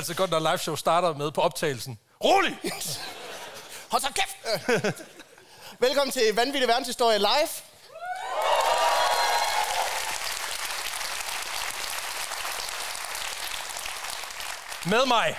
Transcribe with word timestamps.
Altså 0.00 0.14
godt, 0.14 0.30
når 0.30 0.38
live 0.38 0.58
show 0.58 0.76
starter 0.76 1.14
med 1.14 1.30
på 1.30 1.40
optagelsen. 1.40 1.98
Rolig! 2.24 2.58
Hold 3.90 4.02
så 4.02 4.12
kæft! 4.12 4.36
Velkommen 5.86 6.12
til 6.12 6.34
Vanvittig 6.34 6.68
Verdenshistorie 6.68 7.18
Live. 7.18 7.48
Med 14.86 15.06
mig. 15.06 15.38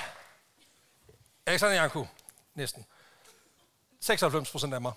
Alexander 1.45 1.75
Janku. 1.75 2.05
Næsten. 2.55 2.86
96 4.02 4.52
procent 4.52 4.73
af 4.73 4.81
mig. 4.81 4.94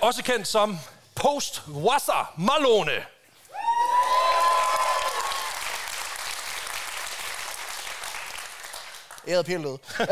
Også 0.00 0.22
kendt 0.24 0.48
som 0.48 0.78
Post 1.14 1.62
Wasser 1.68 2.34
Malone. 2.38 3.06
Æret 9.28 9.46
Pirlød. 9.46 9.78
Øh, 10.00 10.08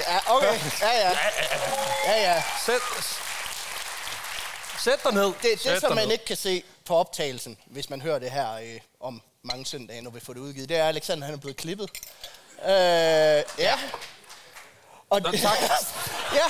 ja, 0.00 0.18
okay. 0.26 0.60
Ja, 0.80 0.90
ja. 1.08 1.18
Ja, 2.06 2.22
ja. 2.22 2.42
Sæt, 2.66 2.80
sæt 4.78 5.04
dig 5.04 5.12
ned. 5.12 5.24
Det, 5.24 5.36
det 5.42 5.60
Sæt 5.60 5.80
som 5.80 5.94
man 5.94 6.04
ned. 6.04 6.12
ikke 6.12 6.24
kan 6.24 6.36
se 6.36 6.64
på 6.86 6.96
optagelsen, 6.96 7.56
hvis 7.66 7.90
man 7.90 8.00
hører 8.02 8.18
det 8.18 8.30
her 8.30 8.52
øh, 8.54 8.80
om 9.00 9.22
mange 9.42 9.66
søndage, 9.66 10.00
når 10.00 10.10
vi 10.10 10.20
får 10.20 10.32
det 10.32 10.40
udgivet, 10.40 10.68
det 10.68 10.76
er, 10.76 10.82
at 10.82 10.88
Alexander 10.88 11.24
han 11.24 11.34
er 11.34 11.38
blevet 11.38 11.56
klippet. 11.56 11.90
Øh, 12.64 12.70
ja. 13.58 13.78
Og 15.10 15.24
det, 15.24 15.40
tak. 15.40 15.56
ja. 16.40 16.44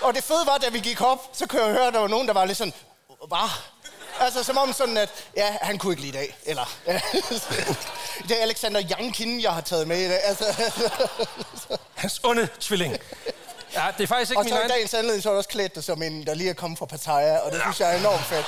Og 0.00 0.14
det 0.14 0.24
fede 0.24 0.46
var, 0.46 0.58
da 0.58 0.68
vi 0.68 0.80
gik 0.80 1.00
op, 1.00 1.18
så 1.32 1.46
kunne 1.46 1.62
jeg 1.62 1.72
høre, 1.72 1.86
at 1.86 1.92
der 1.94 2.00
var 2.00 2.08
nogen, 2.08 2.26
der 2.28 2.34
var 2.34 2.44
lidt 2.44 2.58
sådan, 2.58 2.72
hvad? 3.28 3.50
Altså 4.20 4.42
som 4.44 4.58
om 4.58 4.72
sådan, 4.72 4.96
at 4.96 5.10
ja, 5.36 5.56
han 5.62 5.78
kunne 5.78 5.92
ikke 5.92 6.02
lide 6.02 6.18
i 6.18 6.20
dag. 6.20 6.36
Eller, 6.44 6.76
ja. 6.86 7.00
det 8.28 8.38
er 8.38 8.42
Alexander 8.42 8.80
Jankin, 8.80 9.40
jeg 9.40 9.52
har 9.54 9.60
taget 9.60 9.88
med 9.88 9.98
i 9.98 10.08
dag. 10.08 10.20
Altså, 10.24 10.44
Hans 11.94 12.20
onde 12.24 12.48
tvilling. 12.60 12.96
Ja, 13.74 13.86
det 13.98 14.02
er 14.02 14.06
faktisk 14.06 14.30
ikke 14.30 14.40
og 14.40 14.44
min 14.44 14.52
så 14.52 14.56
i 14.56 14.60
egen... 14.60 14.70
dagens 14.70 14.94
anledning, 14.94 15.22
så 15.22 15.28
er 15.28 15.32
du 15.32 15.36
også 15.36 15.48
klædt 15.50 15.74
dig 15.74 15.84
som 15.84 16.02
en, 16.02 16.26
der 16.26 16.34
lige 16.34 16.50
er 16.50 16.54
kommet 16.54 16.78
fra 16.78 16.86
Pattaya, 16.86 17.38
og 17.38 17.52
det 17.52 17.60
synes 17.60 17.80
jeg 17.80 17.94
er 17.94 17.98
enormt 17.98 18.24
fedt. 18.24 18.46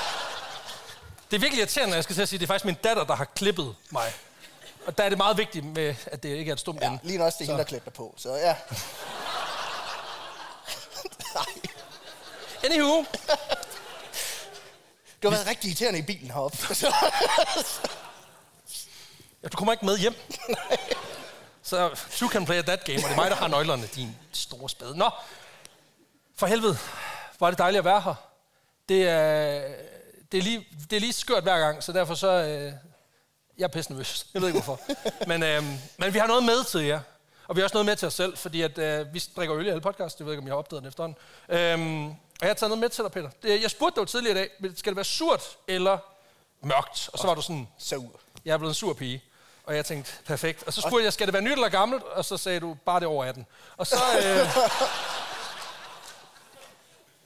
Det 1.30 1.36
er 1.36 1.40
virkelig 1.40 1.58
irriterende, 1.60 1.90
når 1.90 1.96
jeg 1.96 2.04
skal 2.04 2.14
til 2.16 2.22
at 2.22 2.28
sige, 2.28 2.38
det 2.38 2.44
er 2.44 2.46
faktisk 2.46 2.64
min 2.64 2.74
datter, 2.84 3.04
der 3.04 3.14
har 3.14 3.24
klippet 3.24 3.74
mig. 3.90 4.12
Og 4.86 4.98
der 4.98 5.04
er 5.04 5.08
det 5.08 5.18
meget 5.18 5.38
vigtigt 5.38 5.64
med, 5.64 5.94
at 6.06 6.22
det 6.22 6.28
ikke 6.28 6.48
er 6.48 6.52
et 6.52 6.60
stumt 6.60 6.80
Ja, 6.82 6.86
ende. 6.86 6.98
lige 7.02 7.24
også 7.24 7.36
det 7.38 7.44
er 7.44 7.46
hende, 7.46 7.58
der 7.58 7.64
klædte 7.64 7.84
dig 7.84 7.92
på, 7.92 8.14
så 8.16 8.34
ja. 8.34 8.54
Nej. 11.34 11.44
Anywho, 12.64 13.04
Du 15.22 15.28
har 15.30 15.36
været 15.36 15.46
rigtig 15.46 15.68
irriterende 15.68 15.98
i 15.98 16.02
bilen 16.02 16.30
heroppe. 16.30 16.58
ja, 19.44 19.48
du 19.48 19.56
kommer 19.56 19.72
ikke 19.72 19.84
med 19.84 19.98
hjem. 19.98 20.14
Så 21.62 22.00
you 22.22 22.28
can 22.28 22.44
play 22.44 22.56
at 22.56 22.64
that 22.64 22.84
game, 22.84 22.98
og 22.98 23.02
det 23.02 23.10
er 23.10 23.16
mig, 23.16 23.30
der 23.30 23.36
har 23.36 23.48
nøglerne, 23.48 23.86
din 23.86 24.16
store 24.32 24.70
spade. 24.70 24.96
Nå, 24.96 25.10
for 26.36 26.46
helvede, 26.46 26.78
hvor 27.38 27.46
er 27.46 27.50
det 27.50 27.58
dejligt 27.58 27.78
at 27.78 27.84
være 27.84 28.00
her. 28.00 28.14
Det 28.88 29.08
er, 29.08 29.62
det 30.32 30.38
er, 30.38 30.42
lige, 30.42 30.66
det 30.90 30.96
er 30.96 31.00
lige 31.00 31.12
skørt 31.12 31.42
hver 31.42 31.58
gang, 31.58 31.82
så 31.82 31.92
derfor 31.92 32.14
så... 32.14 32.28
Øh, 32.28 32.72
jeg 33.58 33.64
er 33.64 33.68
pisse 33.68 33.90
nervøs. 33.92 34.26
Jeg 34.34 34.42
ved 34.42 34.48
ikke 34.48 34.62
hvorfor. 34.62 34.80
Men, 35.30 35.42
øh, 35.42 35.62
men 35.98 36.14
vi 36.14 36.18
har 36.18 36.26
noget 36.26 36.44
med 36.44 36.64
til 36.64 36.80
jer. 36.80 37.00
Og 37.48 37.56
vi 37.56 37.60
har 37.60 37.64
også 37.64 37.74
noget 37.74 37.86
med 37.86 37.96
til 37.96 38.06
os 38.06 38.14
selv, 38.14 38.36
fordi 38.36 38.62
at, 38.62 38.78
øh, 38.78 39.14
vi 39.14 39.22
drikker 39.36 39.56
øl 39.56 39.66
i 39.66 39.68
alle 39.68 39.80
podcast. 39.80 40.18
Det 40.18 40.26
ved 40.26 40.32
jeg 40.32 40.36
ikke, 40.36 40.42
om 40.42 40.46
jeg 40.46 40.52
har 40.52 40.58
opdaget 40.58 40.82
den 40.82 40.88
efterhånden. 40.88 41.18
Øhm, 41.48 42.06
og 42.06 42.14
jeg 42.40 42.48
har 42.48 42.54
taget 42.54 42.70
noget 42.70 42.78
med 42.80 42.88
til 42.88 43.04
dig, 43.04 43.12
Peter. 43.12 43.30
Det, 43.42 43.62
jeg 43.62 43.70
spurgte 43.70 43.94
dig 43.94 44.00
jo 44.00 44.04
tidligere 44.06 44.44
i 44.44 44.48
dag, 44.60 44.76
skal 44.76 44.90
det 44.90 44.96
være 44.96 45.04
surt 45.04 45.56
eller 45.68 45.98
mørkt? 46.62 47.10
Og 47.12 47.18
så 47.18 47.26
var 47.26 47.34
du 47.34 47.42
sådan, 47.42 47.68
Sur. 47.78 48.20
jeg 48.44 48.52
er 48.52 48.58
blevet 48.58 48.70
en 48.70 48.74
sur 48.74 48.92
pige. 48.92 49.22
Og 49.64 49.76
jeg 49.76 49.84
tænkte, 49.86 50.12
perfekt. 50.26 50.62
Og 50.62 50.72
så 50.72 50.80
spurgte 50.80 51.04
jeg, 51.04 51.12
skal 51.12 51.26
det 51.26 51.32
være 51.32 51.42
nyt 51.42 51.52
eller 51.52 51.68
gammelt? 51.68 52.02
Og 52.02 52.24
så 52.24 52.36
sagde 52.36 52.60
du, 52.60 52.76
bare 52.86 53.00
det 53.00 53.08
over 53.08 53.24
18. 53.24 53.46
Og 53.76 53.86
så... 53.86 53.96
Øh, 54.24 54.56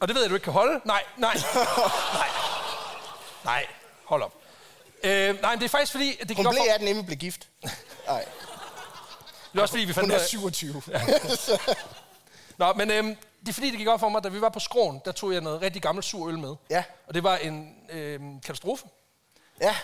og 0.00 0.08
det 0.08 0.14
ved 0.14 0.22
jeg, 0.22 0.30
du 0.30 0.34
ikke 0.34 0.44
kan 0.44 0.52
holde. 0.52 0.80
Nej, 0.84 1.02
nej, 1.16 1.34
nej. 2.14 2.28
Nej, 3.44 3.66
hold 4.04 4.22
op. 4.22 4.34
Øh, 5.04 5.40
nej, 5.40 5.50
men 5.50 5.58
det 5.58 5.64
er 5.64 5.68
faktisk 5.68 5.92
fordi, 5.92 6.16
det 6.20 6.28
kan 6.28 6.36
Hun 6.36 6.44
godt 6.44 6.54
blev 6.56 6.64
for, 6.68 6.72
18, 6.74 6.88
inden 6.88 7.02
vi 7.02 7.06
blev 7.06 7.18
gift. 7.18 7.48
Nej, 8.06 8.24
det 9.52 9.58
er 9.58 9.62
også 9.62 9.72
fordi, 9.72 9.84
vi 9.84 9.92
fandt 9.92 10.06
hun 10.06 10.10
er 10.16 10.20
af- 10.20 10.26
27. 10.26 10.82
Nå, 12.58 12.72
men 12.72 12.90
øhm, 12.90 13.16
det 13.40 13.48
er 13.48 13.52
fordi, 13.52 13.70
det 13.70 13.78
gik 13.78 13.88
op 13.88 14.00
for 14.00 14.08
mig, 14.08 14.24
da 14.24 14.28
vi 14.28 14.40
var 14.40 14.48
på 14.48 14.60
skroen, 14.60 15.02
der 15.04 15.12
tog 15.12 15.32
jeg 15.32 15.40
noget 15.40 15.62
rigtig 15.62 15.82
gammelt 15.82 16.04
sur 16.06 16.28
øl 16.28 16.38
med. 16.38 16.54
Ja. 16.70 16.84
Og 17.06 17.14
det 17.14 17.22
var 17.22 17.36
en 17.36 17.74
øhm, 17.90 18.40
katastrofe. 18.40 18.84
Ja, 19.60 19.76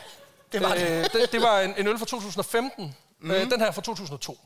det 0.52 0.62
var 0.62 0.74
det. 0.74 0.90
Øh, 0.90 1.04
det, 1.12 1.32
det 1.32 1.42
var 1.42 1.60
en, 1.60 1.74
en 1.78 1.86
øl 1.86 1.98
fra 1.98 2.06
2015. 2.06 2.96
Mm. 3.18 3.30
Øh, 3.30 3.50
den 3.50 3.60
her 3.60 3.66
er 3.66 3.72
fra 3.72 3.82
2002. 3.82 4.38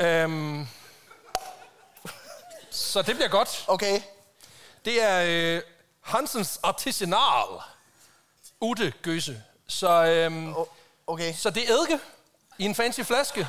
Øhm, 0.00 0.66
så 2.70 3.02
det 3.02 3.14
bliver 3.14 3.28
godt. 3.28 3.64
Okay. 3.68 4.02
Det 4.84 5.02
er 5.02 5.22
øh, 5.56 5.62
Hansens 6.00 6.60
Artisanal 6.62 7.46
Ute 8.60 8.92
Gøse. 9.02 9.42
Så, 9.66 10.04
øhm, 10.04 10.52
O- 10.54 10.68
Okay. 11.06 11.34
så 11.34 11.50
det 11.50 11.70
er 11.70 11.74
eddike 11.74 11.98
i 12.58 12.64
en 12.64 12.74
fancy 12.74 13.00
flaske, 13.00 13.48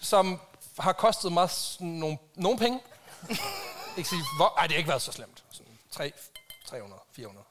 som 0.00 0.40
har 0.78 0.92
kostet 0.92 1.32
mig 1.32 1.50
nogle, 1.80 2.18
nogle 2.34 2.58
penge. 2.58 2.80
ikke 3.96 4.08
sige, 4.08 4.22
hvor, 4.36 4.54
ej, 4.58 4.62
det 4.66 4.72
har 4.72 4.78
ikke 4.78 4.88
været 4.88 5.02
så 5.02 5.12
slemt. 5.12 5.44
Sådan 5.52 5.78
3, 5.90 6.12
300, 6.66 7.00
400, 7.12 7.16
et 7.16 7.18
eller 7.18 7.30
andet. 7.30 7.47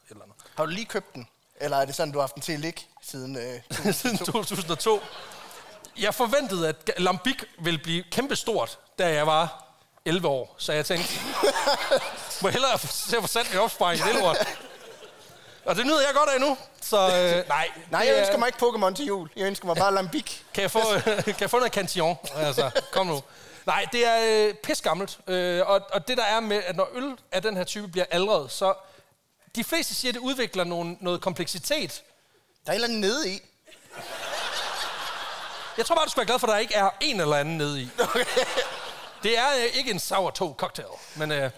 Har 0.57 0.65
du 0.65 0.71
lige 0.71 0.85
købt 0.85 1.13
den? 1.15 1.27
Eller 1.61 1.77
er 1.77 1.85
det 1.85 1.95
sådan, 1.95 2.11
du 2.13 2.19
har 2.19 2.23
haft 2.23 2.35
den 2.35 2.41
til 2.41 2.53
at 2.53 2.59
ligge 2.59 2.81
siden... 3.01 3.37
Øh, 3.37 3.93
Siden 3.93 4.17
2002. 4.17 5.01
Jeg 5.99 6.13
forventede, 6.13 6.67
at 6.69 6.91
Lambik 6.97 7.43
ville 7.59 7.79
blive 7.79 8.03
kæmpestort, 8.11 8.79
da 8.99 9.13
jeg 9.13 9.27
var 9.27 9.63
11 10.05 10.27
år. 10.27 10.55
Så 10.57 10.73
jeg 10.73 10.85
tænkte, 10.85 11.09
må 12.41 12.49
hellere 12.49 12.79
se 12.79 13.21
få 13.21 13.27
sat 13.27 13.49
min 13.51 13.59
opsparing 13.59 13.99
i 13.99 14.03
det 14.13 14.15
lort. 14.21 14.37
Og 15.65 15.75
det 15.75 15.85
nyder 15.85 15.99
jeg 16.01 16.09
godt 16.15 16.29
af 16.29 16.41
nu. 16.41 16.57
Så 16.81 16.97
øh, 16.97 17.47
nej. 17.47 17.67
Nej, 17.91 18.01
jeg 18.01 18.09
er- 18.15 18.19
ønsker 18.19 18.37
mig 18.37 18.47
ikke 18.47 18.59
Pokémon 18.65 18.93
til 18.95 19.05
jul. 19.05 19.29
Jeg 19.35 19.45
ønsker 19.47 19.65
mig 19.65 19.75
bare 19.75 19.93
Lambic. 19.93 20.37
Kan 20.53 20.61
jeg 20.61 20.71
få, 20.71 20.79
kan 21.25 21.35
jeg 21.39 21.49
få 21.49 21.57
noget 21.57 21.73
cantillon? 21.73 22.17
Altså, 22.35 22.71
kom 22.91 23.07
nu. 23.07 23.23
Nej, 23.65 23.85
det 23.91 24.05
er 24.07 24.47
øh, 24.47 24.53
pisgammelt. 24.53 25.19
Øh, 25.27 25.67
og, 25.67 25.81
og 25.93 26.07
det 26.07 26.17
der 26.17 26.23
er 26.23 26.39
med, 26.39 26.61
at 26.65 26.75
når 26.75 26.89
øl 26.93 27.17
af 27.31 27.41
den 27.41 27.57
her 27.57 27.63
type 27.63 27.87
bliver 27.87 28.05
aldret, 28.11 28.51
så 28.51 28.73
de 29.55 29.63
fleste 29.63 29.95
siger, 29.95 30.09
at 30.09 30.13
det 30.13 30.21
udvikler 30.21 30.63
nogle, 30.63 30.97
noget 31.01 31.21
kompleksitet. 31.21 32.03
Der 32.65 32.71
er 32.71 32.75
eller 32.75 32.87
andet 32.87 32.99
nede 32.99 33.29
i. 33.29 33.41
Jeg 35.77 35.85
tror 35.85 35.95
bare, 35.95 36.05
du 36.05 36.09
skal 36.11 36.19
være 36.21 36.27
glad 36.27 36.39
for, 36.39 36.47
at 36.47 36.51
der 36.51 36.57
ikke 36.57 36.73
er 36.73 36.89
en 36.99 37.19
eller 37.21 37.35
anden 37.35 37.57
nede 37.57 37.81
i. 37.81 37.89
Det 39.23 39.37
er 39.37 39.49
øh, 39.57 39.63
ikke 39.77 39.91
en 39.91 39.99
sour 39.99 40.31
cocktail, 40.31 40.87
men 41.15 41.31
øh, 41.31 41.51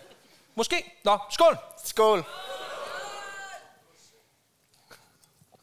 måske. 0.56 1.00
Nå, 1.04 1.20
skål! 1.30 1.58
Skål. 1.86 2.26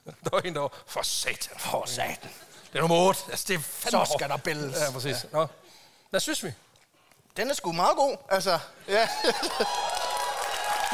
Der 0.05 0.31
var 0.33 0.41
en, 0.41 0.55
der 0.55 0.61
var, 0.61 0.71
for 0.87 1.03
satan, 1.03 1.59
for 1.59 1.85
satan. 1.87 2.31
Det 2.73 2.75
er 2.75 2.81
nummer 2.81 2.97
8. 2.97 3.21
Altså, 3.31 3.45
det 3.49 3.55
er 3.55 3.59
fandme 3.61 4.07
Så 4.07 4.15
skal 4.19 4.29
der 4.29 4.37
bælles. 4.37 4.77
Ja, 4.77 4.93
præcis. 4.93 5.17
Ja. 5.25 5.29
Nå. 5.39 5.47
Hvad 6.11 6.21
synes 6.21 6.45
vi? 6.45 6.53
Den 7.37 7.51
er 7.51 7.55
sgu 7.55 7.73
meget 7.73 7.97
god. 7.97 8.17
Altså, 8.29 8.59
ja. 8.89 9.09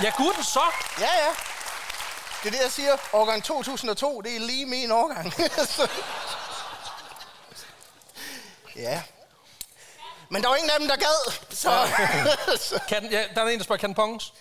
Ja, 0.03 0.13
guden 0.17 0.45
så. 0.45 0.61
ja, 0.99 1.05
ja. 1.25 1.31
Det 2.43 2.49
er 2.49 2.51
det, 2.51 2.61
jeg 2.63 2.73
siger. 2.73 2.97
Årgang 3.13 3.45
2002, 3.45 4.21
det 4.21 4.37
er 4.37 4.41
lige 4.41 4.67
min 4.67 4.91
årgang. 4.91 5.33
ja. 8.77 9.03
Men 10.29 10.43
der 10.43 10.49
var 10.49 10.57
ingen 10.57 10.71
af 10.71 10.79
dem, 10.79 10.89
der 10.89 10.97
gad. 10.97 11.33
Så 11.51 11.89
så 12.57 12.81
Kan, 12.89 13.05
ja, 13.11 13.25
der 13.35 13.43
er 13.43 13.49
en, 13.49 13.59
der 13.59 13.65
spørger, 13.65 13.81
kan 13.81 13.89
den 13.89 13.95
ponges? 13.95 14.33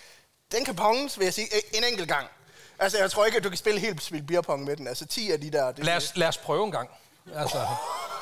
den 0.52 0.64
kan 0.64 0.76
ponges, 0.76 1.18
vil 1.18 1.24
jeg 1.24 1.34
sige, 1.34 1.76
en 1.76 1.84
enkelt 1.84 2.08
gang. 2.08 2.28
Altså, 2.78 2.98
jeg 2.98 3.10
tror 3.10 3.24
ikke, 3.24 3.38
at 3.38 3.44
du 3.44 3.48
kan 3.48 3.58
spille 3.58 3.80
helt 3.80 4.02
spil 4.02 4.22
beerpong 4.22 4.64
med 4.64 4.76
den. 4.76 4.86
Altså, 4.88 5.06
10 5.06 5.30
af 5.30 5.40
de 5.40 5.50
der... 5.52 5.72
Det, 5.72 5.84
Lad 5.84 5.96
os, 5.96 6.12
lad 6.16 6.28
os 6.28 6.38
prøve 6.38 6.64
en 6.64 6.70
gang. 6.72 6.90
Altså, 7.36 7.66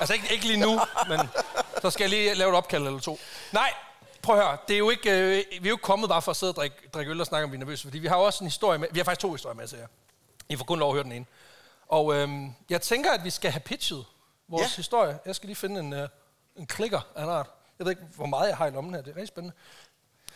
altså 0.01 0.15
ikke, 0.15 0.33
ikke 0.33 0.47
lige 0.47 0.57
nu, 0.61 0.81
men 1.09 1.21
så 1.83 1.91
skal 1.91 2.03
jeg 2.05 2.11
lige 2.11 2.35
lave 2.35 2.51
et 2.51 2.57
opkald 2.57 2.87
eller 2.87 3.01
to. 3.01 3.21
Nej, 3.53 3.73
prøv 4.23 4.37
at 4.39 4.45
høre. 4.47 4.57
Det 4.69 4.75
er 4.75 4.79
jo 4.79 4.91
ikke, 4.91 5.11
øh, 5.11 5.45
vi 5.51 5.57
er 5.67 5.69
jo 5.69 5.75
ikke 5.75 5.83
kommet 5.83 6.09
bare 6.09 6.23
for 6.23 6.31
at 6.31 6.37
sidde 6.37 6.51
og 6.51 6.57
drikke, 6.57 6.77
drikke 6.95 7.11
øl 7.11 7.21
og 7.21 7.27
snakke 7.27 7.45
om, 7.45 7.51
vi 7.51 7.57
er 7.57 7.59
nervøse. 7.59 7.83
Fordi 7.83 7.99
vi 7.99 8.07
har 8.07 8.17
også 8.17 8.45
en 8.45 8.47
historie 8.51 8.79
med. 8.79 8.89
Vi 8.93 8.99
har 8.99 9.05
faktisk 9.05 9.21
to 9.21 9.33
historier 9.33 9.57
med 9.57 9.69
til 9.69 9.79
jer. 9.79 9.87
I 10.49 10.57
får 10.57 10.65
kun 10.65 10.79
lov 10.79 10.89
at 10.91 10.95
høre 10.95 11.05
den 11.05 11.13
ene. 11.13 11.27
Og 11.89 12.15
øhm, 12.15 12.55
jeg 12.71 12.83
tænker, 12.83 13.13
at 13.13 13.25
vi 13.25 13.31
skal 13.31 13.51
have 13.51 13.61
pitchet 13.61 14.05
vores 14.49 14.63
Ja. 14.63 14.77
historie. 14.77 15.19
Jeg 15.27 15.35
skal 15.35 15.47
lige 15.47 15.57
finde 15.57 15.81
en, 15.81 15.93
øh, 15.93 16.09
en 16.57 16.67
klikker 16.67 17.01
af 17.17 17.23
en 17.23 17.29
art. 17.31 17.47
Jeg 17.79 17.85
ved 17.87 17.93
ikke, 17.93 18.03
hvor 18.17 18.27
meget 18.27 18.49
jeg 18.49 18.57
har 18.57 18.67
i 18.67 18.71
lommen 18.71 18.95
her. 18.95 19.03
Det 19.03 19.11
er 19.11 19.17
rigtig 19.17 19.29
spændende. 19.29 19.57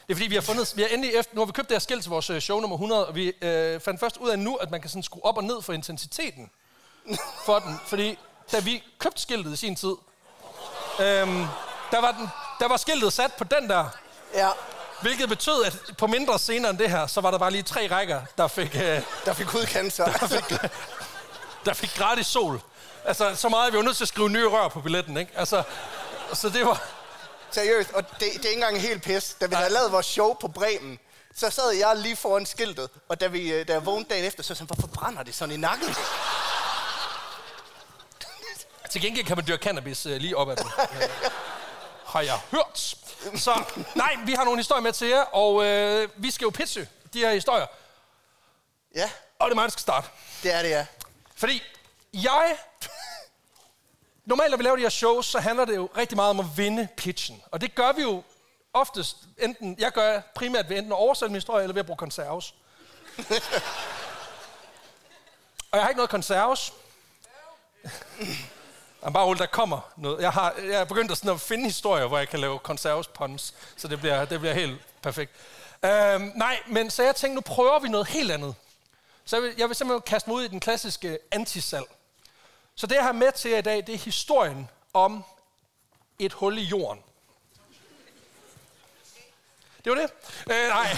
Det 0.07 0.13
er 0.13 0.15
fordi, 0.17 0.29
vi 0.29 0.35
har 0.35 0.43
fundet, 0.43 0.73
vi 0.77 0.83
har 0.83 0.89
endelig 0.89 1.15
efter, 1.15 1.35
nu 1.35 1.41
har 1.41 1.47
vi 1.47 1.53
købt 1.53 1.69
det 1.69 1.75
her 1.75 1.81
skilt 1.81 2.03
til 2.03 2.11
vores 2.11 2.31
øh, 2.31 2.41
show 2.41 2.61
nummer 2.61 2.77
100, 2.77 3.07
og 3.07 3.15
vi 3.15 3.33
øh, 3.43 3.81
fandt 3.81 4.01
først 4.01 4.17
ud 4.17 4.31
af 4.31 4.39
nu, 4.39 4.55
at 4.57 4.71
man 4.71 4.81
kan 4.81 4.91
sådan 4.91 5.03
skrue 5.03 5.25
op 5.25 5.37
og 5.37 5.45
ned 5.45 5.63
for 5.63 5.73
intensiteten 5.73 6.51
for 7.45 7.59
den. 7.59 7.81
Fordi 7.87 8.19
da 8.53 8.59
vi 8.61 8.83
købte 8.99 9.21
skiltet 9.23 9.53
i 9.53 9.57
sin 9.57 9.77
tid, 9.77 9.95
øhm, 11.01 11.45
der, 11.91 12.01
var 12.01 12.13
den, 12.13 12.29
der 12.61 12.69
var 12.69 12.77
skiltet 12.77 13.13
sat 13.13 13.33
på 13.39 13.45
den 13.45 13.69
der 13.71 13.89
Ja. 14.35 14.49
Hvilket 15.03 15.29
betød, 15.29 15.65
at 15.65 15.77
på 15.99 16.07
mindre 16.07 16.39
scener 16.39 16.71
end 16.71 16.79
det 16.79 16.91
her, 16.91 17.07
så 17.07 17.21
var 17.21 17.31
der 17.31 17.39
bare 17.39 17.51
lige 17.51 17.63
tre 17.63 17.89
rækker, 17.91 18.23
der 18.39 18.49
fik, 18.49 18.75
øh, 18.75 19.01
Der 19.25 19.33
fik 19.35 19.47
hudcancer. 19.47 20.05
der 20.05 20.27
fik, 20.27 20.59
der 21.65 21.75
fik 21.75 21.95
gratis 21.97 22.27
sol. 22.27 22.61
Altså, 23.05 23.35
så 23.37 23.49
meget, 23.49 23.67
at 23.67 23.73
vi 23.73 23.77
var 23.79 23.83
nødt 23.85 23.97
til 23.97 24.05
at 24.05 24.09
skrive 24.09 24.31
nye 24.31 24.47
rør 24.49 24.69
på 24.69 24.81
billetten, 24.81 25.17
ikke? 25.17 25.33
Altså, 25.37 25.63
så 26.33 26.49
det 26.49 26.67
var... 26.67 26.83
Seriøst, 27.51 27.91
og 27.93 28.03
det, 28.11 28.19
det 28.21 28.27
er 28.29 28.35
ikke 28.35 28.53
engang 28.53 28.81
helt 28.81 29.03
pis. 29.03 29.37
Da 29.41 29.47
vi 29.47 29.55
havde 29.55 29.71
lavet 29.71 29.93
vores 29.93 30.07
show 30.07 30.33
på 30.35 30.49
Bremen, 30.49 30.99
så 31.37 31.51
sad 31.51 31.71
jeg 31.71 31.97
lige 31.97 32.17
foran 32.17 32.47
skiltet, 32.47 32.89
og 33.09 33.21
da, 33.21 33.27
vi, 33.27 33.53
øh, 33.53 33.69
da 33.69 33.73
jeg 33.73 33.87
vågnede 33.87 34.09
dagen 34.11 34.25
efter, 34.25 34.43
så 34.43 34.55
sagde 34.55 34.67
jeg, 34.71 34.77
hvorfor 34.77 34.95
brænder 34.95 35.23
det 35.23 35.35
sådan 35.35 35.55
i 35.55 35.57
nakken? 35.57 35.95
Til 38.91 39.01
gengæld 39.01 39.27
kan 39.27 39.37
man 39.37 39.47
dyrke 39.47 39.63
cannabis 39.65 40.07
øh, 40.07 40.17
lige 40.17 40.37
op 40.37 40.51
ad 40.51 40.57
den. 40.57 40.67
Har 42.15 42.21
jeg 42.21 42.41
hørt. 42.51 42.97
Så 43.37 43.65
nej, 43.95 44.17
vi 44.27 44.33
har 44.33 44.45
nogle 44.45 44.59
historier 44.59 44.83
med 44.83 44.93
til 44.93 45.09
jer, 45.09 45.21
og 45.23 45.65
øh, 45.65 46.09
vi 46.17 46.31
skal 46.31 46.45
jo 46.45 46.51
pitche 46.51 46.89
de 47.13 47.19
her 47.19 47.33
historier. 47.33 47.67
Ja, 48.95 49.11
Og 49.39 49.47
det 49.47 49.51
er 49.51 49.55
mig, 49.55 49.63
der 49.63 49.71
skal 49.71 49.81
starte. 49.81 50.09
det 50.43 50.53
er 50.55 50.63
det, 50.63 50.71
ja. 50.71 50.87
Fordi 51.37 51.63
jeg... 52.13 52.59
Normalt, 54.25 54.51
når 54.51 54.57
vi 54.57 54.63
laver 54.63 54.77
de 54.77 54.83
her 54.83 54.89
shows, 54.89 55.27
så 55.27 55.39
handler 55.39 55.65
det 55.65 55.77
jo 55.77 55.89
rigtig 55.97 56.17
meget 56.17 56.31
om 56.31 56.41
at 56.41 56.47
vinde 56.57 56.89
pitchen. 56.97 57.43
Og 57.51 57.61
det 57.61 57.75
gør 57.75 57.93
vi 57.93 58.03
jo 58.03 58.23
oftest 58.73 59.17
enten... 59.39 59.77
Jeg 59.79 59.93
gør 59.93 60.21
primært 60.35 60.69
ved 60.69 60.77
enten 60.77 60.93
at 60.93 60.99
oversætte 60.99 61.31
min 61.31 61.37
historie, 61.37 61.63
eller 61.63 61.75
ved 61.75 61.81
at 61.81 61.87
bruge 61.87 61.99
konserves. 61.99 62.55
og 65.71 65.79
jeg 65.79 65.83
har 65.83 65.89
ikke 65.89 65.99
noget 65.99 66.11
konserves. 66.11 66.73
Jamen, 69.05 69.13
bare 69.13 69.27
Ole, 69.27 69.39
der 69.39 69.47
kommer 69.47 69.81
noget. 69.97 70.23
Jeg 70.23 70.31
har, 70.31 70.55
jeg 70.63 70.81
er 70.81 70.85
begyndt 70.85 71.11
at, 71.11 71.19
sådan 71.19 71.31
at 71.31 71.41
finde 71.41 71.65
historier, 71.65 72.07
hvor 72.07 72.19
jeg 72.19 72.29
kan 72.29 72.41
lave 72.41 72.59
konservespons, 72.59 73.55
så 73.77 73.89
det 73.89 73.99
bliver, 73.99 74.25
det 74.25 74.41
bliver 74.41 74.55
helt 74.55 74.81
perfekt. 75.03 75.33
Øhm, 75.85 76.33
nej, 76.35 76.61
men 76.67 76.91
så 76.91 77.03
jeg 77.03 77.17
tænkte, 77.17 77.35
nu 77.35 77.41
prøver 77.41 77.79
vi 77.79 77.89
noget 77.89 78.09
helt 78.09 78.33
andet. 78.33 78.55
Så 79.25 79.37
jeg 79.37 79.43
vil, 79.43 79.55
jeg 79.59 79.69
vil 79.69 79.77
simpelthen 79.77 80.03
kaste 80.03 80.31
mig 80.31 80.37
ud 80.37 80.43
i 80.43 80.49
den 80.49 80.61
klassiske 80.61 81.19
antisal. 81.31 81.85
Så 82.75 82.87
det, 82.87 82.95
jeg 82.95 83.05
har 83.05 83.13
med 83.13 83.33
til 83.33 83.51
jer 83.51 83.59
i 83.59 83.63
dag, 83.63 83.77
det 83.77 83.95
er 83.95 83.99
historien 83.99 84.71
om 84.95 85.25
et 86.19 86.33
hul 86.33 86.59
i 86.59 86.63
jorden. 86.63 87.03
Det 89.85 89.93
var 89.93 89.97
det? 89.97 90.11
Øh, 90.51 90.69
nej. 90.69 90.97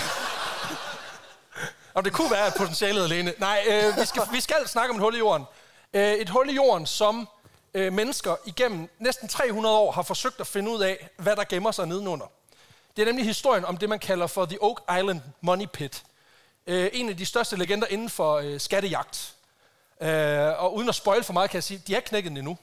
Og 1.95 2.05
det 2.05 2.13
kunne 2.13 2.31
være 2.31 2.51
potentialet 2.57 3.05
alene. 3.05 3.35
Nej, 3.39 3.65
øh, 3.67 4.01
vi, 4.01 4.07
skal, 4.07 4.23
vi 4.33 4.41
skal 4.41 4.69
snakke 4.69 4.91
om 4.91 4.97
et 4.97 5.03
hul 5.03 5.15
i 5.15 5.19
jorden. 5.19 5.47
Øh, 5.93 6.13
et 6.13 6.29
hul 6.29 6.51
i 6.51 6.55
jorden, 6.55 6.87
som 6.87 7.29
øh, 7.77 7.93
mennesker 7.93 8.37
igennem 8.45 8.89
næsten 8.99 9.29
300 9.29 9.77
år 9.77 9.93
har 9.93 10.03
forsøgt 10.03 10.41
at 10.41 10.47
finde 10.47 10.71
ud 10.71 10.83
af, 10.83 11.09
hvad 11.17 11.37
der 11.37 11.45
gemmer 11.45 11.71
sig 11.71 11.87
nedenunder. 11.87 12.27
Det 12.97 13.03
er 13.03 13.07
nemlig 13.07 13.27
historien 13.27 13.65
om 13.65 13.77
det, 13.77 13.89
man 13.89 13.99
kalder 13.99 14.27
for 14.27 14.47
The 14.47 14.63
Oak 14.63 14.81
Island 14.99 15.21
Money 15.41 15.67
Pit. 15.67 16.05
Øh, 16.67 16.91
en 16.93 17.09
af 17.09 17.17
de 17.17 17.27
største 17.27 17.57
legender 17.57 17.87
inden 17.87 18.11
for 18.11 18.35
øh, 18.35 18.61
skattejagt. 18.61 19.35
Øh, 20.01 20.63
og 20.63 20.75
uden 20.75 20.89
at 20.89 20.95
spoil 20.95 21.25
for 21.25 21.33
meget, 21.33 21.51
kan 21.51 21.57
jeg 21.57 21.65
sige, 21.65 21.83
de 21.87 21.95
har 21.95 22.01
knækket 22.01 22.31
den 22.31 22.37
endnu. 22.37 22.59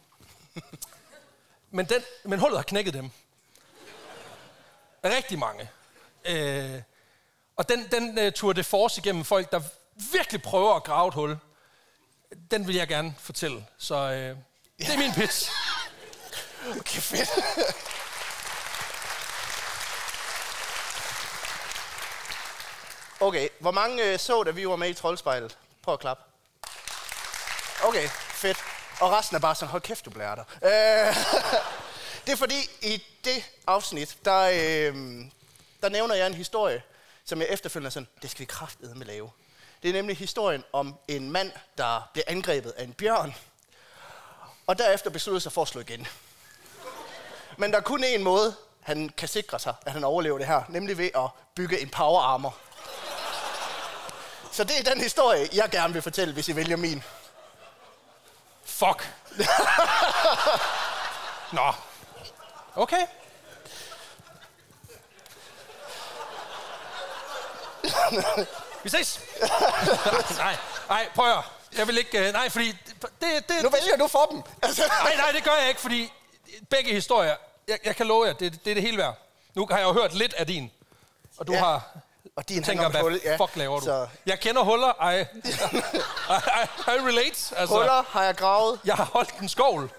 men, 1.72 1.86
den, 1.86 2.02
men 2.24 2.40
hullet 2.40 2.58
har 2.58 2.64
knækket 2.64 2.94
dem. 2.94 3.10
Rigtig 5.04 5.40
mange. 5.40 5.70
Øh, 6.26 6.82
og 7.56 7.70
den, 7.70 7.88
den 7.92 8.28
uh, 8.28 8.34
tour 8.34 8.62
force 8.64 9.02
igennem 9.02 9.24
folk, 9.24 9.52
der 9.52 9.62
virkelig 10.12 10.42
prøver 10.42 10.76
at 10.76 10.84
grave 10.84 11.08
et 11.08 11.14
hul, 11.14 11.38
den 12.52 12.68
vil 12.68 12.76
jeg 12.76 12.88
gerne 12.88 13.16
fortælle. 13.18 13.66
Så 13.78 13.96
øh, 13.96 14.38
det 14.80 14.90
er 14.90 14.98
min 14.98 15.14
pitch. 15.14 15.52
Okay, 16.70 17.00
fedt. 17.00 17.30
Okay, 23.20 23.50
hvor 23.60 23.72
mange 23.72 24.04
øh, 24.04 24.20
så, 24.20 24.44
da 24.44 24.52
vi 24.52 24.68
var 24.68 24.76
med 24.76 24.90
i 24.90 24.94
Troldspejlet? 24.94 25.58
Prøv 25.82 25.94
at 25.94 26.00
klappe. 26.00 26.24
Okay, 27.84 28.08
fedt. 28.10 28.58
Og 29.00 29.12
resten 29.12 29.36
er 29.36 29.40
bare 29.40 29.56
sådan, 29.56 29.70
hold 29.70 29.82
kæft, 29.82 30.06
du 30.06 30.10
blærer 30.10 30.36
dig. 30.36 30.46
Øh, 30.64 31.16
det 32.26 32.32
er 32.32 32.38
fordi, 32.38 32.70
i 32.82 33.04
det 33.24 33.52
afsnit, 33.68 34.18
der, 34.26 34.42
øh, 34.42 34.96
der 35.82 35.90
nævner 35.90 36.16
jeg 36.16 36.28
en 36.28 36.34
historie, 36.34 36.84
som 37.26 37.40
jeg 37.40 37.48
efterfølgende 37.50 37.88
er 37.88 37.92
sådan, 37.92 38.08
det 38.22 38.30
skal 38.32 38.40
vi 38.40 38.46
kraftedeme 38.46 38.96
med 38.96 39.06
lave. 39.06 39.32
Det 39.84 39.90
er 39.90 39.94
nemlig 39.94 40.18
historien 40.18 40.64
om 40.74 40.96
en 41.08 41.32
mand, 41.32 41.52
der 41.78 42.10
bliver 42.14 42.26
angrebet 42.28 42.72
af 42.72 42.84
en 42.84 42.94
bjørn, 42.94 43.36
og 44.68 44.78
derefter 44.78 45.10
beslutter 45.10 45.40
sig 45.40 45.52
for 45.52 45.62
at 45.62 45.68
slå 45.68 45.82
igen. 45.82 46.08
Men 47.58 47.72
der 47.72 47.78
er 47.78 47.82
kun 47.82 48.04
én 48.04 48.18
måde, 48.20 48.56
han 48.82 49.10
kan 49.10 49.28
sikre 49.28 49.60
sig, 49.60 49.74
at 49.86 49.92
han 49.92 50.04
overlever 50.04 50.38
det 50.38 50.48
her, 50.48 50.62
nemlig 50.70 50.98
ved 50.98 51.10
at 51.16 51.30
bygge 51.56 51.80
en 51.80 51.90
power 51.90 52.22
armor. 52.22 52.56
Så 54.52 54.64
det 54.64 54.80
er 54.80 54.84
den 54.84 55.02
historie, 55.02 55.50
jeg 55.54 55.70
gerne 55.70 55.94
vil 55.94 56.02
fortælle, 56.02 56.34
hvis 56.34 56.50
I 56.50 56.56
vælger 56.56 56.78
min. 56.78 57.04
Fuck. 58.66 59.14
Nå. 61.52 61.74
Okay. 62.76 63.08
Vi 68.84 68.90
ses. 68.90 69.20
nej, 70.38 70.58
nej, 70.90 71.10
prøv 71.16 71.32
at. 71.38 71.44
Jeg 71.78 71.88
vil 71.88 71.98
ikke... 71.98 72.28
øh, 72.28 72.34
Nej, 72.34 72.50
fordi... 72.50 72.78
Det, 73.22 73.50
det, 73.50 73.64
Nu 73.64 73.70
vælger 73.70 73.98
du 73.98 74.08
for 74.08 74.26
dem. 74.32 74.42
Altså, 74.62 74.84
Nej, 75.04 75.16
nej, 75.16 75.32
det 75.32 75.44
gør 75.44 75.52
jeg 75.62 75.70
ikke, 75.70 75.82
fordi 75.82 76.14
begge 76.70 76.92
historier, 76.94 77.36
jeg, 77.68 77.80
jeg 77.86 77.96
kan 77.96 78.08
love 78.08 78.26
jer, 78.26 78.34
det, 78.34 78.66
det 78.66 78.72
er 78.72 78.76
det 78.76 78.84
hele 78.84 78.98
værd. 78.98 79.16
Nu 79.56 79.68
har 79.72 79.78
jeg 79.78 79.86
jo 79.88 79.94
hørt 79.94 80.14
lidt 80.14 80.34
af 80.34 80.48
din, 80.48 80.72
og 81.38 81.48
du 81.48 81.52
Ja. 81.52 81.58
ja. 81.58 81.64
har... 81.66 81.82
og 82.36 82.50
din 82.50 82.64
tænker, 82.64 82.90
hvad 82.90 83.02
hul, 83.02 83.22
ja. 83.24 83.36
fuck 83.36 83.56
laver 83.56 83.80
du? 83.80 83.86
Så 83.86 84.08
Jeg 84.26 84.40
kender 84.40 84.62
huller, 84.64 85.10
I, 85.12 85.20
I, 85.22 85.26
I, 86.36 86.92
I 86.92 87.08
relate. 87.08 87.56
Altså, 87.58 87.76
huller 87.76 88.04
har 88.10 88.24
jeg 88.24 88.36
gravet. 88.36 88.80
Jeg 88.86 88.96
har 88.96 89.06
holdt 89.06 89.34
en 89.42 89.50
skovl. 89.50 89.92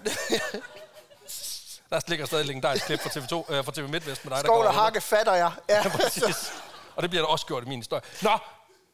Der 1.89 1.99
ligger 2.07 2.25
stadig 2.25 2.45
legendarisk 2.45 2.85
klip 2.85 3.01
fra 3.01 3.09
TV2, 3.09 3.53
øh, 3.53 3.65
fra 3.65 3.71
TV 3.71 3.89
MidtVest 3.89 4.25
med 4.25 4.37
dig, 4.37 4.45
går 4.45 4.63
og 4.63 4.73
hakke 4.73 5.01
fatter 5.01 5.33
jeg. 5.33 5.51
Ja. 5.69 5.83
Præcis. 6.01 6.53
Og 6.95 7.01
det 7.01 7.09
bliver 7.09 7.23
der 7.23 7.29
også 7.31 7.45
gjort 7.45 7.63
i 7.63 7.67
min 7.67 7.79
historie. 7.79 8.01
Nå, 8.21 8.37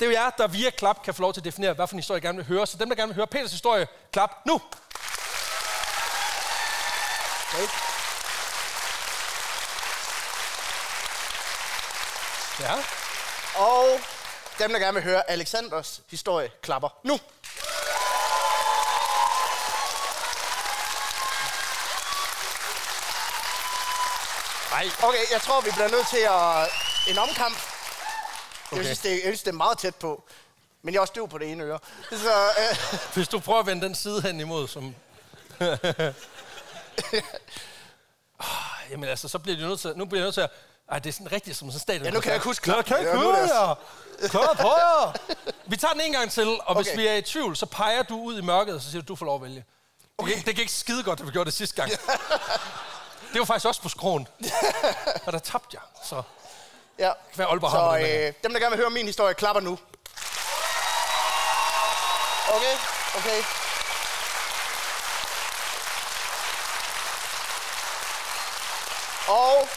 det 0.02 0.08
er 0.08 0.12
jo 0.12 0.18
jer, 0.18 0.30
der 0.30 0.48
via 0.48 0.70
klap 0.70 1.04
kan 1.04 1.14
få 1.14 1.22
lov 1.22 1.34
til 1.34 1.42
at 1.42 1.46
definere, 1.46 1.74
hvad 1.74 1.88
for 1.88 1.94
en 1.94 2.00
historie 2.00 2.18
I 2.18 2.22
gerne 2.22 2.38
vil 2.38 2.48
høre. 2.48 2.68
Så 2.68 2.78
dem, 2.78 2.90
der 2.90 2.96
gerne 2.96 3.08
vil 3.10 3.16
høre 3.16 3.28
Peters 3.28 3.52
historie, 3.52 3.88
klap 4.14 4.32
nu. 4.46 4.62
Okay. 7.54 7.68
Ja. 12.60 12.74
Og 13.56 14.00
dem, 14.60 14.72
der 14.72 14.80
gerne 14.80 14.94
vil 14.94 15.04
høre 15.04 15.32
Alexanders 15.32 16.02
historie, 16.10 16.50
klapper 16.62 16.90
nu. 17.04 17.20
Nej, 24.72 24.90
Okay, 25.04 25.32
jeg 25.32 25.42
tror, 25.42 25.62
vi 25.62 25.72
bliver 25.72 25.90
nødt 25.90 26.08
til 26.08 26.18
at... 26.18 26.70
En 27.08 27.18
omkamp. 27.18 27.71
Okay. 28.72 28.78
Jeg, 28.78 28.80
Okay. 28.80 28.84
synes, 28.84 29.00
det, 29.00 29.10
jeg 29.12 29.22
synes, 29.22 29.44
det 29.44 29.48
er 29.52 29.56
meget 29.56 29.78
tæt 29.78 29.96
på. 29.96 30.24
Men 30.82 30.94
jeg 30.94 30.98
er 30.98 31.02
også 31.02 31.14
døv 31.16 31.28
på 31.30 31.38
det 31.38 31.52
ene 31.52 31.64
øre. 31.64 31.80
Så, 32.12 32.34
øh, 32.60 32.78
hvis 33.14 33.28
du 33.28 33.40
prøver 33.40 33.60
at 33.60 33.66
vende 33.66 33.86
den 33.86 33.96
side 33.96 34.22
hen 34.22 34.40
imod, 34.40 34.68
som... 34.68 34.96
Ah, 38.40 38.46
Jamen 38.92 39.10
altså, 39.10 39.28
så 39.28 39.40
bliver 39.40 39.58
det 39.58 39.68
nødt 39.68 39.80
til... 39.80 39.94
Nu 39.96 40.06
bliver 40.06 40.20
jeg 40.20 40.26
nødt 40.26 40.34
til 40.34 40.42
at... 40.42 40.50
Ej, 40.92 41.00
det 41.00 41.10
er 41.10 41.14
sådan 41.14 41.32
rigtigt 41.32 41.58
som 41.58 41.68
sådan 41.72 41.76
en 41.76 41.80
stadion. 41.80 42.06
Ja, 42.06 42.12
nu 42.12 42.20
kan 42.20 42.28
jeg 42.30 42.36
ikke 42.36 42.46
huske 42.46 42.72
Jeg 42.76 42.86
kan 42.86 42.98
klappen. 43.04 43.08
ikke 43.26 43.38
Ja, 43.54 43.68
jer. 43.68 43.76
Kom 44.30 44.58
på 44.62 44.68
jer. 44.78 45.14
Vi 45.66 45.78
tager 45.78 45.92
den 45.94 46.02
en 46.02 46.12
gang 46.12 46.32
til, 46.32 46.48
og 46.62 46.76
hvis 46.76 46.88
Okay. 46.88 46.98
vi 46.98 47.08
er 47.08 47.14
i 47.16 47.22
tvivl, 47.22 47.56
så 47.56 47.66
peger 47.66 48.04
du 48.04 48.20
ud 48.22 48.38
i 48.38 48.42
mørket, 48.42 48.76
og 48.76 48.82
så 48.82 48.92
siger 48.92 49.02
du, 49.02 49.08
du 49.08 49.16
får 49.16 49.26
lov 49.26 49.36
at 49.36 49.42
vælge. 49.42 49.66
Okay. 50.18 50.30
Det, 50.30 50.38
gik, 50.38 50.46
det 50.46 50.56
gik 50.56 50.70
skide 50.70 51.04
godt, 51.04 51.20
da 51.20 51.24
vi 51.24 51.32
gjorde 51.32 51.46
det 51.46 51.54
sidste 51.58 51.76
gang. 51.76 51.92
Det 53.34 53.40
var 53.40 53.46
faktisk 53.46 53.66
også 53.66 53.82
på 53.82 53.90
skroen. 53.90 54.28
Og 55.26 55.34
der 55.34 55.40
tabte 55.40 55.68
jeg, 55.78 55.82
så... 56.10 56.22
ja. 57.06 57.12
Hvad 57.36 57.46
Aalborg 57.46 57.72
har 57.72 57.92
Så 57.92 58.06
her? 58.06 58.28
øh, 58.28 58.34
dem, 58.44 58.54
der 58.54 58.60
gerne 58.60 58.72
vil 58.72 58.80
høre 58.80 58.90
min 58.90 59.06
historie, 59.06 59.34
klapper 59.34 59.62
nu. 59.62 59.78
Okay, 62.56 62.76
okay. 63.18 63.44
Og 69.28 69.68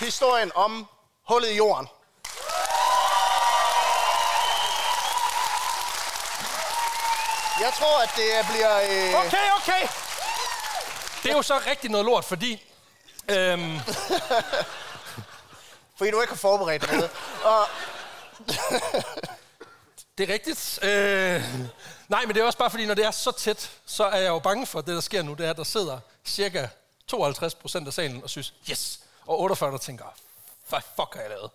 historien 0.00 0.52
om 0.54 0.86
hullet 1.28 1.50
i 1.50 1.56
jorden. 1.56 1.88
Jeg 7.60 7.72
tror, 7.78 8.02
at 8.02 8.10
det 8.16 8.46
bliver... 8.50 8.76
Øh, 8.76 9.26
Okay, 9.26 9.46
okay. 9.56 9.88
Det 11.22 11.30
er 11.30 11.36
jo 11.36 11.42
så 11.42 11.60
rigtig 11.66 11.90
noget 11.90 12.04
lort, 12.06 12.24
fordi... 12.24 12.62
Øhm, 13.28 13.80
fordi 15.98 16.10
du 16.10 16.20
ikke 16.20 16.32
har 16.32 16.36
forberedt 16.38 16.92
noget. 16.92 17.10
Og, 17.44 17.66
det 20.18 20.30
er 20.30 20.32
rigtigt. 20.32 20.78
Øh, 20.82 21.42
nej, 22.08 22.24
men 22.26 22.34
det 22.34 22.40
er 22.40 22.44
også 22.46 22.58
bare 22.58 22.70
fordi, 22.70 22.86
når 22.86 22.94
det 22.94 23.04
er 23.04 23.10
så 23.10 23.30
tæt, 23.32 23.70
så 23.86 24.04
er 24.04 24.16
jeg 24.18 24.28
jo 24.28 24.38
bange 24.38 24.66
for, 24.66 24.78
at 24.78 24.86
det, 24.86 24.94
der 24.94 25.00
sker 25.00 25.22
nu, 25.22 25.34
det 25.34 25.46
er, 25.46 25.50
at 25.50 25.56
der 25.56 25.64
sidder 25.64 25.98
cirka 26.24 26.66
52 27.08 27.54
procent 27.54 27.86
af 27.86 27.92
salen 27.92 28.22
og 28.22 28.30
synes, 28.30 28.54
yes. 28.70 28.98
Og 29.26 29.40
48, 29.40 29.72
der 29.72 29.78
tænker, 29.78 30.04
hvad 30.68 30.80
fuck 30.96 31.14
har 31.14 31.20
jeg 31.20 31.30
lavet? 31.30 31.50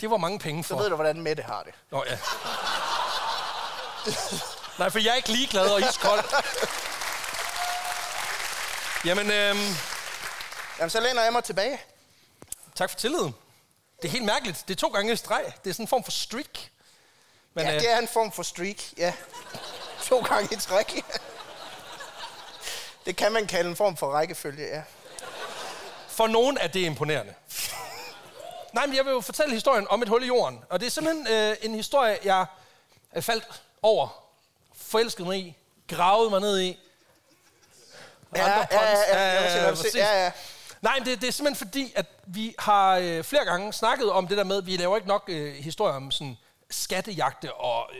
Det 0.00 0.10
var 0.10 0.16
mange 0.16 0.38
penge 0.38 0.64
Så 0.64 0.68
for. 0.68 0.76
ved 0.78 0.88
du, 0.88 0.94
hvordan 0.94 1.20
Mette 1.22 1.42
har 1.42 1.62
det. 1.62 1.74
Nå, 1.90 2.04
ja. 2.06 2.18
Nej, 4.78 4.90
for 4.90 4.98
jeg 4.98 5.10
er 5.10 5.14
ikke 5.14 5.32
ligeglad 5.32 5.70
og 5.70 5.80
iskold. 5.80 6.24
Jamen, 9.04 9.30
øhm, 9.30 9.74
Jamen, 10.78 10.90
så 10.90 11.00
læner 11.00 11.22
jeg 11.22 11.32
mig 11.32 11.44
tilbage. 11.44 11.80
Tak 12.76 12.90
for 12.90 12.98
tilliden. 12.98 13.34
Det 14.02 14.08
er 14.08 14.12
helt 14.12 14.24
mærkeligt. 14.24 14.64
Det 14.68 14.74
er 14.74 14.78
to 14.78 14.88
gange 14.88 15.12
i 15.12 15.16
streg. 15.16 15.52
Det 15.64 15.70
er 15.70 15.74
sådan 15.74 15.84
en 15.84 15.88
form 15.88 16.04
for 16.04 16.10
streak. 16.10 16.68
Men, 17.54 17.66
ja, 17.66 17.74
øh, 17.74 17.80
det 17.80 17.90
er 17.90 17.98
en 17.98 18.08
form 18.08 18.32
for 18.32 18.42
streak, 18.42 18.76
ja. 18.98 19.12
To 20.02 20.20
gange 20.20 20.54
i 20.54 20.56
træk. 20.56 21.04
det 23.06 23.16
kan 23.16 23.32
man 23.32 23.46
kalde 23.46 23.70
en 23.70 23.76
form 23.76 23.96
for 23.96 24.12
rækkefølge, 24.12 24.66
ja. 24.66 24.82
For 26.08 26.26
nogen 26.26 26.58
er 26.58 26.66
det 26.66 26.80
imponerende. 26.80 27.34
Nej, 28.72 28.86
men 28.86 28.96
jeg 28.96 29.04
vil 29.04 29.10
jo 29.10 29.20
fortælle 29.20 29.54
historien 29.54 29.86
om 29.88 30.02
et 30.02 30.08
hul 30.08 30.22
i 30.22 30.26
jorden. 30.26 30.64
Og 30.70 30.80
det 30.80 30.86
er 30.86 30.90
simpelthen 30.90 31.26
øh, 31.26 31.56
en 31.62 31.74
historie, 31.74 32.18
jeg 32.24 32.46
er 33.12 33.20
faldt 33.20 33.62
over, 33.82 34.08
forelsket 34.76 35.26
mig 35.26 35.38
i, 35.38 35.56
gravet 35.88 36.30
mig 36.30 36.40
ned 36.40 36.60
i. 36.60 36.78
Ja, 38.36 38.42
Andre 38.42 38.66
ja, 38.70 38.90
ja, 38.90 39.34
ja, 39.34 39.42
vil 39.42 39.50
se, 39.50 39.58
hvad 39.58 39.70
du 39.70 39.76
præcis. 39.76 39.92
siger. 39.92 40.06
ja, 40.06 40.24
ja. 40.24 40.32
Nej, 40.80 40.98
men 40.98 41.06
det, 41.08 41.20
det 41.20 41.28
er 41.28 41.32
simpelthen 41.32 41.68
fordi, 41.68 41.92
at 41.96 42.06
vi 42.26 42.54
har 42.58 42.96
øh, 42.96 43.24
flere 43.24 43.44
gange 43.44 43.72
snakket 43.72 44.10
om 44.10 44.28
det 44.28 44.36
der 44.36 44.44
med, 44.44 44.56
at 44.56 44.66
vi 44.66 44.76
laver 44.76 44.96
ikke 44.96 45.08
nok 45.08 45.24
øh, 45.28 45.54
historier 45.54 45.94
om 45.96 46.10
sådan 46.10 46.36
skattejagte 46.70 47.54
og 47.54 47.90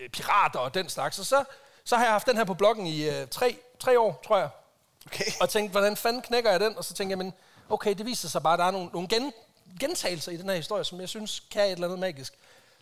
øh, 0.00 0.08
pirater 0.08 0.58
og 0.58 0.74
den 0.74 0.88
slags. 0.88 1.18
Og 1.18 1.26
så, 1.26 1.44
så 1.84 1.96
har 1.96 2.04
jeg 2.04 2.12
haft 2.12 2.26
den 2.26 2.36
her 2.36 2.44
på 2.44 2.54
bloggen 2.54 2.86
i 2.86 3.08
øh, 3.08 3.28
tre, 3.28 3.56
tre 3.78 4.00
år, 4.00 4.22
tror 4.26 4.38
jeg. 4.38 4.48
Okay. 5.06 5.24
Og 5.40 5.48
tænkte, 5.48 5.70
hvordan 5.70 5.96
fanden 5.96 6.22
knækker 6.22 6.50
jeg 6.50 6.60
den? 6.60 6.76
Og 6.76 6.84
så 6.84 6.94
tænkte 6.94 7.10
jeg, 7.10 7.18
men 7.18 7.32
okay, 7.68 7.94
det 7.94 8.06
viser 8.06 8.28
sig 8.28 8.42
bare, 8.42 8.52
at 8.52 8.58
der 8.58 8.64
er 8.64 8.70
nogle, 8.70 8.90
nogle 8.92 9.08
gen, 9.08 9.32
gentagelser 9.80 10.32
i 10.32 10.36
den 10.36 10.48
her 10.48 10.56
historie, 10.56 10.84
som 10.84 11.00
jeg 11.00 11.08
synes 11.08 11.40
kan 11.40 11.66
et 11.66 11.72
eller 11.72 11.86
andet 11.86 11.98
magisk. 11.98 12.34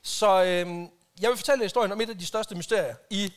Så 0.02 0.42
øh, 0.42 0.88
jeg 1.20 1.30
vil 1.30 1.36
fortælle 1.36 1.64
historien 1.64 1.92
om 1.92 2.00
et 2.00 2.10
af 2.10 2.18
de 2.18 2.26
største 2.26 2.54
mysterier 2.54 2.94
i, 3.10 3.32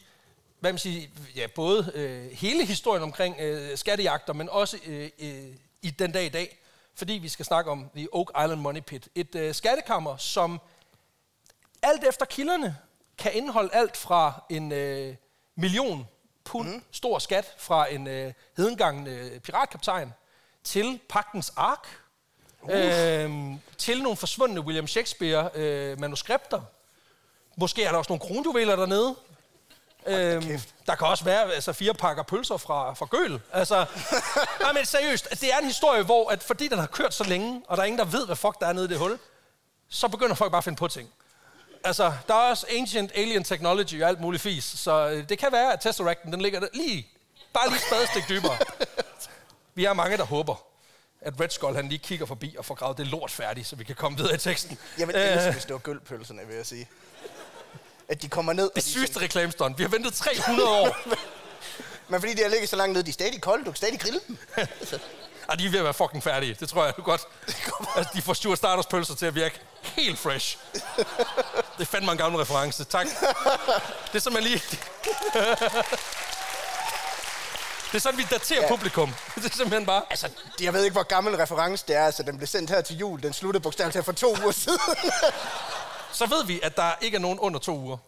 hvad 0.60 0.74
man 0.74 0.80
siger, 0.80 1.08
ja, 1.36 1.48
både 1.48 1.92
øh, 1.94 2.32
hele 2.32 2.66
historien 2.66 3.04
omkring 3.04 3.36
øh, 3.40 3.78
skattejagter, 3.78 4.34
men 4.34 4.50
også 4.50 4.78
øh, 4.86 5.10
øh, 5.20 5.46
i 5.82 5.90
den 5.90 6.12
dag 6.12 6.26
i 6.26 6.30
dag, 6.30 6.58
fordi 7.02 7.14
vi 7.14 7.30
skal 7.30 7.46
snakke 7.46 7.72
om 7.72 7.90
The 7.96 8.08
Oak 8.12 8.28
Island 8.44 8.62
Money 8.62 8.82
Pit. 8.82 9.10
Et 9.16 9.36
øh, 9.36 9.54
skattekammer, 9.54 10.18
som 10.18 10.62
alt 11.82 12.04
efter 12.04 12.26
kilderne 12.26 12.78
kan 13.18 13.34
indeholde 13.34 13.70
alt 13.74 13.98
fra 13.98 14.44
en 14.50 14.72
øh, 14.72 15.16
million 15.56 16.08
pund 16.44 16.68
mm. 16.68 16.84
stor 16.92 17.20
skat 17.20 17.56
fra 17.58 17.94
en 17.94 18.08
øh, 18.08 18.34
hedengangen 18.58 19.08
øh, 19.08 19.40
piratkaptajn 19.40 20.14
til 20.64 21.00
pagtens 21.10 21.54
ark, 21.56 21.88
uh. 22.62 22.70
øh, 22.74 23.32
til 23.78 24.04
nogle 24.04 24.18
forsvundne 24.18 24.62
William 24.62 24.88
Shakespeare 24.88 25.50
øh, 25.54 26.00
manuskripter. 26.00 26.62
Måske 27.58 27.84
er 27.84 27.92
der 27.92 27.98
også 27.98 28.12
nogle 28.12 28.28
kronjuveler 28.28 28.76
dernede. 28.76 29.16
Øhm, 30.06 30.60
der 30.88 30.96
kan 30.96 31.08
også 31.08 31.24
være 31.24 31.54
altså, 31.54 31.74
fire 31.74 31.94
pakker 31.94 32.24
pølser 32.24 32.58
fra, 32.58 32.94
fra 32.94 33.06
Gøl. 33.06 33.42
Altså, 33.54 33.86
nej, 34.62 34.74
men 34.74 34.86
seriøst, 34.86 35.30
det 35.42 35.54
er 35.54 35.58
en 35.58 35.66
historie, 35.66 36.04
hvor 36.04 36.30
at 36.30 36.44
fordi 36.44 36.68
den 36.68 36.80
har 36.80 36.88
kørt 36.88 37.14
så 37.14 37.24
længe, 37.24 37.62
og 37.68 37.78
der 37.78 37.84
er 37.84 37.88
ingen, 37.88 38.00
der 38.00 38.06
ved, 38.06 38.26
hvad 38.26 38.36
fuck 38.36 38.60
der 38.60 38.68
er 38.68 38.74
nede 38.74 38.86
i 38.86 38.88
det 38.88 38.98
hul, 38.98 39.20
så 39.90 40.08
begynder 40.08 40.36
folk 40.36 40.52
bare 40.52 40.58
at 40.58 40.64
finde 40.64 40.78
på 40.78 40.88
ting. 40.88 41.10
Altså, 41.84 42.14
der 42.28 42.34
er 42.34 42.50
også 42.50 42.66
ancient 42.80 43.12
alien 43.16 43.44
technology 43.44 44.04
og 44.04 44.10
alt 44.10 44.20
muligt 44.22 44.44
fis, 44.44 44.64
så 44.64 45.10
øh, 45.10 45.30
det 45.30 45.40
kan 45.40 45.52
være, 45.52 45.74
at 45.74 45.80
Tesseracten, 45.80 46.34
den 46.34 46.42
ligger 46.42 46.60
der 46.60 46.68
lige, 46.74 47.08
bare 47.54 47.70
lige 47.70 47.80
spadestik 47.80 48.24
dybere. 48.30 48.58
Vi 49.76 49.86
er 49.86 49.94
mange, 49.94 50.18
der 50.18 50.24
håber, 50.26 50.64
at 51.22 51.40
Red 51.40 51.50
Skull, 51.50 51.76
han 51.76 51.88
lige 51.88 52.00
kigger 52.00 52.26
forbi 52.26 52.56
og 52.58 52.66
får 52.66 52.76
gravet 52.76 52.98
det 52.98 53.08
lort 53.08 53.32
færdigt, 53.32 53.68
så 53.68 53.76
vi 53.76 53.84
kan 53.84 53.96
komme 53.96 54.18
videre 54.18 54.36
i 54.36 54.38
teksten. 54.38 54.78
Jeg 54.98 55.08
vil 55.08 55.16
elske, 55.16 55.52
hvis 55.52 55.66
det 55.66 55.74
var 55.74 55.80
gølpølserne, 55.80 56.48
vil 56.48 56.56
jeg 56.56 56.66
sige. 56.66 56.88
At 58.12 58.22
de 58.22 58.30
kommer 58.30 58.54
ned... 58.54 58.72
Det 58.76 58.84
de 58.84 58.90
sygeste 58.90 59.14
sådan- 59.14 59.26
reklamestunt. 59.26 59.78
Vi 59.78 59.84
har 59.84 59.90
ventet 59.90 60.14
300 60.14 60.70
år. 60.70 60.98
Men 62.10 62.20
fordi 62.22 62.34
de 62.34 62.42
har 62.42 62.50
ligget 62.50 62.70
så 62.70 62.76
langt 62.76 62.94
nede, 62.94 63.04
de 63.06 63.10
er 63.10 63.14
stadig 63.14 63.42
kolde, 63.42 63.66
du 63.66 63.72
kan 63.72 63.76
stadig 63.76 64.00
grille 64.00 64.20
dem. 64.28 64.38
Og 65.48 65.60
de 65.60 65.66
er 65.66 65.70
ved 65.70 65.80
at 65.80 65.84
være 65.86 65.94
fucking 65.94 66.24
færdige. 66.24 66.58
Det 66.60 66.70
tror 66.70 66.86
jeg 66.86 66.94
godt. 67.04 67.22
Altså, 67.98 68.12
de 68.14 68.22
får 68.22 68.34
Stuart 68.34 68.58
Starters 68.58 68.86
pølser 68.86 69.16
til 69.16 69.26
at 69.26 69.36
virke 69.36 69.60
helt 69.82 70.20
fresh. 70.20 70.58
Det 71.78 71.82
er 71.82 71.86
fandme 71.86 72.12
en 72.12 72.18
gammel 72.18 72.40
reference. 72.42 72.84
Tak. 72.84 73.08
Det 74.08 74.16
er 74.16 74.20
simpelthen 74.20 74.44
lige... 74.44 74.62
Det 77.92 77.98
er 77.98 78.00
sådan, 78.00 78.18
vi 78.18 78.28
daterer 78.32 78.62
ja. 78.62 78.68
publikum. 78.68 79.14
Det 79.36 79.46
er 79.46 79.50
simpelthen 79.50 79.86
bare... 79.86 80.02
Altså, 80.10 80.30
jeg 80.62 80.74
ved 80.74 80.84
ikke, 80.84 80.94
hvor 80.94 81.04
gammel 81.04 81.36
reference 81.36 81.86
det 81.88 81.96
er. 81.96 82.06
Altså, 82.06 82.24
den 82.24 82.38
blev 82.38 82.48
sendt 82.48 82.70
her 82.70 82.82
til 82.82 82.98
jul. 82.98 83.24
Den 83.24 83.34
sluttede 83.34 83.64
bogstaveligt 83.64 84.06
for 84.06 84.12
to 84.12 84.38
uger 84.44 84.52
siden. 84.52 84.80
Så 86.14 86.26
ved 86.26 86.46
vi, 86.46 86.60
at 86.64 86.78
der 86.78 86.92
ikke 87.02 87.16
er 87.16 87.22
nogen 87.22 87.40
under 87.40 87.60
to 87.60 87.78
uger. 87.78 87.98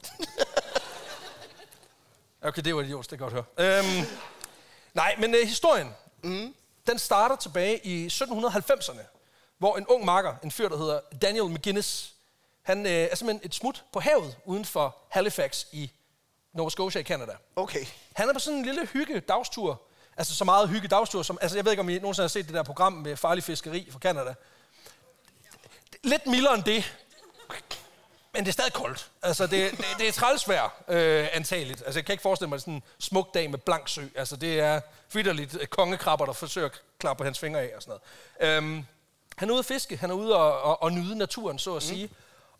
Okay, 2.45 2.61
det 2.61 2.75
var 2.75 2.81
idiot, 2.81 3.09
det 3.11 3.19
kan 3.19 3.25
jeg 3.25 3.33
godt 3.33 3.45
høre. 3.57 3.79
Øhm, 3.79 4.07
nej, 4.93 5.15
men 5.19 5.35
øh, 5.35 5.47
historien, 5.47 5.95
mm. 6.23 6.55
den 6.87 6.99
starter 6.99 7.35
tilbage 7.35 7.85
i 7.85 8.07
1790'erne, 8.07 9.01
hvor 9.57 9.77
en 9.77 9.87
ung 9.87 10.05
makker, 10.05 10.35
en 10.43 10.51
fyr, 10.51 10.69
der 10.69 10.77
hedder 10.77 10.99
Daniel 11.21 11.49
McGuinness, 11.49 12.13
han 12.61 12.85
øh, 12.85 12.91
er 12.91 13.15
simpelthen 13.15 13.45
et 13.45 13.55
smut 13.55 13.83
på 13.93 13.99
havet 13.99 14.37
uden 14.45 14.65
for 14.65 14.97
Halifax 15.09 15.65
i 15.71 15.91
Nova 16.53 16.69
Scotia 16.69 17.01
i 17.01 17.03
Canada. 17.03 17.31
Okay. 17.55 17.85
Han 18.13 18.29
er 18.29 18.33
på 18.33 18.39
sådan 18.39 18.59
en 18.59 18.65
lille 18.65 18.85
hygge 18.85 19.19
dagstur. 19.19 19.81
Altså 20.17 20.35
så 20.35 20.45
meget 20.45 20.69
hygge 20.69 20.87
dagstur, 20.87 21.23
som... 21.23 21.37
Altså 21.41 21.57
jeg 21.57 21.65
ved 21.65 21.71
ikke, 21.71 21.81
om 21.81 21.89
I 21.89 21.99
nogensinde 21.99 22.23
har 22.23 22.27
set 22.27 22.45
det 22.45 22.53
der 22.53 22.63
program 22.63 22.93
med 22.93 23.17
farlig 23.17 23.43
fiskeri 23.43 23.87
fra 23.91 23.99
Canada. 23.99 24.33
Lidt 26.03 26.27
mildere 26.27 26.53
end 26.53 26.63
det. 26.63 26.97
Men 28.33 28.43
det 28.43 28.47
er 28.47 28.53
stadig 28.53 28.73
koldt. 28.73 29.11
Altså, 29.21 29.47
det, 29.47 29.71
det, 29.71 29.85
det 29.97 30.07
er 30.07 30.11
trælsvær, 30.11 30.83
øh, 30.87 31.27
antageligt. 31.33 31.83
Altså, 31.85 31.99
jeg 31.99 32.05
kan 32.05 32.13
ikke 32.13 32.21
forestille 32.21 32.49
mig 32.49 32.59
sådan 32.59 32.73
en 32.73 32.83
smuk 32.99 33.33
dag 33.33 33.49
med 33.49 33.59
blank 33.59 33.87
sø. 33.87 34.01
Altså, 34.15 34.35
det 34.35 34.59
er 34.59 34.81
vidderligt 35.13 35.57
øh, 35.61 35.67
kongekrabber, 35.67 36.25
der 36.25 36.33
forsøger 36.33 36.67
at 36.67 36.81
klappe 36.99 37.23
hans 37.23 37.39
fingre 37.39 37.61
af 37.61 37.71
og 37.75 37.81
sådan 37.81 37.99
noget. 38.39 38.57
Øhm, 38.57 38.85
han 39.37 39.49
er 39.49 39.53
ude 39.53 39.59
at 39.59 39.65
fiske. 39.65 39.97
Han 39.97 40.09
er 40.09 40.13
ude 40.13 40.35
og, 40.35 40.61
og, 40.61 40.83
og 40.83 40.91
nyde 40.91 41.15
naturen, 41.15 41.59
så 41.59 41.75
at 41.75 41.83
sige. 41.83 42.09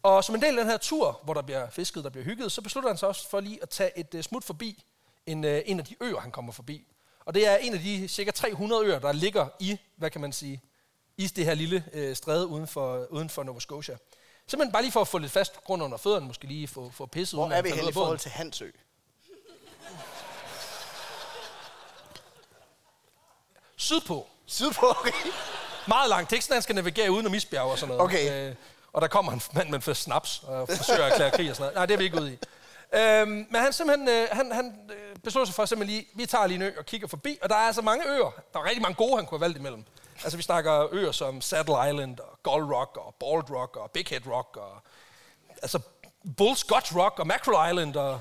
Og 0.04 0.24
som 0.24 0.36
en 0.36 0.42
del 0.42 0.60
af 0.60 0.64
den 0.64 0.72
her 0.72 0.78
tur, 0.78 1.20
hvor 1.24 1.34
der 1.34 1.42
bliver 1.42 1.70
fisket, 1.70 2.04
der 2.04 2.10
bliver 2.10 2.26
hygget, 2.26 2.52
så 2.52 2.62
beslutter 2.62 2.90
han 2.90 2.98
sig 2.98 3.08
også 3.08 3.30
for 3.30 3.40
lige 3.40 3.60
at 3.62 3.70
tage 3.70 4.00
et 4.00 4.14
uh, 4.14 4.22
smut 4.22 4.44
forbi 4.44 4.84
en, 5.26 5.44
uh, 5.44 5.52
en 5.66 5.80
af 5.80 5.86
de 5.86 5.96
øer, 6.02 6.20
han 6.20 6.32
kommer 6.32 6.52
forbi. 6.52 6.88
Og 7.26 7.34
det 7.34 7.48
er 7.48 7.58
en 7.58 7.74
af 7.74 7.80
de 7.80 8.08
cirka 8.08 8.32
300 8.32 8.86
øer, 8.86 9.00
der 9.00 9.12
ligger 9.12 9.48
i, 9.60 9.78
hvad 9.96 10.10
kan 10.10 10.22
man 10.22 10.34
sige, 10.34 10.62
i 11.18 11.28
det 11.28 11.46
her 11.46 11.54
lille 11.54 11.84
uh, 11.94 12.14
stræde 12.14 12.48
uden 12.48 12.68
for, 12.68 13.06
uden 13.10 13.30
for 13.30 13.44
Nova 13.44 13.60
Scotia. 13.60 13.98
Simpelthen 14.48 14.72
bare 14.72 14.82
lige 14.82 14.92
for 14.92 15.02
at 15.02 15.08
få 15.08 15.18
lidt 15.18 15.32
fast 15.32 15.64
grund 15.64 15.84
under 15.84 15.98
fødderne, 15.98 16.26
måske 16.26 16.48
lige 16.48 16.68
få, 16.68 16.92
få 16.94 17.06
pisset 17.06 17.38
Hvor 17.38 17.44
uden 17.44 17.54
er 17.54 17.58
at 17.58 17.64
vi 17.64 17.70
hen 17.70 17.84
ud 17.84 17.90
i 17.90 17.94
forhold 17.94 18.20
til 18.20 18.32
Hansø? 18.32 18.70
Sydpå. 23.76 24.28
Sydpå, 24.46 24.86
okay. 25.00 25.12
Meget 25.88 26.10
er 26.32 26.36
ikke 26.36 26.46
sådan, 26.46 26.56
han 26.56 26.62
skal 26.62 26.76
navigere 26.76 27.12
uden 27.12 27.26
om 27.26 27.34
isbjerg 27.34 27.64
og 27.64 27.80
sådan 27.80 27.96
noget. 27.96 28.04
Okay. 28.04 28.50
Øh, 28.50 28.56
og 28.94 29.02
der 29.02 29.08
kommer 29.08 29.32
en 29.32 29.42
mand 29.54 29.70
med 29.70 29.88
en 29.88 29.96
snaps 29.96 30.44
og 30.44 30.68
forsøger 30.68 31.04
at 31.06 31.12
erklære 31.12 31.32
krig 31.32 31.50
og 31.50 31.56
sådan 31.56 31.64
noget. 31.64 31.76
Nej, 31.76 31.86
det 31.86 31.94
er 31.94 31.98
vi 31.98 32.04
ikke 32.04 32.22
ude 32.22 32.34
i. 32.34 32.38
Øhm, 32.94 33.30
men 33.30 33.56
han 33.62 33.74
simpelthen, 33.74 34.10
øh, 34.10 34.28
han, 34.32 34.52
han 34.52 34.90
øh, 34.90 35.16
beslutter 35.24 35.46
sig 35.46 35.56
for 35.56 35.66
simpelthen 35.66 35.98
lige, 35.98 36.08
vi 36.16 36.26
tager 36.26 36.48
lige 36.48 36.56
en 36.56 36.62
ø 36.62 36.72
og 36.78 36.86
kigger 36.86 37.08
forbi, 37.08 37.40
og 37.42 37.50
der 37.50 37.56
er 37.56 37.60
altså 37.60 37.82
mange 37.82 38.10
øer. 38.10 38.32
Der 38.54 38.60
er 38.60 38.64
rigtig 38.66 38.82
mange 38.82 38.96
gode, 38.96 39.16
han 39.16 39.26
kunne 39.26 39.38
have 39.40 39.42
valgt 39.42 39.58
imellem. 39.58 39.84
Altså 40.24 40.38
vi 40.38 40.44
snakker 40.44 40.88
øer 40.92 41.12
som 41.12 41.42
Saddle 41.42 41.90
Island, 41.90 42.20
og 42.20 42.40
Gull 42.44 42.64
Rock, 42.74 42.98
og 42.98 43.16
Bald 43.20 43.58
Rock, 43.58 43.76
og 43.76 43.92
Big 43.92 44.06
Head 44.10 44.22
Rock, 44.28 44.58
og 44.58 44.82
altså 45.62 45.80
Bull 46.38 46.56
Scotch 46.56 46.98
Rock, 46.98 47.20
og 47.20 47.28
Mackerel 47.28 47.72
Island, 47.72 47.96
og 47.96 48.20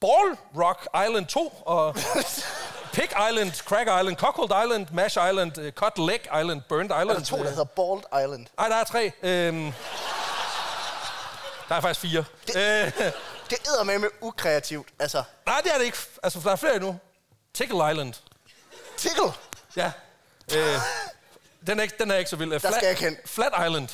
Ball 0.00 0.36
Rock 0.64 0.88
Island 1.06 1.26
2, 1.26 1.62
og 1.66 1.94
Pig 2.94 3.08
Island, 3.30 3.52
Crack 3.52 3.88
Island, 4.00 4.16
Cockhold 4.16 4.64
Island, 4.64 4.86
Mash 4.92 5.18
Island, 5.30 5.58
uh, 5.58 5.70
Cut 5.70 5.98
Leg 5.98 6.20
Island, 6.40 6.62
Burned 6.68 6.90
Island. 6.90 7.08
Der 7.08 7.14
er 7.14 7.24
to, 7.24 7.36
der 7.36 7.48
hedder 7.50 7.64
Bald 7.64 8.24
Island. 8.24 8.46
Nej, 8.58 8.68
der 8.68 8.76
er 8.76 8.84
tre. 8.84 9.12
Øhm, 9.22 9.72
der 11.68 11.74
er 11.74 11.80
faktisk 11.80 12.00
fire. 12.00 12.24
Det, 12.46 12.56
øh, 12.56 12.92
Det 13.50 13.58
æder 13.68 13.84
med 13.84 13.98
med 13.98 14.08
ukreativt. 14.20 14.88
Altså, 14.98 15.22
nej, 15.46 15.60
det 15.64 15.74
er 15.74 15.78
det 15.78 15.84
ikke. 15.84 15.98
Altså, 16.22 16.40
der 16.44 16.50
er 16.50 16.56
flere 16.56 16.74
endnu. 16.76 16.98
Tickle 17.54 17.90
Island. 17.90 18.14
tickle. 18.96 19.32
Ja. 19.76 19.92
Øh, 20.54 20.78
den, 21.66 21.78
er 21.78 21.82
ikke, 21.82 21.94
den 21.98 22.10
er 22.10 22.16
ikke 22.16 22.30
så 22.30 22.36
vild. 22.36 22.52
Øh, 22.52 22.60
skal 22.60 22.74
jeg 22.82 22.96
kende. 22.96 23.18
Flat 23.24 23.52
Island. 23.66 23.88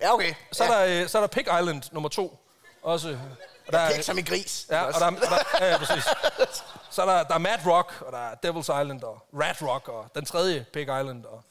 Ja, 0.00 0.14
okay. 0.14 0.34
Så, 0.52 0.64
ja. 0.64 0.70
er 0.72 0.86
der, 0.86 1.02
øh, 1.02 1.08
så 1.08 1.18
er 1.18 1.22
der 1.22 1.26
Pig 1.26 1.42
Island 1.60 1.82
nummer 1.92 2.08
to. 2.08 2.38
Også. 2.82 3.18
Og 3.66 3.72
der 3.72 3.78
er, 3.78 3.90
Pæk 3.94 4.02
som 4.02 4.18
i 4.18 4.22
gris. 4.22 4.66
ja, 4.70 4.82
og 4.82 4.92
der, 4.92 5.06
er- 5.06 5.10
og 5.10 5.20
der, 5.20 5.64
ja, 5.66 5.70
ja, 5.72 5.78
præcis. 5.78 6.04
Så 6.90 7.02
er 7.02 7.06
der, 7.06 7.22
der 7.22 7.34
er 7.34 7.38
Mad 7.38 7.58
Rock, 7.66 8.02
og 8.06 8.12
der 8.12 8.18
er 8.18 8.34
Devil's 8.46 8.80
Island, 8.82 9.02
og 9.02 9.26
Rat 9.32 9.62
Rock, 9.62 9.88
og 9.88 10.06
den 10.14 10.24
tredje 10.24 10.66
Pig 10.72 10.82
Island, 10.82 11.24
og 11.24 11.42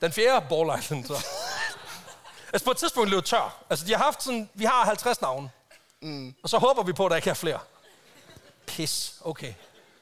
den 0.00 0.12
fjerde 0.12 0.46
Ball 0.48 0.78
Island. 0.78 1.04
Så. 1.04 1.14
altså 2.52 2.64
på 2.64 2.70
et 2.70 2.76
tidspunkt 2.76 3.10
løb 3.10 3.24
tør. 3.24 3.56
Altså 3.70 3.86
de 3.86 3.94
har 3.94 4.04
haft 4.04 4.22
sådan, 4.22 4.50
vi 4.54 4.64
har 4.64 4.84
50 4.84 5.20
navne. 5.20 5.50
Mm. 6.02 6.34
Og 6.42 6.48
så 6.48 6.58
håber 6.58 6.82
vi 6.82 6.92
på, 6.92 7.04
at 7.06 7.10
der 7.10 7.16
ikke 7.16 7.30
er 7.30 7.34
flere. 7.34 7.58
Pis, 8.66 9.14
okay. 9.24 9.54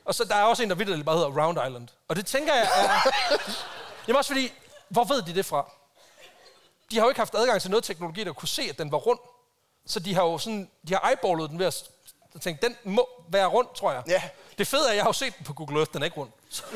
Og 0.04 0.14
så 0.14 0.24
der 0.24 0.34
er 0.34 0.42
også 0.42 0.62
en, 0.62 0.68
der 0.70 0.74
vidderligt 0.76 1.06
bare 1.06 1.16
hedder 1.16 1.42
Round 1.44 1.58
Island. 1.66 1.88
Og 2.08 2.16
det 2.16 2.26
tænker 2.26 2.54
jeg 2.54 2.68
er... 2.76 3.10
Jamen 4.08 4.16
også 4.16 4.28
fordi, 4.28 4.52
hvor 4.88 5.04
ved 5.04 5.22
de 5.22 5.34
det 5.34 5.46
fra? 5.46 5.70
de 6.90 6.96
har 6.96 7.04
jo 7.04 7.08
ikke 7.08 7.20
haft 7.20 7.34
adgang 7.34 7.60
til 7.60 7.70
noget 7.70 7.84
teknologi, 7.84 8.24
der 8.24 8.32
kunne 8.32 8.48
se, 8.48 8.62
at 8.62 8.78
den 8.78 8.92
var 8.92 8.98
rund. 8.98 9.18
Så 9.86 10.00
de 10.00 10.14
har 10.14 10.22
jo 10.22 10.38
sådan, 10.38 10.70
de 10.88 10.94
har 10.94 11.10
eyeballet 11.10 11.50
den 11.50 11.58
ved 11.58 11.66
at 11.66 11.84
tænke, 12.40 12.66
den 12.66 12.76
må 12.84 13.08
være 13.28 13.46
rund, 13.46 13.68
tror 13.74 13.92
jeg. 13.92 14.02
Ja. 14.06 14.22
Det 14.58 14.66
fede 14.66 14.86
er, 14.86 14.90
at 14.90 14.96
jeg 14.96 15.04
har 15.04 15.08
jo 15.08 15.12
set 15.12 15.38
den 15.38 15.44
på 15.46 15.52
Google 15.52 15.76
Earth, 15.76 15.92
den 15.92 16.02
er 16.02 16.04
ikke 16.04 16.16
rund. 16.16 16.30
Så, 16.48 16.62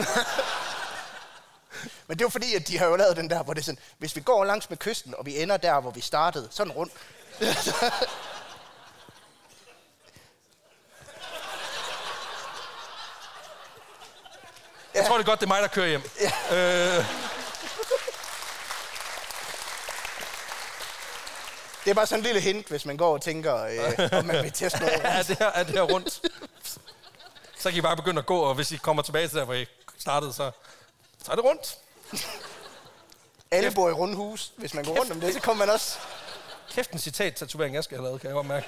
Men 2.07 2.19
det 2.19 2.23
er 2.23 2.25
jo 2.25 2.29
fordi, 2.29 2.55
at 2.55 2.69
de 2.69 2.79
har 2.79 2.87
jo 2.87 2.97
lavet 2.97 3.17
den 3.17 3.31
der, 3.31 3.43
hvor 3.43 3.55
det 3.55 3.61
er 3.61 3.65
sådan, 3.65 3.79
hvis 3.99 4.17
vi 4.17 4.21
går 4.21 4.45
langs 4.45 4.71
med 4.71 4.79
kysten, 4.79 5.15
og 5.15 5.27
vi 5.27 5.43
ender 5.43 5.57
der, 5.57 5.81
hvor 5.81 5.91
vi 5.91 6.01
startede, 6.01 6.49
sådan 6.51 6.73
rundt. 6.73 6.93
jeg 14.95 15.07
tror, 15.07 15.17
det 15.19 15.25
er 15.25 15.29
godt, 15.29 15.41
det 15.41 15.47
er 15.47 15.49
mig, 15.49 15.63
der 15.63 15.69
kører 15.69 15.89
hjem. 15.89 16.03
Øh, 16.53 17.05
Det 21.85 21.91
er 21.91 21.95
bare 21.95 22.07
sådan 22.07 22.21
en 22.21 22.25
lille 22.25 22.41
hint, 22.41 22.67
hvis 22.69 22.85
man 22.85 22.97
går 22.97 23.13
og 23.15 23.23
tænker, 23.23 23.65
øh, 23.65 24.09
om 24.19 24.25
man 24.25 24.45
vil 24.45 24.53
teste 24.53 24.79
noget. 24.81 24.95
er, 25.05 25.23
det 25.23 25.39
her, 25.39 25.47
er 25.47 25.63
det 25.63 25.75
her 25.75 25.83
rundt? 25.83 26.21
Så 27.59 27.71
kan 27.71 27.79
I 27.79 27.81
bare 27.81 27.97
begynde 27.97 28.19
at 28.19 28.27
gå, 28.27 28.39
og 28.41 28.55
hvis 28.55 28.73
I 28.73 28.77
kommer 28.77 29.03
tilbage 29.03 29.29
til 29.29 29.39
der, 29.39 29.45
hvor 29.45 29.55
I 29.55 29.67
startede, 29.99 30.33
så, 30.33 30.51
så 31.25 31.33
er 31.33 31.37
det 31.37 31.45
rundt. 31.45 31.77
Alle 33.51 33.71
bor 33.71 33.89
i 33.89 33.93
runde 33.93 34.17
hus. 34.17 34.53
Hvis 34.57 34.75
man 34.75 34.85
går 34.85 34.99
rundt 34.99 35.13
om 35.13 35.21
det, 35.21 35.35
så 35.35 35.41
kommer 35.41 35.67
man 35.67 35.75
også... 35.75 35.99
Kæft 36.75 36.91
en 36.91 36.99
citat-tatovering, 36.99 37.75
jeg 37.75 37.85
skal 37.85 37.97
have 37.97 38.05
lavet, 38.05 38.21
kan 38.21 38.29
jeg 38.29 38.35
godt 38.35 38.47
mærke. 38.47 38.67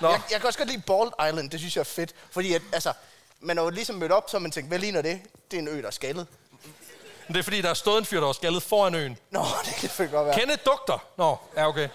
Nå, 0.00 0.08
Jeg, 0.08 0.20
jeg 0.30 0.40
kan 0.40 0.46
også 0.46 0.58
godt 0.58 0.68
lide 0.70 0.82
Bald 0.86 1.28
Island, 1.28 1.50
det 1.50 1.60
synes 1.60 1.76
jeg 1.76 1.80
er 1.80 1.84
fedt. 1.84 2.14
Fordi 2.30 2.54
at, 2.54 2.62
altså, 2.72 2.92
man 3.40 3.56
har 3.56 3.64
jo 3.64 3.70
ligesom 3.70 3.96
mødt 3.96 4.12
op, 4.12 4.30
så 4.30 4.38
man 4.38 4.50
tænkt, 4.50 4.68
hvad 4.70 4.78
ligner 4.78 5.02
det? 5.02 5.20
Det 5.50 5.56
er 5.56 5.60
en 5.60 5.68
ø, 5.68 5.80
der 5.80 5.86
er 5.86 5.90
skaldet. 5.90 6.26
men 7.26 7.34
det 7.34 7.38
er 7.38 7.42
fordi, 7.42 7.62
der 7.62 7.70
er 7.70 7.74
stået 7.74 7.98
en 7.98 8.04
fyr, 8.04 8.18
der 8.20 8.26
var 8.26 8.32
skaldet 8.32 8.62
foran 8.62 8.94
øen. 8.94 9.18
Nå, 9.30 9.40
det 9.64 9.72
kan 9.72 9.80
selvfølgelig 9.80 10.12
godt 10.12 10.26
være. 10.26 10.38
Kenneth 10.38 10.64
Dugter. 10.64 10.98
Nå, 11.16 11.36
ja, 11.56 11.68
okay. 11.68 11.88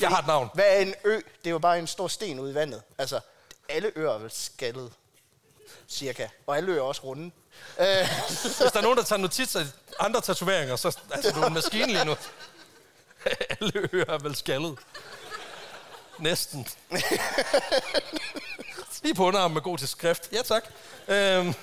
Jeg 0.00 0.08
har 0.08 0.18
et 0.18 0.26
navn. 0.26 0.50
Hvad 0.54 0.64
er 0.68 0.78
en 0.80 0.94
ø? 1.04 1.14
Det 1.16 1.22
er 1.46 1.50
jo 1.50 1.58
bare 1.58 1.78
en 1.78 1.86
stor 1.86 2.08
sten 2.08 2.40
ude 2.40 2.50
i 2.50 2.54
vandet. 2.54 2.82
Altså, 2.98 3.20
alle 3.68 3.92
øer 3.96 4.10
er 4.10 4.18
vel 4.18 4.30
skaldet. 4.30 4.92
Cirka. 5.88 6.28
Og 6.46 6.56
alle 6.56 6.72
øer 6.72 6.78
er 6.78 6.84
også 6.84 7.02
runde. 7.04 7.30
Øh, 7.80 7.86
Hvis 8.42 8.72
der 8.72 8.78
er 8.78 8.82
nogen, 8.82 8.98
der 8.98 9.04
tager 9.04 9.20
notits 9.20 9.56
af 9.56 9.62
andre 10.00 10.20
tatoveringer, 10.20 10.76
så 10.76 10.98
altså, 11.10 11.30
du 11.30 11.40
er 11.40 11.46
en 11.46 11.54
maskine 11.54 11.86
lige 11.86 12.04
nu. 12.04 12.16
Alle 13.60 13.88
ører 13.92 14.14
er 14.14 14.18
vel 14.18 14.34
skaldet. 14.36 14.78
Næsten. 16.18 16.68
Lige 19.02 19.14
på 19.14 19.24
underarmen 19.26 19.54
med 19.54 19.62
god 19.62 19.78
til 19.78 19.88
skrift. 19.88 20.28
Ja, 20.32 20.42
tak. 20.42 20.64
Øhm. 21.08 21.54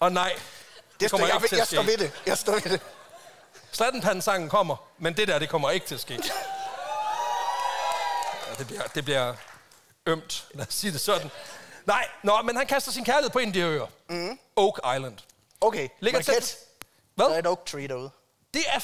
Og 0.00 0.12
nej, 0.12 0.32
det 1.00 1.10
kommer 1.10 1.26
står, 1.26 1.34
ikke 1.36 1.42
jeg, 1.42 1.48
til 1.48 1.56
at 1.56 1.58
jeg 1.58 1.66
står 1.66 1.82
ske. 1.82 1.90
ved 1.92 1.98
det. 1.98 2.12
Jeg 2.26 2.38
står 2.38 2.52
ved 2.52 2.62
det. 2.62 2.80
Slattenpanden-sangen 3.72 4.48
kommer, 4.48 4.76
men 4.98 5.16
det 5.16 5.28
der, 5.28 5.38
det 5.38 5.48
kommer 5.48 5.70
ikke 5.70 5.86
til 5.86 5.94
at 5.94 6.00
ske. 6.00 6.14
Ja, 8.48 8.54
det, 8.58 8.66
bliver, 8.66 8.82
det 8.82 9.04
bliver 9.04 9.34
ømt, 10.06 10.44
lad 10.54 10.66
os 10.66 10.74
sige 10.74 10.92
det 10.92 11.00
sådan. 11.00 11.30
Nej, 11.86 12.08
nå, 12.22 12.42
men 12.42 12.56
han 12.56 12.66
kaster 12.66 12.92
sin 12.92 13.04
kærlighed 13.04 13.30
på 13.30 13.38
en 13.38 13.48
af 13.48 13.52
de 13.52 13.60
øer. 13.60 13.86
Mm. 14.08 14.38
Oak 14.56 14.78
Island. 14.96 15.18
Okay, 15.60 15.88
Ligger 16.00 16.22
tæt. 16.22 16.34
gætte? 16.34 16.48
Der 17.18 17.24
er 17.24 17.28
Hvad? 17.28 17.38
et 17.38 17.46
oak 17.46 17.66
tree 17.66 17.88
derude. 17.88 18.10
Det 18.54 18.62
er 18.68 18.80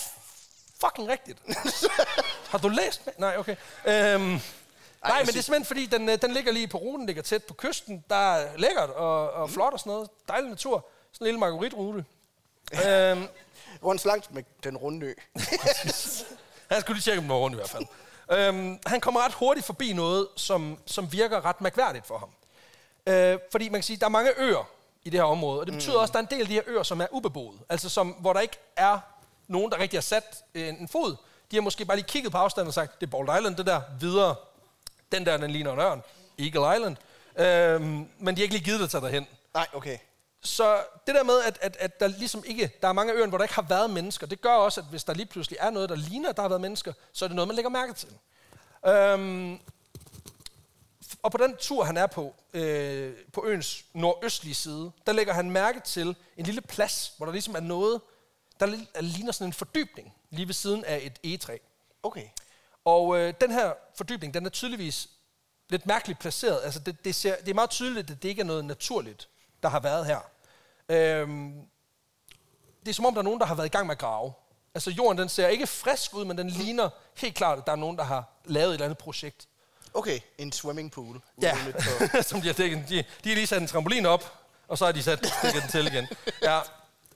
fucking 0.80 1.08
rigtigt. 1.08 1.38
Har 2.50 2.58
du 2.58 2.68
læst 2.68 3.04
det? 3.04 3.18
Nej, 3.18 3.36
okay. 3.38 3.56
Øhm, 3.84 3.92
nej, 4.22 4.40
jeg 5.04 5.14
men 5.18 5.26
det 5.26 5.36
er 5.36 5.42
simpelthen 5.42 5.64
fordi, 5.64 5.86
den, 5.86 6.08
øh, 6.08 6.22
den 6.22 6.32
ligger 6.32 6.52
lige 6.52 6.68
på 6.68 6.78
ruten, 6.78 7.06
ligger 7.06 7.22
tæt 7.22 7.44
på 7.44 7.54
kysten. 7.54 8.04
Der 8.10 8.34
er 8.34 8.56
lækkert 8.56 8.90
og, 8.90 9.30
og 9.30 9.50
flot 9.50 9.72
og 9.72 9.78
sådan 9.78 9.92
noget. 9.92 10.08
Dejlig 10.28 10.50
natur. 10.50 10.86
Sådan 11.12 11.24
en 11.24 11.26
lille 11.26 11.40
margaritrute. 11.40 12.04
øhm, 12.86 13.28
Rundt 13.84 14.04
langt 14.04 14.34
med 14.34 14.42
den 14.64 14.76
runde 14.76 15.06
ø. 15.06 15.14
han 16.70 16.80
skulle 16.80 16.94
lige 16.94 17.02
tjekke, 17.02 17.18
om 17.18 17.22
den 17.22 17.28
var 17.28 17.36
rundt 17.36 17.54
i 17.54 17.56
hvert 17.58 17.70
fald. 17.70 17.86
øhm, 18.32 18.78
han 18.86 19.00
kommer 19.00 19.24
ret 19.24 19.32
hurtigt 19.32 19.66
forbi 19.66 19.92
noget, 19.92 20.28
som, 20.36 20.78
som 20.86 21.12
virker 21.12 21.44
ret 21.44 21.60
mærkværdigt 21.60 22.06
for 22.06 22.18
ham. 22.18 22.28
Øh, 23.06 23.38
fordi 23.50 23.68
man 23.68 23.78
kan 23.80 23.82
sige, 23.82 23.96
der 23.96 24.06
er 24.06 24.10
mange 24.10 24.30
øer 24.36 24.68
i 25.04 25.10
det 25.10 25.20
her 25.20 25.24
område, 25.24 25.60
og 25.60 25.66
det 25.66 25.74
betyder 25.74 25.94
mm. 25.94 26.00
også, 26.00 26.10
at 26.10 26.12
der 26.12 26.18
er 26.18 26.22
en 26.22 26.30
del 26.30 26.40
af 26.40 26.46
de 26.46 26.54
her 26.54 26.62
øer, 26.66 26.82
som 26.82 27.00
er 27.00 27.06
ubeboet. 27.10 27.60
Altså 27.68 27.88
som, 27.88 28.08
hvor 28.08 28.32
der 28.32 28.40
ikke 28.40 28.58
er 28.76 28.98
nogen, 29.48 29.72
der 29.72 29.78
rigtig 29.78 29.96
har 29.96 30.02
sat 30.02 30.44
øh, 30.54 30.68
en 30.68 30.88
fod. 30.88 31.16
De 31.50 31.56
har 31.56 31.60
måske 31.60 31.84
bare 31.84 31.96
lige 31.96 32.06
kigget 32.06 32.32
på 32.32 32.38
afstanden 32.38 32.68
og 32.68 32.74
sagt, 32.74 33.00
det 33.00 33.06
er 33.06 33.10
Bald 33.24 33.38
Island, 33.38 33.56
det 33.56 33.66
der, 33.66 33.80
videre. 34.00 34.34
Den 35.12 35.26
der, 35.26 35.36
den 35.36 35.50
ligner 35.50 35.72
en 35.72 35.78
ørn. 35.78 36.02
Eagle 36.38 36.76
Island. 36.76 36.96
Øhm, 37.36 38.08
men 38.18 38.36
de 38.36 38.40
har 38.40 38.42
ikke 38.42 38.54
lige 38.54 38.64
givet 38.64 38.80
det 38.80 38.90
til 38.90 39.00
derhen. 39.00 39.26
Nej, 39.54 39.66
okay. 39.72 39.98
Så 40.42 40.78
det 41.06 41.14
der 41.14 41.22
med, 41.22 41.42
at, 41.42 41.58
at, 41.60 41.76
at 41.80 42.00
der 42.00 42.06
ligesom 42.06 42.42
ikke, 42.46 42.70
der 42.82 42.88
er 42.88 42.92
mange 42.92 43.12
øer, 43.12 43.26
hvor 43.26 43.38
der 43.38 43.44
ikke 43.44 43.54
har 43.54 43.66
været 43.68 43.90
mennesker, 43.90 44.26
det 44.26 44.40
gør 44.40 44.52
også, 44.52 44.80
at 44.80 44.86
hvis 44.90 45.04
der 45.04 45.14
lige 45.14 45.26
pludselig 45.26 45.58
er 45.60 45.70
noget, 45.70 45.88
der 45.88 45.96
ligner, 45.96 46.28
at 46.28 46.36
der 46.36 46.42
har 46.42 46.48
været 46.48 46.60
mennesker, 46.60 46.92
så 47.12 47.24
er 47.24 47.28
det 47.28 47.36
noget, 47.36 47.48
man 47.48 47.54
lægger 47.54 47.70
mærke 47.70 47.92
til. 47.92 48.08
Øhm, 48.86 49.58
og 51.22 51.32
på 51.32 51.38
den 51.38 51.56
tur, 51.56 51.84
han 51.84 51.96
er 51.96 52.06
på, 52.06 52.34
øh, 52.54 53.14
på 53.32 53.44
øens 53.46 53.84
nordøstlige 53.94 54.54
side, 54.54 54.90
der 55.06 55.12
lægger 55.12 55.32
han 55.32 55.50
mærke 55.50 55.80
til 55.80 56.16
en 56.36 56.44
lille 56.44 56.60
plads, 56.60 57.12
hvor 57.16 57.26
der 57.26 57.32
ligesom 57.32 57.54
er 57.54 57.60
noget, 57.60 58.00
der 58.60 58.66
li- 58.66 59.00
ligner 59.00 59.32
sådan 59.32 59.46
en 59.46 59.52
fordybning, 59.52 60.14
lige 60.30 60.46
ved 60.46 60.54
siden 60.54 60.84
af 60.84 61.00
et 61.02 61.18
egetræ. 61.24 61.56
Okay. 62.02 62.24
Og 62.84 63.18
øh, 63.18 63.34
den 63.40 63.50
her 63.50 63.72
fordybning, 63.96 64.34
den 64.34 64.46
er 64.46 64.50
tydeligvis 64.50 65.08
lidt 65.68 65.86
mærkeligt 65.86 66.18
placeret. 66.18 66.60
Altså, 66.64 66.80
det, 66.80 67.04
det, 67.04 67.14
ser, 67.14 67.36
det 67.36 67.48
er 67.48 67.54
meget 67.54 67.70
tydeligt, 67.70 68.10
at 68.10 68.22
det 68.22 68.28
ikke 68.28 68.40
er 68.40 68.44
noget 68.46 68.64
naturligt, 68.64 69.28
der 69.62 69.68
har 69.68 69.80
været 69.80 70.06
her. 70.06 70.18
Øhm, 70.88 71.60
det 72.84 72.88
er 72.88 72.94
som 72.94 73.06
om, 73.06 73.14
der 73.14 73.20
er 73.20 73.24
nogen, 73.24 73.40
der 73.40 73.46
har 73.46 73.54
været 73.54 73.66
i 73.66 73.70
gang 73.70 73.86
med 73.86 73.94
at 73.94 73.98
grave. 73.98 74.32
Altså, 74.74 74.90
jorden 74.90 75.18
den 75.18 75.28
ser 75.28 75.48
ikke 75.48 75.66
frisk 75.66 76.14
ud, 76.14 76.24
men 76.24 76.38
den 76.38 76.50
ligner 76.50 76.88
helt 77.16 77.34
klart, 77.34 77.58
at 77.58 77.66
der 77.66 77.72
er 77.72 77.76
nogen, 77.76 77.96
der 77.98 78.04
har 78.04 78.24
lavet 78.44 78.68
et 78.68 78.72
eller 78.74 78.84
andet 78.84 78.98
projekt. 78.98 79.48
Okay, 79.94 80.20
en 80.38 80.52
swimming 80.52 80.92
pool. 80.92 81.20
Ja, 81.42 81.56
som 82.22 82.40
de 82.40 82.46
har 82.46 82.54
dækket. 82.54 82.84
De, 82.88 83.04
de 83.24 83.28
har 83.28 83.34
lige 83.34 83.46
sat 83.46 83.62
en 83.62 83.68
trampolin 83.68 84.06
op, 84.06 84.38
og 84.68 84.78
så 84.78 84.84
har 84.84 84.92
de 84.92 85.02
sat 85.02 85.20
dækket 85.42 85.62
den 85.62 85.70
til 85.70 85.86
igen. 85.86 86.06
Ja. 86.42 86.60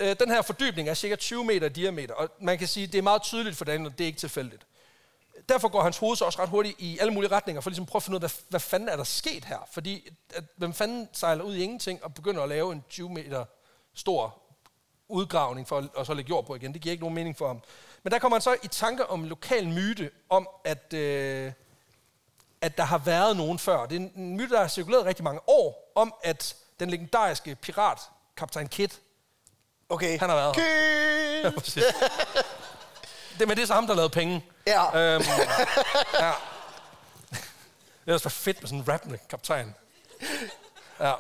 Øh, 0.01 0.17
den 0.21 0.31
her 0.31 0.43
fordybning 0.43 0.89
er 0.89 0.95
cirka 0.95 1.17
20 1.17 1.45
meter 1.45 1.67
i 1.67 1.71
diameter, 1.71 2.15
og 2.15 2.29
man 2.41 2.59
kan 2.59 2.69
sige, 2.69 2.85
at 2.85 2.93
det 2.93 2.99
er 2.99 3.03
meget 3.03 3.23
tydeligt 3.23 3.57
for 3.57 3.65
Daniel, 3.65 3.87
og 3.87 3.99
det 3.99 4.05
er 4.05 4.07
ikke 4.07 4.19
tilfældigt. 4.19 4.67
Derfor 5.49 5.69
går 5.69 5.83
hans 5.83 5.99
hoved 5.99 6.17
så 6.17 6.25
også 6.25 6.43
ret 6.43 6.49
hurtigt 6.49 6.81
i 6.81 6.99
alle 6.99 7.13
mulige 7.13 7.31
retninger, 7.31 7.61
for 7.61 7.71
ligesom 7.71 7.83
at 7.83 7.89
prøve 7.89 7.99
at 7.99 8.03
finde 8.03 8.17
ud 8.17 8.23
af, 8.23 8.31
hvad, 8.31 8.31
hvad 8.49 8.61
fanden 8.61 8.89
er 8.89 8.97
der 8.97 9.05
sket 9.05 9.45
her? 9.45 9.69
Fordi, 9.73 10.09
at, 10.35 10.45
hvem 10.57 10.73
fanden 10.73 11.09
sejler 11.13 11.45
ud 11.45 11.55
i 11.55 11.63
ingenting 11.63 12.05
og 12.05 12.15
begynder 12.15 12.43
at 12.43 12.49
lave 12.49 12.73
en 12.73 12.85
20 12.89 13.11
meter 13.11 13.45
stor 13.95 14.43
udgravning 15.09 15.69
for 15.69 15.79
at, 15.79 15.85
og 15.95 16.07
så 16.07 16.15
lægge 16.15 16.29
jord 16.29 16.47
på 16.47 16.55
igen. 16.55 16.75
Det 16.75 16.81
giver 16.81 16.91
ikke 16.93 17.03
nogen 17.03 17.15
mening 17.15 17.39
for 17.39 17.47
ham. 17.47 17.63
Men 18.03 18.13
der 18.13 18.19
kommer 18.19 18.37
han 18.37 18.43
så 18.43 18.57
i 18.63 18.69
tanker 18.69 19.05
om 19.05 19.21
en 19.21 19.29
lokal 19.29 19.69
myte 19.69 20.11
om, 20.29 20.49
at, 20.65 20.93
øh, 20.93 21.53
at 22.61 22.77
der 22.79 22.85
har 22.85 22.99
været 22.99 23.37
nogen 23.37 23.59
før. 23.59 23.87
Det 23.87 23.97
er 23.97 24.01
en, 24.01 24.13
en 24.17 24.37
myte, 24.37 24.55
der 24.55 24.61
har 24.61 24.69
cirkuleret 24.69 25.05
rigtig 25.05 25.25
mange 25.25 25.41
år, 25.47 25.93
om 25.95 26.15
at 26.23 26.57
den 26.81 26.91
legendariske 26.91 27.55
pirat, 27.55 27.99
kaptajn 28.37 28.69
Kidd, 28.69 28.93
Okay. 29.91 30.19
Han 30.19 30.29
har 30.29 30.37
været 30.37 30.57
her. 30.57 30.65
Ja, 31.45 31.51
præcis. 31.51 31.85
det, 33.39 33.49
men 33.49 33.57
det 33.57 33.63
er 33.63 33.67
så 33.67 33.75
ham, 33.75 33.87
der 33.87 33.95
lavede 33.95 34.11
penge. 34.11 34.45
Ja. 34.67 34.85
Øhm, 34.85 35.25
ja. 36.21 36.33
Det 38.05 38.11
er 38.11 38.13
også 38.13 38.25
være 38.25 38.31
fedt 38.31 38.61
med 38.63 38.69
sådan 38.69 38.79
en 38.79 38.89
rappende 38.89 39.19
kaptajn. 39.31 39.75
Ja. 41.01 41.13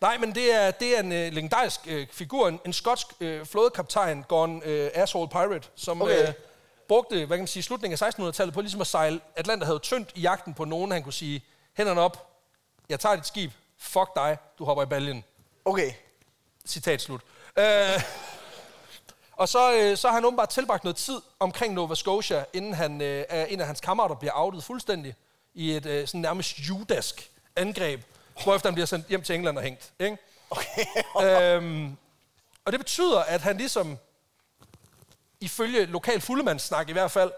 Nej, 0.00 0.18
men 0.18 0.34
det 0.34 0.54
er, 0.54 0.70
det 0.70 0.96
er 0.96 1.00
en 1.00 1.12
øh, 1.12 1.32
legendarisk 1.32 1.80
øh, 1.86 2.06
figur, 2.12 2.48
en, 2.48 2.60
en 2.66 2.72
skotsk 2.72 3.06
øh, 3.20 3.46
flådekaptajn, 3.46 4.22
gone 4.28 4.64
øh, 4.64 4.90
asshole 4.94 5.28
pirate, 5.28 5.68
som 5.76 6.02
Okay. 6.02 6.28
øh, 6.28 6.34
brugte, 6.88 7.16
hvad 7.16 7.36
kan 7.36 7.38
man 7.38 7.46
sige, 7.46 7.62
slutningen 7.62 7.98
af 8.02 8.10
1600-tallet 8.18 8.54
på 8.54 8.60
ligesom 8.60 8.80
at 8.80 8.86
sejle 8.86 9.20
Atlanterhavet 9.36 9.82
tyndt 9.82 10.10
i 10.14 10.20
jagten 10.20 10.54
på 10.54 10.64
nogen, 10.64 10.90
han 10.90 11.02
kunne 11.02 11.12
sige, 11.12 11.44
hænderne 11.76 12.00
op, 12.00 12.30
jeg 12.88 13.00
tager 13.00 13.16
dit 13.16 13.26
skib, 13.26 13.50
fuck 13.78 14.08
dig, 14.16 14.36
du 14.58 14.64
hopper 14.64 14.82
i 14.82 14.86
baljen. 14.86 15.24
Okay. 15.64 15.92
Citat 16.66 17.02
slut. 17.02 17.20
Øh, 17.56 18.02
og 19.32 19.48
så, 19.48 19.72
øh, 19.72 19.96
så 19.96 20.08
har 20.08 20.14
han 20.14 20.24
åbenbart 20.24 20.48
tilbragt 20.48 20.84
noget 20.84 20.96
tid 20.96 21.20
omkring 21.40 21.74
Nova 21.74 21.94
Scotia, 21.94 22.44
inden 22.52 22.74
han, 22.74 23.00
øh, 23.02 23.24
en 23.48 23.60
af 23.60 23.66
hans 23.66 23.80
kammerater 23.80 24.14
bliver 24.14 24.32
outet 24.34 24.64
fuldstændig 24.64 25.14
i 25.54 25.72
et 25.76 25.86
øh, 25.86 26.06
sådan 26.06 26.20
nærmest 26.20 26.58
judask 26.58 27.30
angreb, 27.56 28.00
hvorefter 28.42 28.68
han 28.68 28.74
bliver 28.74 28.86
sendt 28.86 29.06
hjem 29.06 29.22
til 29.22 29.34
England 29.34 29.56
og 29.56 29.62
hængt. 29.62 29.92
Ikke? 29.98 30.18
Okay. 30.50 30.84
øhm, 31.22 31.96
og 32.64 32.72
det 32.72 32.80
betyder, 32.80 33.20
at 33.20 33.40
han 33.40 33.56
ligesom, 33.56 33.98
ifølge 35.40 35.86
lokal 35.86 36.20
fuldemandssnak 36.20 36.88
i 36.88 36.92
hvert 36.92 37.10
fald, 37.10 37.32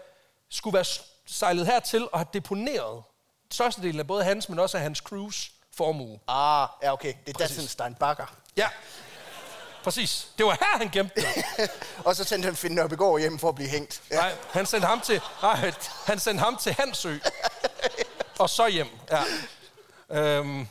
skulle 0.49 0.73
være 0.73 0.85
sejlet 1.25 1.65
hertil 1.65 2.07
og 2.11 2.19
have 2.19 2.27
deponeret 2.33 3.03
størstedelen 3.51 3.99
af 3.99 4.07
både 4.07 4.23
hans, 4.23 4.49
men 4.49 4.59
også 4.59 4.77
af 4.77 4.83
hans 4.83 4.97
crews 4.97 5.51
formue. 5.71 6.19
ah, 6.27 6.67
ja, 6.83 6.93
okay. 6.93 7.13
Det 7.25 7.33
er. 7.33 7.37
Datsun 7.37 7.67
Steinbacher. 7.67 8.35
Ja, 8.57 8.69
præcis. 9.83 10.27
Det 10.37 10.45
var 10.45 10.51
her, 10.51 10.77
han 10.77 10.89
gemte 10.89 11.21
det. 11.21 11.69
Og 12.05 12.15
så 12.15 12.23
sendte 12.23 12.45
han 12.45 12.55
Finn 12.55 12.75
Nørbegaard 12.75 13.19
hjem 13.19 13.39
for 13.39 13.49
at 13.49 13.55
blive 13.55 13.69
hængt. 13.69 14.01
Ja. 14.11 14.15
Nej, 14.15 14.35
han 14.51 14.65
sendte 14.65 14.87
ham 14.87 15.01
til, 15.01 15.21
nej, 15.41 15.71
han 16.05 16.19
sendte 16.19 16.43
ham 16.43 16.57
til 16.57 16.73
Hansø. 16.73 17.17
og 18.39 18.49
så 18.49 18.67
hjem. 18.67 18.87
Ja. 19.11 19.23
Øhm, 20.09 20.67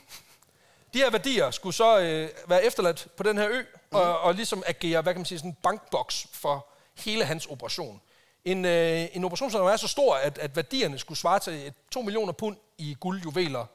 de 0.95 0.99
her 0.99 1.11
værdier 1.11 1.51
skulle 1.51 1.75
så 1.75 1.99
øh, 1.99 2.29
være 2.47 2.65
efterladt 2.65 3.09
på 3.17 3.23
den 3.23 3.39
her 3.39 3.49
ø, 3.49 3.63
og, 3.91 4.21
og 4.21 4.35
ligesom 4.35 4.63
agere, 4.67 5.03
hvad 5.03 5.13
kan 5.13 5.21
man 5.21 5.27
sige, 5.27 5.39
sådan 5.39 5.51
en 5.51 5.57
bankboks 5.63 6.27
for 6.33 6.67
hele 6.95 7.25
hans 7.25 7.47
operation. 7.47 8.01
En, 8.45 8.65
øh, 8.65 9.09
en 9.13 9.25
operation, 9.25 9.51
som 9.51 9.67
er 9.67 9.77
så 9.77 9.89
stor, 9.89 10.15
at, 10.15 10.39
at 10.39 10.57
værdierne 10.57 10.99
skulle 10.99 11.19
svare 11.19 11.39
til 11.39 11.67
et 11.67 11.75
2 11.91 12.03
millioner 12.03 12.33
pund 12.33 12.57
i 12.79 12.97
guld, 13.01 13.23
juveler, 13.23 13.67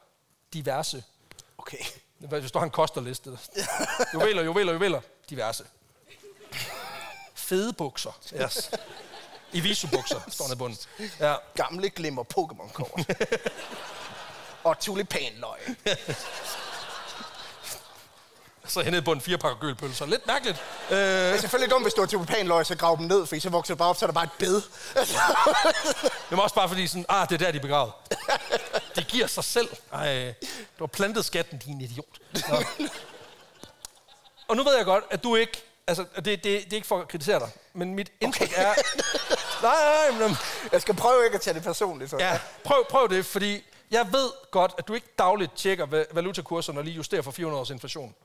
diverse. 0.53 1.03
Okay. 1.57 1.77
Hvis 2.19 2.51
du 2.51 2.59
har 2.59 2.65
en 2.65 2.71
kosterliste. 2.71 3.29
Juveler, 4.13 4.43
juveler, 4.43 4.73
juveler, 4.73 5.01
diverse. 5.29 5.63
Fede 7.35 7.73
bukser. 7.73 8.11
Yes. 8.41 8.71
I 9.51 9.59
visubukser, 9.59 10.19
står 10.29 10.47
der 10.47 10.55
bunden. 10.55 10.79
Ja. 11.19 11.35
Gamle 11.55 11.89
glimmer 11.89 12.23
Pokémon-kort. 12.23 13.05
og 14.63 14.79
tulipanløg. 14.79 15.59
Så 18.67 18.81
hernede 18.81 19.01
på 19.01 19.11
en 19.11 19.21
fire 19.21 19.37
pakker 19.37 19.59
gølpølser. 19.59 20.05
Lidt 20.05 20.27
mærkeligt. 20.27 20.57
Øh, 20.91 20.97
Det 20.97 21.33
er 21.35 21.37
selvfølgelig 21.39 21.71
dumt, 21.71 21.83
hvis 21.85 21.93
du 21.93 22.01
har 22.01 22.07
tulipanløg, 22.07 22.65
så 22.65 22.75
grav 22.75 22.97
dem 22.97 23.05
ned, 23.05 23.25
for 23.25 23.39
så 23.39 23.49
vokser 23.49 23.73
det 23.73 23.77
bare 23.79 23.89
op, 23.89 23.97
så 23.97 24.05
er 24.05 24.07
der 24.07 24.13
bare 24.13 24.23
et 24.23 24.31
bed. 24.39 24.61
det 26.29 26.37
var 26.37 26.41
også 26.41 26.55
bare 26.55 26.67
fordi 26.69 26.87
sådan, 26.87 27.05
ah, 27.09 27.29
det 27.29 27.33
er 27.41 27.45
der, 27.45 27.51
de 27.51 27.57
er 27.57 27.61
begravet. 27.61 27.91
De 28.95 29.03
giver 29.03 29.27
sig 29.27 29.43
selv. 29.43 29.69
Ej, 29.93 30.33
du 30.79 30.83
har 30.83 30.87
plantet 30.87 31.25
skatten, 31.25 31.57
din 31.57 31.81
idiot. 31.81 32.05
Nå. 32.49 32.63
Og 34.47 34.55
nu 34.55 34.63
ved 34.63 34.75
jeg 34.75 34.85
godt, 34.85 35.03
at 35.09 35.23
du 35.23 35.35
ikke... 35.35 35.63
Altså, 35.87 36.05
det, 36.15 36.25
det, 36.25 36.43
det 36.43 36.55
er 36.71 36.75
ikke 36.75 36.87
for 36.87 36.99
at 36.99 37.07
kritisere 37.07 37.39
dig, 37.39 37.49
men 37.73 37.95
mit 37.95 38.11
indtryk 38.21 38.47
okay. 38.47 38.61
er... 38.61 38.73
Nej, 39.67 40.09
nej, 40.11 40.27
men... 40.27 40.37
Jeg 40.71 40.81
skal 40.81 40.95
prøve 40.95 41.25
ikke 41.25 41.35
at 41.35 41.41
tage 41.41 41.53
det 41.53 41.63
personligt. 41.63 42.09
Så. 42.11 42.17
Ja, 42.19 42.39
prøv, 42.63 42.85
prøv 42.89 43.09
det, 43.09 43.25
fordi 43.25 43.63
jeg 43.91 44.07
ved 44.13 44.31
godt, 44.51 44.73
at 44.77 44.87
du 44.87 44.93
ikke 44.93 45.07
dagligt 45.19 45.55
tjekker 45.55 45.85
va- 45.85 46.13
valutakurserne 46.13 46.79
og 46.79 46.83
lige 46.83 46.95
justerer 46.95 47.21
for 47.21 47.31
400 47.31 47.61
års 47.61 47.69
inflation. 47.69 48.15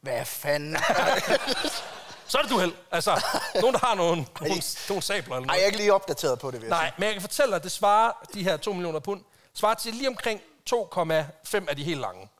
Hvad 0.00 0.24
fanden? 0.24 0.76
Så 2.28 2.38
er 2.38 2.42
det 2.42 2.50
du 2.50 2.58
held. 2.58 2.72
Altså, 2.90 3.24
nogen, 3.54 3.74
der 3.74 3.86
har 3.86 3.94
nogle, 3.94 4.26
nogle, 4.40 4.62
nogle 4.88 5.02
sabler 5.02 5.36
eller 5.36 5.46
noget. 5.46 5.56
jeg 5.58 5.62
er 5.62 5.66
ikke 5.66 5.78
lige 5.78 5.94
opdateret 5.94 6.38
på 6.38 6.50
det, 6.50 6.60
vil 6.60 6.66
jeg 6.66 6.70
Nej, 6.78 6.92
men 6.98 7.04
jeg 7.06 7.12
kan 7.12 7.20
fortælle 7.22 7.50
dig, 7.50 7.56
at 7.56 7.62
det 7.62 7.72
svarer, 7.72 8.12
de 8.34 8.42
her 8.42 8.56
2 8.56 8.72
millioner 8.72 8.98
pund, 9.00 9.24
svarer 9.54 9.74
til 9.74 9.94
lige 9.94 10.08
omkring 10.08 10.40
2,5 10.70 11.68
af 11.68 11.76
de 11.76 11.84
helt 11.84 12.00
lange. 12.00 12.20
sige. 12.20 12.30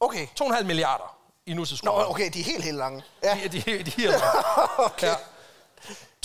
Okay. 0.00 0.26
2,5 0.40 0.62
milliarder 0.62 1.17
i 1.48 1.54
Nå, 1.54 1.56
nutidsskroner. 1.56 2.04
okay, 2.10 2.30
de 2.34 2.40
er 2.40 2.44
helt, 2.44 2.64
helt 2.64 2.76
lange. 2.76 3.02
Ja, 3.22 3.38
De, 3.44 3.48
de, 3.48 3.60
de, 3.60 3.82
de 3.84 4.02
lange. 4.06 4.22
okay. 4.78 5.06
Ja. 5.06 5.14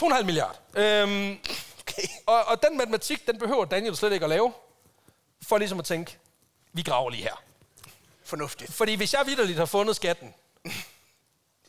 2,5 0.01 0.23
milliarder. 0.23 0.59
Øhm, 0.75 1.39
okay. 1.81 2.03
og, 2.25 2.43
og 2.45 2.63
den 2.63 2.77
matematik, 2.77 3.27
den 3.27 3.39
behøver 3.39 3.65
Daniel 3.65 3.95
slet 3.95 4.13
ikke 4.13 4.23
at 4.23 4.29
lave, 4.29 4.53
for 5.47 5.57
ligesom 5.57 5.79
at 5.79 5.85
tænke, 5.85 6.17
vi 6.73 6.81
graver 6.81 7.09
lige 7.09 7.23
her. 7.23 7.43
Fornuftigt. 8.23 8.73
Fordi 8.73 8.95
hvis 8.95 9.13
jeg 9.13 9.21
vidderligt 9.25 9.57
har 9.57 9.65
fundet 9.65 9.95
skatten, 9.95 10.33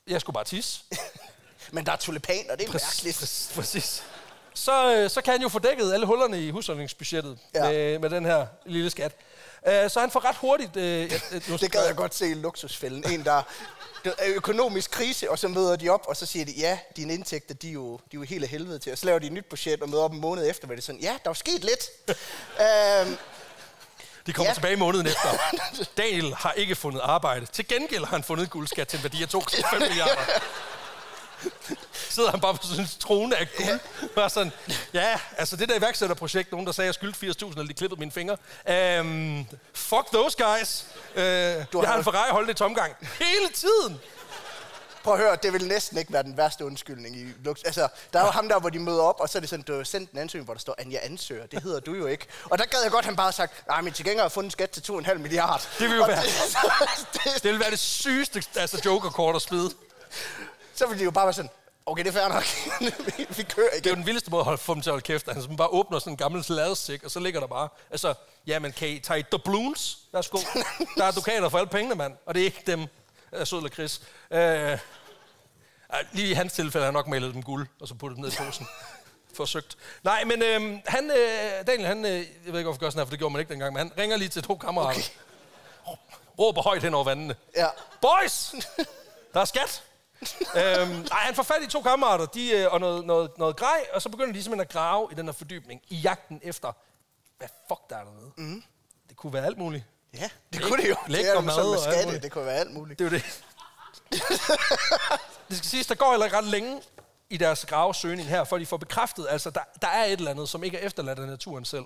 jeg 0.07 0.21
skulle 0.21 0.35
bare 0.35 0.45
tisse. 0.45 0.81
Men 1.73 1.87
der 1.87 1.93
er 1.93 1.97
tulipaner, 1.97 2.57
det 2.57 2.69
er 2.69 2.73
mærkeligt. 2.73 3.19
Præcis. 3.19 3.53
præcis. 3.55 4.03
Så, 4.55 4.95
øh, 4.97 5.11
så 5.11 5.21
kan 5.23 5.33
han 5.33 5.43
jo 5.43 5.49
få 5.49 5.59
dækket 5.59 5.93
alle 5.93 6.07
hullerne 6.07 6.41
i 6.47 6.51
husholdningsbudgettet 6.51 7.39
Ja. 7.55 7.65
ja. 7.67 7.71
med, 7.73 7.99
med 7.99 8.11
den 8.11 8.25
her 8.25 8.47
lille 8.67 8.91
skat. 8.91 9.13
Øh, 9.67 9.91
så 9.91 10.01
han 10.01 10.11
får 10.11 10.25
ret 10.25 10.37
hurtigt... 10.37 10.77
Øh, 10.77 11.05
et, 11.05 11.45
Det 11.61 11.73
gad 11.73 11.87
jeg 11.87 11.97
godt 11.97 12.15
se 12.15 12.31
i 12.31 12.35
luksusfælden. 12.35 13.11
En, 13.13 13.25
der 13.25 13.43
er 14.05 14.13
økonomisk 14.27 14.91
krise, 14.91 15.31
og 15.31 15.39
så 15.39 15.49
møder 15.49 15.77
de 15.77 15.89
op, 15.89 16.01
og 16.09 16.17
så 16.17 16.27
siger 16.27 16.45
de, 16.45 16.53
ja, 16.53 16.79
dine 16.97 17.15
indtægter, 17.15 17.55
de 17.55 17.69
er 17.69 17.73
jo, 17.73 17.93
de 17.97 18.01
er 18.13 18.15
jo 18.15 18.23
helt 18.23 18.45
af 18.45 18.51
helvede 18.51 18.79
til. 18.79 18.93
Og 18.93 18.99
så 18.99 19.07
laver 19.07 19.19
de 19.19 19.27
et 19.27 19.33
nyt 19.33 19.45
budget, 19.51 19.83
og 19.83 19.89
møder 19.89 20.03
op 20.03 20.13
en 20.13 20.21
måned 20.21 20.51
efter, 20.51 20.67
hvor 20.67 20.75
det 20.75 20.83
er 20.83 20.87
sådan, 20.87 21.01
ja, 21.01 21.17
der 21.25 21.31
er 21.31 21.35
sket 21.35 21.65
lidt. 21.65 21.89
øhm, 22.61 23.17
De 24.27 24.33
kommer 24.33 24.51
Ja. 24.51 24.55
tilbage 24.55 24.77
måneden 24.77 25.07
efter. 25.07 25.29
Daniel 26.03 26.35
har 26.35 26.53
ikke 26.53 26.75
fundet 26.75 27.01
arbejde. 27.05 27.47
Til 27.47 27.69
gengæld 27.69 28.05
har 28.05 28.17
han 28.17 28.25
fundet 28.25 28.51
guldskat 28.51 28.89
til 28.89 28.97
en 28.97 29.03
værdi 29.03 29.23
af 29.23 29.27
2,5 29.35 29.79
milliarder. 29.79 30.23
Sidder 32.11 32.31
han 32.31 32.41
bare 32.41 32.55
på 32.55 32.61
sådan 32.67 32.81
en 32.81 32.89
trone 33.01 33.37
af 33.37 33.49
guld. 33.57 33.81
Bare 34.15 34.31
sådan, 34.31 34.53
ja, 34.93 35.21
altså 35.37 35.57
det 35.57 35.69
der 35.69 35.75
iværksætterprojekt, 35.79 36.53
nogen 36.53 36.67
der 36.67 36.73
sagde, 36.73 36.87
at 36.87 36.89
jeg 37.03 37.13
skyldte 37.15 37.47
80.000, 37.47 37.51
eller 37.51 37.65
de 37.69 37.75
klippede 37.75 37.99
mine 38.01 38.13
fingre. 38.13 38.37
Um, 39.01 39.47
fuck 39.75 40.07
those 40.13 40.37
guys. 40.45 40.85
Uh, 41.17 41.21
jeg 41.23 41.67
har- 41.75 41.87
har 41.87 41.97
en 41.99 42.05
Ferrari 42.05 42.31
holdt 42.31 42.51
i 42.51 42.55
tomgang 42.55 42.93
hele 43.19 43.49
tiden. 43.55 44.01
prøv 45.05 45.15
at 45.15 45.21
høre, 45.21 45.37
det 45.43 45.53
vil 45.53 45.67
næsten 45.69 45.99
ikke 45.99 46.13
være 46.13 46.23
den 46.23 46.37
værste 46.37 46.65
undskyldning 46.65 47.17
i 47.17 47.25
luksus. 47.45 47.65
Altså, 47.65 47.89
der 48.13 48.21
er 48.21 48.25
jo 48.25 48.31
ham 48.31 48.49
der, 48.49 48.61
hvor 48.61 48.71
de 48.71 48.79
møder 48.79 49.03
op, 49.03 49.21
og 49.21 49.29
så 49.29 49.39
er 49.39 49.41
det 49.41 49.49
sådan, 49.51 49.63
du 49.65 49.77
har 49.77 49.85
sendt 49.85 50.11
en 50.11 50.19
ansøgning, 50.19 50.45
hvor 50.45 50.55
der 50.55 50.61
står, 50.61 50.75
Anja 50.79 50.99
ansøger. 51.03 51.47
Det 51.47 51.63
hedder 51.63 51.81
du 51.81 51.95
jo 51.95 52.07
ikke. 52.07 52.27
Og 52.45 52.59
der 52.59 52.65
gad 52.65 52.79
jeg 52.83 52.91
godt, 52.91 53.05
han 53.05 53.17
bare 53.17 53.33
sagt, 53.33 53.67
nej, 53.69 53.81
men 53.81 53.93
til 53.93 54.05
gengæld 54.05 54.19
har 54.19 54.25
jeg 54.25 54.33
fundet 54.33 54.53
skat 54.53 54.71
til 54.71 54.83
2,5 54.93 55.15
milliarder. 55.19 55.65
Det 55.79 55.89
vil 55.89 55.97
jo 55.97 56.03
Og 56.03 56.09
være- 56.09 56.23
Det, 56.23 57.07
det, 57.13 57.21
Det 57.43 57.51
vil 57.53 57.61
være 57.61 57.71
det 57.71 57.79
sygeste 57.79 58.43
altså 58.57 58.81
jokerkort 58.85 59.37
at 59.37 59.43
smide. 59.43 59.71
Så 60.75 60.87
vil 60.87 60.99
de 60.99 61.05
jo 61.05 61.11
bare 61.11 61.27
være 61.27 61.33
sådan, 61.33 61.51
okay, 61.87 62.05
det 62.05 62.09
er 62.09 62.13
fair 62.13 62.29
nok. 62.29 62.45
vi, 63.37 63.43
kører 63.43 63.69
Det 63.71 63.87
er 63.87 63.91
jo 63.91 63.91
igen. 63.91 63.97
den 63.97 64.07
vildeste 64.07 64.31
måde 64.31 64.41
at 64.41 64.45
holde, 64.45 64.59
få 64.59 64.75
dem 64.75 64.83
til 64.83 64.91
at 64.91 64.93
holde 64.93 65.05
kæft. 65.05 65.29
at 65.29 65.35
Han 65.35 65.43
sådan 65.43 65.57
bare 65.57 65.69
åbner 65.69 65.99
sådan 65.99 66.13
en 66.13 66.17
gammel 66.17 66.45
ladesæk, 66.49 67.03
og 67.05 67.11
så 67.11 67.21
ligger 67.21 67.41
der 67.41 67.47
bare... 67.47 67.69
Altså, 67.91 68.15
ja, 68.47 68.59
men 68.59 68.73
kan 68.73 68.89
I 68.89 68.99
tage 69.01 69.21
i 69.21 69.23
doubloons? 69.23 69.99
Værsgo. 70.13 70.39
Der 70.97 71.05
er 71.05 71.11
dukater 71.13 71.49
for 71.49 71.59
alle 71.59 71.71
pengene, 71.71 71.95
mand. 71.95 72.15
Og 72.27 72.35
det 72.35 72.41
er 72.41 72.45
ikke 72.45 72.63
dem, 72.67 72.87
øh, 73.33 73.47
sød 73.47 73.59
eller 73.59 73.71
Chris. 73.71 74.01
Øh, 74.31 74.79
lige 76.13 76.29
i 76.29 76.33
hans 76.33 76.53
tilfælde 76.53 76.83
har 76.83 76.87
jeg 76.87 76.93
nok 76.93 77.07
malet 77.09 77.35
dem 77.35 77.43
guld, 77.43 77.67
og 77.81 77.89
så 77.89 77.95
puttet 77.95 78.17
dem 78.17 78.25
ned 78.25 78.33
i 78.33 78.37
posen. 78.37 78.67
Forsøgt. 79.37 79.77
Nej, 80.03 80.25
men 80.25 80.43
øh, 80.43 80.79
han, 80.87 81.11
øh, 81.11 81.67
Daniel, 81.67 81.87
han, 81.87 82.05
øh, 82.05 82.13
jeg 82.13 82.23
ved 82.45 82.47
ikke, 82.47 82.63
hvorfor 82.63 82.81
gør 82.81 82.91
sådan 82.91 82.99
her, 83.01 83.05
for 83.05 83.11
det 83.11 83.19
gjorde 83.19 83.33
man 83.33 83.41
ikke 83.41 83.51
dengang, 83.51 83.73
men 83.73 83.79
han 83.79 83.93
ringer 83.99 84.17
lige 84.17 84.29
til 84.29 84.43
to 84.43 84.57
kammerater. 84.57 85.01
Okay. 85.87 85.99
Råber 86.39 86.63
højt 86.63 86.83
hen 86.83 86.95
over 86.95 87.05
vandene. 87.05 87.37
Ja. 87.57 87.67
Boys! 88.01 88.55
Der 89.35 89.41
er 89.41 89.45
skat! 89.45 89.83
øhm, 90.61 90.91
nej, 90.91 91.21
han 91.21 91.35
får 91.35 91.43
fat 91.43 91.63
i 91.63 91.67
to 91.67 91.83
kammerater 91.83 92.27
de, 92.27 92.51
øh, 92.51 92.73
og 92.73 92.81
noget, 92.81 93.05
noget, 93.05 93.31
noget 93.39 93.57
grej, 93.57 93.87
og 93.93 94.03
så 94.03 94.09
begynder 94.09 94.33
de 94.33 94.43
simpelthen 94.43 94.61
at 94.61 94.73
grave 94.73 95.09
i 95.13 95.15
den 95.15 95.27
her 95.27 95.33
fordybning, 95.33 95.81
i 95.89 95.97
jagten 95.97 96.41
efter, 96.43 96.73
hvad 97.39 97.49
fuck 97.69 97.91
der 97.91 97.97
er 97.97 98.05
dernede. 98.05 98.33
Mm. 98.37 98.63
Det 99.09 99.17
kunne 99.17 99.33
være 99.33 99.47
alt 99.47 99.59
muligt. 99.59 99.85
Ja, 100.15 100.31
det 100.53 100.63
kunne 100.63 100.83
det 100.83 100.89
jo. 100.89 100.97
Lækker 101.07 101.31
det 101.31 101.39
er 101.39 101.43
mad 101.43 101.77
og 101.77 101.79
skatte, 101.79 102.21
det 102.21 102.33
kunne 102.33 102.47
være 102.47 102.57
alt 102.57 102.75
muligt. 102.75 102.99
Det 102.99 103.07
er 103.07 103.11
jo 103.11 103.17
det. 103.17 103.45
det 105.49 105.57
skal 105.57 105.69
siges, 105.69 105.87
der 105.87 105.95
går 105.95 106.11
heller 106.11 106.27
ikke 106.27 106.37
ret 106.39 106.45
længe 106.45 106.83
i 107.31 107.37
deres 107.37 107.67
gravesøgning 107.67 108.29
her, 108.29 108.45
for 108.45 108.59
de 108.59 108.67
får 108.67 108.77
bekræftet, 108.77 109.27
altså 109.31 109.51
der, 109.51 109.61
der 109.83 109.89
er 109.89 110.05
et 110.05 110.13
eller 110.13 110.31
andet, 110.31 110.49
som 110.49 110.65
ikke 110.65 110.79
er 110.79 110.87
efterladt 110.87 111.19
af 111.19 111.27
naturen 111.27 111.65
selv. 111.65 111.85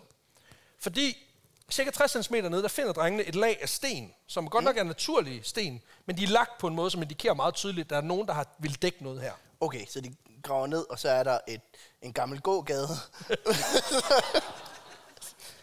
Fordi 0.79 1.28
cirka 1.71 1.91
60 1.91 2.27
cm 2.27 2.35
nede, 2.35 2.63
der 2.63 2.69
finder 2.69 2.93
drengene 2.93 3.25
et 3.25 3.35
lag 3.35 3.59
af 3.63 3.69
sten, 3.69 4.15
som 4.27 4.51
godt 4.51 4.65
nok 4.65 4.77
er 4.77 4.83
naturlige 4.83 5.41
sten, 5.45 5.83
men 6.07 6.17
de 6.17 6.25
er 6.25 6.29
lagt 6.29 6.59
på 6.59 6.67
en 6.67 6.75
måde, 6.75 6.91
som 6.91 7.03
indikerer 7.03 7.35
meget 7.35 7.55
tydeligt, 7.55 7.85
at 7.87 7.91
der 7.91 7.97
er 7.97 8.01
nogen, 8.01 8.27
der 8.27 8.35
har 8.35 8.47
vil 8.59 8.83
dække 8.83 9.03
noget 9.03 9.21
her. 9.21 9.33
Okay, 9.61 9.87
så 9.87 10.01
de 10.01 10.15
graver 10.43 10.67
ned, 10.67 10.87
og 10.91 10.99
så 10.99 11.09
er 11.09 11.23
der 11.23 11.39
et, 11.49 11.61
en 12.03 12.13
gammel 12.13 12.41
gågade. 12.41 12.89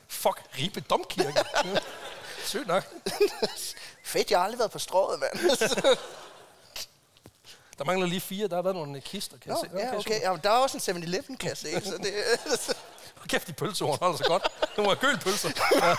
Fuck, 0.07 0.43
Ribe 0.57 0.79
Domkirke. 0.79 1.43
Sygt 2.45 2.67
nok. 2.67 2.83
Fedt, 4.03 4.31
jeg 4.31 4.39
har 4.39 4.43
aldrig 4.43 4.59
været 4.59 4.71
på 4.71 4.79
strået, 4.79 5.19
mand. 5.19 5.33
Der 7.77 7.83
mangler 7.85 8.07
lige 8.07 8.21
fire. 8.21 8.47
Der 8.47 8.55
har 8.55 8.61
været 8.61 8.75
nogle 8.75 9.01
kister, 9.01 9.37
kan 9.37 9.51
Nå, 9.51 9.57
jeg 9.73 9.81
se. 9.81 9.87
ja, 9.93 9.97
okay. 9.99 10.21
Ja, 10.21 10.35
der 10.43 10.49
er 10.49 10.57
også 10.57 10.91
en 10.91 10.97
7-Eleven, 10.97 11.37
kan 11.37 11.49
jeg 11.49 11.57
se. 11.57 11.81
Så 11.85 11.97
det, 11.97 12.13
Hold 13.15 13.27
Kæft, 13.29 13.47
de 13.47 13.53
pølsehorn 13.53 13.97
holder 14.01 14.17
sig 14.17 14.25
godt. 14.25 14.43
Det 14.61 14.77
må 14.77 14.83
være 14.85 14.95
gølpølser. 14.95 15.49
Ja. 15.75 15.95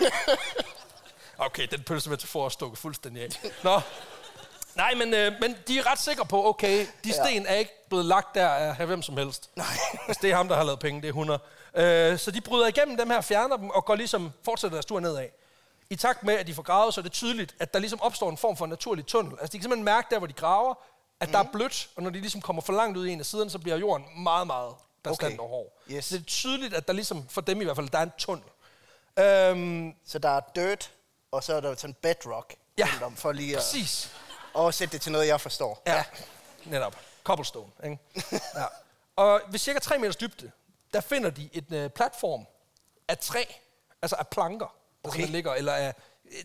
Okay, 1.38 1.66
den 1.70 1.82
pølsemetafor 1.82 2.44
er 2.44 2.48
stukket 2.48 2.78
fuldstændig 2.78 3.22
af. 3.22 3.28
Nå. 3.64 3.80
Nej, 4.74 4.94
men, 4.94 5.14
øh, 5.14 5.32
men 5.40 5.56
de 5.68 5.78
er 5.78 5.90
ret 5.90 5.98
sikre 5.98 6.26
på, 6.26 6.46
okay, 6.48 6.86
de 7.04 7.08
Ja. 7.08 7.24
sten 7.24 7.46
er 7.46 7.54
ikke 7.54 7.70
blevet 7.88 8.04
lagt 8.04 8.34
der 8.34 8.48
af 8.48 8.86
hvem 8.86 9.02
som 9.02 9.16
helst. 9.16 9.50
Nej. 9.56 9.66
Altså, 10.08 10.18
det 10.22 10.30
er 10.30 10.36
ham, 10.36 10.48
der 10.48 10.56
har 10.56 10.64
lavet 10.64 10.78
penge, 10.80 11.00
det 11.00 11.06
er 11.08 11.12
100. 11.12 11.40
Øh, 11.74 12.18
så 12.18 12.30
de 12.30 12.40
bryder 12.40 12.66
igennem 12.66 12.96
dem 12.96 13.10
her, 13.10 13.20
fjerner 13.20 13.56
dem 13.56 13.70
og 13.70 13.84
går 13.84 13.94
ligesom, 13.94 14.32
fortsætter 14.44 14.74
deres 14.76 14.86
tur 14.86 15.00
nedad. 15.00 15.28
I 15.90 15.96
takt 15.96 16.22
med, 16.22 16.34
at 16.34 16.46
de 16.46 16.54
får 16.54 16.62
gravet, 16.62 16.94
så 16.94 17.00
er 17.00 17.02
det 17.02 17.12
tydeligt, 17.12 17.54
at 17.60 17.72
der 17.74 17.78
ligesom 17.80 18.00
opstår 18.02 18.30
en 18.30 18.36
form 18.36 18.56
for 18.56 18.66
naturlig 18.66 19.06
tunnel. 19.06 19.32
Altså, 19.40 19.52
de 19.52 19.58
kan 19.58 19.62
simpelthen 19.62 19.84
mærke 19.84 20.06
der, 20.10 20.18
hvor 20.18 20.26
de 20.26 20.32
graver, 20.32 20.74
at 21.20 21.28
mm. 21.28 21.32
der 21.32 21.38
er 21.38 21.48
blødt, 21.52 21.88
og 21.96 22.02
når 22.02 22.10
de 22.10 22.20
ligesom 22.20 22.40
kommer 22.40 22.62
for 22.62 22.72
langt 22.72 22.96
ud 22.98 23.06
i 23.06 23.10
en 23.12 23.20
af 23.20 23.26
siderne, 23.26 23.50
så 23.50 23.58
bliver 23.58 23.76
jorden 23.76 24.06
meget, 24.22 24.46
meget 24.46 24.74
bestandig 25.02 25.40
Okay. 25.40 25.44
og 25.44 25.48
hård. 25.48 25.72
Yes. 25.90 26.04
Så 26.04 26.14
det 26.14 26.20
er 26.22 26.26
tydeligt, 26.26 26.74
at 26.74 26.86
der 26.86 26.92
ligesom, 26.92 27.28
for 27.28 27.40
dem 27.40 27.60
i 27.60 27.64
hvert 27.64 27.76
fald, 27.76 27.88
der 27.88 27.98
er 27.98 28.02
en 28.02 28.12
tunnel. 28.18 28.44
Øhm, 29.18 29.94
så 30.04 30.18
der 30.18 30.28
er 30.28 30.40
dirt, 30.54 30.90
og 31.30 31.44
så 31.44 31.54
er 31.54 31.60
der 31.60 31.74
sådan 31.74 31.96
bedrock. 32.02 32.54
Ja, 32.78 32.88
om, 33.02 33.16
for 33.16 33.32
lige 33.32 33.52
at 33.56 33.58
præcis. 33.58 34.10
oversætte 34.54 34.92
det 34.92 35.00
til 35.00 35.12
noget, 35.12 35.26
jeg 35.26 35.40
forstår. 35.40 35.82
Ja, 35.86 36.04
netop. 36.64 36.96
Cobblestone. 37.24 37.70
Ikke? 37.84 37.98
ja. 38.54 38.64
Og 39.16 39.40
ved 39.50 39.58
cirka 39.58 39.78
3 39.78 39.98
meters 39.98 40.16
dybde, 40.16 40.50
der 40.94 41.00
finder 41.00 41.30
de 41.30 41.48
et 41.52 41.84
uh, 41.84 41.90
platform 41.90 42.46
af 43.08 43.18
træ, 43.18 43.44
altså 44.02 44.16
af 44.16 44.28
planker, 44.28 44.74
der 45.04 45.08
Okay. 45.10 45.26
ligger, 45.26 45.54
eller 45.54 45.72
af, 45.72 45.94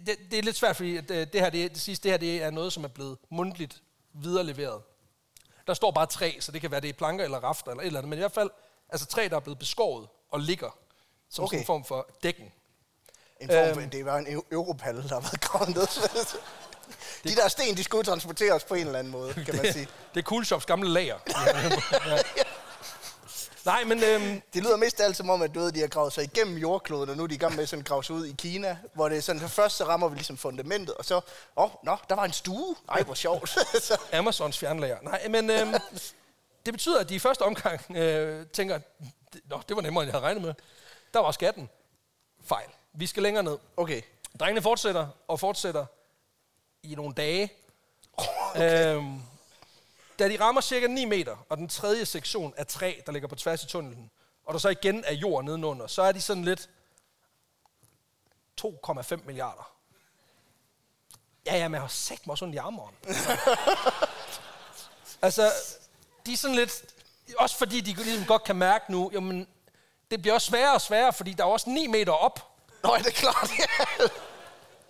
det, 0.06 0.18
det 0.32 0.40
er 0.40 0.44
lidt 0.44 0.56
svært, 0.56 0.76
fordi 0.76 0.98
uh, 0.98 1.04
det 1.08 1.30
her, 1.34 1.50
det, 1.50 1.72
det, 1.72 1.82
sidste, 1.82 2.04
det 2.04 2.12
her 2.12 2.18
det 2.18 2.44
er 2.44 2.50
noget, 2.50 2.74
som 2.74 2.84
er 2.84 2.88
blevet 2.88 3.18
mundtligt 3.30 3.82
videreleveret. 4.14 4.82
Der 5.68 5.74
står 5.74 5.92
bare 5.92 6.06
træ, 6.06 6.32
så 6.40 6.52
det 6.52 6.62
kan 6.62 6.72
være, 6.72 6.82
det 6.82 6.90
er 6.90 6.94
planker 6.94 7.26
eller 7.26 7.38
rafter 7.44 7.72
eller 7.72 7.82
et 7.82 7.88
eller 7.88 8.00
andet, 8.00 8.10
men 8.10 8.18
i 8.18 8.22
hvert 8.22 8.32
fald 8.32 8.50
altså 8.90 9.06
træ, 9.08 9.28
der 9.30 9.36
er 9.36 9.40
blevet 9.40 9.60
beskåret 9.60 10.08
og 10.32 10.40
ligger 10.40 10.70
som 11.30 11.44
okay. 11.44 11.50
Sådan 11.52 11.60
en 11.62 11.66
form 11.66 11.86
for 11.86 12.08
dækken. 12.24 12.52
En 13.42 13.48
form 13.50 13.74
for, 13.74 13.82
Øhm. 13.82 13.90
det 13.90 14.06
var 14.06 14.18
en 14.18 14.28
eu- 14.28 14.48
europal, 14.52 14.96
der 14.96 15.20
været 15.20 15.42
gravet 15.42 15.70
ned. 15.70 15.88
De 17.24 17.36
der 17.36 17.48
sten, 17.48 17.78
de 17.78 17.84
skulle 17.84 18.04
transporteres 18.04 18.64
på 18.64 18.74
en 18.74 18.86
eller 18.86 19.00
anden 19.00 19.12
måde, 19.12 19.34
kan 19.34 19.56
man 19.56 19.74
sige. 19.74 19.88
Det 20.14 20.20
er 20.20 20.24
Cool 20.24 20.46
Shops 20.46 20.66
gamle 20.66 20.90
lager. 20.90 21.18
Nej, 23.66 23.84
men 23.84 24.04
øhm, 24.04 24.42
Det 24.54 24.64
lyder 24.64 24.78
mest 24.78 25.00
alt 25.02 25.18
som 25.18 25.30
om, 25.30 25.42
at 25.42 25.56
du 25.56 25.60
ved, 25.60 25.72
de 25.72 25.80
har 25.80 25.88
gravet 25.88 26.14
sig 26.14 26.24
igennem 26.24 26.58
jordkloden, 26.58 27.10
og 27.10 27.18
nu 27.18 27.24
er 27.24 27.28
de 27.28 27.36
i 27.36 27.38
gang 27.38 27.56
med 27.56 27.66
sådan 27.66 27.82
at 27.82 27.88
grave 27.88 28.04
sig 28.04 28.16
ud 28.16 28.26
i 28.26 28.36
Kina, 28.38 28.78
hvor 28.94 29.10
det 29.10 29.18
er 29.18 29.22
sådan, 29.22 29.42
at 29.42 29.52
først 29.52 29.78
så 29.78 29.84
rammer 29.84 30.08
vi 30.08 30.16
ligesom 30.16 30.38
fundamentet, 30.38 30.96
og 30.96 31.06
så, 31.06 31.16
åh, 31.16 31.22
oh, 31.56 31.70
nå, 31.84 31.98
der 32.10 32.16
var 32.16 32.26
en 32.26 32.34
stue. 32.34 32.76
Ej, 32.90 33.04
hvor 33.04 33.14
sjovt. 33.14 33.58
Amazons 34.14 34.58
fjernlager. 34.58 34.98
Nej, 35.02 35.28
men 35.28 35.50
øhm, 35.50 35.74
det 36.66 36.74
betyder, 36.74 37.00
at 37.00 37.10
de 37.10 37.16
i 37.16 37.20
første 37.20 37.42
omgang 37.42 37.96
øh, 37.98 38.46
tænker, 38.48 38.80
Nå, 39.46 39.62
det 39.70 39.76
var 39.76 39.82
nemmere, 39.82 40.04
end 40.04 40.10
jeg 40.10 40.14
havde 40.14 40.26
regnet 40.26 40.44
med. 40.44 40.54
Der 41.14 41.20
var 41.20 41.32
skatten. 41.32 41.70
Fejl. 42.46 42.68
Vi 42.94 43.08
skal 43.08 43.24
længere 43.24 43.44
ned. 43.44 43.58
okay. 43.78 44.02
Drengene 44.40 44.62
fortsætter 44.62 45.08
og 45.28 45.40
fortsætter 45.40 45.86
i 46.84 46.96
nogle 46.96 47.14
dage. 47.14 47.54
Okay. 48.56 48.96
Øhm, 48.96 49.22
da 50.22 50.30
de 50.30 50.40
rammer 50.40 50.62
cirka 50.62 50.88
9 50.88 51.06
meter, 51.06 51.46
og 51.50 51.58
den 51.58 51.70
tredje 51.70 52.06
sektion 52.06 52.54
er 52.58 52.64
træ, 52.64 52.94
der 53.06 53.12
ligger 53.12 53.28
på 53.28 53.36
tværs 53.36 53.64
i 53.64 53.68
tunnelen, 53.68 54.12
og 54.46 54.54
der 54.54 54.60
så 54.60 54.70
igen 54.70 55.04
er 55.08 55.14
jord 55.14 55.44
nedenunder, 55.44 55.88
så 55.88 56.02
er 56.02 56.12
de 56.12 56.22
sådan 56.22 56.44
lidt 56.44 56.70
2,5 58.62 59.26
milliarder. 59.26 59.72
Ja, 61.46 61.58
ja, 61.58 61.68
men 61.68 61.74
jeg 61.74 61.82
har 61.82 61.88
sagt 61.88 62.28
mig 62.28 62.32
også 62.32 62.46
ondt 62.46 62.56
i 62.56 62.58
armeren. 62.58 62.96
altså, 65.22 65.52
de 66.26 66.34
er 66.34 66.38
sådan 66.38 66.56
lidt... 66.56 66.84
Også 67.38 67.58
fordi 67.58 67.82
de 67.82 68.04
ligesom 68.04 68.26
godt 68.26 68.44
kan 68.44 68.56
mærke 68.56 68.92
nu, 68.92 69.10
jamen, 69.14 69.48
det 70.12 70.22
bliver 70.22 70.34
også 70.34 70.48
sværere 70.48 70.74
og 70.74 70.82
sværere, 70.82 71.14
fordi 71.14 71.34
der 71.34 71.44
er 71.44 71.48
også 71.48 71.70
9 71.70 71.88
meter 71.88 72.12
op, 72.12 72.48
Nå, 72.84 72.94
er 72.94 72.98
det 72.98 73.14
klart? 73.14 73.52
Ja. 73.60 74.06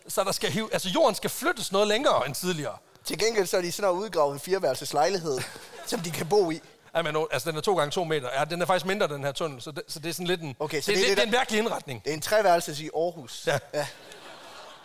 så 0.07 0.23
der 0.23 0.31
skal 0.31 0.51
hive, 0.51 0.73
altså 0.73 0.89
jorden 0.89 1.15
skal 1.15 1.29
flyttes 1.29 1.71
noget 1.71 1.87
længere 1.87 2.25
end 2.25 2.35
tidligere. 2.35 2.77
Til 3.05 3.19
gengæld 3.19 3.47
så 3.47 3.57
er 3.57 3.61
de 3.61 3.71
sådan 3.71 3.89
at 3.89 3.93
udgrave 3.93 4.33
en 4.33 4.39
fireværelses 4.39 4.93
lejlighed, 4.93 5.39
som 5.87 5.99
de 5.99 6.11
kan 6.11 6.29
bo 6.29 6.51
i. 6.51 6.61
Ja, 6.95 7.01
men, 7.01 7.27
altså, 7.31 7.49
den 7.49 7.57
er 7.57 7.61
to 7.61 7.77
gange 7.77 7.91
to 7.91 8.03
meter. 8.03 8.29
Ja, 8.39 8.45
den 8.45 8.61
er 8.61 8.65
faktisk 8.65 8.85
mindre, 8.85 9.07
den 9.07 9.23
her 9.23 9.31
tunnel, 9.31 9.61
så 9.61 9.71
det, 9.71 9.83
så 9.87 9.99
det 9.99 10.09
er 10.09 10.13
sådan 10.13 10.27
lidt 10.27 10.41
en... 10.41 10.55
Okay, 10.59 10.81
så 10.81 10.91
det, 10.91 10.97
det 10.97 11.05
er 11.05 11.09
det, 11.09 11.17
det, 11.17 11.23
er 11.23 11.25
en 11.25 11.31
mærkelig 11.31 11.59
indretning. 11.59 12.03
Det 12.03 12.09
er 12.09 12.13
en 12.13 12.21
treværelses 12.21 12.79
i 12.79 12.89
Aarhus. 12.95 13.47
Ja. 13.47 13.59
ja. 13.73 13.87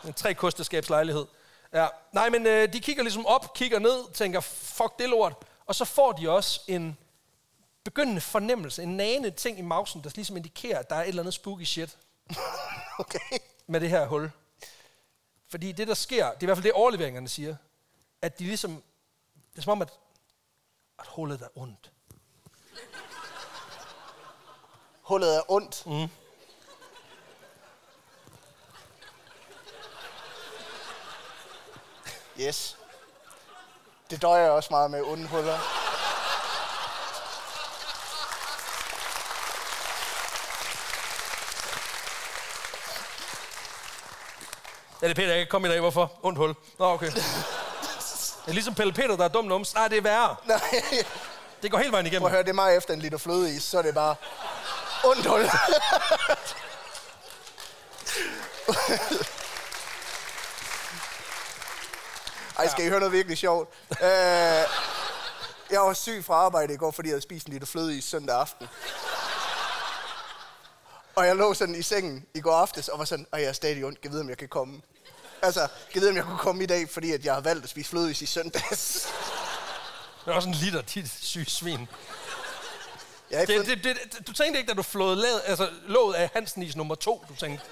En 0.07 0.13
tre 0.13 0.35
kosteskabslejlighed. 0.35 1.27
Ja. 1.75 1.87
Nej, 2.13 2.29
men 2.29 2.47
øh, 2.47 2.73
de 2.73 2.81
kigger 2.81 3.03
ligesom 3.03 3.27
op, 3.27 3.55
kigger 3.55 3.79
ned, 3.79 4.13
tænker, 4.15 4.41
fuck 4.41 4.99
det 4.99 5.09
lort. 5.09 5.35
Og 5.67 5.75
så 5.75 5.85
får 5.85 6.13
de 6.13 6.31
også 6.31 6.61
en 6.69 6.99
begyndende 7.85 8.21
fornemmelse, 8.21 8.83
en 8.83 8.97
nagende 8.97 9.31
ting 9.31 9.59
i 9.59 9.63
mausen, 9.63 10.05
der 10.05 10.11
ligesom 10.15 10.37
indikerer, 10.37 10.79
at 10.79 10.91
der 10.91 10.97
er 10.97 11.03
et 11.03 11.09
eller 11.09 11.23
andet 11.23 11.35
spooky 11.35 11.65
shit 11.65 11.97
Okay. 12.99 13.39
med 13.67 13.81
det 13.81 13.91
her 13.91 14.07
hul. 14.07 14.31
Fordi 15.49 15.73
det, 15.73 15.89
der 15.89 15.95
sker, 15.95 16.25
det 16.31 16.37
er 16.37 16.43
i 16.43 16.47
hvert 16.47 16.57
fald 16.57 16.65
det, 16.65 16.73
overleveringerne 16.73 17.29
siger, 17.29 17.57
at 18.27 18.39
de 18.39 18.45
ligesom, 18.45 18.83
det 19.53 19.59
er 19.59 19.63
som 19.63 19.71
om, 19.71 19.83
at, 19.83 19.93
at 20.99 21.07
hullet 21.07 21.43
er 21.43 21.49
ondt. 21.55 21.93
Hullet 25.03 25.37
er 25.37 25.43
ondt. 25.49 25.87
Mm. 25.87 26.09
Yes. 32.41 32.79
Det 34.11 34.23
døjer 34.23 34.43
jeg 34.43 34.51
også 34.51 34.69
meget 34.71 34.91
med 34.91 35.03
onde 35.03 35.29
huller. 35.29 35.59
Ja, 45.03 45.09
det 45.09 45.11
er 45.11 45.15
Peter, 45.15 45.29
jeg 45.29 45.39
kan 45.39 45.51
komme 45.51 45.69
i 45.69 45.71
dag. 45.71 45.81
Hvorfor? 45.81 46.21
Ondt 46.23 46.39
hul. 46.39 46.55
Nå, 46.79 46.93
okay. 46.93 47.13
Det 48.47 48.53
er 48.53 48.55
ligesom 48.55 48.75
Pelle 48.75 48.93
Peter, 48.93 49.17
der 49.17 49.25
er 49.25 49.29
dum 49.29 49.45
nums. 49.45 49.75
Nej, 49.75 49.89
det 49.89 49.99
er 49.99 50.03
værre. 50.03 50.37
Nej, 50.49 50.61
Det 51.63 51.71
går 51.71 51.79
hele 51.79 51.93
vejen 51.93 52.05
prøv 52.05 52.13
igennem. 52.13 52.27
at 52.27 52.31
høre, 52.33 52.43
det 52.43 52.49
er 52.49 52.53
meget 52.55 52.77
efter 52.77 52.95
en 52.95 53.01
liter 53.01 53.19
flødeis, 53.19 53.63
så 53.63 53.79
er 53.79 53.83
det 53.83 53.95
bare 53.95 54.15
ondt 55.05 55.27
hul. 55.27 55.41
Ej, 62.59 62.69
skal 62.69 62.85
I 62.85 62.89
høre 62.89 62.99
noget 62.99 63.13
virkelig 63.13 63.39
sjovt? 63.39 63.69
Uh, 63.91 64.07
jeg 65.71 65.81
var 65.81 65.93
syg 65.93 66.25
fra 66.27 66.35
arbejde 66.35 66.75
i 66.75 66.77
går, 66.77 66.91
fordi 66.91 67.09
jeg 67.09 67.13
havde 67.13 67.23
spist 67.23 67.47
en 67.47 67.53
liter 67.53 67.67
flødeis 67.67 68.05
søndag 68.05 68.37
aften. 68.41 68.69
Og 71.15 71.27
jeg 71.27 71.37
lå 71.37 71.55
sådan 71.55 71.75
i 71.75 71.83
sengen 71.83 72.25
i 72.35 72.41
går 72.41 72.55
aftes 72.55 72.89
og 72.89 72.99
var 72.99 73.05
sådan, 73.05 73.27
og 73.33 73.41
jeg 73.41 73.49
er 73.49 73.53
stadig 73.53 73.85
ondt, 73.85 73.99
jeg 74.05 74.13
ved, 74.13 74.21
om 74.21 74.29
jeg 74.29 74.39
kan 74.39 74.49
komme. 74.49 74.83
Altså, 75.43 75.69
jeg 75.95 76.03
ved, 76.03 76.11
om 76.11 76.17
jeg 76.17 76.25
kunne 76.25 76.39
komme 76.39 76.63
i 76.63 76.67
dag, 76.67 76.91
fordi 76.91 77.13
at 77.13 77.25
jeg 77.25 77.35
har 77.35 77.41
valgt 77.41 77.65
at 77.65 77.71
spise 77.71 77.91
flødeis 77.91 78.23
i 78.23 78.27
søndags. 78.27 79.09
Det 80.25 80.31
er 80.33 80.37
også 80.37 80.49
en 80.49 80.55
liter, 80.55 80.81
dit 80.83 81.13
syge 81.23 81.47
svin. 81.51 81.89
Jeg 83.31 83.47
Det, 83.49 83.67
det, 83.67 83.85
det, 83.85 84.27
du 84.27 84.33
tænkte 84.33 84.61
ikke, 84.61 84.71
da 84.71 84.75
du 84.77 84.83
flåede 84.83 85.17
lad, 85.17 85.41
altså, 85.45 85.69
låget 85.87 86.15
af 86.15 86.31
Hansen 86.35 86.63
is 86.63 86.77
nummer 86.77 86.95
to, 86.95 87.25
du 87.29 87.35
tænkte, 87.37 87.65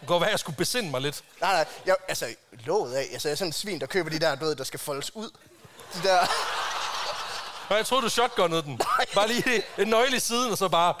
det 0.00 0.08
kunne 0.08 0.20
være, 0.20 0.28
at 0.28 0.32
jeg 0.32 0.38
skulle 0.40 0.56
besinde 0.56 0.90
mig 0.90 1.00
lidt. 1.00 1.24
Nej, 1.40 1.52
nej, 1.52 1.66
jeg, 1.86 1.96
altså, 2.08 2.34
låget 2.52 2.94
af. 2.94 3.08
Altså, 3.12 3.28
jeg 3.28 3.32
er 3.32 3.36
sådan 3.36 3.48
en 3.48 3.52
svin, 3.52 3.80
der 3.80 3.86
køber 3.86 4.10
de 4.10 4.18
der, 4.18 4.34
du 4.34 4.44
ved, 4.44 4.56
der 4.56 4.64
skal 4.64 4.80
foldes 4.80 5.16
ud. 5.16 5.30
De 5.94 6.02
der... 6.08 6.18
Og 7.68 7.76
jeg 7.76 7.86
troede, 7.86 8.04
du 8.04 8.08
shotgunnede 8.08 8.62
den. 8.62 8.80
Bare 9.14 9.28
lige 9.28 9.62
en 9.78 9.88
nøgle 9.88 10.16
i 10.16 10.20
siden, 10.20 10.50
og 10.52 10.58
så 10.58 10.68
bare... 10.68 10.94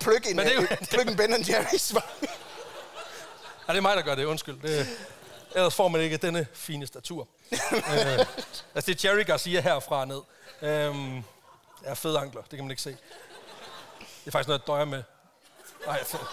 Pløk 0.00 0.26
en, 0.26 0.36
Men 0.36 0.46
det 0.46 0.56
er 0.56 0.60
jo- 0.60 0.66
pløk 0.90 1.06
en 1.08 1.16
Ben 1.16 1.34
Jerry's. 1.34 1.94
Ja, 1.94 2.00
det 3.72 3.78
er 3.78 3.82
mig, 3.82 3.96
der 3.96 4.02
gør 4.02 4.14
det, 4.14 4.24
undskyld. 4.24 4.62
Det, 4.62 4.88
ellers 5.54 5.74
får 5.74 5.88
man 5.88 6.00
ikke 6.00 6.16
denne 6.16 6.46
fine 6.52 6.86
statur. 6.86 7.28
øh, 7.52 8.18
altså, 8.74 8.92
det 8.92 9.04
er 9.04 9.08
Jerry 9.08 9.24
Garcia 9.26 9.60
herfra 9.60 10.04
ned. 10.04 10.20
Øhm, 10.62 11.24
ja, 11.84 11.92
fede 11.92 12.18
ankler, 12.18 12.42
det 12.42 12.50
kan 12.50 12.60
man 12.60 12.70
ikke 12.70 12.82
se. 12.82 12.90
Det 14.00 14.26
er 14.26 14.30
faktisk 14.30 14.48
noget, 14.48 14.60
jeg 14.60 14.66
døjer 14.66 14.84
med. 14.84 15.02
Nej, 15.86 16.04
for, 16.04 16.28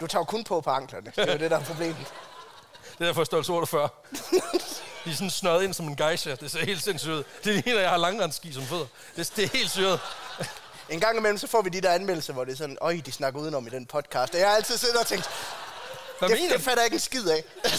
Du 0.00 0.06
tager 0.06 0.20
jo 0.20 0.24
kun 0.24 0.44
på 0.44 0.60
på 0.60 0.70
anklerne. 0.70 1.12
Det 1.16 1.28
er 1.28 1.32
jo 1.32 1.38
det, 1.38 1.50
der 1.50 1.58
er 1.58 1.64
problemet. 1.64 1.96
det 2.98 3.00
er 3.00 3.04
derfor, 3.04 3.20
jeg 3.20 3.44
står 3.44 3.56
48. 3.56 3.88
De 5.04 5.10
er 5.10 5.14
sådan 5.14 5.30
snøret 5.30 5.64
ind 5.64 5.74
som 5.74 5.86
en 5.86 5.96
geisha. 5.96 6.34
Det 6.34 6.50
ser 6.50 6.64
helt 6.64 6.82
sindssygt 6.82 7.12
ud. 7.12 7.24
Det 7.44 7.64
ligner, 7.64 7.80
jeg 7.80 7.90
har 7.90 7.96
langrensski 7.96 8.52
som 8.52 8.62
fødder. 8.62 8.86
Det, 9.16 9.32
det 9.36 9.44
er 9.44 9.48
helt 9.48 9.70
syret. 9.70 10.00
En 10.88 11.00
gang 11.00 11.18
imellem, 11.18 11.38
så 11.38 11.46
får 11.46 11.62
vi 11.62 11.70
de 11.70 11.80
der 11.80 11.90
anmeldelser, 11.92 12.32
hvor 12.32 12.44
det 12.44 12.52
er 12.52 12.56
sådan, 12.56 12.78
øj, 12.80 13.00
de 13.06 13.12
snakker 13.12 13.40
udenom 13.40 13.66
i 13.66 13.70
den 13.70 13.86
podcast. 13.86 14.34
Og 14.34 14.40
jeg 14.40 14.48
har 14.48 14.56
altid 14.56 14.78
siddet 14.78 14.96
og 15.00 15.06
tænkt, 15.06 15.30
Hvad 16.18 16.28
det, 16.28 16.38
det 16.50 16.60
fatter 16.60 16.82
jeg 16.82 16.84
ikke 16.84 16.94
en 16.94 17.00
skid 17.00 17.28
af. 17.28 17.44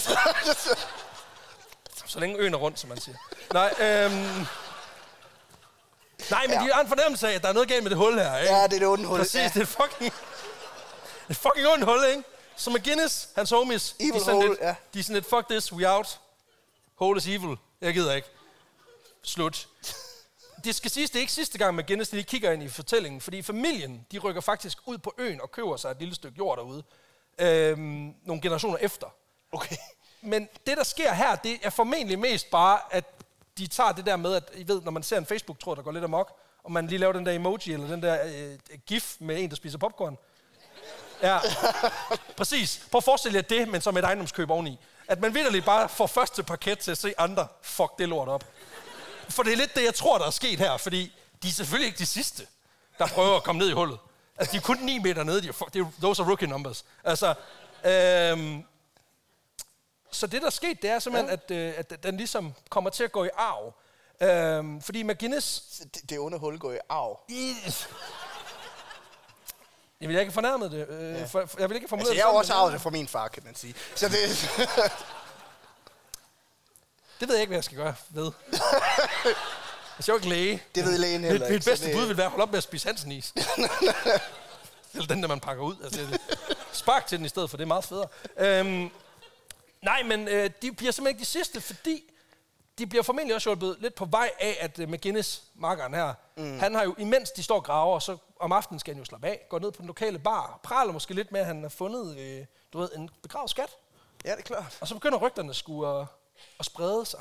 Så 2.06 2.20
længe 2.20 2.36
øen 2.38 2.54
er 2.54 2.58
rundt, 2.58 2.80
som 2.80 2.88
man 2.88 3.00
siger. 3.00 3.16
Nej, 3.52 3.74
øhm... 3.80 4.46
Nej, 6.30 6.46
men 6.46 6.50
Ja. 6.56 6.64
de 6.64 6.72
har 6.72 6.80
en 6.80 6.88
fornemmelse 6.88 7.28
af, 7.28 7.32
at 7.34 7.42
der 7.42 7.48
er 7.48 7.52
noget 7.52 7.68
galt 7.68 7.82
med 7.82 7.90
det 7.90 7.98
hul 7.98 8.14
her, 8.18 8.38
ikke? 8.38 8.54
ja, 8.54 8.62
det 8.66 8.74
er 8.74 8.78
det 8.78 8.88
onde 8.88 9.06
hul. 9.06 9.18
Præcis, 9.18 9.34
Ja. 9.34 9.50
det 9.54 9.62
er 9.62 9.66
fucking... 9.66 10.12
Det 11.28 11.36
er 11.36 11.40
fucking 11.40 11.66
ondt 11.68 11.84
hul, 11.84 12.04
ikke? 12.10 12.22
Så 12.56 12.70
McGinnis, 12.70 13.28
hans 13.36 13.50
homies, 13.50 13.96
Evil 14.00 14.12
de, 14.12 14.16
er 14.18 14.20
sådan 14.20 14.34
hole, 14.34 14.48
lidt, 14.48 14.60
ja. 14.60 14.74
de 14.94 14.98
er 14.98 15.02
sådan 15.02 15.14
lidt, 15.14 15.28
fuck 15.30 15.48
this, 15.50 15.72
we 15.72 15.90
out. 15.90 16.18
Hole 16.94 17.18
is 17.18 17.26
evil. 17.26 17.56
Jeg 17.80 17.94
gider 17.94 18.14
ikke. 18.14 18.28
Slut. 19.22 19.66
Det 20.64 20.74
skal 20.74 20.90
siges, 20.90 21.10
det 21.10 21.16
er 21.16 21.20
ikke 21.20 21.32
sidste 21.32 21.58
gang 21.58 21.88
de 21.88 21.96
lige 21.96 22.22
kigger 22.22 22.52
ind 22.52 22.62
i 22.62 22.68
fortællingen, 22.68 23.20
fordi 23.20 23.42
familien, 23.42 24.06
de 24.12 24.18
rykker 24.18 24.40
faktisk 24.40 24.78
ud 24.86 24.98
på 24.98 25.14
øen 25.18 25.40
og 25.40 25.52
køber 25.52 25.76
sig 25.76 25.90
et 25.90 25.96
lille 25.98 26.14
stykke 26.14 26.38
jord 26.38 26.58
derude. 26.58 26.82
Øhm, 27.38 28.14
nogle 28.24 28.42
generationer 28.42 28.76
efter. 28.76 29.06
Okay. 29.52 29.76
Men 30.22 30.48
det, 30.66 30.76
der 30.76 30.84
sker 30.84 31.12
her, 31.12 31.36
det 31.36 31.58
er 31.62 31.70
formentlig 31.70 32.18
mest 32.18 32.50
bare, 32.50 32.78
at 32.90 33.04
de 33.58 33.66
tager 33.66 33.92
det 33.92 34.06
der 34.06 34.16
med, 34.16 34.34
at 34.34 34.50
I 34.54 34.68
ved, 34.68 34.82
når 34.82 34.90
man 34.90 35.02
ser 35.02 35.18
en 35.18 35.26
Facebook-tråd, 35.26 35.76
der 35.76 35.82
går 35.82 35.92
lidt 35.92 36.04
amok, 36.04 36.38
og 36.64 36.72
man 36.72 36.86
lige 36.86 36.98
laver 36.98 37.12
den 37.12 37.26
der 37.26 37.32
emoji, 37.32 37.72
eller 37.72 37.88
den 37.88 38.02
der 38.02 38.18
øh, 38.26 38.78
gif 38.86 39.16
med 39.18 39.40
en, 39.42 39.50
der 39.50 39.56
spiser 39.56 39.78
popcorn. 39.78 40.18
Ja, 41.22 41.38
præcis. 42.36 42.86
Prøv 42.90 42.98
at 42.98 43.04
forestille 43.04 43.36
jer 43.36 43.42
det, 43.42 43.68
men 43.68 43.80
med 43.90 44.02
et 44.02 44.06
ejendomskøb 44.06 44.50
oveni. 44.50 44.78
At 45.08 45.20
man 45.20 45.34
vidderligt 45.34 45.64
bare 45.64 45.88
får 45.88 46.06
første 46.06 46.42
parket 46.42 46.78
til 46.78 46.90
at 46.90 46.98
se 46.98 47.14
andre 47.18 47.48
fuck 47.62 47.98
det 47.98 48.08
lort 48.08 48.28
op. 48.28 48.44
For 49.30 49.42
det 49.42 49.52
er 49.52 49.56
lidt 49.56 49.74
det, 49.74 49.84
jeg 49.84 49.94
tror, 49.94 50.18
der 50.18 50.26
er 50.26 50.30
sket 50.30 50.58
her, 50.58 50.76
fordi 50.76 51.12
de 51.42 51.48
er 51.48 51.52
selvfølgelig 51.52 51.86
ikke 51.86 51.98
de 51.98 52.06
sidste, 52.06 52.46
der 52.98 53.06
prøver 53.06 53.36
at 53.36 53.42
komme 53.42 53.58
ned 53.58 53.68
i 53.68 53.72
hullet. 53.72 53.98
Altså, 54.36 54.52
de 54.52 54.56
er 54.56 54.60
kun 54.60 54.78
9 54.78 54.98
meter 54.98 55.24
nede. 55.24 55.42
De 55.42 55.48
er, 55.48 55.68
det 55.72 55.80
er, 55.80 55.90
those 56.00 56.22
are 56.22 56.28
rookie 56.28 56.48
numbers. 56.48 56.84
Altså, 57.04 57.34
øhm, 57.84 58.64
så 60.10 60.26
det, 60.26 60.40
der 60.40 60.46
er 60.46 60.50
sket, 60.50 60.82
det 60.82 60.90
er 60.90 60.98
simpelthen, 60.98 61.40
ja. 61.50 61.54
at, 61.54 61.68
øh, 61.68 61.74
at 61.76 62.02
den 62.02 62.16
ligesom 62.16 62.54
kommer 62.68 62.90
til 62.90 63.04
at 63.04 63.12
gå 63.12 63.24
i 63.24 63.28
arv. 63.36 63.74
Øhm, 64.20 64.82
fordi 64.82 65.02
McGinnis... 65.02 65.62
Det, 65.94 66.10
det 66.10 66.18
onde 66.18 66.38
hul 66.38 66.58
går 66.58 66.72
i 66.72 66.78
arv. 66.88 67.20
Jeg 70.00 70.08
vil 70.08 70.18
ikke 70.18 70.32
fornærme 70.32 70.64
det. 70.64 70.88
Øh, 70.88 71.14
ja. 71.14 71.24
for, 71.24 71.50
jeg 71.58 71.68
vil 71.68 71.76
ikke 71.76 71.88
formulere 71.88 72.10
Altså, 72.10 72.12
det 72.12 72.18
jeg 72.18 72.24
har 72.24 72.38
også 72.38 72.54
arvet 72.54 72.72
det 72.72 72.80
fra 72.80 72.90
min 72.90 73.08
far, 73.08 73.28
kan 73.28 73.42
man 73.44 73.54
sige. 73.54 73.74
Så 73.94 74.08
det, 74.08 74.50
Det 77.20 77.28
ved 77.28 77.34
jeg 77.34 77.42
ikke, 77.42 77.50
hvad 77.50 77.56
jeg 77.56 77.64
skal 77.64 77.76
gøre 77.76 77.94
ved. 78.08 78.32
Altså, 78.46 78.62
jeg 79.98 80.08
er 80.08 80.12
jo 80.12 80.14
ikke 80.14 80.28
læge. 80.28 80.62
Det 80.74 80.84
ved 80.84 80.98
lægen 80.98 81.20
heller 81.20 81.38
mit, 81.38 81.42
ikke, 81.42 81.54
Mit 81.54 81.64
bedste 81.64 81.92
bud 81.92 82.06
vil 82.06 82.16
være 82.16 82.26
at 82.26 82.30
holde 82.30 82.42
op 82.42 82.50
med 82.50 82.56
at 82.56 82.62
spise 82.62 82.88
Hansen-is. 82.88 83.34
Eller 84.94 85.06
den, 85.06 85.22
der 85.22 85.28
man 85.28 85.40
pakker 85.40 85.64
ud. 85.64 85.74
Altså, 85.84 86.18
spark 86.72 87.06
til 87.06 87.18
den 87.18 87.26
i 87.26 87.28
stedet 87.28 87.50
for, 87.50 87.56
det 87.56 87.64
er 87.64 87.68
meget 87.68 87.84
federe. 87.84 88.08
Øhm, 88.36 88.90
nej, 89.82 90.02
men 90.02 90.28
øh, 90.28 90.50
de 90.62 90.72
bliver 90.72 90.92
simpelthen 90.92 91.06
ikke 91.06 91.20
de 91.20 91.24
sidste, 91.24 91.60
fordi 91.60 92.02
de 92.78 92.86
bliver 92.86 93.02
formentlig 93.02 93.34
også 93.34 93.50
hjulpet 93.50 93.76
lidt 93.80 93.94
på 93.94 94.04
vej 94.04 94.30
af, 94.40 94.56
at 94.60 94.78
uh, 94.78 94.88
McGinnis, 94.88 95.42
markeren 95.54 95.94
her, 95.94 96.14
mm. 96.36 96.58
han 96.58 96.74
har 96.74 96.84
jo, 96.84 96.94
imens 96.98 97.30
de 97.30 97.42
står 97.42 97.56
og 97.56 97.64
graver, 97.64 97.98
så 97.98 98.16
om 98.40 98.52
aftenen 98.52 98.80
skal 98.80 98.94
han 98.94 99.02
jo 99.02 99.04
slappe 99.04 99.26
af, 99.26 99.46
går 99.48 99.58
ned 99.58 99.72
på 99.72 99.78
den 99.78 99.86
lokale 99.86 100.18
bar, 100.18 100.60
praler 100.62 100.92
måske 100.92 101.14
lidt 101.14 101.32
med, 101.32 101.40
at 101.40 101.46
han 101.46 101.62
har 101.62 101.68
fundet, 101.68 102.18
øh, 102.18 102.44
du 102.72 102.78
ved, 102.78 102.88
en 102.96 103.10
begravet 103.22 103.50
skat. 103.50 103.76
Ja, 104.24 104.30
det 104.30 104.38
er 104.38 104.42
klart. 104.42 104.78
Og 104.80 104.88
så 104.88 104.94
begynder 104.94 105.18
rygterne 105.18 105.50
at, 106.00 106.06
at 106.58 106.64
sprede 106.66 107.06
sig. 107.06 107.20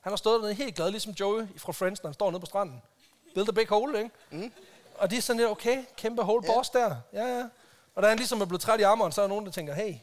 Han 0.00 0.12
har 0.12 0.16
stået 0.16 0.34
dernede 0.40 0.54
helt 0.54 0.74
glad, 0.74 0.90
ligesom 0.90 1.12
Joey 1.12 1.46
fra 1.56 1.72
Friends, 1.72 2.02
når 2.02 2.08
han 2.08 2.14
står 2.14 2.30
nede 2.30 2.40
på 2.40 2.46
stranden. 2.46 2.82
Build 3.34 3.48
a 3.48 3.52
big 3.52 3.68
hole, 3.68 3.98
ikke? 3.98 4.10
Mm. 4.30 4.52
Og 4.94 5.10
de 5.10 5.16
er 5.16 5.20
sådan 5.20 5.40
lidt, 5.40 5.50
okay, 5.50 5.84
kæmpe 5.96 6.22
hole 6.22 6.42
Ja. 6.46 6.52
boss 6.54 6.70
der. 6.70 6.96
Ja, 7.12 7.24
ja. 7.38 7.44
Og 7.94 8.02
da 8.02 8.08
han 8.08 8.16
ligesom 8.16 8.40
er 8.40 8.44
blevet 8.44 8.60
træt 8.62 8.80
i 8.80 8.82
armeren, 8.82 9.12
så 9.12 9.20
er 9.20 9.22
der 9.22 9.28
nogen, 9.28 9.46
der 9.46 9.52
tænker, 9.52 9.74
hey, 9.74 9.94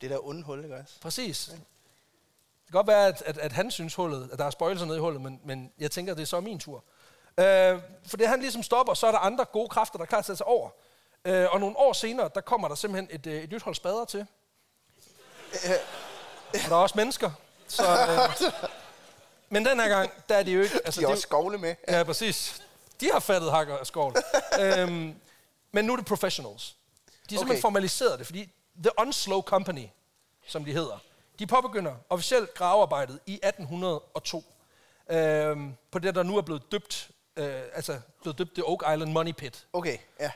Det 0.00 0.10
der 0.10 0.26
onde 0.26 0.42
hul, 0.42 0.64
ikke 0.64 0.76
også? 0.76 1.00
præcis. 1.00 1.44
Det 1.46 2.72
kan 2.72 2.72
godt 2.72 2.86
være, 2.86 3.06
at, 3.06 3.22
at, 3.26 3.38
at 3.38 3.52
han 3.52 3.70
synes 3.70 3.94
hullet, 3.94 4.28
at 4.32 4.38
der 4.38 4.44
er 4.44 4.50
spøjelser 4.50 4.86
nede 4.86 4.96
i 4.96 5.00
hullet, 5.00 5.20
men, 5.20 5.40
men 5.44 5.72
jeg 5.78 5.90
tænker, 5.90 6.12
at 6.12 6.16
det 6.16 6.22
er 6.22 6.26
så 6.26 6.40
min 6.40 6.58
tur. 6.58 6.84
Øh, 7.38 7.80
for 8.06 8.16
det 8.16 8.28
han 8.28 8.40
ligesom 8.40 8.62
stopper, 8.62 8.94
så 8.94 9.06
er 9.06 9.10
der 9.10 9.18
andre 9.18 9.44
gode 9.44 9.68
kræfter, 9.68 9.96
der 9.96 10.02
er 10.02 10.06
klar 10.08 10.22
til 10.22 10.32
at 10.32 10.38
tage 10.38 10.48
over. 10.48 10.70
Øh, 11.24 11.46
og 11.52 11.60
nogle 11.60 11.76
år 11.78 11.92
senere, 11.92 12.30
der 12.34 12.40
kommer 12.40 12.68
der 12.68 12.74
simpelthen 12.74 13.20
et, 13.20 13.26
øh, 13.26 13.42
et 13.42 13.52
nyt 13.52 13.62
hold 13.62 13.74
spader 13.74 14.04
til. 14.04 14.26
Og 16.54 16.68
der 16.68 16.76
er 16.76 16.80
også 16.80 16.96
mennesker. 16.98 17.30
Så, 17.68 17.82
øh, 18.42 18.52
men 19.48 19.64
den 19.64 19.80
her 19.80 19.88
gang, 19.88 20.10
der 20.28 20.34
er 20.36 20.42
de 20.42 20.52
jo 20.52 20.62
ikke... 20.62 20.74
Altså, 20.84 21.00
De 21.00 21.04
har 21.06 21.10
også 21.12 21.22
skovle 21.22 21.58
med. 21.58 21.74
Ja, 21.88 22.02
præcis. 22.02 22.62
De 23.00 23.10
har 23.12 23.20
fattet 23.20 23.50
hakker 23.50 23.78
af 23.78 23.86
skovl. 23.86 24.14
øhm, 24.60 25.14
men 25.72 25.84
nu 25.84 25.92
er 25.92 25.96
det 25.96 26.06
professionals. 26.06 26.76
De 27.30 27.34
har 27.34 27.38
simpelthen 27.38 27.50
Okay. 27.50 27.60
formaliseret 27.60 28.18
det, 28.18 28.26
fordi 28.26 28.50
The 28.82 28.90
Unslow 29.00 29.42
Company, 29.42 29.86
som 30.46 30.64
de 30.64 30.72
hedder, 30.72 30.98
de 31.38 31.46
påbegynder 31.46 31.94
officielt 32.10 32.54
gravearbejdet 32.54 33.20
i 33.26 33.34
1802. 33.42 34.44
Øhm, 35.10 35.74
på 35.90 35.98
det, 35.98 36.14
der 36.14 36.22
nu 36.22 36.36
er 36.36 36.42
blevet 36.42 36.72
døbt, 36.72 37.08
øh, 37.36 37.62
altså 37.74 38.00
blevet 38.22 38.38
døbt 38.38 38.54
The 38.54 38.64
Oak 38.68 38.80
Island 38.94 39.12
Money 39.12 39.32
Pit. 39.32 39.66
Okay, 39.72 39.98
ja. 40.20 40.30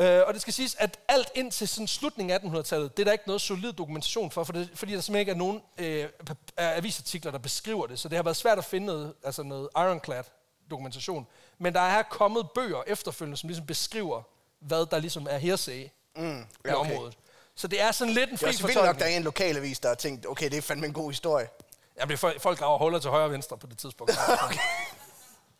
Øh, 0.00 0.22
og 0.26 0.34
det 0.34 0.42
skal 0.42 0.52
siges, 0.54 0.74
at 0.78 0.98
alt 1.08 1.30
indtil 1.34 1.68
sådan 1.68 1.88
slutningen 1.88 2.30
af 2.34 2.38
1800-tallet, 2.38 2.96
det 2.96 3.02
er 3.02 3.04
der 3.04 3.12
ikke 3.12 3.24
noget 3.26 3.40
solid 3.42 3.72
dokumentation 3.72 4.30
for, 4.30 4.44
for 4.44 4.52
det, 4.52 4.68
fordi 4.74 4.92
der 4.94 5.00
simpelthen 5.00 5.20
ikke 5.20 5.32
er 5.32 5.36
nogen 5.36 5.62
øh, 5.78 6.08
avisartikler, 6.56 7.30
der 7.32 7.38
beskriver 7.38 7.86
det. 7.86 7.98
Så 7.98 8.08
det 8.08 8.16
har 8.16 8.22
været 8.22 8.36
svært 8.36 8.58
at 8.58 8.64
finde 8.64 8.86
noget, 8.86 9.14
altså 9.24 9.42
noget 9.42 9.68
ironclad 9.76 10.24
dokumentation. 10.70 11.26
Men 11.58 11.72
der 11.74 11.80
er 11.80 12.02
kommet 12.02 12.50
bøger 12.54 12.82
efterfølgende, 12.86 13.36
som 13.36 13.48
ligesom 13.48 13.66
beskriver, 13.66 14.22
hvad 14.60 14.86
der 14.90 14.98
ligesom 14.98 15.26
er 15.30 15.38
hearsay 15.38 15.88
Mm, 16.16 16.44
okay. 16.64 16.74
området. 16.74 17.14
Så 17.54 17.68
det 17.68 17.80
er 17.80 17.92
sådan 17.92 18.14
lidt 18.14 18.30
en 18.30 18.36
Det 18.36 18.42
er 18.42 18.46
fri 18.46 18.48
også 18.48 18.62
nok, 18.62 18.72
der 18.74 18.80
fortolkning. 18.82 19.12
er 19.12 19.16
en 19.16 19.22
lokalavis, 19.22 19.78
der 19.80 19.88
har 19.88 19.94
tænkt, 19.94 20.26
okay, 20.26 20.50
det 20.50 20.58
er 20.58 20.62
fandme 20.62 20.86
en 20.86 20.92
god 20.92 21.10
historie. 21.10 21.48
Jamen, 21.98 22.08
det 22.08 22.14
er 22.14 22.18
folk, 22.18 22.40
folk 22.40 22.58
graver 22.58 22.78
huller 22.78 22.98
til 22.98 23.10
højre 23.10 23.24
og 23.24 23.32
venstre 23.32 23.58
på 23.58 23.66
det 23.66 23.78
tidspunkt. 23.78 24.12
okay. 24.44 24.58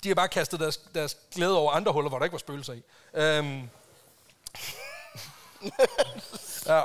De 0.03 0.09
har 0.09 0.14
bare 0.14 0.29
kastet 0.29 0.61
deres, 0.61 0.81
deres 0.94 1.16
glæde 1.35 1.59
over 1.59 1.72
andre 1.72 1.92
huller, 1.92 2.09
hvor 2.09 2.18
der 2.18 2.24
ikke 2.24 2.33
var 2.33 2.38
spøgelser 2.38 2.72
i. 2.72 2.83
Øhm. 3.14 3.70
ja. 6.66 6.82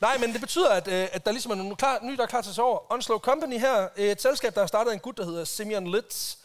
Nej, 0.00 0.18
men 0.18 0.32
det 0.32 0.40
betyder, 0.40 0.70
at, 0.70 0.88
øh, 0.88 1.08
at 1.12 1.26
der 1.26 1.32
ligesom 1.32 1.52
er 1.52 1.54
nogle 1.54 1.76
klar, 1.76 1.98
nye, 2.02 2.16
der 2.16 2.22
er 2.22 2.26
klar 2.26 2.40
til 2.40 2.50
at 2.50 2.58
over. 2.58 2.92
Onslow 2.92 3.18
Company 3.18 3.58
her, 3.58 3.88
øh, 3.96 4.04
et 4.04 4.22
selskab, 4.22 4.54
der 4.54 4.60
har 4.60 4.66
startet 4.66 4.92
en 4.92 4.98
gut, 4.98 5.16
der 5.16 5.24
hedder 5.24 5.44
Simeon 5.44 5.86
Litz. 5.86 6.36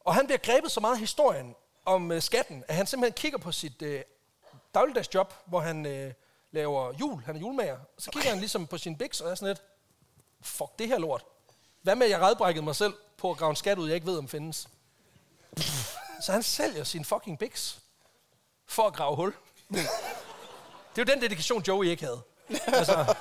Og 0.00 0.14
han 0.14 0.26
bliver 0.26 0.38
grebet 0.38 0.70
så 0.70 0.80
meget 0.80 0.94
af 0.94 1.00
historien 1.00 1.54
om 1.84 2.12
øh, 2.12 2.22
skatten, 2.22 2.64
at 2.68 2.74
han 2.74 2.86
simpelthen 2.86 3.14
kigger 3.14 3.38
på 3.38 3.52
sit 3.52 3.82
øh, 3.82 4.02
dagligdags 4.74 5.14
job, 5.14 5.34
hvor 5.46 5.60
han 5.60 5.86
øh, 5.86 6.12
laver 6.52 6.92
jul. 7.00 7.22
Han 7.22 7.36
er 7.36 7.40
julemager. 7.40 7.78
Så 7.98 8.10
kigger 8.10 8.30
han 8.30 8.38
ligesom 8.38 8.66
på 8.66 8.78
sin 8.78 8.96
biks 8.96 9.20
og 9.20 9.30
er 9.30 9.34
sådan 9.34 9.48
lidt, 9.48 9.62
fuck 10.40 10.78
det 10.78 10.88
her 10.88 10.98
lort. 10.98 11.24
Hvad 11.82 11.96
med, 11.96 12.06
at 12.06 12.10
jeg 12.10 12.20
redbrækkede 12.20 12.64
mig 12.64 12.76
selv 12.76 12.94
på 13.16 13.30
at 13.30 13.36
grave 13.36 13.50
en 13.50 13.56
skat 13.56 13.78
ud, 13.78 13.86
jeg 13.86 13.94
ikke 13.94 14.06
ved, 14.06 14.18
om 14.18 14.28
findes? 14.28 14.68
Så 16.24 16.32
han 16.32 16.42
sælger 16.42 16.84
sin 16.84 17.04
fucking 17.04 17.38
biks 17.38 17.78
for 18.66 18.86
at 18.86 18.94
grave 18.94 19.16
hul. 19.16 19.34
Det 19.76 21.02
er 21.02 21.04
jo 21.08 21.14
den 21.14 21.22
dedikation, 21.22 21.62
Joey 21.62 21.84
ikke 21.86 22.04
havde. 22.04 22.20
Altså, 22.66 23.14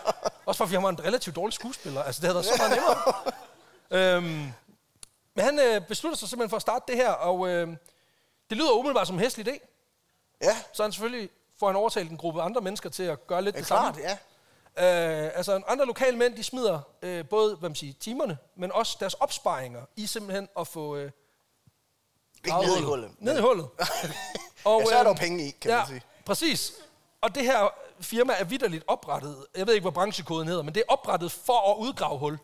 også 0.45 0.57
fordi 0.57 0.73
han 0.73 0.83
var 0.83 0.89
en 0.89 1.03
relativt 1.03 1.35
dårlig 1.35 1.53
skuespiller. 1.53 2.03
Altså, 2.03 2.21
det 2.21 2.27
havde 2.27 2.35
været 2.35 2.45
så 2.45 2.53
meget 2.57 2.71
nemmere. 3.91 4.15
øhm, 4.35 4.51
men 5.35 5.45
han 5.45 5.59
øh, 5.59 5.87
beslutter 5.87 6.17
sig 6.17 6.29
simpelthen 6.29 6.49
for 6.49 6.55
at 6.55 6.61
starte 6.61 6.83
det 6.87 6.95
her, 6.95 7.09
og 7.11 7.47
øh, 7.47 7.67
det 8.49 8.57
lyder 8.57 8.71
umiddelbart 8.71 9.07
som 9.07 9.15
en 9.15 9.19
hæslig 9.19 9.47
idé. 9.47 9.67
Ja, 10.41 10.57
Så 10.73 10.83
han 10.83 10.91
selvfølgelig 10.91 11.29
får 11.59 11.67
han 11.67 11.75
overtalt 11.75 12.11
en 12.11 12.17
gruppe 12.17 12.41
andre 12.41 12.61
mennesker 12.61 12.89
til 12.89 13.03
at 13.03 13.27
gøre 13.27 13.41
lidt 13.41 13.55
det 13.55 13.59
er 13.59 13.61
det 13.61 13.67
samme. 13.67 14.01
klart, 14.01 14.17
ja. 14.77 15.25
Øh, 15.25 15.31
altså 15.35 15.61
andre 15.67 15.85
lokale 15.85 16.17
mænd, 16.17 16.35
de 16.35 16.43
smider 16.43 16.79
øh, 17.01 17.25
både 17.29 17.55
hvad 17.55 17.69
man 17.69 17.75
siger, 17.75 17.93
timerne, 17.99 18.37
men 18.55 18.71
også 18.71 18.97
deres 18.99 19.13
opsparinger 19.13 19.81
i 19.95 20.07
simpelthen 20.07 20.49
at 20.59 20.67
få... 20.67 20.95
Øh, 20.95 21.11
Ikke 22.45 22.57
ned 22.57 22.77
i 22.77 22.81
hullet. 22.81 23.11
Ned 23.19 23.37
i 23.37 23.41
hullet. 23.41 23.67
Og, 24.65 24.79
Ja, 24.81 24.85
så 24.85 24.91
er 24.95 24.97
der 24.97 25.03
jo 25.03 25.09
øhm, 25.09 25.17
penge 25.17 25.47
i, 25.47 25.51
kan 25.51 25.71
ja, 25.71 25.77
man 25.77 25.87
sige. 25.87 26.01
Præcis. 26.25 26.73
Og 27.21 27.35
det 27.35 27.43
her 27.43 27.73
firma 27.99 28.33
er 28.37 28.43
vidderligt 28.43 28.83
oprettet. 28.87 29.45
Jeg 29.57 29.67
ved 29.67 29.73
ikke, 29.73 29.83
hvad 29.83 29.91
branchekoden 29.91 30.47
hedder, 30.47 30.63
men 30.63 30.75
det 30.75 30.79
er 30.87 30.93
oprettet 30.93 31.31
for 31.31 31.71
at 31.73 31.77
udgrave 31.77 32.19
hul. 32.19 32.37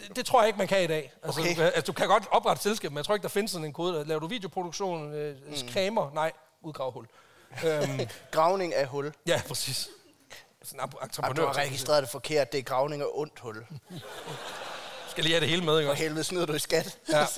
Det, 0.00 0.16
det 0.16 0.26
tror 0.26 0.40
jeg 0.40 0.46
ikke, 0.46 0.58
man 0.58 0.68
kan 0.68 0.82
i 0.82 0.86
dag. 0.86 1.12
Altså, 1.22 1.40
Okay. 1.40 1.50
du, 1.50 1.54
kan, 1.54 1.64
altså, 1.64 1.82
du 1.82 1.92
kan 1.92 2.08
godt 2.08 2.24
oprette 2.30 2.58
et 2.58 2.62
selskab, 2.62 2.90
men 2.92 2.96
jeg 2.96 3.04
tror 3.04 3.14
ikke, 3.14 3.22
der 3.22 3.28
findes 3.28 3.50
sådan 3.50 3.64
en 3.64 3.72
kode. 3.72 3.94
der- 3.94 4.04
Laver 4.04 4.20
du 4.20 4.26
videoproduktion, 4.26 5.12
øh, 5.14 5.36
mm. 5.46 5.68
cremer? 5.72 6.10
Nej, 6.14 6.32
udgrave 6.62 6.92
hul. 6.92 7.06
øhm, 7.66 8.00
Gravning 8.32 8.74
af 8.74 8.86
hul. 8.86 9.12
ja, 9.26 9.42
præcis. 9.48 9.88
Sådan 10.62 10.80
en 10.80 10.92
entreprenør. 11.02 11.42
du 11.42 11.46
har 11.46 11.56
registreret 11.58 12.02
det 12.02 12.10
forkert. 12.10 12.52
Det 12.52 12.58
er 12.58 12.62
gravning 12.62 13.02
af 13.02 13.06
ondt 13.12 13.40
hul. 13.40 13.66
skal 15.08 15.24
lige 15.24 15.32
have 15.34 15.40
det 15.40 15.48
hele 15.48 15.64
med, 15.64 15.78
ikke 15.78 15.88
For 15.90 15.94
helvede 15.94 16.24
snyder 16.24 16.46
du 16.46 16.52
i 16.52 16.58
skat. 16.58 16.98
Ja. 17.08 17.26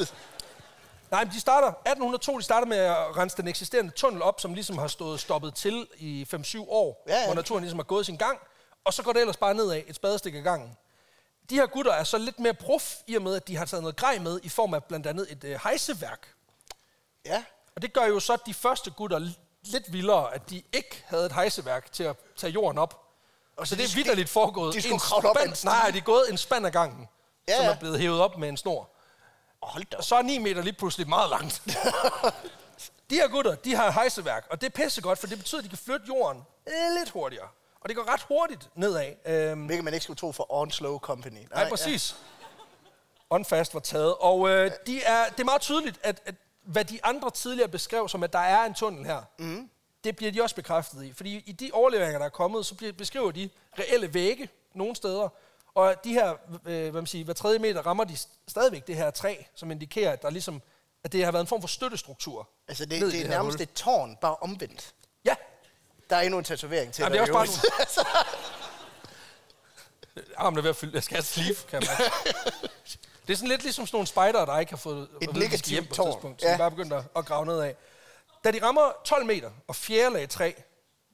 Nej, 1.11 1.25
men 1.25 1.33
de 1.35 1.41
starter, 1.41 1.69
1802, 1.69 2.39
de 2.39 2.43
starter 2.43 2.67
med 2.67 2.77
at 2.77 3.17
rense 3.17 3.37
den 3.37 3.49
eksisterende 3.49 3.91
tunnel 3.91 4.23
op, 4.23 4.41
som 4.41 4.55
ligesom 4.55 4.79
har 4.79 4.89
stået 4.89 5.21
stoppet 5.21 5.55
til 5.55 5.87
i 5.97 6.27
5-7 6.35 6.59
år, 6.69 7.05
Ja, 7.09 7.19
ja. 7.19 7.27
hvor 7.27 7.35
naturen 7.35 7.63
ligesom 7.63 7.79
har 7.79 7.85
gået 7.85 8.07
sin 8.07 8.17
gang, 8.17 8.39
og 8.85 8.93
så 8.95 9.03
går 9.03 9.13
det 9.13 9.21
ellers 9.21 9.37
bare 9.37 9.55
nedad, 9.55 9.83
et 9.87 9.97
spadestik 9.97 10.35
ad 10.35 10.43
gangen. 10.43 10.77
De 11.51 11.55
her 11.55 11.67
gutter 11.67 11.93
er 11.93 12.05
så 12.05 12.19
lidt 12.19 12.39
mere 12.39 12.55
prof, 12.55 12.95
i 13.07 13.15
og 13.17 13.23
med, 13.23 13.35
at 13.37 13.49
de 13.49 13.57
har 13.57 13.65
taget 13.65 13.83
noget 13.83 13.97
grej 13.97 14.19
med, 14.19 14.41
i 14.43 14.49
form 14.49 14.75
af 14.75 14.85
blandt 14.85 15.07
andet 15.07 15.27
et 15.33 15.45
øh, 15.45 15.61
hejseværk. 15.63 16.29
ja. 17.27 17.45
Og 17.77 17.83
det 17.83 17.93
gør 17.93 18.05
jo 18.07 18.21
så 18.21 18.37
de 18.47 18.55
første 18.55 18.91
gutter 18.91 19.19
lidt 19.63 19.93
vildere, 19.93 20.35
at 20.35 20.51
de 20.51 20.63
ikke 20.73 21.05
havde 21.07 21.27
et 21.27 21.33
hejseværk 21.33 21.93
til 21.93 22.05
at 22.05 22.17
tage 22.37 22.51
jorden 22.53 22.79
op. 22.79 23.03
Og 23.57 23.67
så 23.67 23.71
så 23.71 23.77
det 23.77 23.89
de 23.89 23.93
er 23.93 23.97
vidderligt 23.97 24.29
foregået. 24.29 24.75
de 24.75 24.81
skulle 24.83 24.95
en 24.95 24.99
kravle 25.01 25.29
op 25.31 25.37
spand- 25.37 25.49
en? 25.51 25.57
Nej, 25.65 25.91
de 25.91 25.99
er 25.99 26.03
gået 26.03 26.31
en 26.31 26.39
spand 26.39 26.67
ad 26.67 26.71
gangen, 26.71 27.09
Ja, 27.49 27.57
som 27.57 27.65
ja. 27.65 27.71
er 27.73 27.79
blevet 27.79 27.99
hævet 28.01 28.21
op 28.21 28.39
med 28.39 28.49
en 28.49 28.57
snor. 28.57 28.91
Hold 29.63 29.85
da 29.85 30.03
så 30.03 30.17
er 30.17 30.23
9 30.23 30.39
meter 30.39 30.63
lige 30.63 30.73
pludselig 30.73 31.09
meget 31.09 31.31
langt. 31.31 31.63
de 33.11 33.15
her 33.15 33.29
gutter, 33.29 33.55
de 33.55 33.75
har 33.75 33.91
hejseværk, 33.91 34.47
og 34.51 34.61
det 34.61 34.67
er 34.67 34.71
pissegodt, 34.71 35.19
for 35.19 35.27
det 35.27 35.39
betyder, 35.39 35.59
at 35.61 35.65
de 35.65 35.69
kan 35.69 35.79
flytte 35.79 36.07
jorden 36.09 36.43
lidt 36.99 37.11
hurtigere. 37.11 37.49
Og 37.81 37.89
det 37.89 37.97
går 37.97 38.13
ret 38.13 38.23
hurtigt 38.23 38.69
nedad. 38.75 39.13
Øhm, 39.27 39.67
Hvilket 39.67 39.85
man 39.85 39.95
ikke 39.95 40.05
skulle 40.05 40.17
tro 40.17 40.33
for 40.33 40.47
Onslow 40.53 40.99
Company. 40.99 41.35
Nej, 41.35 41.47
nej, 41.55 41.69
præcis. 41.69 42.17
Onfast 43.31 43.75
var 43.75 43.81
taget. 43.81 44.15
Og 44.21 44.51
øh, 44.51 44.71
de 44.87 45.03
er, 45.03 45.29
det 45.29 45.41
er 45.41 45.45
meget 45.45 45.61
tydeligt, 45.61 46.01
at, 46.03 46.21
at 46.25 46.35
hvad 46.63 46.85
de 46.85 47.05
andre 47.05 47.31
tidligere 47.31 47.69
beskrev 47.69 48.09
som, 48.09 48.23
at 48.23 48.33
der 48.33 48.39
er 48.39 48.65
en 48.65 48.75
tunnel 48.75 49.07
her, 49.07 49.23
mm. 49.39 49.71
det 50.05 50.17
bliver 50.17 50.33
de 50.33 50.43
også 50.43 50.55
bekræftet 50.55 51.05
i. 51.05 51.13
Fordi 51.13 51.43
i 51.47 51.53
de 51.53 51.71
overleveringer, 51.73 52.19
der 52.19 52.27
er 52.27 52.31
kommet, 52.31 52.67
så 52.67 52.75
bliver, 52.75 52.93
beskriver 52.93 53.31
de 53.31 53.51
reelle 53.79 54.15
vægge 54.15 54.49
nogle 54.75 54.97
steder. 54.97 55.29
Og 55.75 55.95
de 56.05 56.13
her, 56.13 56.31
øh, 56.65 56.83
hvad 56.91 56.93
man 56.93 57.07
siger, 57.07 57.25
hver 57.25 57.35
tredje 57.35 57.59
meter 57.59 57.83
rammer 57.87 58.05
de 58.05 58.17
stadigvæk 58.49 58.87
det 58.87 58.97
her 58.97 59.11
træ, 59.11 59.37
som 59.55 59.71
indikerer, 59.71 60.13
at 60.13 60.23
der 60.23 60.31
ligesom, 60.31 60.63
at 61.05 61.13
det 61.13 61.25
har 61.25 61.33
været 61.33 61.41
en 61.43 61.47
form 61.47 61.61
for 61.61 61.69
støttestruktur. 61.69 62.49
Altså, 62.69 62.85
det, 62.85 63.01
ned 63.01 63.09
i 63.09 63.17
det 63.19 63.25
er 63.25 63.29
nærmest 63.29 63.59
hul. 63.59 63.63
et 63.63 63.73
tårn, 63.73 64.17
bare 64.21 64.37
omvendt. 64.37 64.95
Ja, 65.25 65.35
Der 66.11 66.17
er 66.17 66.21
endnu 66.21 66.39
en 66.39 66.45
tatovering 66.45 66.93
til 66.93 67.05
dig 67.05 67.11
det 67.13 67.19
er 67.19 67.23
også 67.23 67.33
i 67.33 67.37
øvrigt. 67.37 67.99
armen 70.37 70.59
er 70.59 70.63
ved 70.63 70.71
at 70.71 70.77
fylde. 70.77 70.95
Jeg 70.95 71.03
skal 71.03 71.17
have 71.17 71.25
sleeve, 71.25 71.55
kan 71.69 71.83
mærke. 71.89 72.03
Det 73.27 73.33
er 73.33 73.37
sådan 73.37 73.49
lidt 73.49 73.63
ligesom 73.63 73.87
sådan 73.87 73.97
nogle 73.97 74.07
spider, 74.07 74.45
der 74.45 74.59
ikke 74.59 74.73
har 74.73 74.77
fået 74.77 75.09
skal 75.23 75.35
negativt 75.35 75.65
hjem 75.67 75.85
på 75.85 75.91
et 75.93 75.97
tårn. 75.97 76.13
tidspunkt. 76.13 76.41
Så 76.43 76.47
Ja. 76.49 76.53
de 76.55 76.59
bare 76.59 76.71
begynder 76.71 77.03
at 77.17 77.27
grave 77.27 77.47
nedad. 77.47 77.75
Da 78.45 78.51
de 78.51 78.63
rammer 78.63 78.93
12 79.05 79.27
meter 79.27 79.51
og 79.69 79.77
fjerde 79.77 80.15
lag 80.15 80.29
træ, 80.29 80.53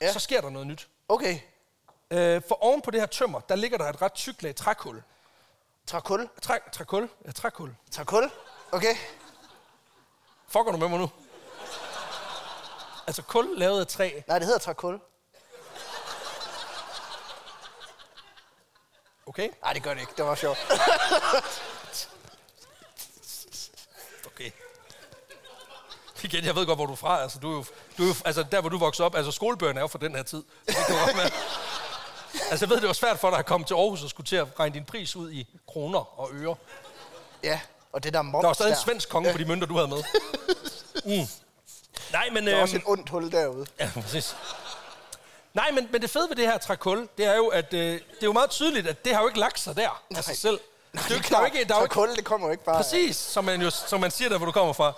Ja. 0.03 0.13
så 0.13 0.19
sker 0.19 0.41
der 0.41 0.51
noget 0.51 0.67
nyt. 0.67 0.89
Okay. 1.09 1.39
Øh, 2.11 2.43
for 2.49 2.65
oven 2.65 2.83
på 2.83 2.91
det 2.91 3.01
her 3.01 3.07
tømmer, 3.07 3.41
der 3.41 3.55
ligger 3.57 3.79
der 3.79 3.85
et 3.85 4.03
ret 4.03 4.13
tykt 4.13 4.43
lag 4.43 4.55
trækul. 4.57 5.03
Trakul. 5.87 6.29
Træ, 6.43 6.59
trækul? 6.73 7.09
Ja, 7.27 7.33
trækul. 7.33 7.75
Trakul. 7.91 8.31
Okay. 8.73 8.97
Fucker 10.49 10.73
du 10.73 10.79
med 10.79 10.89
mig 10.89 10.99
nu? 10.99 11.11
Altså 13.07 13.23
kul 13.23 13.59
lavet 13.59 13.81
af 13.81 13.87
træ. 13.87 14.21
Nej, 14.29 14.39
det 14.39 14.47
hedder 14.47 14.61
trakul. 14.61 15.01
Okay? 19.27 19.49
Nej, 19.63 19.73
det 19.73 19.83
gør 19.83 19.95
det 19.95 20.01
ikke. 20.01 20.13
Det 20.17 20.25
var 20.25 20.35
sjovt. 20.35 20.59
Okay. 24.27 24.51
Igen, 26.23 26.45
jeg 26.45 26.55
ved 26.55 26.67
godt, 26.67 26.79
hvor 26.79 26.87
du 26.87 26.93
er 26.93 26.97
fra. 26.97 27.23
Altså, 27.23 27.39
du 27.39 27.51
er 27.53 27.57
jo, 27.57 27.65
du 27.99 28.03
er 28.03 28.07
jo, 28.07 28.15
altså 28.25 28.43
der, 28.43 28.61
hvor 28.61 28.71
du 28.71 28.79
voksede 28.79 29.07
op, 29.07 29.15
altså 29.15 29.33
skolebøgerne 29.33 29.79
er 29.81 29.83
jo 29.83 29.87
fra 29.87 29.99
den 29.99 30.15
her 30.15 30.23
tid. 30.23 30.45
Det 30.67 30.77
kan 30.77 30.85
godt 31.07 31.17
være. 31.17 31.31
Altså, 32.51 32.67
jeg 32.67 32.71
ved, 32.71 32.81
det 32.81 32.87
var 32.87 32.93
svært 32.93 33.19
for 33.19 33.31
dig 33.31 33.39
at 33.39 33.47
komme 33.47 33.67
til 33.67 33.75
Aarhus 33.75 34.03
og 34.03 34.11
skulle 34.11 34.27
til 34.27 34.37
at 34.37 34.47
regne 34.61 34.75
din 34.75 34.85
pris 34.85 35.17
ud 35.17 35.31
i 35.31 35.47
kroner 35.69 36.21
og 36.21 36.31
øre. 36.33 36.55
Ja, 37.43 37.61
og 37.93 38.05
det 38.05 38.13
der 38.15 38.23
moms 38.23 38.43
Der 38.43 38.47
var 38.47 38.55
stadig 38.55 38.71
en 38.71 38.77
svensk 38.77 39.09
konge 39.09 39.33
på 39.33 39.39
de 39.39 39.45
mønter, 39.45 39.67
du 39.67 39.75
havde 39.75 39.89
med. 39.89 40.03
Mm. 41.05 41.29
Nej, 42.13 42.29
men... 42.33 42.47
Der 42.47 42.53
er 42.53 42.57
øhm, 42.57 42.63
også 42.63 42.77
et 42.77 42.83
ondt 42.87 43.09
hul 43.09 43.33
derude. 43.33 43.67
Ja, 43.81 43.91
præcis. 43.95 44.37
Nej, 45.55 45.71
men, 45.71 45.89
men 45.93 46.03
det 46.03 46.11
fede 46.11 46.29
ved 46.29 46.37
det 46.37 46.47
her 46.47 46.59
trækul, 46.59 47.09
det 47.19 47.27
er 47.27 47.37
jo, 47.37 47.47
at 47.47 47.75
øh, 47.75 47.81
det 47.81 48.01
er 48.01 48.01
jo 48.23 48.33
meget 48.33 48.51
tydeligt, 48.51 48.87
at 48.87 49.05
det 49.05 49.15
har 49.15 49.21
jo 49.21 49.29
ikke 49.29 49.41
lagt 49.41 49.61
sig 49.61 49.77
der 49.77 50.03
af 50.17 50.25
sig 50.25 50.37
selv. 50.37 50.61
Nej, 50.93 51.03
det 51.03 51.11
er 51.11 51.15
jo 51.15 51.19
ikke, 51.19 51.29
der 51.29 51.37
er 51.37 51.41
jo 51.41 51.47
ikke, 51.47 51.65
der 51.65 51.75
er 51.75 51.79
jo 51.79 51.85
ikke, 51.85 51.93
kul, 51.93 52.17
det 52.17 52.25
kommer 52.25 52.47
jo 52.47 52.53
ikke 52.53 52.65
bare... 52.65 52.77
præcis, 52.77 53.17
som 53.17 53.45
man, 53.45 53.63
jo, 53.63 53.71
som 53.71 54.01
man 54.01 54.11
siger 54.11 54.29
der, 54.29 54.37
hvor 54.37 54.47
du 54.47 54.53
kommer 54.53 54.73
fra. 54.73 54.93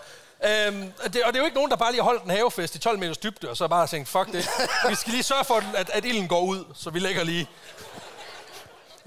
Øhm, 0.44 0.92
og, 1.04 1.12
det, 1.12 1.24
og 1.24 1.32
det 1.32 1.38
er 1.38 1.38
jo 1.38 1.44
ikke 1.44 1.54
nogen, 1.54 1.70
der 1.70 1.76
bare 1.76 1.92
lige 1.92 2.00
har 2.02 2.04
holdt 2.04 2.24
en 2.24 2.30
havefest 2.30 2.74
i 2.74 2.78
12 2.78 2.98
meters 2.98 3.18
dybde, 3.18 3.50
og 3.50 3.56
så 3.56 3.68
bare 3.68 3.80
har 3.80 3.86
tænkt, 3.86 4.08
fuck 4.08 4.26
det. 4.32 4.48
Vi 4.88 4.94
skal 4.94 5.12
lige 5.12 5.22
sørge 5.22 5.44
for, 5.44 5.64
at, 5.76 5.90
at 5.90 6.04
ilden 6.04 6.28
går 6.28 6.40
ud, 6.40 6.64
så 6.74 6.90
vi 6.90 6.98
lægger 6.98 7.24
lige... 7.24 7.48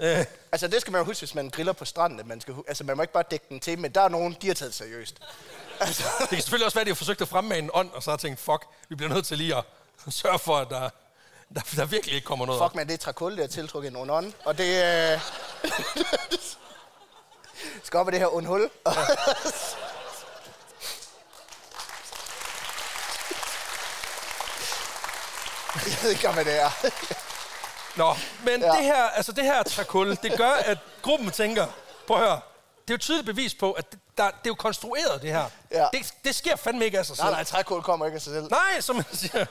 Øh, 0.00 0.24
Altså, 0.52 0.68
det 0.68 0.80
skal 0.80 0.92
man 0.92 0.98
jo 0.98 1.04
huske, 1.04 1.20
hvis 1.20 1.34
man 1.34 1.50
griller 1.50 1.72
på 1.72 1.84
stranden. 1.84 2.20
at 2.20 2.26
Man, 2.26 2.40
skal, 2.40 2.54
altså, 2.68 2.84
man 2.84 2.96
må 2.96 3.02
ikke 3.02 3.12
bare 3.12 3.24
dække 3.30 3.46
den 3.48 3.60
til, 3.60 3.78
men 3.78 3.92
der 3.92 4.00
er 4.00 4.08
nogen, 4.08 4.36
de 4.42 4.46
har 4.46 4.54
taget 4.54 4.74
seriøst. 4.74 5.16
Altså, 5.80 6.02
det 6.20 6.28
kan 6.28 6.40
selvfølgelig 6.40 6.64
også 6.64 6.74
være, 6.74 6.80
at 6.80 6.86
de 6.86 6.90
har 6.90 6.96
forsøgt 6.96 7.20
at 7.20 7.28
fremme 7.28 7.58
en 7.58 7.70
ånd, 7.74 7.90
og 7.92 8.02
så 8.02 8.10
har 8.10 8.16
tænkt, 8.16 8.40
fuck, 8.40 8.66
vi 8.88 8.94
bliver 8.94 9.14
nødt 9.14 9.26
til 9.26 9.38
lige 9.38 9.56
at 9.56 9.64
sørge 10.10 10.38
for, 10.38 10.56
at 10.56 10.68
der, 10.70 10.90
der, 11.54 11.60
der 11.76 11.84
virkelig 11.84 12.14
ikke 12.14 12.24
kommer 12.24 12.46
noget 12.46 12.62
fuck 12.62 12.74
man, 12.74 12.86
det 12.86 12.94
er 12.94 12.98
trakul, 12.98 13.32
det 13.32 13.40
har 13.40 13.46
tiltrukket 13.46 13.90
en 13.90 14.10
ånd. 14.10 14.32
Og 14.44 14.58
det 14.58 14.84
øh, 14.84 15.20
skal 17.84 17.98
op 18.00 18.08
i 18.08 18.10
det 18.10 18.18
her 18.18 18.34
ond 18.34 18.46
hul. 18.46 18.70
Jeg 25.86 25.98
ved 26.02 26.10
ikke, 26.10 26.28
hvad 26.28 26.44
det 26.44 26.60
er. 26.60 26.70
Nå, 27.96 28.14
men 28.44 28.60
Ja. 28.60 28.66
det 28.72 28.84
her, 28.84 29.04
altså 29.04 29.32
det 29.32 29.44
her 29.44 29.62
trækul, 29.62 30.16
det 30.22 30.36
gør, 30.36 30.50
at 30.50 30.78
gruppen 31.02 31.30
tænker, 31.30 31.66
prøv 32.06 32.16
at 32.16 32.22
høre, 32.22 32.40
det 32.88 32.90
er 32.90 32.94
jo 32.94 32.98
tydeligt 32.98 33.26
bevis 33.26 33.54
på, 33.54 33.72
at 33.72 33.92
det, 33.92 33.98
der, 34.18 34.24
det 34.24 34.32
er 34.34 34.38
jo 34.46 34.54
konstrueret, 34.54 35.22
det 35.22 35.30
her. 35.32 35.50
Ja. 35.70 35.88
Det, 35.92 36.14
det 36.24 36.34
sker 36.34 36.56
fandme 36.56 36.84
ikke 36.84 36.98
af 36.98 37.06
sig 37.06 37.16
selv. 37.16 37.24
Nej, 37.24 37.32
nej, 37.32 37.44
trækul 37.44 37.82
kommer 37.82 38.06
ikke 38.06 38.16
af 38.16 38.22
sig 38.22 38.32
selv. 38.32 38.48
Nej, 38.50 38.80
som 38.80 38.96
man 38.96 39.04
siger. 39.12 39.44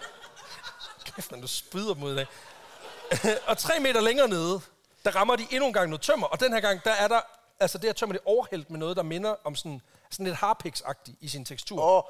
Kæft, 1.16 1.32
man, 1.32 1.42
du 1.42 1.48
spyder 1.48 2.04
ud 2.04 2.14
i 2.14 2.16
dag. 2.16 2.28
og 3.50 3.58
tre 3.58 3.80
meter 3.80 4.02
længere 4.02 4.28
nede, 4.28 4.62
der 5.06 5.12
rammer 5.16 5.36
de 5.36 5.48
endnu 5.52 5.68
en 5.68 5.74
gang 5.74 5.90
noget 5.90 6.02
tømmer, 6.02 6.28
og 6.28 6.40
den 6.40 6.54
her 6.54 6.60
gang, 6.60 6.84
der 6.84 6.92
er 6.92 7.08
der, 7.08 7.20
altså 7.60 7.78
det 7.78 7.86
her 7.88 7.94
tømmer, 7.94 8.14
det 8.14 8.20
er 8.26 8.30
overhældt 8.30 8.70
med 8.70 8.80
noget, 8.80 8.98
der 8.98 9.04
minder 9.04 9.36
om 9.44 9.56
sådan, 9.56 9.82
sådan 10.12 10.26
lidt 10.26 10.38
harpiks-agtigt 10.38 11.14
i 11.22 11.28
sin 11.28 11.46
tekstur. 11.46 11.82
Åh, 11.84 12.04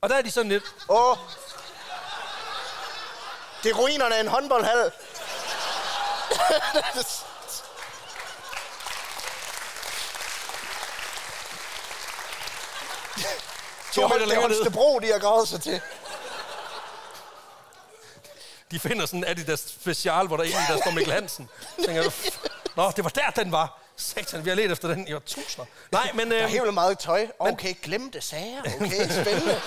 Og 0.00 0.08
der 0.08 0.14
er 0.16 0.22
de 0.22 0.30
sådan 0.30 0.48
lidt, 0.48 0.64
åh. 0.88 1.16
Det 3.66 3.72
er 3.72 3.78
ruinerne 3.78 4.16
af 4.16 4.20
en 4.20 4.28
håndboldhal. 4.28 4.90
to 13.94 14.02
Det 14.02 14.10
meter 14.10 14.22
er 14.22 14.26
længere 14.26 14.48
nede, 14.48 14.58
Holstebro, 14.58 14.98
de 14.98 15.12
har 15.12 15.18
gravet 15.18 15.48
sig 15.48 15.60
til. 15.60 15.80
de 18.70 18.78
finder 18.78 19.06
sådan 19.06 19.18
en 19.18 19.24
Adidas 19.28 19.60
special, 19.60 20.26
hvor 20.26 20.36
der 20.36 20.44
egentlig 20.44 20.66
der 20.68 20.76
står 20.76 20.90
Mikkel 20.90 21.12
Hansen. 21.12 21.48
Tænker 21.84 22.02
du, 22.02 22.10
Nå, 22.76 22.90
det 22.96 23.04
var 23.04 23.10
der, 23.10 23.30
den 23.30 23.52
var. 23.52 23.78
Satan, 23.96 24.44
vi 24.44 24.48
har 24.48 24.56
let 24.56 24.72
efter 24.72 24.88
den 24.88 25.08
i 25.08 25.12
årtusinder. 25.12 25.64
Nej, 25.92 26.10
men 26.14 26.30
Der 26.30 26.36
er 26.36 26.44
øh, 26.44 26.50
helt 26.50 26.74
meget 26.74 26.98
tøj. 26.98 27.26
Okay, 27.38 27.74
glemte 27.82 28.20
sager. 28.20 28.60
Okay, 28.60 29.22
spændende. 29.22 29.52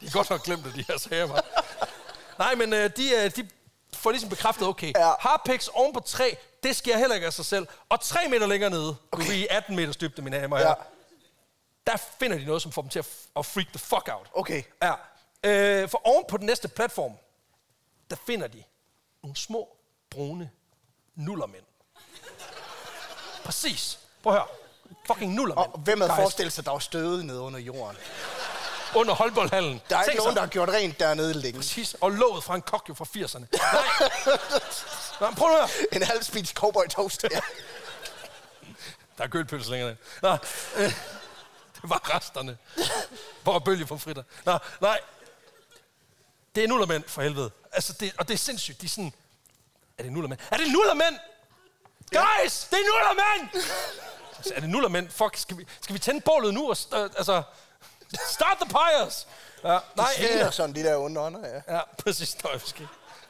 de 0.00 0.06
er 0.06 0.10
godt 0.10 0.30
nok 0.30 0.42
glemt, 0.42 0.66
at 0.66 0.74
de 0.74 0.84
her 0.88 0.98
sager 0.98 1.26
var. 1.26 1.44
Nej, 2.38 2.54
men 2.54 2.72
øh, 2.72 2.90
de, 2.96 3.10
øh, 3.14 3.30
de 3.36 3.48
får 3.94 4.10
ligesom 4.10 4.30
bekræftet, 4.30 4.68
okay, 4.68 4.92
Ja. 4.96 5.12
harpiks 5.20 5.68
oven 5.68 5.92
på 5.92 6.00
træ, 6.00 6.30
det 6.62 6.76
sker 6.76 6.98
heller 6.98 7.14
ikke 7.14 7.26
af 7.26 7.32
sig 7.32 7.44
selv. 7.44 7.66
Og 7.88 8.00
tre 8.00 8.28
meter 8.28 8.46
længere 8.46 8.70
nede, 8.70 8.96
okay. 9.12 9.24
vi 9.26 9.30
er 9.30 9.34
i 9.36 9.46
18 9.50 9.76
meters 9.76 9.96
dybde, 9.96 10.22
mine 10.22 10.36
damer 10.40 10.58
Ja. 10.60 10.74
der 11.86 11.96
finder 11.96 12.38
de 12.38 12.44
noget, 12.44 12.62
som 12.62 12.72
får 12.72 12.82
dem 12.82 12.88
til 12.88 12.98
at, 12.98 13.04
f- 13.06 13.28
at 13.38 13.46
freak 13.46 13.66
the 13.68 13.78
fuck 13.78 14.08
out. 14.12 14.26
Okay. 14.34 14.62
Ja. 14.82 14.92
Øh, 15.44 15.88
for 15.88 16.00
oven 16.04 16.24
på 16.28 16.36
den 16.36 16.46
næste 16.46 16.68
platform, 16.68 17.12
der 18.10 18.16
finder 18.26 18.46
de 18.46 18.62
nogle 19.22 19.36
små, 19.36 19.68
brune 20.10 20.50
nullermænd. 21.14 21.64
Præcis. 23.44 23.98
Prøv 24.22 24.32
at 24.32 24.38
høre. 24.38 24.48
Fucking 25.06 25.34
nullermænd. 25.34 25.72
Og 25.72 25.78
hvem 25.78 26.00
havde 26.00 26.12
forestillet 26.16 26.52
sig, 26.52 26.64
der 26.64 26.70
var 26.70 26.78
støde 26.78 27.26
nede 27.26 27.40
under 27.40 27.58
jorden? 27.60 27.96
Under 28.94 29.14
håndboldhallen. 29.14 29.82
Der 29.90 29.96
er 29.96 30.02
Tænk 30.02 30.12
ikke 30.12 30.18
nogen, 30.18 30.32
så. 30.32 30.34
der 30.34 30.40
har 30.40 30.46
gjort 30.48 30.68
rent 30.68 31.00
dernede 31.00 31.34
længe. 31.34 31.58
Præcis. 31.58 31.94
Og 32.00 32.10
låget 32.10 32.44
fra 32.44 32.54
en 32.54 32.62
kok 32.62 32.88
jo 32.88 32.94
fra 32.94 33.04
80'erne. 33.04 33.38
Nej. 33.38 34.10
Nå, 35.30 35.30
prøv 35.36 35.48
at 35.50 35.56
høre. 35.56 35.68
En 35.92 36.02
halv 36.02 36.22
spist 36.22 36.54
cowboy 36.54 36.84
toast. 36.90 37.22
Ja. 37.30 37.40
Der 39.18 39.24
er 39.24 39.28
gølpølse 39.28 39.70
længere. 39.70 39.96
Nå, 40.22 40.32
øh, 40.76 40.92
det 41.74 41.90
var 41.90 42.14
resterne. 42.16 42.58
Hvor 43.42 43.58
bølge 43.58 43.86
på 43.86 43.98
fritter. 43.98 44.22
Nå, 44.44 44.58
nej. 44.80 45.00
Det 46.54 46.64
er 46.64 46.68
nullermænd, 46.68 47.04
for 47.06 47.22
helvede. 47.22 47.50
Altså, 47.72 47.92
det, 47.92 48.12
og 48.18 48.28
det 48.28 48.34
er 48.34 48.38
sindssygt. 48.38 48.80
De 48.80 48.86
er 48.86 48.90
sådan... 48.90 49.12
Er 49.98 50.02
det 50.02 50.12
nullermænd? 50.12 50.40
Er 50.50 50.56
det 50.56 50.72
nullermænd? 50.72 51.18
Guys, 52.10 52.66
det 52.70 52.78
er 52.78 52.84
nullermænd! 52.92 53.64
Altså, 54.36 54.54
er 54.54 54.60
det 54.60 54.68
nullermænd? 54.68 55.10
Fuck, 55.10 55.36
skal 55.36 55.56
vi, 55.58 55.66
skal 55.80 55.94
vi 55.94 55.98
tænde 55.98 56.20
bålet 56.20 56.54
nu? 56.54 56.70
Og, 56.70 56.76
øh, 56.92 57.10
altså, 57.16 57.42
start 58.14 58.56
the 58.60 58.68
pyres! 58.70 59.28
Ja, 59.64 59.78
nej, 59.96 60.06
Sviner 60.16 60.46
øh, 60.46 60.52
sådan, 60.52 60.74
de 60.74 60.82
der 60.82 60.96
onde 60.96 61.20
ånder, 61.20 61.48
ja. 61.48 61.74
Ja, 61.76 61.80
præcis. 61.98 62.44
Nej, 62.44 62.52
vi 62.52 62.58
skal, 62.66 62.86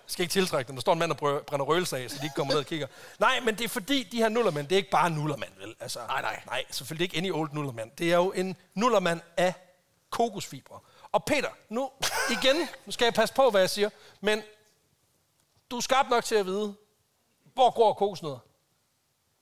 vi 0.07 0.13
skal 0.13 0.23
ikke 0.23 0.33
tiltrække 0.33 0.69
dem. 0.69 0.77
Der 0.77 0.81
står 0.81 0.93
en 0.93 0.99
mand, 0.99 1.11
der 1.13 1.17
brø- 1.17 1.43
brænder 1.45 1.67
røgelse 1.67 1.99
af, 1.99 2.11
så 2.11 2.17
de 2.19 2.25
ikke 2.25 2.35
kommer 2.35 2.53
ned 2.53 2.61
og 2.61 2.67
kigger. 2.67 2.87
Nej, 3.19 3.41
men 3.41 3.55
det 3.59 3.65
er 3.65 3.69
fordi, 3.69 4.03
de 4.03 4.17
her 4.17 4.29
nullermænd, 4.29 4.69
det 4.69 4.75
er 4.75 4.77
ikke 4.77 4.91
bare 4.91 5.11
nullermænd, 5.11 5.51
vel? 5.59 5.75
Altså, 5.81 5.99
nej, 6.07 6.23
nej. 6.23 6.43
Nej, 6.47 6.65
selvfølgelig 6.71 7.05
ikke 7.05 7.17
any 7.19 7.31
old 7.33 7.51
nullermand. 7.53 7.91
Det 7.99 8.13
er 8.13 8.17
jo 8.17 8.33
en 8.33 8.57
nullermand 8.75 9.21
af 9.37 9.55
kokosfibre. 10.11 10.81
Og 11.13 11.25
Peter, 11.25 11.49
nu 11.69 11.91
igen, 12.31 12.69
nu 12.87 12.93
skal 12.93 13.05
jeg 13.05 13.15
passe 13.15 13.35
på, 13.35 13.51
hvad 13.51 13.61
jeg 13.61 13.71
siger, 13.71 13.91
men 14.21 14.43
du 15.71 15.77
er 15.77 15.81
skarp 15.81 16.07
nok 16.11 16.25
til 16.25 16.35
at 16.35 16.47
vide, 16.47 16.75
hvor 17.55 17.71
gror 17.71 17.93
kokosnødder? 17.93 18.39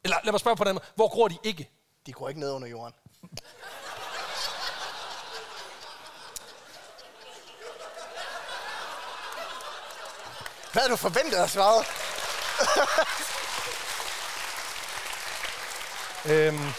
Eller 0.04 0.16
lad 0.24 0.32
mig 0.32 0.40
spørge 0.40 0.56
på 0.56 0.64
den 0.64 0.74
måde, 0.74 0.84
hvor 0.94 1.08
gror 1.08 1.28
de 1.28 1.38
ikke? 1.42 1.70
De 2.06 2.12
går 2.12 2.28
ikke 2.28 2.40
ned 2.40 2.50
under 2.52 2.68
jorden. 2.68 2.94
Hvad 10.76 10.82
havde 10.82 10.92
du 10.92 10.96
forventet 10.96 11.36
at 11.38 11.50
svare? 11.50 11.84
Øhm, 16.26 16.72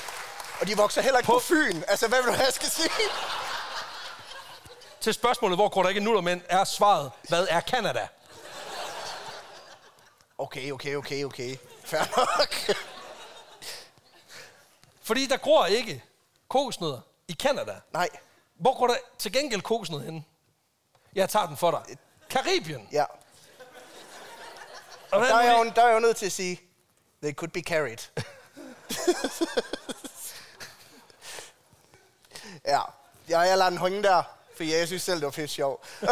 Og 0.62 0.68
de 0.68 0.78
vokser 0.78 1.02
heller 1.02 1.20
ikke 1.20 1.26
på, 1.28 1.34
på 1.34 1.40
Fyn. 1.40 1.82
Altså, 1.88 2.08
hvad 2.08 2.18
vil 2.22 2.28
du 2.28 2.34
have, 2.36 2.46
jeg 2.46 2.54
skal 2.54 2.70
sige? 2.70 2.90
til 5.02 5.14
spørgsmålet, 5.14 5.58
hvor 5.58 5.70
gror 5.70 5.82
der 5.84 5.90
ikke 5.90 6.02
nullermænd, 6.02 6.42
er 6.50 6.64
svaret, 6.64 7.12
hvad 7.30 7.48
er 7.50 7.60
Kanada? 7.60 8.08
Okay, 10.38 10.72
okay, 10.72 10.96
okay, 10.96 11.24
okay. 11.24 11.58
Fair 11.86 12.02
nok. 12.18 12.78
Fordi 15.02 15.26
der 15.28 15.38
gror 15.38 15.66
ikke 15.66 16.04
kokosnødder 16.50 17.00
i 17.28 17.34
Kanada. 17.34 17.76
Nej, 17.94 18.10
Hvor 18.56 18.78
går 18.80 18.88
der 18.88 18.96
til 19.18 19.34
gengæld 19.34 19.62
kokosnød 19.62 20.02
hen? 20.06 20.26
Jeg 21.16 21.30
tager 21.30 21.46
den 21.48 21.58
for 21.58 21.72
dig. 21.72 21.98
Karibien. 22.30 22.90
ja. 22.92 23.06
Og 25.12 25.22
Der 25.22 25.36
er, 25.36 25.42
jeg 25.42 25.72
der 25.76 25.82
er 25.82 25.88
jeg 25.88 25.96
jo 25.96 26.00
nødt 26.00 26.18
til 26.18 26.26
at 26.26 26.32
sige, 26.32 26.62
they 27.22 27.34
could 27.34 27.52
be 27.52 27.62
carried. 27.62 27.98
ja. 32.66 32.82
ja, 33.30 33.40
jeg 33.40 33.58
lader 33.58 33.70
den 33.70 33.80
hænge 33.80 34.04
der, 34.04 34.24
for 34.56 34.64
jeg 34.64 34.88
synes 34.88 35.02
selv, 35.02 35.16
det 35.18 35.26
var 35.26 35.32
fedt 35.32 35.50
sjov. 35.50 35.86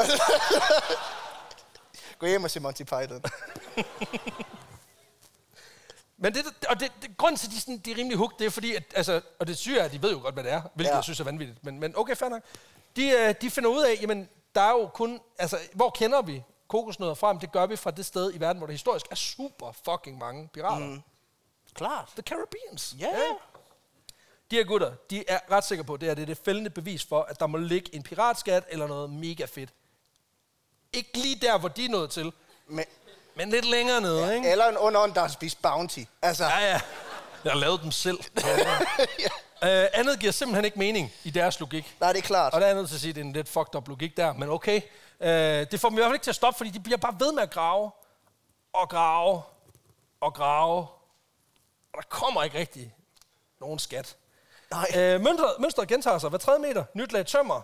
Gå 2.20 2.26
hjem 2.26 2.44
og 2.44 2.52
se 2.52 2.60
Monty 2.60 2.84
Python. 2.84 3.24
Men 6.18 6.34
det, 6.34 6.46
og 6.70 6.80
det, 6.80 6.92
det, 7.02 7.18
grunden 7.18 7.38
til, 7.38 7.48
at 7.48 7.52
de, 7.52 7.60
sådan, 7.62 7.78
de 7.78 7.92
er 7.92 7.98
rimelig 7.98 8.18
hooked, 8.18 8.38
det 8.40 8.46
er 8.46 8.50
fordi, 8.50 8.76
at, 8.76 8.84
altså, 8.96 9.22
og 9.40 9.48
det 9.48 9.58
syge 9.58 9.80
er, 9.80 9.84
at 9.86 9.92
de 9.92 10.02
ved 10.02 10.12
jo 10.12 10.20
godt, 10.20 10.34
hvad 10.36 10.44
det 10.44 10.52
er, 10.52 10.62
hvilket 10.62 10.90
Ja. 10.90 10.90
ja. 10.90 10.96
jeg 10.96 11.04
synes 11.04 11.20
er 11.20 11.24
vanvittigt. 11.24 11.64
Men, 11.64 11.80
men 11.80 11.98
okay, 11.98 12.16
fair 12.16 12.30
nok. 12.30 12.42
De, 12.96 13.10
øh, 13.10 13.36
de 13.42 13.52
finder 13.52 13.70
ud 13.70 13.84
af, 13.84 13.98
jamen, 14.02 14.30
der 14.56 14.62
er 14.62 14.72
jo 14.72 14.88
kun, 14.94 15.20
altså, 15.40 15.60
hvor 15.74 15.90
kender 15.90 16.22
vi 16.22 16.44
kokosnødder? 16.76 17.16
Jamen, 17.24 17.42
det 17.42 17.52
gør 17.52 17.66
vi 17.66 17.76
fra 17.76 17.92
det 17.92 18.06
sted 18.06 18.34
i 18.34 18.40
verden, 18.40 18.58
hvor 18.58 18.68
der 18.68 18.72
historisk 18.72 19.06
er 19.12 19.16
super 19.16 19.72
fucking 19.72 20.18
mange 20.18 20.50
pirater. 20.54 20.86
Mm. 20.86 21.02
Klart. 21.74 22.08
The 22.08 22.22
Caribbeans. 22.22 22.96
Ja. 23.00 23.08
De 24.52 24.56
her 24.56 24.64
gutter, 24.64 24.94
de 25.10 25.24
er 25.30 25.40
ret 25.52 25.64
sikre 25.64 25.84
på, 25.84 25.94
at 25.94 26.02
det, 26.02 26.08
her, 26.10 26.16
det 26.16 26.22
er 26.22 26.26
det 26.26 26.38
fældende 26.46 26.70
bevis 26.70 27.04
for, 27.04 27.22
at 27.22 27.40
der 27.40 27.48
må 27.48 27.58
ligge 27.58 27.96
en 27.96 28.04
piratskat 28.04 28.64
eller 28.70 28.88
noget 28.88 29.10
mega 29.10 29.46
fedt. 29.46 29.70
Ikke 30.94 31.18
lige 31.18 31.36
der, 31.36 31.58
hvor 31.58 31.70
de 31.70 31.86
er 31.86 31.90
nået 31.90 32.10
til, 32.12 32.32
Men, 32.68 32.86
men 33.36 33.50
lidt 33.50 33.66
længere 33.66 34.02
nede, 34.02 34.26
ja. 34.26 34.32
ikke? 34.32 34.52
eller 34.52 34.66
en 34.70 34.78
underånd, 34.78 35.14
der 35.14 35.22
har 35.22 35.28
spist 35.28 35.62
bounty. 35.62 36.00
Altså, 36.22 36.44
Ja, 36.44 36.60
ja. 36.60 36.82
Jeg 37.44 37.52
har 37.54 37.60
lavet 37.60 37.82
dem 37.84 37.92
selv. 37.92 38.18
ja. 39.20 39.28
Uh, 39.66 40.00
andet 40.00 40.20
giver 40.20 40.32
simpelthen 40.32 40.66
ikke 40.66 40.80
mening 40.80 41.12
i 41.24 41.30
deres 41.30 41.60
logik. 41.60 41.96
Nej, 42.00 42.14
det 42.14 42.20
er 42.20 42.24
klart. 42.24 42.54
Og 42.54 42.62
der 42.62 42.66
er 42.66 42.70
jeg 42.70 42.76
nødt 42.76 42.88
til 42.88 42.96
at 42.96 43.02
sige, 43.02 43.10
at 43.10 43.16
det 43.16 43.22
er 43.22 43.26
en 43.26 43.34
lidt 43.34 43.50
fucked 43.50 43.76
up 43.76 43.88
logik 43.88 44.18
der, 44.18 44.34
men 44.34 44.50
okay. 44.50 44.82
Uh, 45.20 45.28
det 45.72 45.80
får 45.80 45.90
dem 45.90 45.98
i 45.98 46.00
hvert 46.00 46.08
fald 46.08 46.16
ikke 46.16 46.24
til 46.24 46.32
at 46.32 46.36
stoppe, 46.36 46.58
fordi 46.58 46.70
de 46.70 46.80
bliver 46.80 46.98
bare 46.98 47.16
ved 47.20 47.32
med 47.32 47.44
at 47.44 47.52
grave, 47.52 47.92
og 48.74 48.90
grave, 48.90 49.42
og 50.22 50.34
grave. 50.34 50.88
Og 51.94 52.02
der 52.02 52.08
kommer 52.10 52.44
ikke 52.44 52.60
rigtig 52.60 52.94
nogen 53.60 53.80
skat. 53.80 54.16
Nej. 54.72 54.88
Øh, 54.96 55.22
mønstret, 55.22 55.54
mønstret 55.60 55.88
gentager 55.88 56.18
sig 56.18 56.30
hver 56.30 56.40
tredje 56.40 56.60
meter. 56.60 56.84
Nyt 56.94 57.12
lag 57.12 57.26
tømmer, 57.26 57.62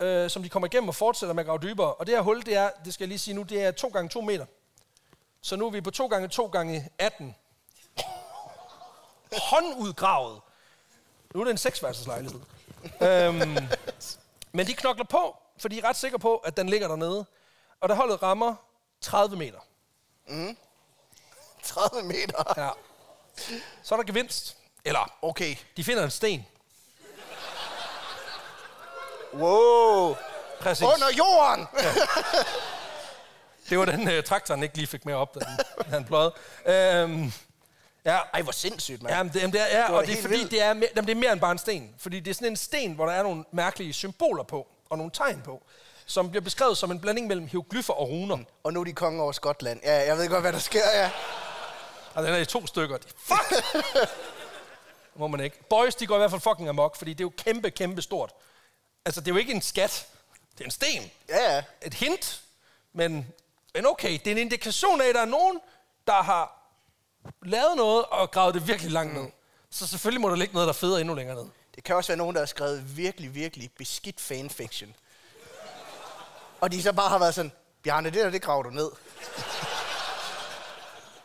øh, 0.00 0.30
som 0.30 0.42
de 0.42 0.48
kommer 0.48 0.66
igennem 0.66 0.88
og 0.88 0.94
fortsætter 0.94 1.34
med 1.34 1.42
at 1.42 1.46
grave 1.46 1.58
dybere. 1.62 1.94
Og 1.94 2.06
det 2.06 2.14
her 2.14 2.22
hul, 2.22 2.46
det 2.46 2.56
er, 2.56 2.70
det 2.84 2.94
skal 2.94 3.04
jeg 3.04 3.08
lige 3.08 3.18
sige 3.18 3.34
nu, 3.34 3.42
det 3.42 3.62
er 3.64 3.70
2 3.70 3.88
gange 3.88 4.08
2 4.08 4.20
meter. 4.20 4.46
Så 5.40 5.56
nu 5.56 5.66
er 5.66 5.70
vi 5.70 5.80
på 5.80 5.90
2 5.90 6.06
gange 6.06 6.28
2 6.28 6.46
gange 6.46 6.88
18. 6.98 7.34
Håndudgravet. 9.50 10.40
Nu 11.34 11.40
er 11.40 11.44
det 11.44 11.50
en 11.50 11.58
seksværelseslejlighed. 11.58 12.40
øhm, 13.00 13.56
men 14.52 14.66
de 14.66 14.74
knokler 14.74 15.04
på, 15.04 15.36
for 15.58 15.68
de 15.68 15.78
er 15.78 15.84
ret 15.84 15.96
sikre 15.96 16.18
på, 16.18 16.36
at 16.36 16.56
den 16.56 16.68
ligger 16.68 16.88
dernede. 16.88 17.26
Og 17.80 17.88
der 17.88 17.94
holdet 17.94 18.22
rammer 18.22 18.54
30 19.00 19.36
meter. 19.36 19.58
30 21.62 22.02
meter. 22.02 22.44
Ja. 22.56 22.70
Så 23.82 23.94
er 23.94 23.96
der 23.98 24.04
gevinst. 24.04 24.56
Eller, 24.84 25.12
Okay. 25.22 25.56
de 25.76 25.84
finder 25.84 26.04
en 26.04 26.10
sten. 26.10 26.46
Wow. 29.34 30.16
Præcis. 30.60 30.82
Under 30.86 31.08
jorden. 31.18 31.66
Det 33.70 33.78
var 33.78 33.84
den 33.84 34.18
uh, 34.18 34.24
traktoren 34.24 34.62
ikke 34.62 34.76
lige 34.76 34.86
fik 34.86 35.04
med 35.06 35.14
op, 35.14 35.34
da 35.34 35.40
han, 35.44 35.58
da 35.78 35.84
han 35.90 36.04
pløjede. 36.04 36.32
Øhm, 36.66 37.32
ja, 38.04 38.18
Ej, 38.34 38.42
hvor 38.42 38.52
sindssygt, 38.52 39.02
mand. 39.02 39.14
Jamen, 39.14 39.32
det, 39.32 39.40
jamen, 39.40 39.52
det 39.52 39.60
er, 39.60 39.78
ja, 39.78 39.90
var 39.90 39.98
og 39.98 40.06
det 40.06 40.18
er 40.18 40.22
fordi, 40.22 40.34
vildt. 40.34 40.50
det 40.50 40.62
er, 40.62 40.66
jamen, 40.66 40.82
det 40.96 41.10
er 41.10 41.14
mere 41.14 41.32
end 41.32 41.40
bare 41.40 41.52
en 41.52 41.58
sten. 41.58 41.94
Fordi 41.98 42.20
det 42.20 42.30
er 42.30 42.34
sådan 42.34 42.48
en 42.48 42.56
sten, 42.56 42.92
hvor 42.92 43.06
der 43.06 43.12
er 43.12 43.22
nogle 43.22 43.44
mærkelige 43.52 43.92
symboler 43.92 44.42
på, 44.42 44.68
og 44.90 44.98
nogle 44.98 45.10
tegn 45.14 45.42
på, 45.42 45.62
som 46.06 46.30
bliver 46.30 46.42
beskrevet 46.42 46.78
som 46.78 46.90
en 46.90 47.00
blanding 47.00 47.26
mellem 47.26 47.46
hieroglyffer 47.46 47.94
og 47.94 48.08
runer. 48.08 48.38
Og 48.64 48.72
nu 48.72 48.80
er 48.80 48.84
de 48.84 48.92
konge 48.92 49.22
over 49.22 49.32
Skotland. 49.32 49.80
Ja, 49.84 50.06
jeg 50.06 50.16
ved 50.16 50.28
godt, 50.28 50.40
hvad 50.40 50.52
der 50.52 50.58
sker, 50.58 50.90
ja. 50.94 51.10
Og 52.14 52.22
den 52.24 52.32
er 52.34 52.38
i 52.38 52.44
to 52.44 52.66
stykker. 52.66 52.98
Fuck! 53.16 53.64
Må 55.16 55.26
man 55.26 55.40
ikke. 55.40 55.68
Boys, 55.68 55.94
de 55.94 56.06
går 56.06 56.14
i 56.14 56.18
hvert 56.18 56.30
fald 56.30 56.40
fucking 56.40 56.68
amok, 56.68 56.96
fordi 56.96 57.12
det 57.12 57.20
er 57.20 57.24
jo 57.24 57.32
kæmpe, 57.38 57.70
kæmpe 57.70 58.02
stort. 58.02 58.32
Altså, 59.04 59.20
det 59.20 59.28
er 59.28 59.34
jo 59.34 59.38
ikke 59.38 59.52
en 59.52 59.62
skat. 59.62 60.06
Det 60.52 60.60
er 60.60 60.64
en 60.64 60.70
sten. 60.70 61.10
Ja, 61.28 61.54
ja. 61.54 61.62
Et 61.82 61.94
hint. 61.94 62.42
Men, 62.92 63.26
men 63.74 63.86
okay, 63.86 64.12
det 64.12 64.26
er 64.26 64.30
en 64.30 64.38
indikation 64.38 65.00
af, 65.00 65.06
at 65.08 65.14
der 65.14 65.20
er 65.20 65.24
nogen, 65.24 65.60
der 66.06 66.22
har 66.22 66.61
lavet 67.42 67.76
noget 67.76 68.04
og 68.04 68.30
gravet 68.30 68.54
det 68.54 68.68
virkelig 68.68 68.92
langt 68.92 69.14
ned. 69.14 69.26
Så 69.70 69.86
selvfølgelig 69.86 70.20
må 70.20 70.30
der 70.30 70.36
ligge 70.36 70.54
noget, 70.54 70.66
der 70.66 70.72
feder 70.72 70.98
endnu 70.98 71.14
længere 71.14 71.36
ned. 71.36 71.46
Det 71.74 71.84
kan 71.84 71.96
også 71.96 72.08
være 72.08 72.18
nogen, 72.18 72.34
der 72.34 72.40
har 72.40 72.46
skrevet 72.46 72.96
virkelig, 72.96 73.34
virkelig 73.34 73.70
beskidt 73.78 74.20
fanfiction. 74.20 74.94
Og 76.60 76.72
de 76.72 76.82
så 76.82 76.92
bare 76.92 77.08
har 77.08 77.18
været 77.18 77.34
sådan, 77.34 77.52
Bjarne, 77.82 78.10
det 78.10 78.18
der, 78.24 78.30
det 78.30 78.42
graver 78.42 78.62
du 78.62 78.70
ned. 78.70 78.90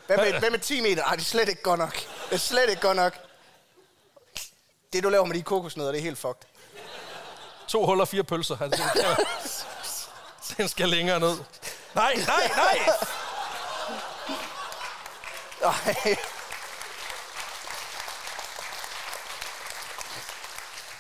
Hvad 0.08 0.18
med, 0.18 0.40
hvad 0.40 0.50
med 0.52 0.60
10 0.60 0.82
meter? 0.82 1.04
Ej, 1.04 1.16
det 1.16 1.22
er 1.22 1.26
slet 1.26 1.50
ikke 1.50 1.62
godt 1.62 1.80
nok. 1.80 1.96
Det 2.30 2.34
er 2.34 2.38
slet 2.38 2.70
ikke 2.70 2.82
godt 2.82 2.96
nok. 2.96 3.18
Det, 4.94 5.04
du 5.04 5.10
laver 5.10 5.26
med 5.26 5.36
de 5.36 5.42
kokosnødder, 5.42 5.92
det 5.92 6.00
er 6.00 6.04
helt 6.04 6.18
fucked. 6.18 6.42
To 7.68 7.86
huller, 7.86 8.06
fire 8.06 8.24
pølser. 8.24 8.62
Altså, 8.62 8.84
den, 10.58 10.68
skal, 10.68 10.90
længere 10.90 11.20
ned. 11.20 11.38
Nej, 11.96 12.14
nej, 12.28 12.52
nej! 12.56 12.80
Ej. 15.68 16.18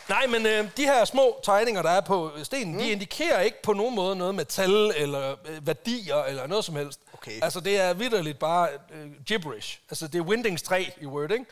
Nej, 0.09 0.27
men 0.27 0.45
øh, 0.45 0.69
de 0.77 0.83
her 0.83 1.05
små 1.05 1.39
tegninger, 1.43 1.81
der 1.81 1.89
er 1.89 2.01
på 2.01 2.31
stenen, 2.43 2.73
mm. 2.73 2.79
de 2.79 2.91
indikerer 2.91 3.41
ikke 3.41 3.61
på 3.61 3.73
nogen 3.73 3.95
måde 3.95 4.15
noget 4.15 4.35
med 4.35 4.45
tal 4.45 4.93
eller 4.95 5.35
øh, 5.45 5.67
værdier 5.67 6.23
eller 6.23 6.47
noget 6.47 6.65
som 6.65 6.75
helst. 6.75 6.99
Okay. 7.13 7.43
Altså, 7.43 7.59
det 7.59 7.79
er 7.79 7.93
vidderligt 7.93 8.39
bare 8.39 8.69
øh, 8.93 9.07
gibberish. 9.25 9.79
Altså, 9.89 10.07
det 10.07 10.19
er 10.19 10.23
Windings 10.23 10.61
3 10.61 10.93
i 11.01 11.05
Word, 11.05 11.31
ikke? 11.31 11.45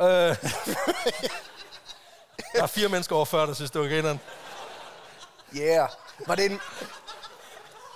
Øh, 0.00 0.06
der 2.54 2.62
er 2.62 2.66
fire 2.66 2.88
mennesker 2.88 3.16
over 3.16 3.24
40, 3.24 3.46
der 3.46 3.54
synes, 3.54 3.70
det 3.70 3.80
var 3.80 3.88
grineren. 3.88 4.20
Yeah. 5.56 5.88
Var 6.26 6.34
det 6.34 6.44
en... 6.44 6.60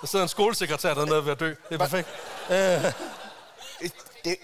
Der 0.01 0.07
sidder 0.07 0.23
en 0.23 0.29
skolesekretær 0.29 0.93
dernede 0.93 1.25
ved 1.25 1.31
at 1.31 1.39
dø. 1.39 1.49
Det 1.49 1.57
er 1.71 1.77
perfekt. 1.77 2.07
Det, 4.25 4.37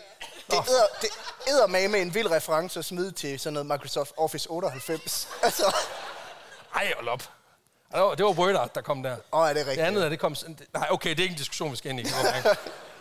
det, 0.51 0.69
æder, 0.69 0.85
det 1.01 1.09
æder 1.47 1.67
med 1.67 1.87
med 1.87 2.01
en 2.01 2.13
vild 2.13 2.31
reference 2.31 2.79
at 2.79 2.85
smide 2.85 3.11
til 3.11 3.39
sådan 3.39 3.53
noget 3.53 3.65
Microsoft 3.67 4.11
Office 4.17 4.49
98. 4.49 5.27
Altså, 5.43 5.75
Ej, 6.75 6.91
hold 6.95 7.07
op. 7.07 7.19
Det 7.91 8.01
var, 8.01 8.15
det 8.15 8.25
var 8.25 8.31
Word 8.31 8.55
Art, 8.55 8.75
der 8.75 8.81
kom 8.81 9.03
der. 9.03 9.15
åh, 9.31 9.43
er 9.43 9.47
det 9.47 9.55
Det 9.55 9.67
rigtigt? 9.67 9.87
andet 9.87 10.05
er, 10.05 10.09
det 10.09 10.19
kom... 10.19 10.35
Nej, 10.73 10.87
okay, 10.91 11.09
det 11.09 11.19
er 11.19 11.23
ikke 11.23 11.33
en 11.33 11.37
diskussion, 11.37 11.71
vi 11.71 11.75
skal 11.75 11.91
ind 11.91 11.99
i. 11.99 12.03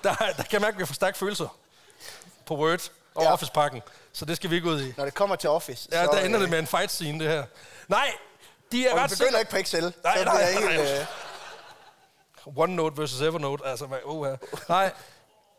Der, 0.05 0.15
der 0.15 0.33
kan 0.43 0.47
jeg 0.53 0.61
mærke, 0.61 0.75
at 0.75 0.79
vi 0.81 0.87
for 0.87 0.95
stærke 0.95 1.19
følelser 1.19 1.57
på 2.47 2.57
Word 2.57 2.91
og 3.15 3.23
Ja. 3.23 3.33
Office-pakken. 3.33 3.83
Så 4.13 4.25
det 4.25 4.37
skal 4.37 4.51
vi 4.51 4.55
ikke 4.57 4.69
ud 4.69 4.83
i. 4.83 4.95
Når 4.97 5.05
det 5.05 5.15
kommer 5.15 5.37
til 5.37 5.51
Office, 5.51 5.89
Ja, 5.93 6.05
så, 6.05 6.11
der 6.13 6.19
ender 6.21 6.37
øh, 6.39 6.43
det 6.43 6.51
med 6.51 6.59
en 6.59 6.67
fight 6.67 6.91
scene, 6.93 7.25
det 7.25 7.33
her. 7.33 7.45
Nej, 7.89 8.11
de 8.73 8.87
er 8.87 8.93
Og 8.93 8.99
ret 8.99 9.11
vi 9.11 9.17
begynder 9.19 9.39
ikke 9.39 9.51
på 9.51 9.57
Excel. 9.57 9.95
Nej, 10.05 10.19
så 10.19 10.25
nej, 10.25 10.35
nej, 10.35 10.53
helt, 10.53 10.65
nej. 10.65 11.01
øh, 11.01 12.59
OneNote 12.59 12.97
versus 12.99 13.21
Evernote. 13.21 13.67
Altså, 13.67 13.87
hvad, 13.87 13.99
uh, 14.05 14.27
Nej. 14.69 14.93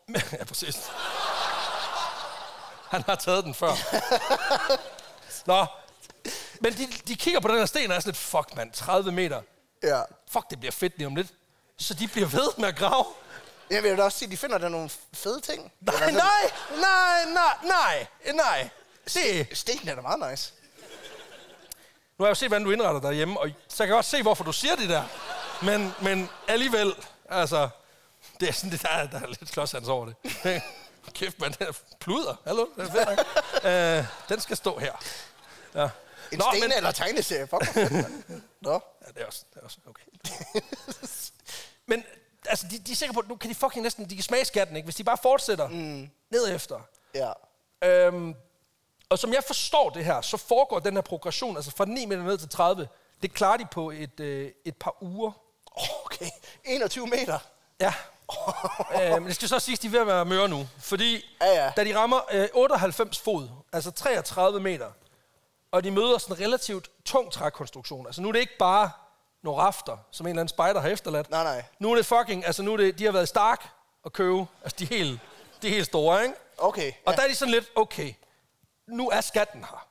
Ja, 0.38 0.44
præcis. 0.44 0.90
Han 2.90 3.02
har 3.06 3.14
taget 3.14 3.44
den 3.44 3.54
før. 3.54 3.72
Nå. 5.46 5.66
Men 6.60 6.72
de, 6.72 6.86
de 7.08 7.16
kigger 7.16 7.40
på 7.40 7.48
den 7.48 7.58
her 7.58 7.66
sten 7.66 7.90
og 7.90 7.96
er 7.96 8.00
sådan 8.00 8.08
lidt, 8.10 8.16
fuck 8.18 8.56
mand, 8.56 8.72
30 8.72 9.12
meter. 9.12 9.42
ja. 9.82 10.02
Fuck, 10.32 10.50
det 10.50 10.58
bliver 10.60 10.72
fedt 10.72 10.96
lige 10.98 11.06
om 11.06 11.16
lidt. 11.16 11.28
Så 11.78 11.94
de 11.94 12.08
bliver 12.08 12.28
ved 12.28 12.48
med 12.58 12.68
at 12.68 12.76
grave. 12.76 13.04
Jeg 13.70 13.82
vil 13.82 13.98
da 13.98 14.02
også 14.02 14.18
sige, 14.18 14.30
de 14.30 14.36
finder 14.36 14.58
der 14.58 14.68
nogle 14.68 14.90
fede 15.14 15.40
ting. 15.40 15.72
Nej, 15.80 16.10
nej, 16.10 16.20
nej, 16.80 17.24
nej, 17.64 18.06
nej, 18.24 18.34
nej. 18.34 18.68
Det, 19.14 19.48
Stenen 19.58 19.88
er 19.88 19.94
da 19.94 20.00
meget 20.00 20.30
nice. 20.30 20.52
nu 22.18 22.22
har 22.22 22.26
jeg 22.26 22.30
jo 22.30 22.34
set, 22.34 22.48
hvordan 22.48 22.64
du 22.64 22.70
indretter 22.70 23.00
dig 23.00 23.12
hjemme, 23.14 23.40
og 23.40 23.48
så 23.68 23.76
kan 23.76 23.86
jeg 23.88 23.96
også 23.96 24.10
se, 24.10 24.22
hvorfor 24.22 24.44
du 24.44 24.52
siger 24.52 24.76
det 24.76 24.88
der. 24.88 25.04
Men, 25.62 25.94
men 26.02 26.28
alligevel, 26.48 26.94
altså, 27.28 27.68
det 28.40 28.48
er 28.48 28.52
sådan, 28.52 28.70
det 28.70 28.82
der, 28.82 28.88
er- 28.88 29.06
der 29.06 29.20
er 29.20 29.26
lidt 29.26 29.52
klodshands 29.52 29.88
over 29.88 30.06
det. 30.06 30.62
Kæft, 31.14 31.40
man, 31.40 31.52
den 31.52 31.66
er 31.66 31.72
pluder. 32.00 32.36
Hallo, 32.46 32.66
det 32.76 32.90
er 33.64 33.98
øh, 33.98 34.04
den 34.28 34.40
skal 34.40 34.56
stå 34.56 34.78
her. 34.78 34.92
Ja. 35.74 35.88
En 36.32 36.38
Nå, 36.38 36.44
sten 36.52 36.60
men, 36.68 36.72
eller 36.76 36.90
tegneserie. 36.90 37.46
Fuck. 37.46 37.76
Nå. 38.60 38.72
Ja, 38.72 39.08
det 39.14 39.22
er 39.22 39.26
også, 39.26 39.44
det 39.54 39.60
er 39.60 39.64
også 39.64 39.78
okay. 39.86 40.02
men 41.90 42.04
altså, 42.46 42.66
de, 42.70 42.78
de 42.78 42.92
er 42.92 42.96
sikre 42.96 43.14
på, 43.14 43.20
at 43.20 43.28
nu 43.28 43.36
kan 43.36 43.50
de 43.50 43.54
fucking 43.54 43.82
næsten, 43.82 44.10
de 44.10 44.14
kan 44.14 44.22
smage 44.22 44.44
skatten, 44.44 44.76
ikke? 44.76 44.86
Hvis 44.86 44.94
de 44.94 45.04
bare 45.04 45.18
fortsætter 45.22 45.68
mm. 45.68 46.10
ned 46.30 46.54
efter. 46.54 46.80
Ja. 47.14 47.32
Øhm, 47.84 48.34
og 49.08 49.18
som 49.18 49.32
jeg 49.32 49.44
forstår 49.44 49.90
det 49.90 50.04
her, 50.04 50.20
så 50.20 50.36
foregår 50.36 50.78
den 50.78 50.94
her 50.94 51.00
progression, 51.00 51.56
altså 51.56 51.70
fra 51.70 51.84
9 51.84 52.06
meter 52.06 52.22
ned 52.22 52.38
til 52.38 52.48
30, 52.48 52.88
det 53.22 53.34
klarer 53.34 53.56
de 53.56 53.66
på 53.72 53.90
et, 53.90 54.20
øh, 54.20 54.50
et 54.64 54.76
par 54.76 55.02
uger. 55.02 55.32
Okay. 56.04 56.30
21 56.64 57.06
meter. 57.06 57.38
Ja. 57.80 57.94
øh, 59.02 59.12
men 59.12 59.26
det 59.26 59.34
skal 59.34 59.48
så 59.48 59.58
sige, 59.58 59.72
at 59.72 59.82
de 59.82 59.86
er 59.86 59.90
ved 59.90 60.00
at 60.00 60.06
være 60.06 60.24
møre 60.24 60.48
nu. 60.48 60.68
Fordi 60.78 61.24
Ja, 61.42 61.64
ja. 61.64 61.72
da 61.76 61.84
de 61.84 61.96
rammer 61.98 62.20
øh, 62.32 62.48
98 62.54 63.18
fod, 63.18 63.48
altså 63.72 63.90
33 63.90 64.60
meter, 64.60 64.86
og 65.72 65.84
de 65.84 65.90
møder 65.90 66.18
sådan 66.18 66.36
en 66.36 66.42
relativt 66.46 66.90
tung 67.04 67.32
trækonstruktion. 67.32 68.06
Altså 68.06 68.22
nu 68.22 68.28
er 68.28 68.32
det 68.32 68.40
ikke 68.40 68.58
bare 68.58 68.90
nogle 69.42 69.60
rafter, 69.62 69.96
som 70.10 70.26
en 70.26 70.30
eller 70.30 70.40
anden 70.40 70.48
spider 70.48 70.80
har 70.80 70.88
efterladt. 70.88 71.30
Nej, 71.30 71.44
nej. 71.44 71.64
Nu 71.78 71.92
er 71.92 71.96
det 71.96 72.06
fucking, 72.06 72.46
altså 72.46 72.62
nu 72.62 72.72
er 72.72 72.76
det, 72.76 72.98
de 72.98 73.04
har 73.04 73.12
været 73.12 73.28
Stark 73.28 73.68
og 74.02 74.12
købe, 74.12 74.46
altså 74.64 74.76
de 74.78 74.84
er 74.84 74.88
helt, 74.98 75.20
de 75.62 75.68
er 75.68 75.72
helt 75.72 75.86
store, 75.86 76.22
ikke? 76.22 76.34
Okay. 76.58 76.92
Og 77.06 77.12
ja, 77.12 77.16
der 77.16 77.22
er 77.22 77.28
de 77.28 77.34
sådan 77.34 77.54
lidt, 77.54 77.70
okay, 77.74 78.12
nu 78.86 79.08
er 79.10 79.20
skatten 79.20 79.60
her. 79.64 79.86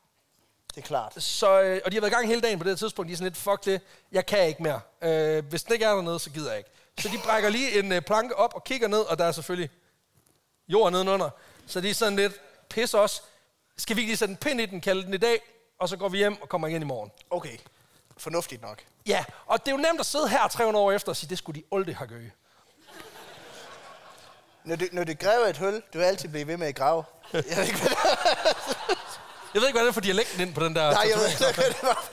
det 0.76 0.82
er 0.82 0.88
klart. 0.88 1.24
Så, 1.24 1.62
øh, 1.62 1.82
og 1.86 1.92
de 1.92 1.96
har 1.96 2.02
været 2.02 2.12
i 2.12 2.16
gang 2.16 2.28
hele 2.28 2.42
dagen 2.42 2.60
på 2.60 2.64
det 2.70 2.80
tidspunkt. 2.80 3.08
De 3.08 3.14
er 3.14 3.18
sådan 3.18 3.26
lidt, 3.32 3.38
fuck 3.38 3.66
det, 3.66 3.82
jeg 4.12 4.26
kan 4.26 4.48
ikke 4.48 4.64
mere. 4.64 4.82
Øh, 5.02 5.46
hvis 5.46 5.64
den 5.64 5.74
ikke 5.74 5.86
er 5.86 5.96
dernede, 5.96 6.20
så 6.20 6.30
gider 6.30 6.50
jeg 6.50 6.58
ikke. 6.58 6.70
Så 7.00 7.10
de 7.10 7.18
brækker 7.24 7.50
lige 7.50 7.80
en 7.80 7.92
øh, 7.92 8.02
planke 8.02 8.36
op 8.36 8.56
og 8.56 8.64
kigger 8.64 8.88
ned, 8.88 9.00
og 9.00 9.18
der 9.18 9.26
er 9.26 9.32
selvfølgelig 9.32 9.70
jord 10.68 10.92
nedenunder. 10.92 11.30
Så 11.68 11.82
de 11.82 11.90
er 11.90 11.94
sådan 11.94 12.16
lidt, 12.16 12.34
pis 12.70 12.94
os. 12.94 13.24
Skal 13.78 13.96
vi 13.96 14.02
ikke 14.02 14.10
lige 14.10 14.18
sætte 14.18 14.32
en 14.32 14.38
pind 14.38 14.62
i 14.62 14.66
den, 14.66 14.82
kalde 14.82 15.04
den 15.04 15.14
i 15.14 15.18
dag, 15.18 15.42
og 15.80 15.90
så 15.90 15.98
går 15.98 16.10
vi 16.10 16.18
hjem 16.18 16.42
og 16.42 16.50
kommer 16.50 16.68
igen 16.68 16.82
i 16.82 16.86
morgen. 16.86 17.12
Okay. 17.30 17.58
Fornuftigt 18.18 18.62
nok. 18.62 18.84
Ja, 19.08 19.26
og 19.46 19.60
det 19.60 19.68
er 19.68 19.76
jo 19.76 19.82
nemt 19.82 20.00
at 20.00 20.06
sidde 20.06 20.30
her 20.30 20.48
300 20.48 20.86
år 20.86 20.92
efter 20.92 21.10
og 21.10 21.16
sige, 21.16 21.30
det 21.30 21.38
skulle 21.38 21.62
de 21.62 21.66
aldrig 21.76 21.96
have 21.96 22.08
gjort. 22.08 22.22
Når 24.64 24.76
du, 24.76 24.86
når 24.92 25.04
du 25.04 25.14
graver 25.20 25.46
et 25.46 25.58
hul, 25.58 25.84
du 25.94 25.98
vil 25.98 26.06
altid 26.06 26.30
blive 26.30 26.48
ved 26.48 26.58
med 26.58 26.68
at 26.68 26.76
grave. 26.76 27.04
Jeg 27.34 27.44
ved 27.58 27.64
ikke, 27.64 27.80
hvad 27.80 27.90
det 27.90 27.98
Jeg 29.54 29.62
ved 29.62 29.68
ikke, 29.68 29.80
hvordan 29.80 29.86
det 29.86 29.90
er 29.90 29.92
for 29.92 30.02
dialekten 30.02 30.42
ind 30.42 30.54
på 30.54 30.66
den 30.66 30.76
der 30.76 30.92
Nej, 30.92 31.08
jeg 31.10 31.18
ved 31.20 31.28
ikke, 31.28 31.56
hvad 31.56 31.70
det 31.70 31.84
var. 31.84 32.10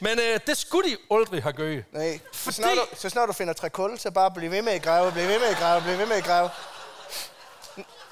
Men 0.00 0.18
øh, 0.18 0.40
det 0.46 0.56
skulle 0.58 0.90
de 0.90 0.96
aldrig 1.10 1.42
have 1.42 1.52
gjort. 1.52 1.84
Nej. 1.92 2.20
Så 2.32 2.38
Fordi- 2.44 2.54
snart, 2.56 2.76
du, 2.76 2.86
så 2.96 3.08
snart 3.08 3.28
du 3.28 3.32
finder 3.32 3.52
trækul, 3.52 3.98
så 3.98 4.10
bare 4.10 4.30
bliv 4.30 4.50
ved 4.50 4.62
med 4.62 4.72
at 4.72 4.82
grave, 4.82 5.12
bliv 5.12 5.28
ved 5.28 5.38
med 5.38 5.46
at 5.48 5.56
grave, 5.56 5.80
bliv 5.82 5.98
ved 5.98 6.06
med 6.06 6.16
at 6.16 6.24
grave. 6.24 6.50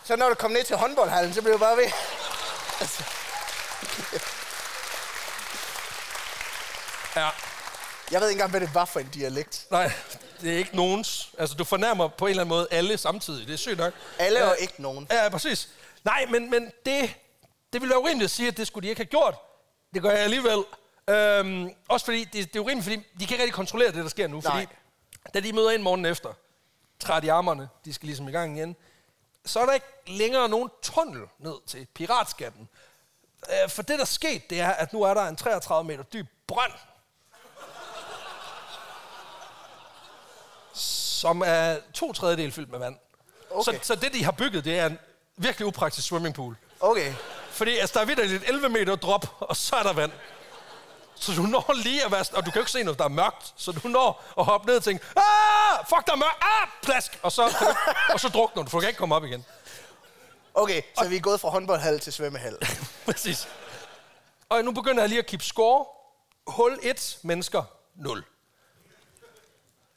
Så 0.04 0.16
når 0.16 0.28
du 0.28 0.34
kommer 0.34 0.58
ned 0.58 0.64
til 0.64 0.76
håndboldhallen, 0.76 1.34
så 1.34 1.40
bliver 1.42 1.52
du 1.52 1.58
bare 1.58 1.76
ved. 1.76 1.90
Altså, 2.80 3.04
Ja. 7.16 7.28
jeg 8.10 8.20
ved 8.20 8.28
ikke 8.28 8.36
engang, 8.38 8.50
hvad 8.50 8.60
det 8.60 8.74
var 8.74 8.84
for 8.84 9.00
en 9.00 9.08
dialekt. 9.14 9.66
Nej, 9.70 9.92
det 10.40 10.52
er 10.54 10.58
ikke 10.58 10.76
nogens. 10.76 11.30
Altså, 11.38 11.56
du 11.56 11.64
fornærmer 11.64 12.08
på 12.08 12.26
en 12.26 12.30
eller 12.30 12.42
anden 12.42 12.56
måde 12.56 12.68
alle 12.70 12.98
samtidig. 12.98 13.46
Det 13.46 13.52
er 13.52 13.56
sygt 13.58 13.78
nok. 13.78 13.94
Alle 14.18 14.38
Ja. 14.38 14.46
og 14.48 14.56
ikke 14.60 14.74
nogen. 14.82 15.06
Ja, 15.10 15.28
præcis. 15.28 15.68
Nej, 16.04 16.26
men, 16.30 16.50
men 16.50 16.72
det, 16.86 17.14
Det 17.72 17.80
ville 17.80 17.90
være 17.90 18.00
urimeligt 18.02 18.24
at 18.24 18.30
sige, 18.30 18.48
at 18.48 18.56
det 18.56 18.66
skulle 18.66 18.84
de 18.84 18.88
ikke 18.88 18.98
have 18.98 19.06
gjort. 19.06 19.34
Det 19.94 20.02
gør 20.02 20.10
jeg 20.10 20.18
alligevel. 20.18 20.64
Øhm, 21.10 21.70
også 21.88 22.06
fordi, 22.06 22.24
det, 22.24 22.32
det 22.32 22.56
er 22.56 22.60
urimeligt, 22.60 22.84
fordi 22.84 22.96
de 22.96 23.26
kan 23.26 23.34
ikke 23.34 23.42
rigtig 23.42 23.54
kontrollere 23.54 23.92
det, 23.92 24.02
der 24.02 24.08
sker 24.08 24.26
nu. 24.26 24.40
Nej. 24.40 24.52
Fordi, 24.52 24.66
da 25.34 25.40
de 25.40 25.52
møder 25.52 25.70
ind 25.70 25.82
morgen 25.82 26.04
efter, 26.04 26.32
træt 27.00 27.24
i 27.24 27.28
armerne, 27.28 27.68
de 27.84 27.94
skal 27.94 28.06
ligesom 28.06 28.28
i 28.28 28.32
gang 28.32 28.58
igen, 28.58 28.76
så 29.44 29.60
er 29.60 29.66
der 29.66 29.72
ikke 29.72 29.86
længere 30.06 30.48
nogen 30.48 30.70
tunnel 30.82 31.22
ned 31.38 31.54
til 31.66 31.86
piratskatten. 31.94 32.68
Øh, 33.48 33.70
for 33.70 33.82
det, 33.82 33.98
der 33.98 34.04
skete, 34.04 34.42
det 34.50 34.60
er, 34.60 34.70
at 34.70 34.92
nu 34.92 35.02
er 35.02 35.14
der 35.14 35.22
en 35.28 35.36
33 35.36 35.84
meter 35.84 36.02
dyb 36.02 36.26
brønd, 36.46 36.72
som 40.74 41.42
er 41.46 41.76
to 41.94 42.12
tredjedel 42.12 42.52
fyldt 42.52 42.70
med 42.70 42.78
vand. 42.78 42.96
Okay. 43.50 43.72
Så, 43.72 43.78
så 43.82 43.94
det, 43.94 44.12
de 44.12 44.24
har 44.24 44.32
bygget, 44.32 44.64
det 44.64 44.78
er 44.78 44.86
en 44.86 44.98
virkelig 45.36 45.66
upraktisk 45.66 46.06
swimmingpool. 46.06 46.56
Okay. 46.80 47.14
Fordi 47.50 47.76
altså, 47.76 47.94
der 47.94 48.00
er 48.00 48.04
vidderligt 48.04 48.42
et 48.42 48.48
11 48.48 48.68
meter 48.68 48.96
drop, 48.96 49.26
og 49.40 49.56
så 49.56 49.76
er 49.76 49.82
der 49.82 49.92
vand. 49.92 50.12
Så 51.20 51.32
du 51.32 51.42
når 51.42 51.74
lige 51.82 52.04
at 52.04 52.12
være... 52.12 52.24
Og 52.32 52.46
du 52.46 52.50
kan 52.50 52.54
jo 52.54 52.60
ikke 52.60 52.70
se 52.70 52.82
noget, 52.82 52.98
der 52.98 53.04
er 53.04 53.08
mørkt. 53.08 53.54
Så 53.56 53.72
du 53.72 53.88
når 53.88 54.24
at 54.38 54.44
hoppe 54.44 54.66
ned 54.66 54.76
og 54.76 54.84
tænke, 54.84 55.04
ah, 55.16 55.86
fuck, 55.88 56.06
der 56.06 56.12
er 56.12 56.16
mørkt, 56.16 56.42
ah, 56.42 56.68
plask. 56.82 57.18
Og 57.22 57.32
så, 57.32 57.48
du, 57.60 57.66
og 58.12 58.20
så 58.20 58.28
drukner 58.28 58.62
du, 58.62 58.70
for 58.70 58.78
du 58.78 58.80
kan 58.80 58.88
ikke 58.88 58.98
komme 58.98 59.14
op 59.14 59.24
igen. 59.24 59.44
Okay, 60.54 60.82
så 60.98 61.08
vi 61.08 61.16
er 61.16 61.20
gået 61.20 61.40
fra 61.40 61.48
håndboldhal 61.48 62.00
til 62.00 62.12
svømmehal. 62.12 62.58
Præcis. 63.06 63.48
Og 64.48 64.64
nu 64.64 64.72
begynder 64.72 65.02
jeg 65.02 65.08
lige 65.08 65.18
at 65.18 65.26
keep 65.26 65.42
score. 65.42 65.86
Hul 66.46 66.78
1, 66.82 67.18
mennesker 67.22 67.62
0. 67.94 68.24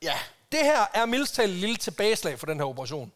Ja. 0.01 0.19
Det 0.51 0.59
her 0.59 0.85
er 0.93 1.05
mildest 1.05 1.35
talt 1.35 1.51
et 1.51 1.57
lille 1.57 1.77
tilbageslag 1.77 2.39
for 2.39 2.45
den 2.45 2.57
her 2.59 2.65
operation. 2.65 3.11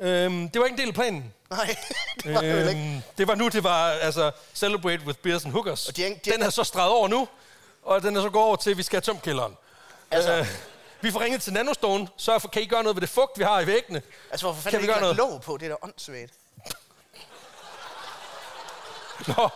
Øhm, 0.00 0.48
det 0.48 0.60
var 0.60 0.66
ikke 0.66 0.74
en 0.74 0.78
del 0.80 0.88
af 0.88 0.94
planen. 0.94 1.34
Nej, 1.50 1.76
det 2.24 2.34
var 2.34 2.40
det 2.40 2.56
vel 2.56 2.68
ikke. 2.68 2.80
Øhm, 2.80 3.02
det 3.18 3.28
var 3.28 3.34
nu, 3.34 3.48
det 3.48 3.64
var 3.64 3.88
altså 3.90 4.30
Celebrate 4.54 5.02
with 5.06 5.18
Beers 5.18 5.44
and 5.44 5.52
Hookers. 5.52 5.88
Og 5.88 5.96
de 5.96 6.02
de 6.24 6.30
den 6.32 6.42
er 6.42 6.50
så 6.50 6.64
streget 6.64 6.90
over 6.92 7.08
nu, 7.08 7.28
og 7.82 8.02
den 8.02 8.16
er 8.16 8.22
så 8.22 8.30
gået 8.30 8.44
over 8.44 8.56
til, 8.56 8.70
at 8.70 8.76
vi 8.76 8.82
skal 8.82 8.96
have 8.96 9.02
tømt 9.02 9.22
kælderen. 9.22 9.56
Altså- 10.10 10.32
Øh, 10.38 10.46
vi 11.00 11.10
får 11.10 11.20
ringet 11.20 11.42
til 11.42 11.52
Nanostone, 11.52 12.08
så 12.16 12.38
for, 12.38 12.48
kan 12.48 12.62
I 12.62 12.66
gøre 12.66 12.82
noget 12.82 12.96
ved 12.96 13.00
det 13.00 13.08
fugt, 13.08 13.38
vi 13.38 13.44
har 13.44 13.60
i 13.60 13.66
væggene? 13.66 14.02
Altså, 14.30 14.46
hvorfor 14.46 14.62
Kan 14.62 14.72
fanden 14.72 14.86
vi 14.86 14.92
ikke 14.92 15.00
gøre 15.00 15.14
lagt 15.16 15.30
låg 15.30 15.40
på? 15.42 15.56
Det 15.56 15.66
er 15.66 15.70
da 15.70 15.76
åndssvagt. 15.82 16.32
Nå. 19.36 19.48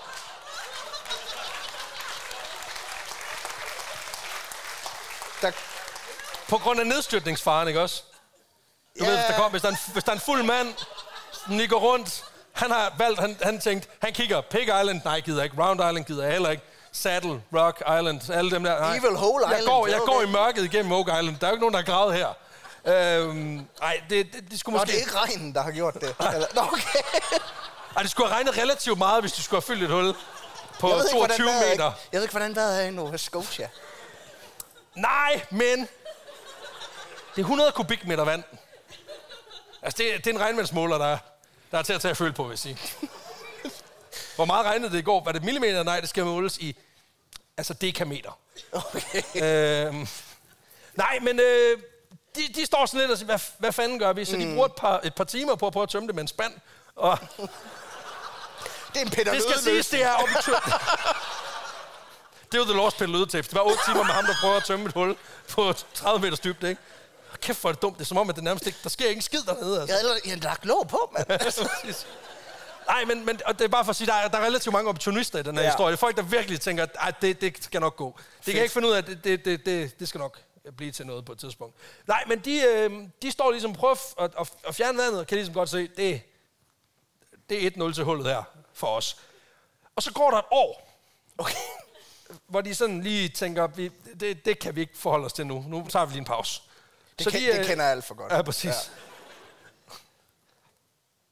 Der, 5.43 5.53
På 6.49 6.59
grund 6.59 6.81
af 6.81 6.87
nedstyrtningsfaren, 6.87 7.69
ikke 7.69 7.81
også? 7.81 8.03
Du 9.01 9.05
Ja. 9.05 9.11
ved, 9.11 9.17
hvis 9.17 9.27
der, 9.29 9.37
kom, 9.37 9.51
hvis, 9.51 9.63
der 9.63 9.69
er 9.69 9.73
en, 9.73 9.79
hvis 9.93 10.05
der 10.05 10.11
er 10.11 10.15
en 10.17 10.21
fuld 10.21 10.43
mand, 10.43 10.75
som 11.33 11.61
går 11.69 11.79
rundt, 11.81 12.25
han 12.53 12.71
har 12.71 12.95
valgt, 12.99 13.21
han, 13.21 13.37
han 13.43 13.61
tænkte, 13.61 13.89
han 14.03 14.13
kigger, 14.13 14.41
Pig 14.41 14.63
Island, 14.63 15.01
nej, 15.05 15.21
gider 15.21 15.43
ikke, 15.43 15.57
Round 15.63 15.81
Island 15.81 16.05
gider 16.05 16.23
jeg 16.23 16.33
heller 16.33 16.51
ikke, 16.51 16.63
Saddle, 16.93 17.43
Rock 17.55 17.81
Island, 17.81 18.31
alle 18.31 18.51
dem 18.51 18.65
der. 18.65 18.79
Nej. 18.81 18.97
Evil 18.97 19.17
Hole 19.17 19.49
jeg 19.49 19.59
Island, 19.59 19.75
Går, 19.77 19.87
jeg 19.87 20.01
går 20.01 20.23
i 20.23 20.27
mørket 20.27 20.65
igennem 20.65 20.93
Oak 20.93 21.07
Island, 21.07 21.37
der 21.39 21.47
er 21.47 21.51
jo 21.51 21.55
ikke 21.55 21.61
nogen, 21.61 21.75
der 21.75 21.79
har 21.81 21.87
gravet 21.87 22.15
her. 22.15 22.29
Øhm, 22.85 23.67
nej, 23.81 24.01
det, 24.11 24.33
det, 24.33 24.51
det 24.51 24.61
skulle 24.61 24.77
Nå, 24.77 24.83
måske... 24.83 24.93
det 24.93 24.97
er 24.97 25.05
ikke 25.05 25.19
regnen, 25.19 25.55
der 25.55 25.63
har 25.63 25.71
gjort 25.71 25.95
det. 25.95 26.15
Eller, 26.35 26.47
nå, 26.55 26.63
okay. 26.63 26.99
Ej, 27.97 28.03
det 28.03 28.11
skulle 28.11 28.29
have 28.29 28.37
regnet 28.37 28.59
relativt 28.59 28.99
meget, 28.99 29.23
hvis 29.23 29.33
du 29.33 29.43
skulle 29.43 29.63
have 29.63 29.67
fyldt 29.77 29.83
et 29.83 29.91
hul 29.91 30.15
på 30.81 30.89
Jeg 30.89 30.97
ved, 30.97 31.05
ikke, 31.05 31.19
hvordan 31.19 31.37
22 31.37 31.47
vejret 31.47 31.65
er- 31.67 31.71
meter. 31.71 31.85
jeg 32.13 32.19
ved 32.19 32.23
ikke, 32.23 32.33
hvordan 32.33 32.57
vejret 32.57 32.83
er 32.83 32.87
i 32.87 32.91
Nova 32.91 33.17
Scotia. 33.17 33.69
Nej, 34.95 35.43
men... 35.51 35.89
Det 37.37 37.39
er 37.41 37.45
100 37.45 37.73
kubikmeter 37.73 38.25
vand. 38.25 38.43
Altså, 39.83 39.99
det, 40.03 40.25
det 40.25 40.31
er 40.31 40.35
en 40.35 40.41
regnvandsmåler, 40.41 40.99
der, 40.99 41.07
er- 41.07 41.19
der 41.71 41.79
er 41.79 41.83
til 41.83 41.93
at 41.93 42.01
tage 42.01 42.11
at 42.11 42.17
føle 42.17 42.33
på, 42.33 42.43
vil 42.43 42.51
jeg 42.51 42.59
sige. 42.59 42.79
Hvor 44.37 44.45
meget 44.45 44.67
regnede 44.67 44.93
det 44.93 44.99
i 44.99 45.03
går? 45.03 45.25
Var 45.25 45.33
det 45.33 45.43
millimeter? 45.45 45.83
Nej, 45.83 46.01
det 46.01 46.09
skal 46.09 46.25
måles 46.25 46.59
i... 46.59 46.77
Altså, 47.57 47.75
dekameter. 47.75 48.39
Okay. 48.73 49.23
Øhm, 49.35 50.09
nej, 50.95 51.19
men 51.23 51.41
øh, 51.41 51.79
de, 52.37 52.43
de 52.55 52.67
står 52.67 52.87
sådan 52.87 53.01
lidt 53.01 53.11
og 53.11 53.19
siger, 53.19 53.27
hvad, 53.27 53.39
hvad 53.59 53.73
fanden 53.73 53.99
gør 53.99 54.13
vi? 54.13 54.25
Så 54.25 54.37
de 54.37 54.53
bruger 54.55 54.67
et 54.67 54.73
par, 54.75 55.01
et 55.05 55.15
par 55.15 55.25
timer 55.25 55.55
på 55.55 55.67
at 55.67 55.73
prøve 55.73 55.83
at 55.83 55.89
tømme 55.89 56.07
det 56.07 56.15
med 56.15 56.23
en 56.23 56.29
spand. 56.29 56.53
Og 56.97 57.19
Det 58.95 58.97
er 58.97 59.01
en 59.01 59.11
Peter 59.11 59.33
det 59.33 59.43
skal 59.43 59.59
siges, 59.63 59.89
det 59.89 60.03
er 60.03 60.17
tø- 60.43 60.53
Det 62.53 62.59
jo 62.59 62.65
The 62.65 62.73
Lost 62.75 62.97
Peter 62.99 63.13
Lødetæft. 63.13 63.51
Det 63.51 63.55
var 63.59 63.63
8 63.65 63.79
timer 63.87 64.05
med 64.05 64.13
ham, 64.15 64.25
der 64.25 64.35
prøver 64.41 64.57
at 64.57 64.65
tømme 64.65 64.87
et 64.87 64.93
hul 64.93 65.17
på 65.51 65.73
30 65.95 66.21
meters 66.21 66.41
dybde, 66.41 66.69
ikke? 66.69 66.81
Og 67.33 67.41
Kæft, 67.41 67.61
hvor 67.61 67.71
er 67.71 67.73
det 67.73 67.83
dumt. 67.83 67.97
Det 67.99 68.05
er 68.05 68.07
som 68.07 68.17
om, 68.19 68.31
at 68.31 68.37
det 68.37 68.45
nærmest 68.45 68.67
ikke... 68.67 68.79
Der 68.83 68.89
sker 68.89 69.09
ikke 69.09 69.19
en 69.19 69.23
skid 69.23 69.43
dernede, 69.43 69.81
altså. 69.81 69.95
Jeg 69.97 70.01
havde 70.01 70.21
jeg 70.25 70.31
havde 70.33 70.41
lagt 70.45 70.65
låg 70.67 70.89
på, 70.89 71.13
mand. 71.19 71.41
Nej, 72.87 73.05
men, 73.05 73.27
men 73.27 73.41
og 73.47 73.59
det 73.59 73.65
er 73.65 73.69
bare 73.69 73.85
for 73.85 73.91
at 73.91 73.97
sige, 73.97 74.07
der 74.07 74.15
er, 74.15 74.29
der 74.29 74.39
er 74.39 74.45
relativt 74.47 74.73
mange 74.73 74.89
opportunister 74.89 75.39
i 75.39 75.43
den 75.43 75.57
her 75.57 75.63
Ja. 75.63 75.71
historie. 75.71 75.97
Folk, 75.97 76.17
der 76.17 76.23
virkelig 76.23 76.61
tænker, 76.61 76.87
at 77.01 77.15
det, 77.23 77.41
det 77.41 77.65
skal 77.65 77.81
nok 77.81 77.97
gå. 77.97 78.15
Det 78.37 78.45
kan 78.45 78.55
jeg 78.55 78.63
ikke 78.63 78.73
finde 78.73 78.89
ud 78.89 78.93
af, 78.93 79.05
det, 79.05 79.25
det, 79.25 79.45
det, 79.45 79.67
det, 79.67 80.01
det 80.01 80.09
skal 80.09 80.19
nok 80.19 80.39
blive 80.77 80.93
til 80.93 81.07
noget 81.07 81.25
på 81.25 81.33
et 81.33 81.39
tidspunkt. 81.39 81.77
Nej, 82.07 82.25
men 82.27 82.39
de, 82.39 82.63
øh, 82.63 82.91
de 83.23 83.31
står 83.31 83.51
ligesom 83.51 83.71
og 83.71 83.77
prøver 83.77 83.95
at, 84.19 84.31
at, 84.41 84.53
at 84.69 84.75
fjerne 84.75 84.99
vandet, 84.99 85.21
og 85.21 85.27
kan 85.27 85.37
ligesom 85.37 85.55
godt 85.55 85.69
se, 85.69 85.89
det, 85.97 86.23
det 87.49 87.67
er 87.67 87.71
1-0 87.89 87.95
til 87.95 88.05
hullet 88.05 88.27
her 88.27 88.43
for 88.75 88.87
os. 88.87 89.17
Og 89.97 90.03
så 90.03 90.13
går 90.13 90.31
der 90.31 90.39
et 90.39 90.45
år, 90.51 90.89
Okay. 91.39 91.55
hvor 92.47 92.61
de 92.61 92.75
sådan 92.75 93.03
lige 93.03 93.29
tænker, 93.29 93.67
vi, 93.67 93.91
det, 94.21 94.45
det 94.45 94.59
kan 94.59 94.77
vi 94.77 94.81
ikke 94.81 94.99
forholde 94.99 95.25
os 95.25 95.33
til 95.33 95.47
nu. 95.47 95.65
Nu 95.69 95.87
tager 95.91 96.05
vi 96.07 96.13
lige 96.13 96.19
en 96.19 96.25
pause. 96.25 96.63
Det, 97.19 97.33
kan, 97.33 97.41
de, 97.41 97.47
det 97.47 97.59
øh, 97.59 97.65
kender 97.67 97.85
jeg 97.85 97.93
alt 97.93 98.05
for 98.05 98.15
godt. 98.15 98.33
Ja, 98.33 98.43
præcis. 98.43 98.65
Ja. 98.65 98.73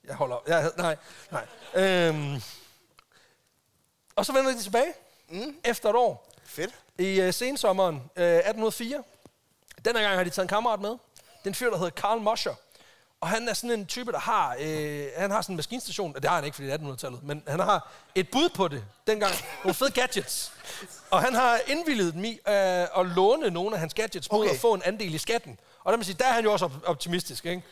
Jeg 0.04 0.14
holder 0.14 0.36
op. 0.36 0.48
Jeg, 0.48 0.70
nej, 0.76 0.96
nej. 1.30 1.46
Øhm. 1.74 2.42
Og 4.16 4.26
så 4.26 4.32
vender 4.32 4.52
de 4.52 4.62
tilbage 4.62 4.92
mm. 5.28 5.56
efter 5.64 5.88
et 5.90 5.96
år 5.96 6.28
Fedt. 6.44 6.74
i 6.98 7.26
uh, 7.26 7.34
sensommeren 7.34 7.96
uh, 7.96 8.22
1804. 8.22 9.02
Denne 9.84 10.00
gang 10.00 10.16
har 10.16 10.24
de 10.24 10.30
taget 10.30 10.44
en 10.44 10.48
kammerat 10.48 10.80
med. 10.80 10.90
Det 10.90 10.98
er 11.44 11.48
en 11.50 11.54
fyr, 11.54 11.70
der 11.70 11.76
hedder 11.76 11.90
Karl 11.90 12.20
Moscher. 12.20 12.54
Og 13.20 13.28
han 13.28 13.48
er 13.48 13.54
sådan 13.54 13.70
en 13.70 13.86
type, 13.86 14.12
der 14.12 14.18
har, 14.18 14.56
øh, 14.60 15.06
han 15.16 15.30
har 15.30 15.42
sådan 15.42 15.52
en 15.52 15.56
maskinstation. 15.56 16.14
Det 16.14 16.24
har 16.24 16.34
han 16.34 16.44
ikke, 16.44 16.54
fordi 16.54 16.68
det 16.68 16.74
er 16.74 16.78
1800-tallet. 16.78 17.22
Men 17.22 17.42
han 17.46 17.60
har 17.60 17.90
et 18.14 18.30
bud 18.30 18.48
på 18.48 18.68
det 18.68 18.84
dengang. 19.06 19.32
Nogle 19.64 19.74
fede 19.74 19.90
gadgets. 19.90 20.52
Og 21.10 21.22
han 21.22 21.34
har 21.34 21.60
indvillet 21.66 22.14
dem 22.14 22.24
i 22.24 22.30
øh, 22.30 22.98
at 22.98 23.06
låne 23.16 23.50
nogle 23.50 23.74
af 23.74 23.80
hans 23.80 23.94
gadgets 23.94 24.32
mod 24.32 24.40
Okay. 24.40 24.54
at 24.54 24.60
få 24.60 24.74
en 24.74 24.82
andel 24.82 25.14
i 25.14 25.18
skatten. 25.18 25.58
Og 25.84 25.92
der, 25.92 25.96
må 25.96 26.02
sige, 26.02 26.14
der 26.18 26.24
er 26.26 26.32
han 26.32 26.44
jo 26.44 26.52
også 26.52 26.64
op- 26.64 26.82
optimistisk, 26.86 27.46
ikke? 27.46 27.62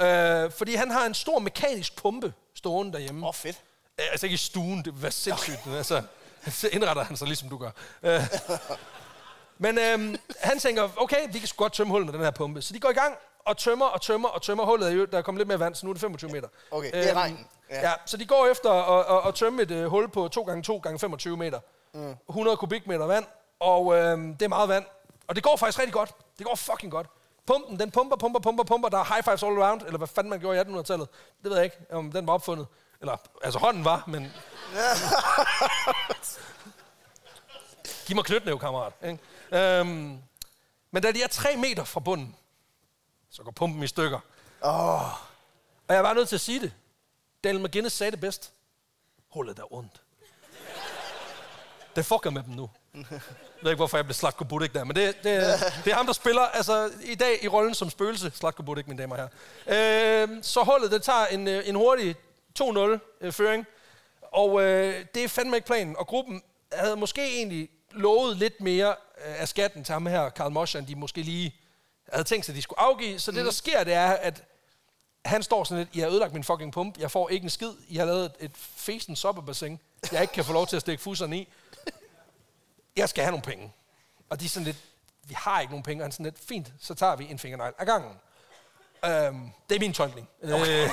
Øh, 0.00 0.50
fordi 0.52 0.74
han 0.74 0.90
har 0.90 1.06
en 1.06 1.14
stor 1.14 1.38
mekanisk 1.38 1.96
pumpe 1.96 2.34
stående 2.54 2.92
derhjemme. 2.92 3.22
Åh, 3.22 3.28
oh, 3.28 3.34
fedt. 3.34 3.56
Øh, 4.00 4.06
Altså 4.12 4.26
ikke 4.26 4.34
i 4.34 4.36
stuen, 4.36 4.84
det 4.84 5.02
være 5.02 5.10
sindssygt. 5.10 5.60
Okay. 5.66 5.76
Altså, 5.76 6.02
så 6.50 6.68
indretter 6.72 7.04
han 7.04 7.16
sig 7.16 7.26
ligesom 7.26 7.48
du 7.48 7.56
gør. 7.58 7.70
Øh. 8.02 8.22
Men 9.58 9.78
øhm, 9.78 10.16
han 10.40 10.58
tænker, 10.58 10.88
okay, 10.96 11.26
vi 11.32 11.38
kan 11.38 11.48
sgu 11.48 11.62
godt 11.62 11.72
tømme 11.72 11.90
hullet 11.90 12.06
med 12.06 12.12
den 12.14 12.22
her 12.24 12.30
pumpe. 12.30 12.62
Så 12.62 12.74
de 12.74 12.80
går 12.80 12.90
i 12.90 12.92
gang 12.92 13.14
og 13.44 13.56
tømmer 13.56 13.86
og 13.86 14.00
tømmer 14.02 14.28
og 14.28 14.42
tømmer 14.42 14.64
hullet. 14.64 14.88
er 14.88 14.92
jo- 14.92 15.04
Der 15.04 15.18
er 15.18 15.22
kommet 15.22 15.40
lidt 15.40 15.48
mere 15.48 15.58
vand, 15.60 15.74
så 15.74 15.86
nu 15.86 15.90
er 15.90 15.94
det 15.94 16.00
25 16.00 16.30
meter. 16.30 16.48
Okay, 16.70 16.92
det 16.92 17.10
er 17.10 17.14
regnen. 17.14 17.46
Ja. 17.70 17.76
Ja. 17.80 17.88
ja, 17.88 17.94
så 18.06 18.16
de 18.16 18.26
går 18.26 18.46
efter 18.46 18.70
at, 18.72 19.16
at, 19.16 19.28
at 19.28 19.34
tømme 19.34 19.62
et 19.62 19.70
uh, 19.70 19.84
hul 19.84 20.08
på 20.10 20.28
2 20.28 20.42
gange 20.42 20.62
2 20.62 20.78
gange 20.78 20.98
25 20.98 21.36
meter. 21.36 21.60
Mm. 21.94 22.14
100 22.28 22.56
kubikmeter 22.56 23.06
vand, 23.06 23.24
og 23.60 23.96
øhm, 23.96 24.34
det 24.36 24.44
er 24.44 24.48
meget 24.48 24.68
vand. 24.68 24.84
Og 25.28 25.34
det 25.36 25.42
går 25.44 25.56
faktisk 25.56 25.78
rigtig 25.78 25.92
godt. 25.92 26.10
Det 26.38 26.46
går 26.46 26.54
fucking 26.54 26.92
godt. 26.92 27.06
Pumpen, 27.48 27.80
den 27.80 27.90
pumper, 27.90 28.16
pumper, 28.16 28.40
pumper, 28.40 28.64
pumper. 28.64 28.88
Der 28.88 28.98
er 28.98 29.04
high 29.04 29.24
fives 29.24 29.42
all 29.42 29.62
around, 29.62 29.82
eller 29.82 29.98
hvad 29.98 30.08
fanden 30.08 30.30
man 30.30 30.40
gjorde 30.40 30.58
i 30.58 30.60
1800-tallet. 30.60 31.08
Det 31.42 31.50
ved 31.50 31.56
jeg 31.56 31.64
ikke, 31.64 31.76
om 31.90 32.12
den 32.12 32.26
var 32.26 32.32
opfundet. 32.32 32.66
Eller, 33.00 33.16
altså 33.42 33.58
hånden 33.58 33.84
var, 33.84 34.04
men... 34.06 34.22
Giv 38.06 38.16
mig 38.16 38.24
knytnæv, 38.24 38.58
kammerat. 38.58 38.92
Ikke? 39.04 39.18
Øhm, 39.52 40.18
men 40.90 41.02
da 41.02 41.12
de 41.12 41.22
er 41.22 41.26
tre 41.28 41.56
meter 41.56 41.84
fra 41.84 42.00
bunden, 42.00 42.36
så 43.30 43.42
går 43.42 43.50
pumpen 43.50 43.82
i 43.82 43.86
stykker. 43.86 44.20
Åh, 44.64 45.12
Og 45.88 45.94
jeg 45.94 46.04
var 46.04 46.12
nødt 46.12 46.28
til 46.28 46.36
at 46.36 46.40
sige 46.40 46.60
det. 46.60 46.72
Daniel 47.44 47.64
McGinnis 47.64 47.92
sagde 47.92 48.10
det 48.10 48.20
bedst. 48.20 48.52
Hullet 49.28 49.58
er 49.58 49.72
ondt. 49.72 50.02
Det 51.96 52.06
fucker 52.06 52.30
med 52.30 52.42
dem 52.42 52.54
nu. 52.54 52.70
Jeg 52.94 53.04
ved 53.62 53.70
ikke, 53.70 53.76
hvorfor 53.76 53.96
jeg 53.96 54.04
blev 54.04 54.14
Slatko 54.14 54.44
Budik 54.44 54.74
der, 54.74 54.84
men 54.84 54.96
det, 54.96 55.16
det, 55.16 55.24
det 55.84 55.90
er 55.90 55.94
ham, 55.94 56.06
der 56.06 56.12
spiller 56.12 56.42
altså, 56.42 56.90
i 57.04 57.14
dag 57.14 57.44
i 57.44 57.48
rollen 57.48 57.74
som 57.74 57.90
spøgelse. 57.90 58.32
Slatko 58.34 58.62
Budik, 58.62 58.88
mine 58.88 59.02
damer 59.02 59.16
og 59.16 59.30
herrer. 59.66 60.22
Øh, 60.22 60.38
så 60.42 60.62
hullet, 60.62 60.90
det 60.90 61.02
tager 61.02 61.26
en, 61.26 61.48
øh, 61.48 61.68
en 61.68 61.74
hurtig 61.74 62.16
2-0-føring. 62.62 63.66
Og 64.22 64.62
øh, 64.62 65.04
det 65.14 65.24
er 65.24 65.28
fandme 65.28 65.56
ikke 65.56 65.66
planen. 65.66 65.96
Og 65.96 66.06
gruppen 66.06 66.42
havde 66.72 66.96
måske 66.96 67.36
egentlig 67.36 67.68
lovet 67.90 68.36
lidt 68.36 68.60
mere 68.60 68.88
øh, 68.88 69.40
af 69.40 69.48
skatten 69.48 69.84
til 69.84 69.92
ham 69.92 70.06
her, 70.06 70.28
Karl 70.28 70.52
Moscher, 70.52 70.80
end 70.80 70.88
de 70.88 70.94
måske 70.94 71.22
lige 71.22 71.54
havde 72.12 72.24
tænkt 72.24 72.46
sig, 72.46 72.52
at 72.52 72.56
de 72.56 72.62
skulle 72.62 72.80
afgive. 72.80 73.18
Så 73.18 73.32
det, 73.32 73.44
der 73.44 73.50
sker, 73.50 73.84
det 73.84 73.94
er, 73.94 74.10
at 74.10 74.44
han 75.24 75.42
står 75.42 75.64
sådan 75.64 75.78
lidt, 75.78 75.96
I 75.96 76.00
har 76.00 76.08
ødelagt 76.08 76.32
min 76.32 76.44
fucking 76.44 76.72
pump, 76.72 76.98
jeg 76.98 77.10
får 77.10 77.28
ikke 77.28 77.44
en 77.44 77.50
skid, 77.50 77.70
I 77.88 77.96
har 77.96 78.04
lavet 78.04 78.24
et, 78.24 78.32
et 78.40 78.50
fesen 78.56 79.16
soppebassin, 79.16 79.80
jeg 80.12 80.22
ikke 80.22 80.34
kan 80.34 80.44
få 80.44 80.52
lov 80.52 80.66
til 80.66 80.76
at 80.76 80.82
stikke 80.82 81.02
fusserne 81.02 81.38
i. 81.38 81.48
Jeg 82.98 83.08
skal 83.08 83.24
have 83.24 83.30
nogle 83.30 83.42
penge. 83.42 83.72
Og 84.30 84.40
de 84.40 84.44
er 84.44 84.48
sådan 84.48 84.64
lidt, 84.64 84.76
vi 85.24 85.34
har 85.34 85.60
ikke 85.60 85.72
nogen 85.72 85.82
penge, 85.82 86.02
og 86.02 86.04
han 86.04 86.10
er 86.10 86.12
sådan 86.12 86.24
lidt, 86.24 86.38
fint, 86.48 86.72
så 86.80 86.94
tager 86.94 87.16
vi 87.16 87.30
en 87.30 87.38
fingernegl 87.38 87.74
ad 87.78 87.86
gangen. 87.86 88.12
Øhm, 89.04 89.50
det 89.68 89.76
er 89.76 89.80
min 89.80 89.92
tolkning. 89.92 90.28
Okay. 90.42 90.84
Øh, 90.84 90.90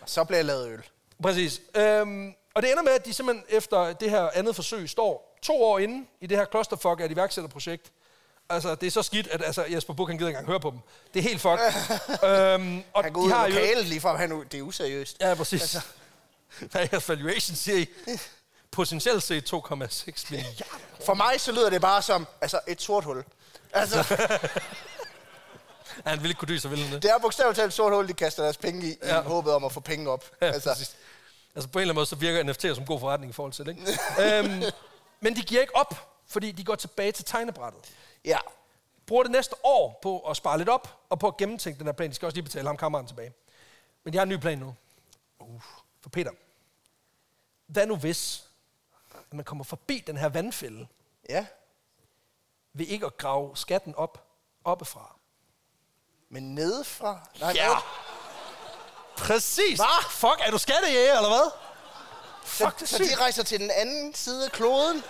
og 0.00 0.08
så 0.08 0.24
bliver 0.24 0.38
jeg 0.38 0.44
lavet 0.44 0.68
øl. 0.68 0.82
Præcis. 1.22 1.60
Øhm, 1.74 2.34
og 2.54 2.62
det 2.62 2.70
ender 2.70 2.82
med, 2.82 2.92
at 2.92 3.06
de 3.06 3.12
simpelthen 3.12 3.44
efter 3.48 3.92
det 3.92 4.10
her 4.10 4.30
andet 4.34 4.54
forsøg 4.56 4.88
står 4.88 5.38
to 5.42 5.64
år 5.64 5.78
inde 5.78 6.06
i 6.20 6.26
det 6.26 6.38
her 6.38 6.46
clusterfuck 6.46 7.00
af 7.00 7.04
et 7.04 7.10
iværksætterprojekt. 7.10 7.92
Altså, 8.48 8.74
det 8.74 8.86
er 8.86 8.90
så 8.90 9.02
skidt, 9.02 9.26
at 9.26 9.42
altså, 9.42 9.64
Jesper 9.64 9.94
Buch, 9.94 10.10
han 10.10 10.18
gider 10.18 10.28
ikke 10.28 10.38
engang 10.38 10.50
høre 10.50 10.60
på 10.60 10.70
dem. 10.70 10.78
Det 11.14 11.20
er 11.20 11.28
helt 11.28 11.40
fuck. 11.40 11.60
øhm, 12.30 12.82
og 12.92 13.04
Han 13.04 13.12
går 13.12 13.20
ud 13.20 13.30
i 13.30 13.50
lokalet 13.50 13.86
lige 13.86 14.00
fra, 14.00 14.16
han, 14.16 14.44
det 14.52 14.58
er 14.58 14.62
useriøst. 14.62 15.16
Ja, 15.20 15.34
præcis. 15.34 15.62
Altså. 15.62 15.80
Hvad 16.70 16.82
er 16.82 16.88
jeres 16.92 17.08
valuation, 17.08 17.56
siger 17.56 17.78
I? 17.78 17.86
Potentielt 18.72 19.22
set 19.22 19.52
2,6 19.52 20.30
milliarder. 20.30 20.64
For 21.06 21.14
mig 21.14 21.40
så 21.40 21.52
lyder 21.52 21.70
det 21.70 21.80
bare 21.80 22.02
som 22.02 22.26
altså, 22.40 22.60
et 22.68 22.82
sort 22.82 23.04
hul. 23.04 23.24
Altså, 23.72 24.04
Ja, 26.04 26.10
han 26.10 26.22
vil 26.22 26.30
ikke 26.30 26.38
kunne 26.38 26.48
dyse, 26.48 26.62
så 26.62 26.68
vil 26.68 26.78
han 26.78 26.92
det. 26.92 27.02
det 27.02 27.10
er 27.10 27.18
bogstaveligt 27.18 27.56
talt 27.56 27.66
et 27.68 27.72
sort 27.72 27.92
hul, 27.92 28.08
de 28.08 28.12
kaster 28.12 28.42
deres 28.42 28.56
penge 28.56 28.86
i, 28.86 28.96
ja. 29.02 29.20
I 29.20 29.24
håbet 29.24 29.52
om 29.54 29.64
at 29.64 29.72
få 29.72 29.80
penge 29.80 30.10
op. 30.10 30.24
Ja, 30.40 30.46
altså, 30.46 30.70
altså. 30.70 30.92
altså 31.54 31.68
på 31.68 31.78
en 31.78 31.80
eller 31.80 31.92
anden 31.92 31.94
måde, 31.94 32.06
så 32.06 32.16
virker 32.16 32.44
NFT'er 32.52 32.74
som 32.74 32.86
god 32.86 33.00
forretning 33.00 33.30
i 33.30 33.32
forhold 33.32 33.52
til 33.52 33.66
det, 33.66 33.70
ikke? 33.78 33.98
øhm, 34.38 34.62
men 35.20 35.36
de 35.36 35.42
giver 35.42 35.60
ikke 35.60 35.76
op, 35.76 36.18
fordi 36.26 36.52
de 36.52 36.64
går 36.64 36.74
tilbage 36.74 37.12
til 37.12 37.24
tegnebrættet. 37.24 37.80
ja. 38.24 38.38
Bruger 39.06 39.22
det 39.22 39.32
næste 39.32 39.54
år 39.64 39.98
på 40.02 40.18
at 40.20 40.36
spare 40.36 40.58
lidt 40.58 40.68
op, 40.68 40.98
og 41.10 41.18
på 41.18 41.26
at 41.28 41.36
gennemtænke 41.36 41.78
den 41.78 41.86
her 41.86 41.92
plan. 41.92 42.10
De 42.10 42.14
skal 42.14 42.26
også 42.26 42.36
lige 42.36 42.42
betale 42.44 42.66
ham 42.66 42.76
kammeren 42.76 43.06
tilbage. 43.06 43.32
Men 44.04 44.12
de 44.12 44.18
har 44.18 44.22
en 44.22 44.28
ny 44.28 44.36
plan 44.36 44.58
nu. 44.58 44.74
Uh, 45.40 45.60
for 46.00 46.08
Peter. 46.10 46.30
Hvad 47.66 47.86
nu 47.86 47.96
hvis, 47.96 48.44
at 49.32 49.36
man 49.36 49.44
kommer 49.44 49.64
forbi 49.64 50.04
den 50.06 50.16
her 50.16 50.28
vandfælde, 50.28 50.86
Ja. 51.28 51.46
ved 52.72 52.86
ikke 52.86 53.06
at 53.06 53.16
grave 53.16 53.56
skatten 53.56 53.94
op, 53.94 54.26
oppefra? 54.64 55.16
Men 56.30 56.54
nedefra? 56.54 57.28
Nej, 57.40 57.52
Ja. 57.54 57.66
hvad? 57.66 57.82
Præcis! 59.16 59.78
Hva? 59.78 60.00
Fuck, 60.10 60.40
er 60.46 60.50
du 60.50 60.58
skattejæger, 60.58 61.16
eller 61.16 61.28
hvad? 61.28 61.50
Fuck, 62.44 62.78
Så, 62.78 62.86
så 62.86 62.98
de 62.98 63.14
rejser 63.14 63.42
til 63.42 63.60
den 63.60 63.70
anden 63.70 64.14
side 64.14 64.44
af 64.44 64.52
kloden 64.52 65.02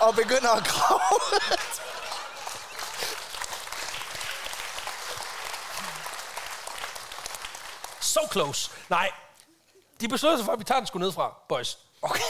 og 0.00 0.14
begynder 0.14 0.50
at 0.50 0.64
grave. 0.64 1.40
So 8.00 8.20
close. 8.32 8.70
Nej, 8.90 9.10
de 10.00 10.08
beslutter 10.08 10.38
sig 10.38 10.44
for, 10.44 10.52
at 10.52 10.58
vi 10.58 10.64
tager 10.64 10.78
den 10.80 10.86
sgu 10.86 10.98
ned 10.98 11.12
fra, 11.12 11.34
boys. 11.48 11.78
Okay. 12.02 12.22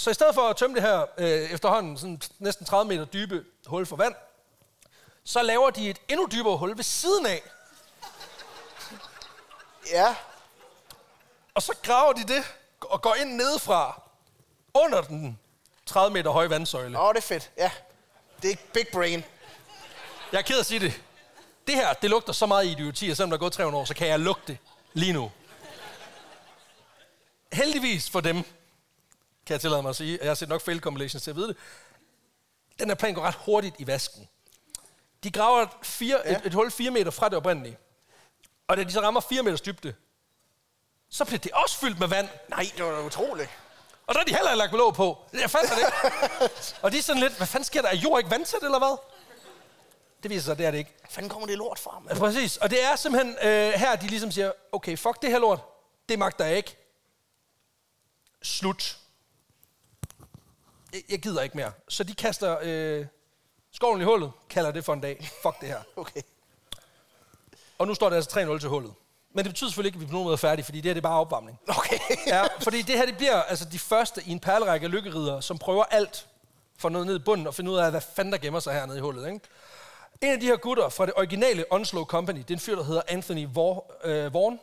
Så 0.00 0.10
i 0.10 0.14
stedet 0.14 0.34
for 0.34 0.48
at 0.48 0.56
tømme 0.56 0.76
det 0.76 0.82
her 0.82 1.06
øh, 1.18 1.50
efterhånden 1.50 1.98
sådan 1.98 2.20
næsten 2.38 2.66
30 2.66 2.88
meter 2.88 3.04
dybe 3.04 3.44
hul 3.66 3.86
for 3.86 3.96
vand, 3.96 4.14
så 5.24 5.42
laver 5.42 5.70
de 5.70 5.90
et 5.90 5.98
endnu 6.08 6.28
dybere 6.32 6.56
hul 6.56 6.76
ved 6.76 6.84
siden 6.84 7.26
af. 7.26 7.42
Ja. 9.90 10.16
Og 11.54 11.62
så 11.62 11.76
graver 11.82 12.12
de 12.12 12.24
det 12.24 12.44
og 12.80 13.02
går 13.02 13.14
ind 13.14 13.34
nedefra 13.34 14.02
under 14.74 15.02
den 15.02 15.38
30 15.86 16.12
meter 16.12 16.30
høje 16.30 16.50
vandsøjle. 16.50 17.00
Åh, 17.00 17.08
det 17.08 17.16
er 17.16 17.26
fedt. 17.26 17.50
Ja. 17.56 17.70
Det 18.42 18.52
er 18.52 18.56
big 18.72 18.86
brain. 18.92 19.24
Jeg 20.32 20.38
er 20.38 20.42
ked 20.42 20.56
af 20.56 20.60
at 20.60 20.66
sige 20.66 20.80
det. 20.80 21.02
Det 21.66 21.74
her, 21.74 21.92
det 21.92 22.10
lugter 22.10 22.32
så 22.32 22.46
meget 22.46 22.66
idioti, 22.66 23.10
og 23.10 23.16
selvom 23.16 23.30
der 23.30 23.36
er 23.36 23.40
gået 23.40 23.52
300 23.52 23.80
år, 23.80 23.84
så 23.84 23.94
kan 23.94 24.08
jeg 24.08 24.20
lugte 24.20 24.52
det 24.52 24.58
lige 24.92 25.12
nu. 25.12 25.32
Heldigvis 27.52 28.10
for 28.10 28.20
dem, 28.20 28.44
kan 29.50 29.54
jeg 29.54 29.60
tillade 29.60 29.82
mig 29.82 29.88
at 29.90 29.96
sige, 29.96 30.18
jeg 30.22 30.30
har 30.30 30.34
set 30.34 30.48
nok 30.48 30.60
fail 30.62 30.80
compilations 30.80 31.22
til 31.22 31.30
at 31.30 31.36
vide 31.36 31.48
det, 31.48 31.56
den 32.78 32.88
her 32.88 32.94
plan 32.94 33.14
går 33.14 33.22
ret 33.22 33.34
hurtigt 33.34 33.76
i 33.78 33.86
vasken. 33.86 34.28
De 35.24 35.30
graver 35.30 35.62
et, 35.62 35.68
fire, 35.82 36.20
Ja. 36.24 36.36
et, 36.38 36.46
et 36.46 36.54
hul 36.54 36.70
4 36.70 36.90
meter 36.90 37.10
fra 37.10 37.28
det 37.28 37.36
oprindelige. 37.38 37.78
Og 38.68 38.76
da 38.76 38.84
de 38.84 38.92
så 38.92 39.00
rammer 39.00 39.20
4 39.20 39.42
meters 39.42 39.60
dybde, 39.60 39.94
så 41.08 41.24
bliver 41.24 41.38
det 41.38 41.52
også 41.52 41.78
fyldt 41.78 41.98
med 41.98 42.08
vand. 42.08 42.28
Nej, 42.48 42.70
det 42.76 42.84
var 42.84 42.90
da 42.90 43.02
utroligt. 43.02 43.50
Og 44.06 44.14
der 44.14 44.20
er 44.20 44.24
de 44.24 44.34
heller 44.34 44.50
ikke 44.50 44.58
lagt 44.58 44.72
låg 44.72 44.94
på. 44.94 45.18
Jeg 45.32 45.50
fandt 45.50 45.70
det 45.70 45.78
ikke. 45.78 46.54
og 46.82 46.92
de 46.92 46.98
er 46.98 47.02
sådan 47.02 47.22
lidt, 47.22 47.36
hvad 47.36 47.46
fanden 47.46 47.64
sker 47.64 47.82
der? 47.82 47.88
Er 47.88 47.96
jord 47.96 48.18
ikke 48.20 48.30
vandtæt, 48.30 48.62
eller 48.62 48.78
hvad? 48.78 48.96
Det 50.22 50.30
viser 50.30 50.42
sig, 50.42 50.58
det 50.58 50.66
er 50.66 50.70
det 50.70 50.78
ikke. 50.78 50.94
Hvad 51.00 51.10
fanden 51.10 51.30
kommer 51.30 51.46
det 51.46 51.58
lort 51.58 51.78
fra, 51.78 51.94
Ja, 51.94 52.00
mand? 52.08 52.18
præcis. 52.18 52.56
Og 52.56 52.70
det 52.70 52.84
er 52.84 52.96
simpelthen 52.96 53.36
øh, 53.42 53.72
her, 53.72 53.96
de 53.96 54.06
ligesom 54.06 54.30
siger, 54.32 54.52
okay, 54.72 54.96
fuck 54.98 55.22
det 55.22 55.30
her 55.30 55.38
lort. 55.38 55.60
Det 56.08 56.18
magter 56.18 56.44
jeg 56.44 56.56
ikke. 56.56 56.76
Slut. 58.42 58.96
Jeg, 60.92 61.02
jeg 61.10 61.18
gider 61.18 61.42
ikke 61.42 61.56
mere. 61.56 61.72
Så 61.88 62.04
de 62.04 62.14
kaster 62.14 62.58
øh, 62.62 63.06
skovlen 63.72 64.02
i 64.02 64.04
hullet, 64.04 64.32
kalder 64.50 64.70
det 64.70 64.84
for 64.84 64.92
en 64.92 65.00
dag. 65.00 65.30
Fuck 65.42 65.60
det 65.60 65.68
her. 65.68 65.80
Okay. 65.96 66.22
Og 67.78 67.86
nu 67.86 67.94
står 67.94 68.08
det 68.08 68.16
altså 68.16 68.40
3-0 68.40 68.58
til 68.58 68.68
hullet. 68.68 68.92
Men 69.32 69.44
det 69.44 69.52
betyder 69.52 69.70
selvfølgelig 69.70 69.88
ikke, 69.88 69.96
at 69.96 70.00
vi 70.00 70.06
på 70.06 70.12
nogen 70.12 70.24
måde 70.24 70.32
er 70.32 70.36
færdige, 70.36 70.64
fordi 70.64 70.80
det 70.80 70.88
her 70.88 70.94
det 70.94 71.00
er 71.00 71.08
bare 71.08 71.20
opvarmning. 71.20 71.58
Okay. 71.68 71.98
Ja, 72.26 72.42
fordi 72.66 72.82
det 72.82 72.96
her 72.98 73.06
det 73.06 73.16
bliver 73.16 73.42
altså 73.42 73.64
de 73.64 73.78
første 73.78 74.22
i 74.26 74.30
en 74.30 74.40
perlerække 74.40 74.84
af 74.84 74.90
lykkeridere, 74.90 75.42
som 75.42 75.58
prøver 75.58 75.84
alt 75.84 76.26
for 76.78 76.88
noget 76.88 77.06
ned 77.06 77.16
i 77.16 77.18
bunden 77.18 77.46
og 77.46 77.54
finde 77.54 77.70
ud 77.70 77.76
af, 77.76 77.90
hvad 77.90 78.00
fanden 78.00 78.32
der 78.32 78.38
gemmer 78.38 78.60
sig 78.60 78.74
hernede 78.74 78.98
i 78.98 79.00
hullet. 79.00 79.26
Ikke? 79.26 79.40
En 80.20 80.32
af 80.32 80.40
de 80.40 80.46
her 80.46 80.56
gutter 80.56 80.88
fra 80.88 81.06
det 81.06 81.14
originale 81.16 81.64
Onslow 81.70 82.04
Company, 82.04 82.38
det 82.38 82.50
er 82.50 82.54
en 82.54 82.60
fyr, 82.60 82.76
der 82.76 82.82
hedder 82.84 83.02
Anthony 83.08 83.46
Vor, 83.52 83.92
øh, 84.04 84.34
Vaughan. 84.34 84.60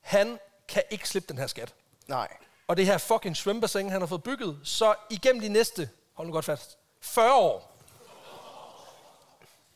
Han 0.00 0.38
kan 0.68 0.82
ikke 0.90 1.08
slippe 1.08 1.28
den 1.28 1.38
her 1.38 1.46
skat. 1.46 1.74
Nej. 2.06 2.28
Og 2.68 2.76
det 2.76 2.86
her 2.86 2.98
fucking 2.98 3.36
svømmebassin, 3.36 3.90
han 3.90 4.00
har 4.00 4.06
fået 4.06 4.22
bygget, 4.22 4.60
så 4.64 4.94
igennem 5.10 5.40
de 5.42 5.48
næste, 5.48 5.90
hold 6.14 6.26
nu 6.28 6.32
godt 6.32 6.44
fast, 6.44 6.78
40 7.00 7.34
år, 7.34 7.72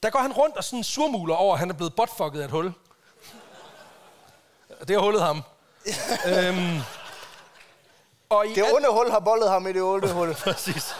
der 0.02 0.10
går 0.10 0.18
han 0.18 0.32
rundt 0.32 0.56
og 0.56 0.64
sådan 0.64 0.84
surmuler 0.84 1.34
over, 1.34 1.52
at 1.52 1.58
han 1.58 1.70
er 1.70 1.74
blevet 1.74 1.94
botfucket 1.94 2.40
af 2.40 2.44
et 2.44 2.50
hul. 2.50 2.72
Det 4.80 4.90
har 4.90 4.98
hullet 4.98 5.22
ham. 5.22 5.42
øhm, 6.26 6.80
og 8.28 8.46
i 8.46 8.54
Det 8.54 8.74
onde 8.74 8.88
hul 8.88 9.10
har 9.10 9.20
bollet 9.20 9.50
ham 9.50 9.66
i 9.66 9.72
det 9.72 9.82
onde 9.82 10.12
hul. 10.12 10.34
Præcis. 10.44 10.94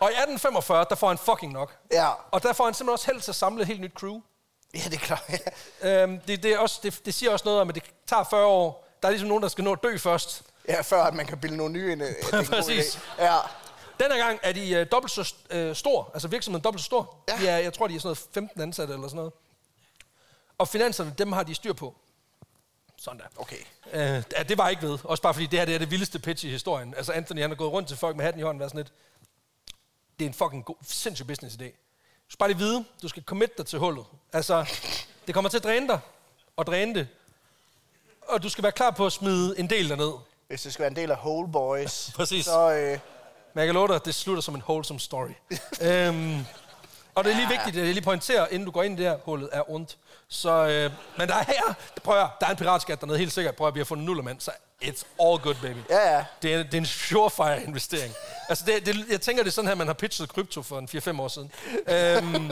Og 0.00 0.08
i 0.08 0.14
1845, 0.14 0.86
der 0.88 0.94
får 0.94 1.08
han 1.08 1.18
fucking 1.18 1.52
nok. 1.52 1.76
Ja. 1.92 2.08
Og 2.30 2.42
der 2.42 2.52
får 2.52 2.64
han 2.64 2.74
simpelthen 2.74 2.92
også 2.92 3.06
held 3.06 3.20
til 3.20 3.30
at 3.30 3.34
samle 3.34 3.62
et 3.62 3.66
helt 3.66 3.80
nyt 3.80 3.92
crew. 3.94 4.20
Ja, 4.74 4.80
det 4.84 4.94
er 4.94 4.98
klart. 4.98 5.30
Øhm, 5.82 6.20
det, 6.20 6.42
det, 6.42 6.52
er 6.52 6.58
også, 6.58 6.80
det, 6.82 7.00
det 7.04 7.14
siger 7.14 7.32
også 7.32 7.44
noget 7.44 7.60
om, 7.60 7.68
at 7.68 7.74
det 7.74 7.82
tager 8.06 8.24
40 8.24 8.46
år. 8.46 8.87
Der 9.02 9.08
er 9.08 9.10
ligesom 9.10 9.28
nogen, 9.28 9.42
der 9.42 9.48
skal 9.48 9.64
nå 9.64 9.72
at 9.72 9.78
dø 9.82 9.96
først. 9.96 10.42
Ja, 10.68 10.80
før 10.80 11.02
at 11.02 11.14
man 11.14 11.26
kan 11.26 11.38
bilde 11.38 11.56
nogle 11.56 11.72
nye 11.72 11.92
ind. 11.92 12.02
øh, 12.02 12.46
Præcis. 12.50 12.98
Ja. 13.18 13.36
Denne 14.00 14.16
gang 14.16 14.38
er 14.42 14.52
de 14.52 14.70
øh, 14.70 14.86
dobbelt 14.92 15.12
så 15.12 15.34
øh, 15.50 15.76
stor, 15.76 16.10
altså 16.14 16.28
virksomheden 16.28 16.64
dobbelt 16.64 16.80
så 16.80 16.84
stor. 16.84 17.16
Ja. 17.28 17.36
De 17.40 17.48
er, 17.48 17.58
jeg 17.58 17.72
tror, 17.72 17.86
de 17.88 17.94
er 17.94 17.98
sådan 17.98 18.06
noget 18.06 18.18
15 18.34 18.60
ansatte 18.60 18.94
eller 18.94 19.08
sådan 19.08 19.16
noget. 19.16 19.32
Og 20.58 20.68
finanserne, 20.68 21.14
dem 21.18 21.32
har 21.32 21.42
de 21.42 21.54
styr 21.54 21.72
på. 21.72 21.94
Sådan 22.96 23.20
der. 23.20 23.26
Okay. 23.36 23.56
Øh, 23.92 24.22
ja, 24.36 24.42
det 24.42 24.58
var 24.58 24.68
ikke 24.68 24.82
ved. 24.82 24.98
Også 25.04 25.22
bare 25.22 25.34
fordi 25.34 25.46
det 25.46 25.58
her 25.58 25.66
det 25.66 25.74
er 25.74 25.78
det 25.78 25.90
vildeste 25.90 26.18
pitch 26.18 26.44
i 26.46 26.50
historien. 26.50 26.94
Altså 26.96 27.12
Anthony, 27.12 27.40
han 27.40 27.50
er 27.50 27.54
gået 27.56 27.72
rundt 27.72 27.88
til 27.88 27.96
folk 27.96 28.16
med 28.16 28.24
hatten 28.24 28.40
i 28.40 28.42
hånden 28.42 28.56
og 28.56 28.60
været 28.60 28.70
sådan 28.70 28.78
lidt. 28.84 28.92
Det 30.18 30.24
er 30.24 30.28
en 30.28 30.34
fucking 30.34 30.64
god, 30.64 30.76
sindssyg 30.82 31.26
business 31.26 31.56
idé. 31.56 31.64
Du 31.64 32.30
skal 32.32 32.38
bare 32.38 32.48
lige 32.48 32.58
vide, 32.58 32.84
du 33.02 33.08
skal 33.08 33.22
commit 33.22 33.58
dig 33.58 33.66
til 33.66 33.78
hullet. 33.78 34.04
Altså, 34.32 34.66
det 35.26 35.34
kommer 35.34 35.48
til 35.50 35.56
at 35.56 35.64
dræne 35.64 35.88
dig, 35.88 36.00
og 36.56 36.66
dræne 36.66 36.94
det. 36.94 37.08
Og 38.28 38.42
du 38.42 38.48
skal 38.48 38.62
være 38.62 38.72
klar 38.72 38.90
på 38.90 39.06
at 39.06 39.12
smide 39.12 39.54
en 39.58 39.70
del 39.70 39.88
derned. 39.88 40.12
Hvis 40.48 40.62
det 40.62 40.72
skal 40.72 40.82
være 40.82 40.90
en 40.90 40.96
del 40.96 41.10
af 41.10 41.16
Whole 41.16 41.52
Boys, 41.52 42.10
Præcis. 42.16 42.44
så... 42.44 42.70
Øh, 42.72 42.90
Men 43.54 43.58
jeg 43.60 43.66
kan 43.66 43.74
love 43.74 43.88
dig, 43.88 43.96
at 43.96 44.04
det 44.04 44.14
slutter 44.14 44.42
som 44.42 44.54
en 44.54 44.62
wholesome 44.68 45.00
story. 45.00 45.28
øhm, 45.90 46.44
og 47.14 47.24
det 47.24 47.32
er 47.32 47.36
lige 47.36 47.48
vigtigt, 47.48 47.76
at 47.76 47.84
jeg 47.86 47.94
lige 47.94 48.04
pointerer, 48.04 48.46
inden 48.46 48.64
du 48.66 48.70
går 48.70 48.82
ind 48.82 49.00
i 49.00 49.02
det 49.02 49.10
her, 49.10 49.18
hullet 49.24 49.48
er 49.52 49.70
ondt. 49.70 49.96
Så, 50.28 50.50
øh, 50.50 50.90
men 51.18 51.28
der 51.28 51.34
er 51.34 51.44
her, 51.44 51.74
prøv 52.04 52.20
at 52.20 52.28
der 52.40 52.46
er 52.46 52.50
en 52.50 52.56
piratskat 52.56 53.00
dernede, 53.00 53.18
helt 53.18 53.32
sikkert. 53.32 53.56
Prøv 53.56 53.68
at 53.68 53.74
vi 53.74 53.80
har 53.80 53.84
fundet 53.84 54.06
nullermand, 54.06 54.40
så 54.40 54.50
it's 54.84 55.02
all 55.22 55.38
good, 55.38 55.54
baby. 55.62 55.78
ja, 55.90 56.16
ja. 56.16 56.24
Det 56.42 56.54
er, 56.54 56.62
det 56.62 56.74
er 56.74 56.78
en 56.78 56.86
surefire 56.86 57.62
investering. 57.64 58.14
altså, 58.48 58.64
det, 58.66 58.86
det, 58.86 58.96
jeg 59.10 59.20
tænker, 59.20 59.42
det 59.42 59.50
er 59.50 59.52
sådan 59.54 59.68
her, 59.68 59.74
man 59.74 59.86
har 59.86 59.94
pitchet 59.94 60.28
krypto 60.28 60.62
for 60.62 60.78
en 60.78 60.88
4-5 60.94 61.20
år 61.20 61.28
siden. 61.28 61.52
øhm, 61.94 62.50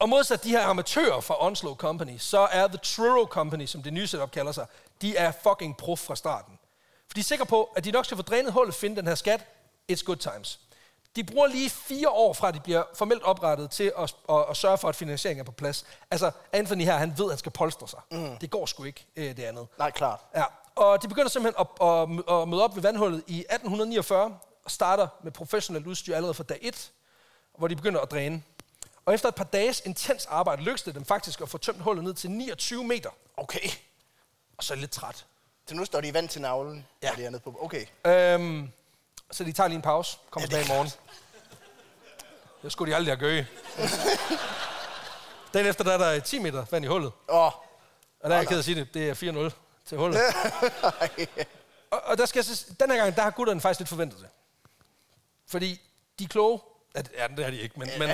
og 0.00 0.08
modsat 0.08 0.44
de 0.44 0.50
her 0.50 0.66
amatører 0.66 1.20
fra 1.20 1.46
Onslow 1.46 1.74
Company, 1.74 2.18
så 2.18 2.38
er 2.38 2.66
The 2.66 2.78
Truro 2.82 3.26
Company, 3.26 3.66
som 3.66 3.82
det 3.82 3.92
nye 3.92 4.06
setup 4.06 4.30
kalder 4.30 4.52
sig, 4.52 4.66
de 5.02 5.16
er 5.16 5.32
fucking 5.42 5.76
prof 5.76 5.98
fra 5.98 6.16
starten. 6.16 6.58
For 7.08 7.14
de 7.14 7.20
er 7.20 7.24
sikre 7.24 7.46
på, 7.46 7.64
at 7.76 7.84
de 7.84 7.90
nok 7.90 8.04
skal 8.04 8.16
få 8.16 8.22
drænet 8.22 8.52
hullet, 8.52 8.74
finde 8.74 8.96
den 8.96 9.06
her 9.06 9.14
skat. 9.14 9.46
It's 9.92 10.04
good 10.04 10.16
times. 10.16 10.60
De 11.16 11.24
bruger 11.24 11.46
lige 11.46 11.70
fire 11.70 12.08
år 12.08 12.32
fra, 12.32 12.48
at 12.48 12.54
de 12.54 12.60
bliver 12.60 12.82
formelt 12.94 13.22
oprettet 13.22 13.70
til 13.70 13.92
at, 13.98 14.14
at, 14.28 14.44
at 14.50 14.56
sørge 14.56 14.78
for, 14.78 14.88
at 14.88 14.96
finansieringen 14.96 15.40
er 15.40 15.44
på 15.44 15.52
plads. 15.52 15.84
Altså, 16.10 16.30
Anthony 16.52 16.84
her, 16.84 16.96
han 16.96 17.14
ved, 17.18 17.24
at 17.24 17.30
han 17.30 17.38
skal 17.38 17.52
polstre 17.52 17.88
sig. 17.88 18.00
Mm. 18.10 18.36
Det 18.36 18.50
går 18.50 18.66
sgu 18.66 18.84
ikke, 18.84 19.06
øh, 19.16 19.36
det 19.36 19.44
andet. 19.44 19.66
Nej, 19.78 19.90
klart. 19.90 20.20
Ja, 20.36 20.44
og 20.76 21.02
de 21.02 21.08
begynder 21.08 21.28
simpelthen 21.28 21.66
at, 21.80 21.86
at, 21.88 22.34
at 22.40 22.48
møde 22.48 22.64
op 22.64 22.74
ved 22.74 22.82
vandhullet 22.82 23.22
i 23.26 23.38
1849 23.38 24.38
og 24.64 24.70
starter 24.70 25.08
med 25.22 25.32
professionelt 25.32 25.86
udstyr 25.86 26.14
allerede 26.14 26.34
fra 26.34 26.44
dag 26.44 26.58
1, 26.62 26.90
hvor 27.58 27.68
de 27.68 27.76
begynder 27.76 28.00
at 28.00 28.10
dræne. 28.10 28.42
Og 29.08 29.14
efter 29.14 29.28
et 29.28 29.34
par 29.34 29.44
dages 29.44 29.82
intens 29.84 30.26
arbejde 30.26 30.62
lykkedes 30.62 30.82
det 30.82 30.94
dem 30.94 31.04
faktisk 31.04 31.40
at 31.40 31.48
få 31.48 31.58
tømt 31.58 31.80
hullet 31.80 32.04
ned 32.04 32.14
til 32.14 32.30
29 32.30 32.84
meter. 32.84 33.10
Okay. 33.36 33.68
Og 34.56 34.64
så 34.64 34.74
er 34.74 34.78
lidt 34.78 34.90
træt. 34.90 35.26
Så 35.68 35.74
nu 35.74 35.84
står 35.84 36.00
de 36.00 36.14
vand 36.14 36.28
til 36.28 36.40
navlen, 36.40 36.86
Ja. 37.02 37.08
ja. 37.08 37.14
de 37.16 37.24
er 37.24 37.30
nede 37.30 37.42
på. 37.42 37.58
Okay. 37.60 37.86
Øhm, 38.06 38.68
så 39.30 39.44
de 39.44 39.52
tager 39.52 39.68
lige 39.68 39.76
en 39.76 39.82
pause. 39.82 40.18
Kommer 40.30 40.48
Ja, 40.50 40.56
det 40.56 40.64
tilbage 40.64 40.74
i 40.74 40.78
morgen. 40.78 40.90
Det 42.62 42.72
skulle 42.72 42.90
de 42.92 42.96
aldrig 42.96 43.16
have 43.16 43.20
gøje. 43.20 43.46
Den 45.54 45.66
efter 45.66 45.84
der 45.84 45.92
er 45.92 45.98
der 45.98 46.20
10 46.20 46.38
meter 46.38 46.64
vand 46.70 46.84
i 46.84 46.88
hullet. 46.88 47.12
Åh, 47.28 47.36
Og 47.44 47.52
der 48.22 48.30
er 48.30 48.36
jeg 48.38 48.48
ked 48.48 48.58
at 48.58 48.64
sige 48.64 48.74
det. 48.74 48.94
Det 48.94 49.08
er 49.10 49.50
4-0 49.50 49.52
til 49.88 49.98
hullet. 49.98 50.20
og, 51.90 52.00
og 52.04 52.18
der 52.18 52.26
skal 52.26 52.44
jeg 52.48 52.78
den 52.80 52.90
her 52.90 52.98
gang, 52.98 53.16
der 53.16 53.22
har 53.22 53.30
gutterne 53.30 53.60
faktisk 53.60 53.80
lidt 53.80 53.88
forventet 53.88 54.20
det. 54.20 54.28
Fordi 55.46 55.80
de 56.18 56.24
er 56.24 56.28
kloge. 56.28 56.60
At, 56.94 57.10
ja, 57.18 57.26
det 57.36 57.46
er 57.46 57.50
de 57.50 57.60
ikke, 57.60 57.78
men, 57.78 57.88
men 57.98 58.10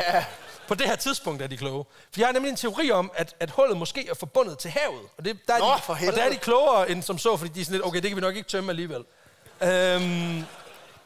på 0.68 0.74
det 0.74 0.86
her 0.86 0.96
tidspunkt 0.96 1.42
er 1.42 1.46
de 1.46 1.56
kloge. 1.56 1.84
For 2.12 2.20
jeg 2.20 2.26
har 2.28 2.32
nemlig 2.32 2.50
en 2.50 2.56
teori 2.56 2.90
om, 2.90 3.10
at, 3.14 3.34
at 3.40 3.50
hullet 3.50 3.76
måske 3.76 4.08
er 4.08 4.14
forbundet 4.14 4.58
til 4.58 4.70
havet. 4.70 5.02
Og, 5.18 5.24
det, 5.24 5.38
der 5.48 5.54
er 5.54 5.58
Nå, 5.58 5.64
de, 5.66 6.08
og 6.08 6.14
der 6.14 6.22
er 6.22 6.30
de 6.30 6.36
klogere 6.36 6.90
end 6.90 7.02
som 7.02 7.18
så, 7.18 7.36
fordi 7.36 7.50
de 7.52 7.60
er 7.60 7.64
sådan 7.64 7.74
lidt, 7.76 7.86
okay, 7.86 8.00
det 8.02 8.10
kan 8.10 8.16
vi 8.16 8.20
nok 8.20 8.36
ikke 8.36 8.48
tømme 8.48 8.70
alligevel. 8.70 9.04
Øhm, 9.62 10.44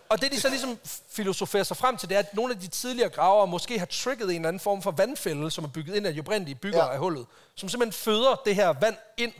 og 0.08 0.20
det, 0.20 0.32
de 0.32 0.40
så 0.40 0.48
ligesom 0.48 0.78
filosoferer 1.10 1.62
sig 1.64 1.76
frem 1.76 1.96
til, 1.96 2.08
det 2.08 2.14
er, 2.14 2.18
at 2.18 2.34
nogle 2.34 2.54
af 2.54 2.60
de 2.60 2.66
tidligere 2.68 3.08
gravere 3.10 3.46
måske 3.46 3.78
har 3.78 3.86
trigget 3.86 4.28
en 4.30 4.34
eller 4.36 4.48
anden 4.48 4.60
form 4.60 4.82
for 4.82 4.90
vandfælde, 4.90 5.50
som 5.50 5.64
er 5.64 5.68
bygget 5.68 5.94
ind 5.96 6.06
af 6.06 6.14
de 6.14 6.20
oprindelige 6.20 6.54
bygger 6.54 6.84
Ja. 6.84 6.92
af 6.92 6.98
hullet, 6.98 7.26
som 7.54 7.68
simpelthen 7.68 7.92
føder 7.92 8.42
det 8.44 8.54
her 8.54 8.68
vand 8.80 8.96
ind. 9.16 9.32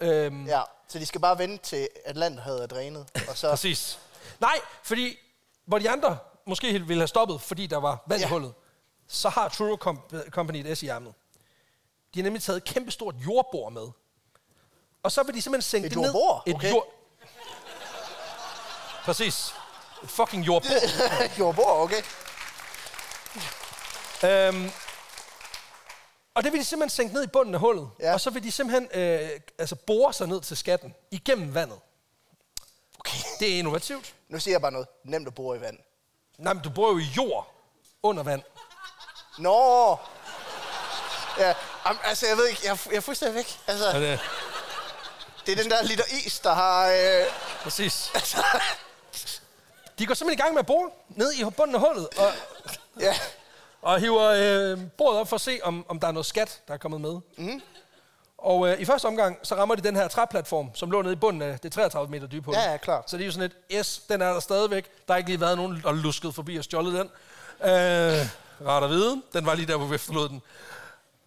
Øhm, 0.00 0.46
Ja, 0.46 0.60
så 0.88 0.98
de 0.98 1.06
skal 1.06 1.20
bare 1.20 1.38
vente 1.38 1.64
til 1.64 1.88
Atlanterhavet 2.04 2.62
er 2.62 2.66
drænet, 2.66 3.06
og 3.28 3.36
så... 3.36 3.50
Præcis. 3.50 3.98
Nej, 4.40 4.58
fordi 4.82 5.18
hvor 5.66 5.78
de 5.78 5.90
andre 5.90 6.18
måske 6.46 6.72
ville 6.72 7.00
have 7.00 7.08
stoppet, 7.08 7.40
fordi 7.40 7.66
der 7.66 7.76
var 7.76 8.02
vand 8.06 8.20
i 8.20 8.24
Ja. 8.24 8.28
hullet, 8.28 8.54
så 9.08 9.28
har 9.28 9.48
Truro 9.48 9.76
Com- 9.90 10.30
Company 10.30 10.66
et 10.66 10.78
S 10.78 10.82
i 10.82 10.88
ærmet. 10.88 11.14
De 12.14 12.18
har 12.20 12.22
nemlig 12.24 12.42
taget 12.42 12.56
et 12.56 12.64
kæmpestort 12.64 13.14
jordbord 13.26 13.72
med. 13.72 13.88
Og 15.02 15.12
så 15.12 15.22
vil 15.22 15.34
de 15.34 15.42
simpelthen 15.42 15.70
sænke 15.70 15.86
Et 15.86 15.90
det 15.92 15.98
ned. 16.00 16.12
jordbord? 16.12 16.42
Et 16.46 16.54
Okay. 16.54 16.70
jord... 16.70 16.86
Præcis. 19.04 19.54
Et 20.02 20.10
fucking 20.10 20.46
jordbord. 20.46 20.72
Jordbord, 21.38 21.76
okay. 21.80 22.02
Øhm, 24.24 24.70
og 26.34 26.44
det 26.44 26.52
vil 26.52 26.60
de 26.60 26.64
simpelthen 26.64 26.90
sænke 26.96 27.14
ned 27.14 27.22
i 27.24 27.26
bunden 27.26 27.54
af 27.54 27.60
hullet. 27.60 27.90
Ja. 28.00 28.12
Og 28.12 28.20
så 28.20 28.30
vil 28.30 28.42
de 28.42 28.50
simpelthen 28.52 28.88
øh, 29.02 29.30
altså 29.58 29.76
bore 29.76 30.12
sig 30.12 30.26
ned 30.28 30.40
til 30.40 30.56
skatten 30.56 30.94
igennem 31.10 31.54
vandet. 31.54 31.78
okay. 32.98 33.18
Det 33.40 33.54
er 33.54 33.58
innovativt. 33.58 34.14
Nu 34.28 34.40
siger 34.40 34.54
jeg 34.54 34.60
bare 34.60 34.72
noget. 34.72 34.88
Nemt 35.04 35.28
at 35.28 35.34
bore 35.34 35.56
i 35.56 35.60
vand. 35.60 35.78
Nej, 36.40 36.52
men 36.54 36.62
du 36.62 36.70
bor 36.70 36.92
jo 36.92 36.98
i 36.98 37.02
jord 37.16 37.54
under 38.02 38.22
vand. 38.22 38.42
Nå! 39.38 39.96
Ja, 41.38 41.54
am, 41.84 41.98
altså 42.04 42.26
jeg 42.26 42.36
ved 42.36 42.46
ikke, 42.48 42.60
jeg, 42.64 42.70
er 42.72 42.78
jeg 42.90 42.96
er 42.96 43.00
fuldstændig 43.00 43.34
væk. 43.34 43.58
Altså, 43.66 43.88
Og 43.88 43.94
det, 44.00 44.20
det 45.46 45.52
er 45.58 45.62
den 45.62 45.70
der 45.70 45.82
liter 45.82 46.04
is, 46.26 46.40
der 46.40 46.54
har... 46.54 46.86
Øh, 46.88 47.26
præcis. 47.62 48.10
altså, 48.14 48.36
De 49.98 50.06
går 50.06 50.14
simpelthen 50.14 50.38
i 50.38 50.42
gang 50.42 50.54
med 50.54 50.60
at 50.60 50.66
bore 50.66 50.90
ned 51.08 51.32
i 51.32 51.44
bunden 51.44 51.74
af 51.74 51.80
hullet, 51.80 52.08
og, 52.18 52.32
ja, 53.00 53.14
og 53.82 54.00
hiver 54.00 54.22
øh, 54.24 54.78
bordet 54.98 55.20
op 55.20 55.28
for 55.28 55.36
at 55.36 55.40
se, 55.40 55.60
om, 55.62 55.86
om 55.88 56.00
der 56.00 56.08
er 56.08 56.12
noget 56.12 56.26
skat, 56.26 56.60
der 56.68 56.74
er 56.74 56.78
kommet 56.78 57.00
med. 57.00 57.20
Mm. 57.36 57.62
Og 58.42 58.68
øh, 58.68 58.80
i 58.80 58.84
første 58.84 59.06
omgang, 59.06 59.38
så 59.42 59.54
rammer 59.54 59.74
de 59.74 59.82
den 59.82 59.96
her 59.96 60.08
træplatform, 60.08 60.70
som 60.74 60.90
lå 60.90 61.02
nede 61.02 61.12
i 61.12 61.16
bunden 61.16 61.42
af 61.42 61.58
det 61.60 61.72
33 61.72 62.10
meter 62.10 62.26
dybe 62.26 62.44
hul. 62.46 62.54
Ja, 62.54 62.70
ja, 62.70 62.76
klart. 62.76 63.10
Så 63.10 63.16
det 63.16 63.22
er 63.22 63.26
jo 63.26 63.32
sådan 63.32 63.50
et, 63.50 63.76
yes, 63.78 63.98
den 64.08 64.22
er 64.22 64.32
der 64.32 64.40
stadigvæk. 64.40 64.84
Der 65.06 65.12
har 65.12 65.18
ikke 65.18 65.30
lige 65.30 65.40
været 65.40 65.56
nogen, 65.56 65.80
der 65.82 65.92
lusket 65.92 66.34
forbi 66.34 66.56
og 66.56 66.64
stjålet 66.64 66.92
den. 66.92 67.10
Øh, 67.70 68.26
rart 68.66 68.82
at 68.84 68.90
vide. 68.90 69.22
Den 69.32 69.46
var 69.46 69.54
lige 69.54 69.66
der, 69.66 69.76
hvor 69.76 69.86
vi 69.86 69.94
efterlod 69.94 70.28
den. 70.28 70.42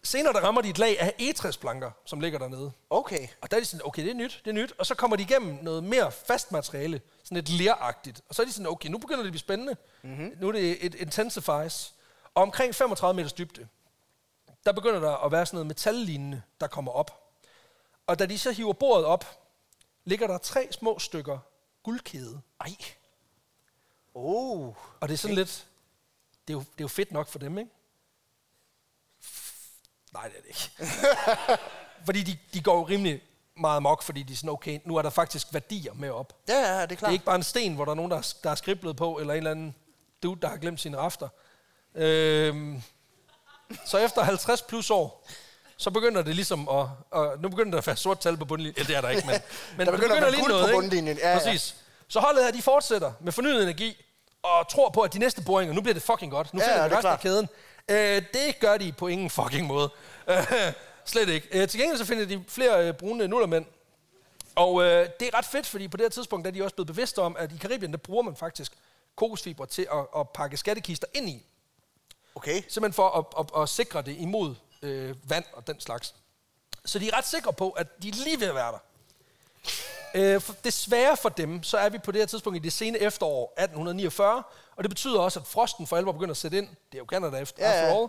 Senere 0.04 0.34
der 0.34 0.40
rammer 0.40 0.62
de 0.62 0.70
et 0.70 0.78
lag 0.78 1.00
af 1.00 1.14
egetræsplanker, 1.20 1.92
som 2.06 2.20
ligger 2.20 2.40
dernede. 2.40 2.72
okay. 2.90 3.28
Og 3.42 3.52
der 3.52 3.58
er 3.58 3.62
de 3.62 3.66
sådan, 3.66 3.86
okay, 3.86 4.04
det 4.04 4.10
er 4.12 4.16
nyt, 4.16 4.42
det 4.46 4.50
er 4.50 4.56
nyt. 4.56 4.74
Og 4.78 4.86
så 4.86 4.96
kommer 4.96 5.18
de 5.18 5.24
igennem 5.24 5.58
noget 5.62 5.84
mere 5.84 6.12
fast 6.12 6.52
materiale, 6.52 7.02
sådan 7.24 7.36
lidt 7.36 7.50
leragtigt. 7.50 8.22
Og 8.30 8.36
så 8.36 8.42
er 8.42 8.46
de 8.46 8.52
sådan, 8.54 8.68
okay, 8.68 8.90
nu 8.90 8.98
begynder 8.98 9.20
det 9.22 9.28
at 9.28 9.32
blive 9.32 9.40
spændende. 9.40 9.76
Mm-hmm. 10.04 10.32
Nu 10.42 10.48
er 10.48 10.52
det 10.52 10.86
et 10.86 10.96
intensifies. 10.96 11.94
Og 12.36 12.44
omkring 12.44 12.76
35 12.76 13.16
meters 13.16 13.34
dybde, 13.34 13.68
der 14.66 14.72
begynder 14.72 15.00
der 15.00 15.26
at 15.26 15.32
være 15.32 15.46
sådan 15.46 15.56
noget 15.56 15.68
metallignende, 15.68 16.42
der 16.62 16.68
kommer 16.68 16.92
op. 16.92 17.20
Og 18.08 18.20
da 18.20 18.26
de 18.26 18.40
så 18.40 18.52
hiver 18.52 18.74
bordet 18.74 19.06
op, 19.06 19.26
ligger 20.06 20.28
der 20.28 20.38
tre 20.38 20.68
små 20.72 21.00
stykker 21.00 21.40
guldkæde. 21.84 22.42
Ej. 22.62 22.76
Oh. 24.14 24.68
Og 25.00 25.08
det 25.10 25.14
er 25.14 25.18
sådan 25.18 25.36
lidt, 25.36 25.68
det 26.48 26.54
er, 26.54 26.58
jo, 26.58 26.60
det 26.60 26.66
er 26.80 26.84
jo 26.84 26.88
fedt 26.88 27.12
nok 27.12 27.28
for 27.28 27.40
dem, 27.40 27.58
ikke? 27.58 27.72
Nej, 30.14 30.28
det 30.28 30.38
er 30.38 30.42
det 30.42 30.48
ikke. 30.48 30.72
fordi 32.06 32.24
de, 32.24 32.38
de 32.54 32.62
går 32.62 32.78
jo 32.78 32.84
rimelig 32.84 33.22
meget 33.56 33.84
mok, 33.84 34.04
fordi 34.04 34.24
de 34.24 34.34
er 34.34 34.38
sådan, 34.38 34.50
okay, 34.50 34.80
nu 34.86 34.96
er 34.96 35.02
der 35.02 35.10
faktisk 35.10 35.54
værdier 35.54 35.94
med 35.94 36.10
op. 36.10 36.34
Ja, 36.48 36.54
ja, 36.60 36.74
det 36.76 36.82
er 36.82 36.86
Det 36.86 36.98
klart. 36.98 37.10
er 37.10 37.14
ikke 37.14 37.26
bare 37.26 37.36
en 37.36 37.44
sten, 37.44 37.76
hvor 37.76 37.86
der 37.86 37.92
er 37.92 37.96
nogen, 37.96 38.12
der 38.12 38.18
er, 38.18 38.34
der 38.44 38.52
er 38.52 38.56
skriblet 38.56 38.96
på, 38.96 39.18
eller 39.20 39.34
en 39.34 39.38
eller 39.38 39.52
anden 39.52 39.76
dude, 40.24 40.42
der 40.42 40.48
har 40.48 40.58
glemt 40.58 40.80
sine 40.82 40.98
rafter. 40.98 41.30
Øhm, 41.96 42.82
så 43.86 43.98
efter 43.98 44.22
50 44.24 44.62
plus 44.62 44.90
år, 44.90 45.28
så 45.78 45.92
begynder 45.92 46.22
det 46.22 46.36
ligesom 46.36 46.70
at... 46.70 46.88
Og 47.12 47.38
nu 47.42 47.50
begynder 47.50 47.72
der 47.72 47.78
at 47.78 47.88
være 47.88 47.96
sort 47.96 48.20
tal 48.20 48.38
på 48.38 48.46
bundlinjen. 48.46 48.76
Ja, 48.78 48.84
det 48.84 48.96
er 48.96 49.02
der 49.02 49.10
ikke, 49.10 49.28
men, 49.28 49.36
men 49.78 49.88
Der 49.88 49.92
begynder 49.92 50.20
være 50.20 50.32
lige 50.32 50.42
på 50.42 50.48
noget, 50.48 50.64
ikke? 50.64 50.74
bundlinjen. 50.76 51.18
Ja. 51.18 51.38
Præcis. 51.38 51.76
Så 52.08 52.20
holdet 52.20 52.44
her, 52.44 52.52
de 52.52 52.62
fortsætter 52.62 53.12
med 53.22 53.32
fornyet 53.32 53.64
energi, 53.64 54.06
og 54.44 54.70
tror 54.70 54.90
på, 54.90 55.02
at 55.02 55.14
de 55.14 55.20
næste 55.20 55.42
boringer, 55.42 55.74
nu 55.74 55.82
bliver 55.82 55.94
det 55.94 56.04
fucking 56.04 56.32
godt. 56.32 56.54
Nu 56.54 56.60
finder 56.60 56.84
ja, 56.84 56.90
er 56.90 56.98
resten 56.98 57.12
af 57.12 57.20
kæden. 57.20 57.50
Øh, 57.90 58.24
det 58.34 58.60
gør 58.60 58.78
de 58.78 58.92
på 58.92 59.08
ingen 59.08 59.30
fucking 59.30 59.68
måde. 59.68 59.90
Øh, 60.28 60.38
slet 61.06 61.30
ikke. 61.30 61.48
Øh, 61.52 61.68
til 61.68 61.80
gengæld 61.80 61.98
så 61.98 62.06
finder 62.06 62.26
de 62.26 62.44
flere 62.48 62.88
øh, 62.88 62.94
brune 62.94 63.28
nullermænd, 63.28 63.66
og 64.56 64.84
øh, 64.84 65.10
det 65.20 65.28
er 65.28 65.38
ret 65.38 65.46
fedt, 65.46 65.68
fordi 65.68 65.88
på 65.88 65.98
det 65.98 66.04
her 66.04 66.10
tidspunkt 66.10 66.46
der 66.46 66.52
er 66.52 66.54
de 66.54 66.64
også 66.64 66.76
blevet 66.76 66.88
bevidste 66.88 67.20
om, 67.20 67.36
at 67.40 67.52
i 67.52 67.58
Karibien, 67.58 67.92
der 67.92 67.98
bruger 67.98 68.24
man 68.24 68.36
faktisk 68.36 68.72
kokosfiber 69.16 69.66
til 69.66 69.88
at, 69.94 70.20
at 70.20 70.30
pakke 70.30 70.58
skattekister 70.58 71.08
ind 71.14 71.30
i. 71.30 71.46
Okay. 72.36 72.62
Simpelthen 72.68 72.94
for 72.94 73.10
at, 73.10 73.26
at, 73.40 73.62
at 73.62 73.70
sikre 73.70 74.02
det 74.02 74.16
imod 74.20 74.56
øh, 74.82 75.16
vand 75.30 75.46
og 75.54 75.68
den 75.68 75.80
slags. 75.80 76.16
Så 76.86 77.00
de 77.00 77.08
er 77.08 77.18
ret 77.18 77.28
sikre 77.28 77.54
på, 77.54 77.70
at 77.70 78.04
de 78.04 78.10
er 78.10 78.14
lige 78.14 78.40
ved 78.40 78.48
at 78.48 78.56
være 78.56 78.72
der. 78.72 78.80
Øh, 80.16 80.42
for, 80.42 80.56
desværre 80.64 81.18
for 81.18 81.30
dem, 81.30 81.64
så 81.64 81.78
er 81.78 81.90
vi 81.90 81.98
på 81.98 82.12
det 82.12 82.22
her 82.22 82.26
tidspunkt 82.26 82.58
i 82.58 82.60
det 82.60 82.74
sene 82.74 83.00
efterår 83.00 83.54
1849, 83.58 84.44
og 84.76 84.84
det 84.84 84.90
betyder 84.92 85.20
også, 85.20 85.40
at 85.40 85.48
frosten 85.48 85.88
for 85.88 85.98
alvor 85.98 86.12
begynder 86.12 86.32
at 86.32 86.38
sætte 86.38 86.58
ind. 86.58 86.68
Det 86.68 86.94
er 86.94 86.98
jo 86.98 87.06
Canada 87.06 87.38
efter, 87.38 87.70
Ja, 87.70 87.86
ja, 87.86 88.00
all. 88.00 88.08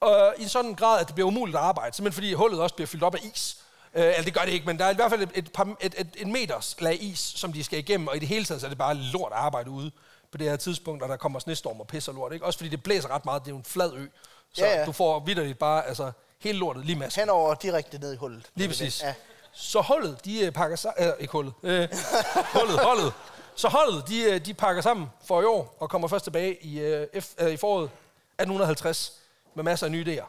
Og 0.00 0.34
i 0.38 0.42
en 0.42 0.48
sådan 0.48 0.74
grad, 0.74 1.00
at 1.00 1.06
det 1.06 1.14
bliver 1.14 1.28
umuligt 1.28 1.56
at 1.56 1.62
arbejde, 1.62 1.96
simpelthen 1.96 2.16
fordi 2.16 2.32
hullet 2.32 2.60
også 2.60 2.74
bliver 2.74 2.86
fyldt 2.86 3.04
op 3.04 3.14
af 3.14 3.20
is. 3.34 3.56
Øh, 3.94 4.04
eller 4.04 4.22
det 4.22 4.34
gør 4.34 4.40
det 4.40 4.52
ikke, 4.52 4.66
men 4.66 4.78
der 4.78 4.84
er 4.84 4.90
i 4.90 4.94
hvert 4.94 5.10
fald 5.10 5.22
et, 5.22 5.30
et, 5.34 5.52
par, 5.52 5.76
et, 5.80 5.94
et, 5.98 6.08
et 6.16 6.26
meters 6.26 6.76
lag 6.80 7.02
is, 7.02 7.18
som 7.18 7.52
de 7.52 7.64
skal 7.64 7.78
igennem, 7.78 8.08
og 8.08 8.16
i 8.16 8.18
det 8.18 8.28
hele 8.28 8.44
taget 8.44 8.60
så 8.60 8.66
er 8.66 8.68
det 8.68 8.78
bare 8.78 8.94
lort 8.94 9.32
at 9.32 9.38
arbejde 9.38 9.70
ude 9.70 9.90
på 10.34 10.38
det 10.38 10.50
her 10.50 10.56
tidspunkt, 10.56 11.02
og 11.02 11.08
der 11.08 11.16
kommer 11.16 11.38
snestorm 11.38 11.80
og 11.80 11.86
pis 11.86 12.08
og 12.08 12.14
lort. 12.14 12.32
Ikke? 12.32 12.44
Også 12.46 12.58
fordi 12.58 12.68
det 12.68 12.82
blæser 12.82 13.10
ret 13.10 13.24
meget, 13.24 13.42
det 13.42 13.48
er 13.48 13.52
jo 13.52 13.56
en 13.56 13.64
flad 13.64 13.92
ø. 13.92 14.06
Så 14.52 14.64
Ja, 14.64 14.78
ja. 14.78 14.84
du 14.86 14.92
får 14.92 15.20
vidderligt 15.20 15.58
bare 15.58 15.86
altså, 15.86 16.12
hele 16.40 16.58
lortet 16.58 16.84
lige 16.84 16.98
masser. 16.98 17.20
Henover 17.20 17.54
direkte 17.54 17.98
ned 17.98 18.12
i 18.12 18.16
hullet. 18.16 18.50
Lige 18.54 18.68
præcis. 18.68 19.02
Ja. 19.02 19.14
Så 19.52 19.80
holdet, 19.80 20.24
de 20.24 20.46
øh, 20.46 20.52
pakker 20.52 20.76
sammen... 20.76 21.08
Øh, 21.08 21.12
ikke 21.18 21.32
hullet. 21.32 21.52
Øh, 21.62 21.88
hullet, 22.60 22.78
holdet. 22.80 23.12
Så 23.54 23.68
holdet, 23.68 24.08
de, 24.08 24.22
øh, 24.22 24.46
de 24.46 24.54
pakker 24.54 24.82
sammen 24.82 25.10
for 25.24 25.42
i 25.42 25.44
år, 25.44 25.76
og 25.78 25.90
kommer 25.90 26.08
først 26.08 26.24
tilbage 26.24 26.64
i, 26.64 26.80
øh, 26.80 27.22
F, 27.22 27.30
øh, 27.38 27.52
i 27.52 27.56
foråret 27.56 27.84
1850 27.84 29.20
med 29.54 29.64
masser 29.64 29.86
af 29.86 29.92
nye 29.92 30.04
idéer. 30.04 30.26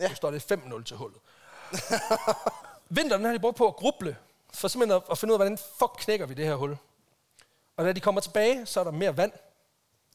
Ja. 0.00 0.08
Nu 0.08 0.14
står 0.14 0.30
det 0.30 0.52
5-0 0.52 0.84
til 0.84 0.96
hullet. 0.96 1.18
Vinteren 2.88 3.24
har 3.24 3.32
de 3.32 3.38
brugt 3.38 3.56
på 3.56 3.66
at 3.66 3.76
gruble, 3.76 4.16
for 4.54 4.68
simpelthen 4.68 4.96
at, 4.96 5.02
at 5.10 5.18
finde 5.18 5.32
ud 5.32 5.34
af, 5.34 5.38
hvordan 5.38 5.58
fuck 5.78 5.92
knækker 5.98 6.26
vi 6.26 6.34
det 6.34 6.46
her 6.46 6.54
hul. 6.54 6.76
Og 7.76 7.84
da 7.84 7.92
de 7.92 8.00
kommer 8.00 8.20
tilbage, 8.20 8.66
så 8.66 8.80
er 8.80 8.84
der 8.84 8.90
mere 8.90 9.16
vand. 9.16 9.32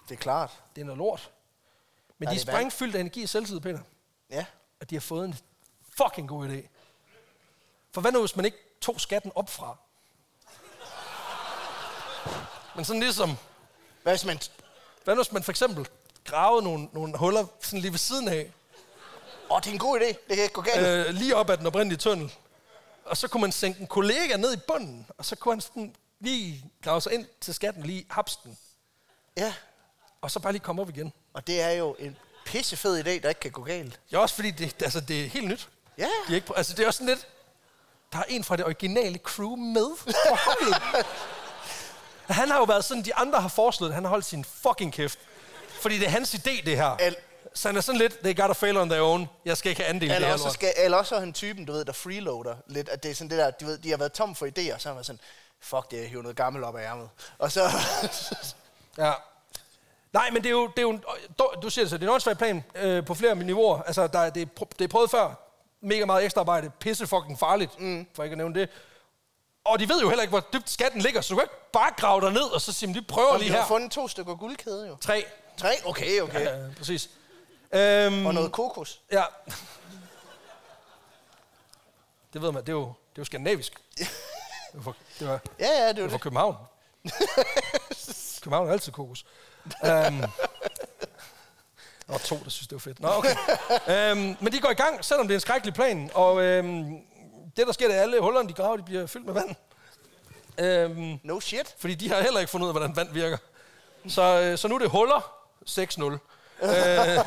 Det 0.10 0.16
er 0.16 0.20
klart. 0.20 0.52
Det 0.76 0.82
er 0.82 0.86
noget 0.86 0.98
lort. 0.98 1.32
Men 2.18 2.28
Ja, 2.30 2.32
de 2.34 2.36
er 2.36 2.40
er 2.40 2.52
sprængfyldt 2.52 2.96
af 2.96 3.00
energi 3.00 3.24
og 3.24 3.30
selvtid, 3.30 3.60
Peter. 3.60 3.80
Ja. 4.30 4.46
Og 4.82 4.90
de 4.90 4.96
har 4.96 5.00
fået 5.00 5.26
en 5.26 5.38
fucking 5.98 6.30
god 6.30 6.50
idé. 6.50 6.68
For 7.92 8.02
hvad 8.02 8.12
nu, 8.12 8.20
hvis 8.20 8.36
man 8.36 8.46
ikke 8.46 8.58
tog 8.82 9.02
skatten 9.02 9.32
op 9.36 9.50
fra? 9.50 9.78
Men 12.76 12.86
sådan 12.86 13.00
ligesom, 13.02 13.38
Hvad 14.04 14.14
hvis 14.14 14.26
man... 14.26 14.40
hvad 15.04 15.16
nu 15.16 15.22
hvis 15.24 15.32
man 15.32 15.44
for 15.44 15.52
eksempel 15.52 15.88
gravede 16.26 16.64
nogle, 16.64 16.90
nogle 16.94 17.18
huller 17.18 17.46
sådan 17.62 17.80
lige 17.80 17.92
ved 17.92 18.00
siden 18.00 18.28
af, 18.28 18.52
Åh, 19.52 19.60
det 19.62 19.68
er 19.68 19.72
en 19.72 19.80
god 19.80 20.00
idé. 20.00 20.06
Det 20.06 20.18
kan 20.28 20.38
ikke 20.44 20.54
gå 20.54 20.62
galt. 20.62 21.08
øh, 21.08 21.14
lige 21.14 21.36
op 21.36 21.50
ad 21.50 21.58
den 21.58 21.68
oprindelige 21.68 21.98
tunnel. 22.00 22.34
Og 23.06 23.18
så 23.18 23.28
kunne 23.28 23.42
man 23.42 23.52
sænke 23.52 23.80
en 23.82 23.88
kollega 23.88 24.38
ned 24.38 24.54
i 24.54 24.58
bunden, 24.68 25.08
og 25.18 25.26
så 25.26 25.36
kunne 25.36 25.54
han 25.54 25.62
sådan 25.62 25.96
lige 26.20 26.66
grave 26.84 27.02
sig 27.02 27.14
ind 27.14 27.26
til 27.42 27.54
skatten, 27.54 27.84
lige 27.84 28.06
hapsen, 28.10 28.58
Ja. 29.38 29.54
og 30.22 30.32
så 30.32 30.40
bare 30.40 30.52
lige 30.54 30.64
komme 30.64 30.82
op 30.82 30.90
igen. 30.90 31.14
Og 31.34 31.48
det 31.48 31.62
er 31.62 31.70
jo 31.72 31.96
en 32.00 32.18
pissefed 32.46 33.00
idé, 33.00 33.10
der 33.24 33.30
ikke 33.30 33.42
kan 33.42 33.52
gå 33.52 33.62
galt. 33.64 34.00
Ja, 34.12 34.18
også 34.20 34.36
fordi 34.36 34.52
det, 34.52 34.82
altså, 34.84 35.00
det 35.02 35.26
er 35.26 35.30
helt 35.30 35.48
nyt. 35.48 35.70
Ja. 35.98 36.04
De 36.28 36.32
er 36.32 36.36
ikke, 36.36 36.48
altså, 36.58 36.74
det 36.74 36.84
er 36.84 36.88
også 36.88 36.98
sådan 36.98 37.08
lidt... 37.16 37.28
Der 38.14 38.20
er 38.20 38.24
en 38.24 38.44
fra 38.44 38.56
det 38.58 38.66
originale 38.66 39.18
crew 39.20 39.56
med 39.56 39.90
på 40.04 40.36
holdet. 40.46 41.06
Han 42.30 42.50
har 42.52 42.58
jo 42.58 42.64
været 42.64 42.86
sådan, 42.86 43.06
de 43.06 43.16
andre 43.16 43.42
har 43.42 43.48
foreslået, 43.48 43.94
han 43.94 44.04
har 44.04 44.10
holdt 44.10 44.26
sin 44.26 44.44
fucking 44.46 44.94
kæft. 44.94 45.20
Fordi 45.82 45.98
det 46.00 46.06
er 46.06 46.10
hans 46.12 46.36
idé, 46.36 46.66
det 46.66 46.76
her. 46.78 46.86
Al- 46.86 47.16
så 47.54 47.68
han 47.68 47.78
er 47.78 47.82
sådan 47.82 48.00
lidt, 48.00 48.20
they 48.20 48.36
gotta 48.38 48.54
fail 48.54 48.78
on 48.78 48.90
their 48.90 49.02
own. 49.02 49.28
Jeg 49.46 49.58
skal 49.58 49.70
ikke 49.70 49.82
have 49.82 49.90
andel 49.90 50.12
i 50.12 50.16
det 50.16 50.34
også, 50.34 50.50
skal, 50.50 50.74
eller 50.78 50.98
også 50.98 51.16
er 51.16 51.20
han 51.20 51.34
typen, 51.34 51.66
du 51.66 51.72
ved, 51.72 51.86
der 51.86 51.92
freeloader 51.94 52.56
lidt. 52.68 52.90
At 52.90 53.04
det 53.04 53.12
er 53.12 53.16
sådan 53.16 53.30
det 53.30 53.38
der, 53.38 53.52
du 53.52 53.66
ved, 53.66 53.78
de 53.78 53.90
har 53.90 53.98
været 53.98 54.14
tom 54.14 54.36
for 54.36 54.46
idéer, 54.46 54.78
så 54.78 54.90
har 54.90 54.96
man 54.96 55.04
sådan, 55.04 55.20
fuck 55.62 55.92
det, 55.92 55.98
jeg 56.02 56.10
hiver 56.10 56.22
noget 56.22 56.38
gammelt 56.38 56.66
op 56.66 56.76
af 56.76 56.84
ærmet. 56.84 57.10
Og 57.38 57.52
så, 57.52 57.62
Ja. 58.98 59.14
Nej, 60.14 60.30
men 60.30 60.44
det 60.44 60.46
er 60.50 60.52
jo, 60.52 60.68
det 60.68 60.78
er 60.78 60.82
jo 60.82 60.90
en- 60.90 61.04
du- 61.62 61.70
siger 61.70 61.86
det 61.86 61.90
så, 61.90 61.98
det 61.98 62.04
er 62.04 62.08
en 62.08 62.14
åndssvag 62.14 62.38
plan 62.38 62.64
øh, 62.76 63.06
på 63.06 63.14
flere 63.14 63.36
niveauer. 63.36 63.82
Altså, 63.82 64.08
der, 64.08 64.20
er- 64.20 64.30
det, 64.30 64.42
er, 64.42 64.66
det 64.66 64.84
er 64.86 64.88
prøvet 64.88 65.12
før. 65.12 65.34
mega 65.82 66.06
meget 66.06 66.26
ekstra 66.26 66.42
arbejde, 66.42 66.70
pisse 66.80 67.08
fucking 67.08 67.40
farligt, 67.40 67.80
mm. 67.80 68.08
for 68.16 68.24
ikke 68.24 68.34
at 68.34 68.38
nævne 68.38 68.60
det. 68.60 68.70
Og 69.64 69.80
de 69.80 69.90
ved 69.90 70.02
jo 70.02 70.10
heller 70.10 70.22
ikke, 70.22 70.30
hvor 70.32 70.40
dybt 70.54 70.70
skatten 70.70 71.02
ligger, 71.02 71.22
så 71.22 71.30
du 71.34 71.36
kan 71.36 71.44
ikke 71.44 71.72
bare 71.74 71.92
grave 71.98 72.22
dig 72.22 72.32
ned 72.32 72.42
og 72.42 72.62
så 72.62 72.74
sige, 72.74 72.94
de 72.94 73.02
prøver 73.02 73.30
Og 73.32 73.40
lige 73.40 73.50
vi 73.50 73.54
har 73.54 73.62
her. 73.62 73.68
fundet 73.68 73.92
to 73.92 74.08
stykker 74.08 74.36
guldkæde 74.36 74.88
jo. 74.88 74.96
Tre. 75.02 75.26
Tre? 75.58 75.70
Okay, 75.86 76.22
okay. 76.22 76.46
Ja, 76.46 76.58
præcis. 76.78 77.10
Øhm, 77.74 78.26
Og 78.26 78.34
noget 78.34 78.52
kokos. 78.52 79.02
Ja. 79.12 79.24
Det 82.34 82.42
ved 82.42 82.52
man, 82.52 82.62
det 82.62 82.70
er 82.70 82.74
jo, 82.74 82.82
det 82.86 82.92
er 82.92 82.94
jo 83.18 83.24
skandinavisk. 83.26 83.74
Det 84.74 84.86
var, 84.86 84.94
det 85.20 85.28
var, 85.28 85.40
Ja, 85.60 85.68
ja, 85.68 85.82
det 85.82 85.90
er 85.90 85.94
det 85.94 86.04
var 86.04 86.10
det. 86.10 86.22
København. 86.22 86.56
København 88.42 88.68
er 88.68 88.72
altid 88.72 88.92
kokos. 88.92 89.26
Um, 89.66 89.80
der 89.82 90.28
var 92.08 92.18
to, 92.18 92.40
der 92.44 92.50
synes, 92.50 92.68
det 92.68 92.76
var 92.76 92.80
fedt. 92.80 93.00
Nå, 93.00 93.08
okay. 93.10 93.36
Um, 94.12 94.38
men 94.40 94.54
de 94.54 94.60
går 94.60 94.70
i 94.70 94.74
gang, 94.74 95.06
selvom 95.06 95.28
det 95.28 95.34
er 95.34 95.38
en 95.38 95.42
skrækkelig 95.42 95.74
plan. 95.74 96.12
Og 96.14 96.34
um, 96.36 97.00
det, 97.58 97.68
der 97.68 97.74
sker, 97.74 97.88
det 97.88 97.96
er, 97.96 98.00
at 98.00 98.04
alle 98.04 98.22
hullerne, 98.22 98.50
de 98.50 98.54
graver, 98.54 98.78
de 98.78 98.84
bliver 98.84 99.08
fyldt 99.08 99.26
med 99.26 99.34
vand. 99.34 99.56
Um, 100.92 101.20
No 101.24 101.40
shit. 101.40 101.76
fordi 101.80 101.96
de 101.96 102.10
har 102.10 102.22
heller 102.22 102.40
ikke 102.40 102.52
fundet 102.52 102.66
ud 102.66 102.70
af, 102.70 102.74
hvordan 102.74 102.96
vand 102.96 103.14
virker. 103.14 103.38
Så, 104.08 104.22
øh, 104.42 104.58
så 104.58 104.68
nu 104.68 104.76
er 104.76 104.80
det 104.80 104.90
huller 104.90 105.34
6-0. 105.70 106.66
Øh, 106.66 106.68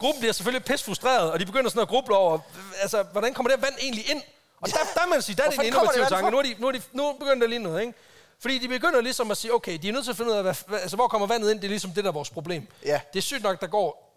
gruppen 0.00 0.20
bliver 0.20 0.32
selvfølgelig 0.32 0.64
pisse 0.64 0.84
frustreret, 0.84 1.32
og 1.32 1.40
de 1.40 1.46
begynder 1.46 1.70
sådan 1.70 1.82
at 1.82 1.88
gruble 1.88 2.16
over, 2.16 2.38
altså, 2.82 3.02
hvordan 3.02 3.34
kommer 3.34 3.52
det 3.52 3.62
vand 3.62 3.74
egentlig 3.80 4.10
ind? 4.10 4.22
Og 4.60 4.68
der, 4.68 5.00
der 5.00 5.06
man 5.06 5.22
sige, 5.22 5.36
der 5.36 5.42
er 5.44 5.50
det 5.50 5.58
en 5.58 5.64
innovativ 5.64 6.02
tanke. 6.08 6.30
Nu, 6.30 6.38
er 6.38 6.42
de, 6.42 6.54
nu, 6.58 6.66
er 6.68 6.72
de, 6.72 6.82
nu 6.92 7.12
begynder 7.12 7.40
der 7.40 7.46
lige 7.46 7.58
noget, 7.58 7.80
ikke? 7.80 7.94
Fordi 8.38 8.58
de 8.58 8.68
begynder 8.68 9.00
ligesom 9.00 9.30
at 9.30 9.36
sige, 9.36 9.54
okay, 9.54 9.78
de 9.82 9.88
er 9.88 9.92
nødt 9.92 10.04
til 10.04 10.10
at 10.10 10.16
finde 10.16 10.30
ud 10.30 10.36
af, 10.36 10.42
hvad, 10.42 10.54
hvad, 10.66 10.80
altså, 10.80 10.96
hvor 10.96 11.08
kommer 11.08 11.26
vandet 11.26 11.50
ind? 11.50 11.58
Det 11.60 11.64
er 11.66 11.68
ligesom 11.70 11.90
det, 11.92 12.04
der 12.04 12.10
er 12.10 12.14
vores 12.14 12.30
problem. 12.30 12.66
Ja. 12.84 13.00
Det 13.12 13.18
er 13.18 13.22
sygt 13.22 13.42
nok, 13.42 13.60
der 13.60 13.66
går 13.66 14.16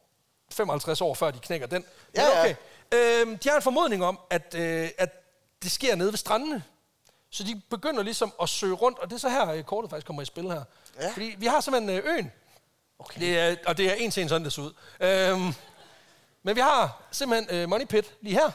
55 0.51 1.01
år, 1.01 1.13
før 1.13 1.31
de 1.31 1.39
knækker 1.39 1.67
den. 1.67 1.81
Men 1.81 2.21
Ja, 2.21 2.27
ja. 2.27 2.39
okay. 2.41 2.55
Øhm, 2.93 3.37
de 3.37 3.49
har 3.49 3.55
en 3.55 3.61
formodning 3.61 4.05
om, 4.05 4.19
at, 4.29 4.55
øh, 4.57 4.89
at 4.97 5.09
det 5.63 5.71
sker 5.71 5.95
nede 5.95 6.11
ved 6.11 6.17
strandene. 6.17 6.63
Så 7.29 7.43
de 7.43 7.61
begynder 7.69 8.03
ligesom 8.03 8.33
at 8.41 8.49
søge 8.49 8.73
rundt, 8.73 8.99
og 8.99 9.09
det 9.09 9.15
er 9.15 9.19
så 9.19 9.29
her, 9.29 9.49
øh, 9.51 9.63
kortet 9.63 9.89
faktisk 9.89 10.07
kommer 10.07 10.21
i 10.21 10.25
spil 10.25 10.43
her. 10.43 10.63
Ja. 11.01 11.11
Fordi 11.11 11.35
vi 11.37 11.45
har 11.45 11.61
simpelthen 11.61 11.97
øh, 11.97 12.13
øen, 12.13 12.31
Okay. 12.99 13.21
det 13.21 13.39
er, 13.39 13.55
og 13.65 13.77
det 13.77 13.85
er 13.85 13.93
en 13.93 14.11
til 14.11 14.23
en 14.23 14.29
sådan, 14.29 14.45
det 14.45 14.53
ser 14.53 14.61
ud. 14.61 14.73
Øhm, 14.99 15.53
men 16.43 16.55
vi 16.55 16.61
har 16.61 17.01
simpelthen 17.11 17.57
øh, 17.59 17.69
Money 17.69 17.85
Pit 17.85 18.13
lige 18.21 18.33
her, 18.35 18.51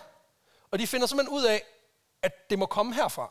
og 0.71 0.79
de 0.79 0.87
finder 0.87 1.07
simpelthen 1.07 1.37
ud 1.39 1.45
af, 1.45 1.63
at 2.23 2.51
det 2.51 2.59
må 2.59 2.67
komme 2.67 2.95
herfra. 2.95 3.31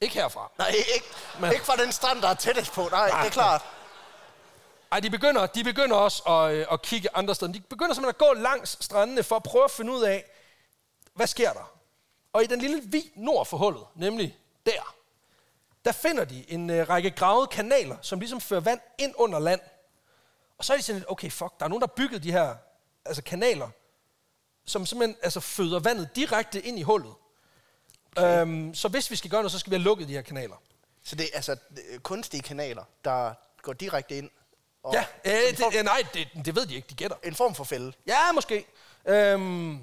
Ikke 0.00 0.14
herfra. 0.14 0.50
Nej, 0.58 0.68
ikke, 0.68 1.06
Men- 1.40 1.52
ikke 1.52 1.64
fra 1.64 1.76
den 1.76 1.92
strand, 1.92 2.22
der 2.22 2.28
er 2.28 2.34
tættest 2.34 2.72
på. 2.72 2.88
Nej, 2.90 3.06
det 3.06 3.26
er 3.26 3.30
klart. 3.30 3.62
Ej, 4.92 5.00
de 5.00 5.10
begynder, 5.10 5.46
de 5.46 5.64
begynder 5.64 5.96
også 5.96 6.22
at, 6.22 6.54
øh, 6.54 6.66
at 6.70 6.82
kigge 6.82 7.08
andre 7.14 7.34
steder. 7.34 7.52
De 7.52 7.60
begynder 7.60 7.94
simpelthen 7.94 8.08
at 8.08 8.36
gå 8.36 8.42
langs 8.42 8.84
strandene 8.84 9.22
for 9.22 9.36
at 9.36 9.42
prøve 9.42 9.64
at 9.64 9.70
finde 9.70 9.92
ud 9.92 10.02
af, 10.02 10.24
hvad 11.14 11.26
sker 11.26 11.52
der? 11.52 11.72
Og 12.32 12.42
i 12.42 12.46
den 12.46 12.60
lille 12.60 12.82
vi 12.84 13.12
nord 13.16 13.46
for 13.46 13.56
hullet, 13.56 13.82
nemlig 13.94 14.38
der, 14.66 14.94
der 15.84 15.92
finder 15.92 16.24
de 16.24 16.50
en 16.50 16.70
øh, 16.70 16.88
række 16.88 17.10
gravede 17.10 17.46
kanaler, 17.46 17.96
som 18.02 18.18
ligesom 18.20 18.40
fører 18.40 18.60
vand 18.60 18.80
ind 18.98 19.14
under 19.16 19.38
land. 19.38 19.60
Og 20.58 20.64
så 20.64 20.72
er 20.72 20.76
de 20.76 20.82
sådan 20.82 20.98
lidt, 20.98 21.10
okay, 21.10 21.30
fuck, 21.30 21.52
der 21.58 21.64
er 21.64 21.68
nogen, 21.68 21.80
der 21.80 21.86
har 21.86 21.94
bygget 21.94 22.22
de 22.22 22.32
her 22.32 22.54
altså 23.04 23.22
kanaler, 23.22 23.68
som 24.64 24.86
simpelthen 24.86 25.16
altså, 25.22 25.40
føder 25.40 25.80
vandet 25.80 26.16
direkte 26.16 26.60
ind 26.62 26.78
i 26.78 26.82
hullet. 26.82 27.14
Okay. 28.16 28.40
Øhm, 28.40 28.74
så 28.74 28.88
hvis 28.88 29.10
vi 29.10 29.16
skal 29.16 29.30
gøre 29.30 29.40
noget, 29.40 29.52
så 29.52 29.58
skal 29.58 29.70
vi 29.70 29.76
have 29.76 29.82
lukket 29.84 30.08
de 30.08 30.12
her 30.12 30.22
kanaler. 30.22 30.56
Så 31.02 31.16
det 31.16 31.26
er 31.26 31.36
altså 31.36 31.56
øh, 31.92 31.98
kunstige 31.98 32.42
kanaler, 32.42 32.84
der 33.04 33.34
går 33.62 33.72
direkte 33.72 34.18
ind. 34.18 34.30
Og 34.82 34.94
Ja, 34.94 35.04
øh, 35.24 35.50
det, 35.50 35.58
form, 35.58 35.72
øh, 35.78 35.84
nej, 35.84 36.02
det, 36.14 36.28
det 36.44 36.54
ved 36.54 36.66
de 36.66 36.74
ikke, 36.74 36.88
de 36.88 36.94
gætter. 36.94 37.16
en 37.24 37.34
form 37.34 37.54
for 37.54 37.64
fælde. 37.64 37.92
Ja, 38.06 38.32
måske. 38.32 38.66
Øhm, 39.06 39.78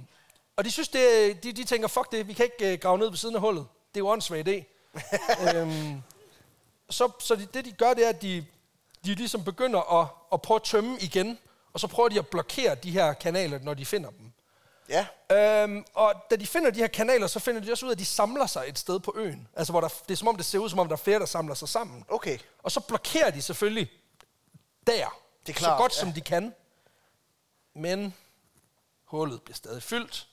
og 0.56 0.66
de 0.66 0.72
synes, 0.72 0.90
det, 0.90 1.44
de, 1.44 1.52
de 1.54 1.64
tænker, 1.64 1.88
fuck 1.88 2.12
det, 2.12 2.28
vi 2.28 2.34
kan 2.34 2.46
ikke 2.46 2.74
uh, 2.74 2.80
grave 2.80 2.98
ned 2.98 3.10
ved 3.10 3.18
siden 3.18 3.36
af 3.36 3.42
hullet. 3.42 3.68
Det 3.94 4.00
er 4.00 4.04
jo 4.04 4.08
åndssvagt 4.10 4.48
idé. 4.48 4.64
øhm, 5.56 6.02
så 6.90 7.12
så 7.20 7.36
de, 7.36 7.46
det, 7.54 7.66
de 7.66 7.72
gør, 7.72 7.94
det 7.94 8.06
er, 8.06 8.10
at 8.10 8.22
de, 8.22 8.46
de 9.06 9.16
ligesom 9.16 9.44
begynder 9.44 10.02
at, 10.02 10.08
at 10.34 10.42
prøve 10.42 10.56
at 10.56 10.64
tømme 10.64 10.98
igen, 11.00 11.40
og 11.74 11.80
så 11.80 11.88
prøver 11.88 12.10
de 12.10 12.20
at 12.20 12.28
blokere 12.28 12.76
de 12.76 12.92
her 12.92 13.14
kanaler, 13.14 13.60
når 13.60 13.74
de 13.74 13.86
finder 13.86 14.10
dem. 14.10 14.29
Ja. 14.90 15.06
Øhm, 15.32 15.86
og 15.94 16.14
da 16.32 16.36
de 16.36 16.48
finder 16.48 16.72
de 16.72 16.80
her 16.80 16.88
kanaler, 16.88 17.28
så 17.28 17.40
finder 17.40 17.62
de 17.62 17.72
også 17.72 17.86
ud 17.86 17.92
af, 17.92 17.96
at 17.96 18.00
de 18.00 18.06
samler 18.06 18.46
sig 18.48 18.64
et 18.68 18.80
sted 18.80 19.00
på 19.00 19.14
øen. 19.16 19.48
Altså, 19.56 19.74
hvor 19.74 19.82
der, 19.82 19.88
det 19.88 20.12
er 20.12 20.16
som 20.16 20.28
om, 20.28 20.36
det 20.36 20.46
ser 20.46 20.60
ud 20.60 20.70
som 20.70 20.80
om, 20.80 20.88
der 20.88 20.94
er 20.94 20.98
flere, 20.98 21.20
der 21.20 21.26
samler 21.26 21.56
sig 21.56 21.70
sammen. 21.70 22.06
Okay. 22.08 22.38
Og 22.64 22.72
så 22.72 22.80
blokerer 22.80 23.32
de 23.32 23.42
selvfølgelig 23.42 23.92
der, 24.88 25.20
Det 25.46 25.56
er 25.56 25.58
klart, 25.58 25.78
så 25.78 25.82
godt 25.82 25.96
ja. 25.96 26.00
som 26.00 26.14
de 26.14 26.22
kan. 26.22 26.54
Men 27.76 28.14
hullet 29.06 29.42
bliver 29.42 29.56
stadig 29.56 29.84
fyldt. 29.84 30.28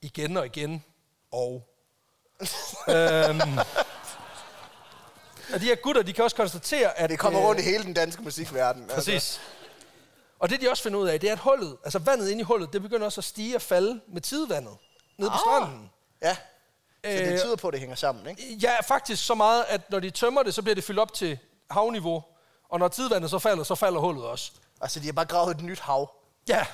Igen 0.00 0.36
og 0.36 0.46
igen. 0.46 0.84
Og... 1.30 1.68
øhm, 2.88 3.58
og 5.54 5.60
de 5.60 5.64
her 5.64 5.74
gutter, 5.74 6.02
de 6.02 6.12
kan 6.12 6.24
også 6.24 6.36
konstatere, 6.36 6.98
at... 6.98 7.10
Det 7.10 7.18
kommer 7.18 7.40
øh, 7.40 7.46
rundt 7.46 7.60
i 7.60 7.64
hele 7.64 7.84
den 7.84 7.94
danske 7.94 8.22
musikverden. 8.22 8.90
Altså. 8.90 9.40
Og 10.42 10.48
det, 10.50 10.60
de 10.60 10.70
også 10.70 10.82
finder 10.82 10.98
ud 10.98 11.08
af, 11.08 11.20
det 11.20 11.28
er, 11.28 11.32
at 11.32 11.38
hullet, 11.38 11.76
altså 11.84 11.98
vandet 11.98 12.28
inde 12.30 12.40
i 12.40 12.44
hullet, 12.44 12.72
det 12.72 12.82
begynder 12.82 13.06
også 13.06 13.20
at 13.20 13.24
stige 13.24 13.56
og 13.56 13.62
falde 13.62 14.00
med 14.08 14.20
tidevandet 14.20 14.76
nede 15.18 15.30
på 15.30 15.34
Ah. 15.34 15.40
stranden. 15.40 15.90
Ja. 16.22 16.34
Så 17.04 17.10
det 17.10 17.32
Øh, 17.32 17.38
tyder 17.38 17.56
på, 17.56 17.68
at 17.68 17.72
det 17.72 17.80
hænger 17.80 17.96
sammen, 17.96 18.26
ikke? 18.26 18.54
Ja, 18.62 18.80
faktisk 18.80 19.26
så 19.26 19.34
meget, 19.34 19.64
at 19.68 19.90
når 19.90 20.00
de 20.00 20.10
tømmer 20.10 20.42
det, 20.42 20.54
så 20.54 20.62
bliver 20.62 20.74
det 20.74 20.84
fyldt 20.84 21.00
op 21.00 21.12
til 21.14 21.38
havniveau. 21.70 22.24
Og 22.68 22.78
når 22.78 22.88
tidevandet 22.88 23.30
så 23.30 23.38
falder, 23.38 23.64
så 23.64 23.74
falder 23.74 24.00
hullet 24.00 24.24
også. 24.24 24.52
Altså, 24.80 25.00
de 25.00 25.06
har 25.06 25.12
bare 25.12 25.24
gravet 25.24 25.56
et 25.56 25.62
nyt 25.62 25.80
hav. 25.80 26.10
Ja. 26.48 26.66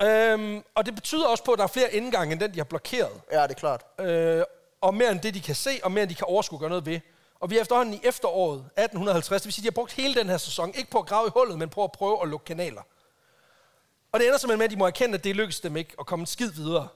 ja. 0.00 0.32
øhm, 0.32 0.62
og 0.74 0.86
det 0.86 0.94
betyder 0.94 1.26
også 1.26 1.44
på, 1.44 1.52
at 1.52 1.58
der 1.58 1.64
er 1.64 1.68
flere 1.68 1.92
indgange, 1.94 2.32
end 2.32 2.40
den, 2.40 2.52
de 2.52 2.56
har 2.58 2.64
blokeret. 2.64 3.20
Ja, 3.32 3.42
det 3.42 3.50
er 3.50 3.54
klart. 3.54 3.84
Øh, 4.00 4.42
og 4.80 4.94
mere 4.94 5.10
end 5.12 5.20
det, 5.20 5.34
de 5.34 5.40
kan 5.40 5.54
se, 5.54 5.80
og 5.82 5.92
mere 5.92 6.02
end 6.02 6.10
de 6.10 6.14
kan 6.14 6.26
overskue 6.26 6.58
gøre 6.58 6.68
noget 6.68 6.86
ved. 6.86 7.00
Og 7.40 7.50
vi 7.50 7.56
er 7.56 7.60
efterhånden 7.60 7.94
i 7.94 8.00
efteråret 8.04 8.58
1850, 8.58 9.42
det 9.42 9.46
vil 9.46 9.52
sige, 9.52 9.62
at 9.62 9.64
de 9.64 9.68
har 9.68 9.80
brugt 9.82 9.92
hele 9.92 10.14
den 10.14 10.28
her 10.28 10.38
sæson, 10.38 10.74
ikke 10.74 10.90
på 10.90 10.98
at 10.98 11.06
grave 11.06 11.26
i 11.26 11.30
hullet, 11.34 11.58
men 11.58 11.68
på 11.68 11.84
at 11.84 11.92
prøve 11.92 12.22
at 12.22 12.28
lukke 12.28 12.44
kanaler. 12.44 12.82
Og 14.12 14.20
det 14.20 14.26
ender 14.26 14.38
simpelthen 14.38 14.58
med, 14.58 14.64
at 14.64 14.70
de 14.70 14.76
må 14.76 14.86
erkende, 14.86 15.14
at 15.14 15.24
det 15.24 15.36
lykkes 15.36 15.60
dem 15.60 15.76
ikke 15.76 15.94
at 16.00 16.06
komme 16.06 16.22
en 16.22 16.26
skid 16.26 16.50
videre. 16.52 16.88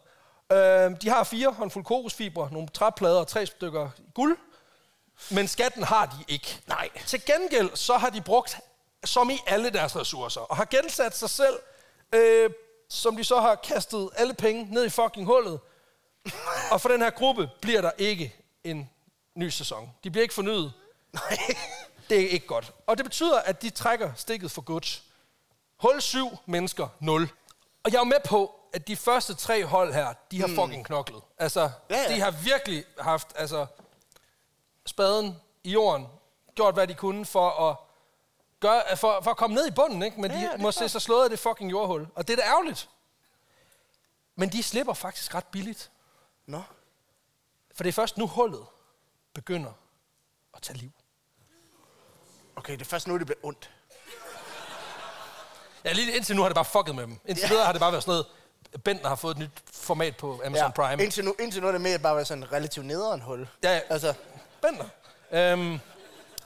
Øh, 0.53 1.01
de 1.03 1.09
har 1.09 1.25
fire 1.25 1.53
håndfuld 1.53 1.85
kokosfibre, 1.85 2.49
nogle 2.53 2.69
træplader 2.69 3.21
og 3.21 3.29
tre 3.29 3.47
stykker 3.47 3.91
guld. 4.15 4.39
Men 5.31 5.49
skatten 5.49 5.83
har 5.83 6.07
de 6.07 6.33
ikke. 6.33 6.61
Nej. 6.67 6.89
Til 7.07 7.25
gengæld 7.25 7.71
så 7.77 7.97
har 7.97 8.11
de 8.11 8.21
brugt 8.21 8.61
som 9.05 9.31
i 9.31 9.39
alle 9.47 9.71
deres 9.71 9.97
ressourcer, 9.97 10.41
og 10.41 10.57
har 10.57 10.65
gældsat 10.65 11.17
sig 11.17 11.31
selv, 11.31 11.59
øh, 12.15 12.51
som 12.89 13.17
de 13.17 13.25
så 13.25 13.41
har 13.41 13.55
kastet 13.55 14.11
alle 14.17 14.35
penge 14.35 14.69
ned 14.71 14.85
i 14.85 14.89
fucking 14.89 15.27
hullet. 15.27 15.61
Og 16.71 16.81
for 16.81 16.89
den 16.89 17.03
her 17.03 17.11
gruppe 17.11 17.51
bliver 17.61 17.81
der 17.81 17.91
ikke 17.99 18.37
en 18.65 18.91
ny 19.35 19.49
sæson. 19.49 19.95
De 20.05 20.11
bliver 20.11 20.23
ikke 20.23 20.35
fornyet. 20.35 20.73
Nej. 21.13 21.39
Det 22.11 22.21
er 22.21 22.29
ikke 22.29 22.47
godt. 22.47 22.73
Og 22.87 22.97
det 22.99 23.05
betyder, 23.05 23.41
at 23.41 23.63
de 23.63 23.71
trækker 23.71 24.13
stikket 24.17 24.51
for 24.51 24.63
godt. 24.63 25.03
Hul 25.77 26.01
7, 26.01 26.39
mennesker 26.47 26.89
0. 27.01 27.31
Og 27.85 27.93
jeg 27.93 27.99
er 28.01 28.05
med 28.05 28.17
på, 28.25 28.61
at 28.73 28.89
de 28.89 28.97
første 28.97 29.35
tre 29.35 29.65
hold 29.67 29.93
her, 29.93 30.13
de 30.31 30.41
har 30.41 30.49
fucking 30.49 30.87
knoklet. 30.87 31.23
Altså, 31.39 31.71
Ja, 31.91 31.97
ja. 32.03 32.15
de 32.15 32.21
har 32.21 32.31
virkelig 32.31 32.85
haft 33.01 33.33
altså, 33.37 33.67
spaden 34.87 35.37
i 35.65 35.71
jorden, 35.73 36.09
gjort 36.55 36.75
hvad 36.75 36.87
de 36.87 36.95
kunne 36.95 37.27
for 37.27 37.51
at, 37.71 37.77
gøre, 38.61 38.97
for, 38.97 39.21
for 39.21 39.31
at 39.31 39.37
komme 39.37 39.55
ned 39.55 39.67
i 39.67 39.71
bunden, 39.71 40.03
ikke? 40.03 40.21
men 40.21 40.31
Ja, 40.31 40.37
de 40.37 40.43
ja, 40.43 40.57
må 40.57 40.73
se 40.73 40.89
sig 40.89 41.03
slået 41.03 41.25
af 41.25 41.31
det 41.31 41.39
fucking 41.39 41.71
jordhul. 41.71 42.09
Og 42.15 42.29
det 42.29 42.33
er 42.39 42.43
da 42.43 42.49
ærgerligt. 42.49 42.89
Men 44.37 44.49
de 44.49 44.63
slipper 44.63 44.95
faktisk 44.95 45.35
ret 45.35 45.47
billigt. 45.47 45.91
Nå. 46.47 46.63
For 47.75 47.83
det 47.83 47.89
er 47.89 47.93
først 47.93 48.17
nu 48.19 48.27
hullet 48.27 48.67
begynder 49.35 49.73
at 50.57 50.63
tage 50.63 50.79
liv. 50.79 50.91
Okay, 52.57 52.73
det 52.73 52.81
er 52.81 52.85
først 52.85 53.07
nu, 53.09 53.19
det 53.19 53.27
bliver 53.27 53.39
ondt. 53.43 53.71
Ja, 55.85 55.93
lige 55.93 56.17
indtil 56.17 56.37
nu 56.37 56.43
har 56.43 56.49
det 56.49 56.55
bare 56.55 56.65
fucket 56.65 56.95
med 56.95 57.03
dem. 57.03 57.19
Indtil 57.25 57.43
Ja. 57.43 57.49
videre 57.49 57.65
har 57.65 57.73
det 57.73 57.81
bare 57.81 57.93
været 57.93 58.05
sådan 58.05 58.11
noget, 58.13 58.27
Bentner 58.85 59.09
har 59.09 59.17
fået 59.17 59.33
et 59.35 59.39
nyt 59.39 59.51
format 59.73 60.17
på 60.17 60.43
Amazon 60.45 60.73
ja. 60.79 60.89
Prime. 60.89 61.03
Indtil 61.03 61.25
nu, 61.25 61.35
indtil 61.41 61.63
nu 61.63 61.69
er 61.69 61.73
det 61.73 61.81
mere 61.81 61.99
bare 61.99 62.17
være 62.17 62.25
sådan 62.25 62.43
en 62.43 62.53
relativt 62.53 62.87
nederen 62.87 63.21
hul. 63.21 63.49
Ja, 63.63 63.75
ja. 63.75 63.81
Altså, 63.91 64.15
Bentner. 64.63 64.89
Øhm, 65.33 65.79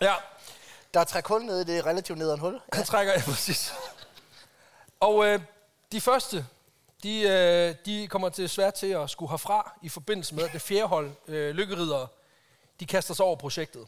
ja, 0.00 0.14
der 0.94 1.00
er 1.00 1.04
træk 1.04 1.26
hul 1.26 1.42
nede 1.44 1.60
i 1.60 1.64
det 1.64 1.86
relativt 1.86 2.18
nederen 2.18 2.40
hul. 2.40 2.60
han 2.72 2.84
trækker, 2.84 3.12
ja, 3.12 3.22
præcis. 3.24 3.72
Og 5.00 5.26
øh, 5.26 5.40
de 5.92 6.00
første, 6.00 6.46
de, 7.02 7.20
øh, 7.20 7.74
de 7.86 8.08
kommer 8.08 8.28
til 8.28 8.48
svært 8.48 8.74
til 8.74 8.86
at 8.86 9.10
skulle 9.10 9.30
herfra 9.30 9.78
i 9.82 9.88
forbindelse 9.88 10.34
med 10.34 10.44
at 10.44 10.52
det 10.52 10.62
fjerde 10.62 10.86
hold, 10.86 11.10
øh, 11.28 11.54
lykkeridere, 11.54 12.06
de 12.80 12.86
kaster 12.86 13.14
sig 13.14 13.24
over 13.24 13.36
projektet. 13.36 13.86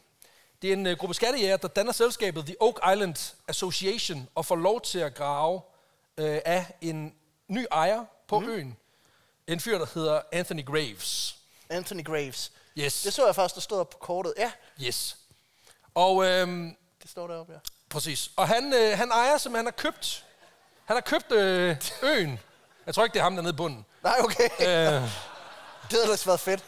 Det 0.63 0.69
er 0.69 0.73
en 0.73 0.87
øh, 0.87 0.99
gruppe 0.99 1.15
skattejæger, 1.15 1.57
der 1.57 1.69
danner 1.69 1.93
selskabet 1.93 2.47
The 2.47 2.57
Oak 2.61 2.93
Island 2.93 3.35
Association 3.49 4.29
og 4.35 4.47
får 4.47 4.57
lov 4.57 4.81
til 4.81 4.99
at 4.99 5.15
grave 5.15 5.61
øh, 6.19 6.41
af 6.45 6.67
en 6.81 7.15
ny 7.49 7.67
ejer 7.73 8.05
på 8.29 8.41
mm. 8.41 8.49
øen. 8.49 8.77
En 9.47 9.61
fyr, 9.61 9.79
der 9.79 9.87
hedder 9.95 10.21
Anthony 10.33 10.65
Graves. 10.65 11.39
Anthony 11.69 12.05
Graves. 12.05 12.53
Yes. 12.79 13.03
Det 13.03 13.13
så 13.13 13.27
jeg 13.27 13.35
først, 13.35 13.55
der 13.55 13.61
stod 13.61 13.79
op 13.79 13.91
på 13.91 13.99
kortet. 13.99 14.35
Ja, 14.39 14.53
Yes. 14.83 15.17
Og 15.95 16.25
øhm, 16.25 16.77
det 17.03 17.11
står 17.11 17.27
deroppe, 17.27 17.53
ja. 17.53 17.59
præcis. 17.89 18.31
Og 18.37 18.49
han, 18.49 18.73
øh, 18.75 18.99
han 18.99 19.11
ejer, 19.11 19.39
som 19.39 19.55
han 19.55 19.65
har 19.65 19.73
købt 19.73 20.25
Han 20.85 20.97
har 20.97 21.01
købt 21.01 21.33
øh, 21.33 21.77
øen. 22.03 22.41
Jeg 22.87 22.95
tror 22.95 23.05
ikke, 23.05 23.15
det 23.15 23.19
er 23.21 23.23
ham 23.25 23.35
der 23.35 23.43
nede 23.43 23.55
i 23.55 23.57
bunden. 23.57 23.85
Nej, 24.03 24.17
okay. 24.21 24.49
Øh, 24.61 24.67
Det 25.83 25.93
havde 25.93 26.03
ellers 26.03 26.27
været 26.27 26.41
fedt. 26.41 26.65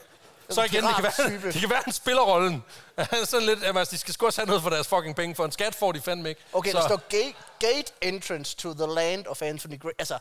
Så 0.51 0.63
igen, 0.63 0.85
det 0.85 0.95
kan, 0.95 1.05
være, 1.05 1.53
det 1.53 1.61
kan 1.61 1.71
være, 1.71 1.81
han 1.85 1.93
spiller 1.93 2.23
rollen. 2.23 2.65
Er 2.97 3.25
sådan 3.25 3.47
lidt, 3.47 3.65
at 3.65 3.77
altså, 3.77 3.93
de 3.95 3.99
skal 3.99 4.15
sgu 4.15 4.27
også 4.27 4.41
have 4.41 4.47
noget 4.47 4.63
for 4.63 4.71
deres 4.71 4.89
fucking 4.89 5.17
penge, 5.17 5.35
for 5.35 5.45
en 5.45 5.53
skat 5.53 5.75
får 5.75 5.93
de 5.93 6.01
fandme 6.01 6.29
ikke. 6.29 6.41
Okay, 6.53 6.71
så, 6.71 6.79
der 6.79 6.87
står 6.89 6.97
gate, 7.09 7.35
gate 7.59 7.93
entrance 8.01 8.57
to 8.57 8.75
the 8.75 8.87
land 8.95 9.27
of 9.27 9.43
Anthony 9.43 9.81
Gray. 9.81 9.91
Altså, 9.99 10.19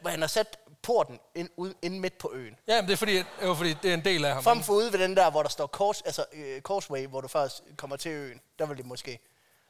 hvor 0.00 0.10
han 0.10 0.20
har 0.20 0.28
sat 0.28 0.56
porten 0.82 1.18
ind, 1.34 1.48
ud, 1.56 1.74
ind 1.82 1.98
midt 2.00 2.18
på 2.18 2.30
øen. 2.34 2.54
Ja, 2.68 2.80
men 2.80 2.86
det 2.86 2.92
er 2.92 2.96
fordi, 2.96 3.16
at, 3.16 3.26
jo, 3.42 3.54
fordi 3.54 3.72
det 3.82 3.90
er 3.90 3.94
en 3.94 4.04
del 4.04 4.24
af 4.24 4.34
ham. 4.34 4.42
Frem 4.44 4.62
for 4.62 4.72
ude 4.72 4.92
ved 4.92 4.98
den 4.98 5.16
der, 5.16 5.30
hvor 5.30 5.42
der 5.42 5.50
står 5.50 5.66
course, 5.66 6.02
altså, 6.06 6.24
uh, 6.32 6.62
Causeway, 6.62 7.06
hvor 7.06 7.20
du 7.20 7.28
faktisk 7.28 7.62
kommer 7.76 7.96
til 7.96 8.10
øen. 8.10 8.40
Der 8.58 8.66
vil 8.66 8.76
det 8.76 8.86
måske... 8.86 9.18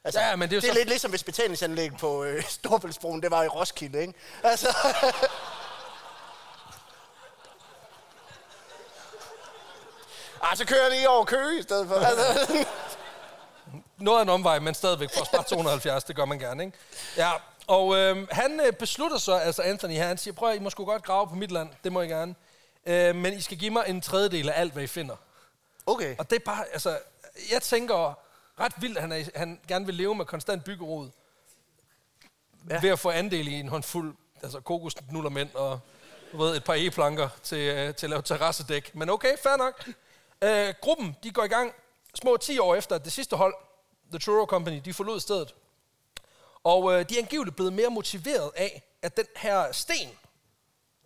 Altså, 0.03 0.19
Ja, 0.21 0.35
men 0.35 0.49
det 0.49 0.55
er 0.55 0.61
det 0.61 0.67
er 0.69 0.73
så- 0.73 0.79
lidt 0.79 0.89
ligesom 0.89 1.09
hvis 1.11 1.23
betalingsanlæg 1.23 1.91
på 1.99 2.23
øh, 2.23 2.43
Storbæltsbroen, 2.43 3.21
det 3.21 3.31
var 3.31 3.43
i 3.43 3.47
Roskilde, 3.47 4.01
ikke? 4.01 4.13
Altså, 4.43 4.67
ah, 10.41 10.57
så 10.57 10.65
kører 10.65 10.81
jeg 10.81 10.91
lige 10.91 11.09
over 11.09 11.25
Køge 11.25 11.59
i 11.59 11.61
stedet 11.61 11.87
for. 11.87 11.95
Altså, 12.05 12.65
Noget 13.97 14.19
af 14.19 14.23
en 14.23 14.29
omvej, 14.29 14.59
men 14.59 14.73
stadigvæk 14.73 15.09
for 15.13 15.21
at 15.21 15.27
spare 15.27 15.43
270, 15.43 16.03
det 16.03 16.15
gør 16.15 16.25
man 16.25 16.39
gerne, 16.39 16.65
ikke? 16.65 16.77
Ja, 17.17 17.31
og 17.67 17.97
øh, 17.97 18.27
han 18.31 18.61
beslutter 18.79 19.17
så, 19.17 19.33
altså 19.33 19.61
Anthony 19.61 19.93
her, 19.93 20.07
han 20.07 20.17
siger, 20.17 20.33
prøv 20.33 20.49
at 20.49 20.55
I 20.55 20.59
må 20.59 20.69
sgu 20.69 20.85
godt 20.85 21.03
grave 21.03 21.27
på 21.27 21.35
mit 21.35 21.51
land, 21.51 21.69
det 21.83 21.91
må 21.91 22.01
I 22.01 22.07
gerne. 22.07 22.35
Øh, 22.85 23.15
men 23.15 23.33
I 23.33 23.41
skal 23.41 23.57
give 23.57 23.71
mig 23.71 23.83
en 23.87 24.01
tredjedel 24.01 24.49
af 24.49 24.59
alt, 24.61 24.73
hvad 24.73 24.83
I 24.83 24.87
finder. 24.87 25.15
okay. 25.85 26.15
Og 26.17 26.29
det 26.29 26.35
er 26.35 26.45
bare, 26.45 26.65
altså, 26.73 26.97
jeg 27.51 27.61
tænker 27.61 28.19
ret 28.59 28.73
vildt, 28.77 28.97
at 28.97 29.01
han, 29.01 29.11
er, 29.11 29.23
han 29.35 29.59
gerne 29.67 29.85
vil 29.85 29.95
leve 29.95 30.15
med 30.15 30.25
konstant 30.25 30.63
byggerod. 30.63 31.09
Ja. 32.69 32.79
Ved 32.81 32.89
at 32.89 32.99
få 32.99 33.09
andel 33.09 33.47
i 33.47 33.53
en 33.53 33.67
håndfuld, 33.69 34.15
altså 34.43 34.59
kokosnullermænd 34.59 35.49
og 35.53 35.79
du 36.31 36.37
ved, 36.37 36.55
et 36.55 36.63
par 36.63 36.75
e-planker 36.77 37.29
til, 37.43 37.57
øh, 37.57 37.95
til 37.95 38.05
at 38.05 38.09
lave 38.09 38.21
terrassedæk. 38.21 38.95
Men 38.95 39.09
okay, 39.09 39.37
fair 39.43 39.55
nok. 39.57 39.89
Øh, 40.41 40.73
gruppen, 40.81 41.15
de 41.23 41.31
går 41.31 41.43
i 41.43 41.47
gang 41.47 41.73
små 42.13 42.37
10 42.37 42.59
år 42.59 42.75
efter, 42.75 42.95
at 42.95 43.05
det 43.05 43.11
sidste 43.13 43.35
hold, 43.35 43.55
The 44.09 44.19
Truro 44.19 44.45
Company, 44.45 44.81
de 44.85 44.93
forlod 44.93 45.19
stedet. 45.19 45.55
Og 46.63 46.93
øh, 46.93 47.09
de 47.09 47.15
er 47.15 47.21
angiveligt 47.21 47.55
blevet 47.55 47.73
mere 47.73 47.89
motiveret 47.89 48.51
af, 48.55 48.83
at 49.01 49.17
den 49.17 49.25
her 49.35 49.71
sten, 49.71 50.09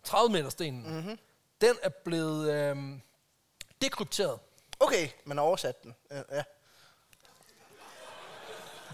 30 0.04 0.32
meter 0.32 0.50
stenen, 0.50 0.94
mm-hmm. 0.94 1.18
den 1.60 1.76
er 1.82 1.88
blevet 1.88 2.52
øh, 2.52 2.76
dekrypteret. 3.82 4.38
Okay, 4.80 5.08
man 5.24 5.36
har 5.36 5.44
oversat 5.44 5.82
den. 5.82 5.94
Ja, 6.10 6.22
Ja. 6.32 6.42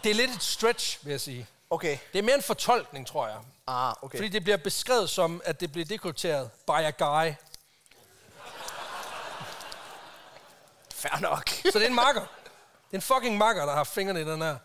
Det 0.04 0.10
er 0.10 0.14
lidt 0.14 0.30
et 0.30 0.42
stretch, 0.42 1.04
vil 1.04 1.10
jeg 1.10 1.20
sige. 1.20 1.46
Okay. 1.70 1.98
Det 2.12 2.18
er 2.18 2.22
mere 2.22 2.34
en 2.36 2.42
fortolkning, 2.42 3.06
tror 3.06 3.28
jeg. 3.28 3.38
Ah, 3.66 3.94
okay. 4.02 4.18
Fordi 4.18 4.28
det 4.28 4.44
bliver 4.44 4.56
beskrevet 4.56 5.10
som, 5.10 5.42
at 5.44 5.60
det 5.60 5.72
bliver 5.72 5.84
dekrypteret 5.84 6.50
by 6.66 6.70
a 6.70 6.90
guy. 6.90 7.34
Fair 11.00 11.20
nok. 11.20 11.48
Så 11.48 11.78
det 11.78 11.82
er 11.82 11.86
en 11.88 11.94
makker. 11.94 12.20
Det 12.20 12.92
er 12.92 12.96
en 12.96 13.02
fucking 13.02 13.38
makker, 13.38 13.66
der 13.66 13.72
har 13.74 13.84
fingrene 13.84 14.20
i 14.20 14.24
den 14.24 14.42
her. 14.42 14.56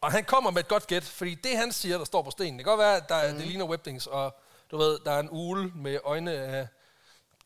Og 0.00 0.12
han 0.12 0.24
kommer 0.24 0.50
med 0.50 0.60
et 0.62 0.68
godt 0.68 0.86
gæt, 0.86 1.04
fordi 1.04 1.34
det 1.34 1.56
han 1.56 1.72
siger, 1.72 1.98
der 1.98 2.04
står 2.04 2.22
på 2.22 2.30
stenen, 2.30 2.58
det 2.58 2.64
kan 2.64 2.70
godt 2.70 2.78
være, 2.80 2.96
at 2.96 3.08
der, 3.08 3.32
mm. 3.32 3.38
det 3.38 3.46
ligner 3.46 3.64
webdings, 3.64 4.06
og 4.06 4.36
du 4.70 4.76
ved, 4.78 4.98
der 5.04 5.12
er 5.12 5.20
en 5.20 5.28
ule 5.30 5.70
med 5.74 5.98
øjne 6.04 6.32
af 6.32 6.66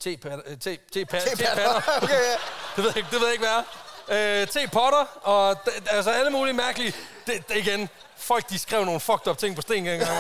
tepatter. 0.01 0.43
Te, 0.45 0.57
te, 0.57 0.77
te, 0.93 1.05
tepatter. 1.05 1.77
okay, 2.03 2.15
ja. 2.15 2.37
Det 2.77 2.85
ved 2.85 2.87
jeg 2.87 2.97
ikke, 2.97 3.09
det 3.11 3.21
ved 3.21 3.27
jeg 3.27 3.33
ikke, 3.33 3.45
hvad 3.47 3.57
er. 3.59 4.41
Øh, 4.43 4.49
te-potter, 4.49 5.05
og 5.23 5.53
d- 5.53 5.95
altså 5.95 6.11
alle 6.11 6.31
mulige 6.31 6.55
mærkelige... 6.55 6.95
Det, 7.27 7.49
det 7.49 7.57
igen, 7.57 7.89
folk 8.17 8.49
de 8.49 8.59
skrev 8.59 8.85
nogle 8.85 9.01
fucked 9.01 9.27
up 9.29 9.39
ting 9.39 9.57
på 9.57 9.63
sten 9.63 9.87
engang. 9.87 10.01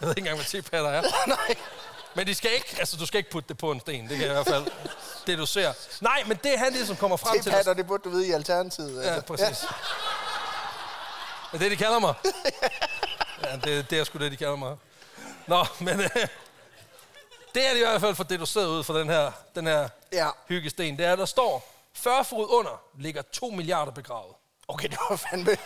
Jeg 0.00 0.08
ved 0.08 0.10
ikke 0.10 0.18
engang, 0.20 0.36
hvad 0.36 0.46
tepatter 0.46 0.90
er. 0.90 1.02
Nej. 1.26 1.54
Men 2.14 2.26
de 2.26 2.34
skal 2.34 2.52
ikke, 2.52 2.76
altså 2.78 2.96
du 2.96 3.06
skal 3.06 3.18
ikke 3.18 3.30
putte 3.30 3.48
det 3.48 3.58
på 3.58 3.70
en 3.72 3.80
sten, 3.80 4.08
det 4.08 4.18
kan 4.18 4.20
jeg 4.20 4.30
i 4.30 4.32
hvert 4.32 4.46
fald 4.46 4.66
det 5.26 5.38
du 5.38 5.46
ser. 5.46 5.72
Nej, 6.00 6.22
men 6.26 6.38
det 6.44 6.54
er 6.54 6.58
han 6.58 6.72
ligesom 6.72 6.96
kommer 6.96 7.16
frem 7.16 7.40
til. 7.40 7.52
T-patter, 7.52 7.74
det 7.74 7.86
burde 7.86 8.04
du 8.04 8.10
vide 8.10 8.28
i 8.28 8.32
Alternativet. 8.32 9.04
Ja, 9.04 9.08
altså. 9.08 9.26
præcis. 9.26 9.64
Er 11.52 11.58
det, 11.58 11.70
de 11.70 11.76
kalder 11.76 11.98
mig? 11.98 12.14
Ja, 13.44 13.56
det, 13.56 13.90
det 13.90 13.98
er 13.98 14.04
sgu 14.04 14.18
det, 14.18 14.32
de 14.32 14.36
kalder 14.36 14.56
mig. 14.56 14.76
Nå, 15.46 15.66
men 15.80 16.00
øh, 16.00 16.08
det 17.54 17.66
er 17.66 17.70
det 17.70 17.76
i 17.76 17.84
hvert 17.84 18.00
fald 18.00 18.14
for 18.14 18.24
det, 18.24 18.40
du 18.40 18.46
ser 18.46 18.66
ud 18.66 18.84
for 18.84 18.94
den 18.94 19.08
her, 19.08 19.32
den 19.54 19.66
her 19.66 19.88
Ja. 20.12 20.28
hyggesten. 20.48 20.98
Det 20.98 21.06
er, 21.06 21.16
der 21.16 21.24
står 21.26 21.68
40 21.94 22.24
fod 22.24 22.46
under 22.50 22.80
ligger 22.98 23.22
2 23.22 23.50
milliarder 23.50 23.92
begravet. 23.92 24.34
Okay, 24.68 24.88
det 24.88 24.98
var 25.10 25.16
fandme... 25.16 25.50
Det 25.50 25.58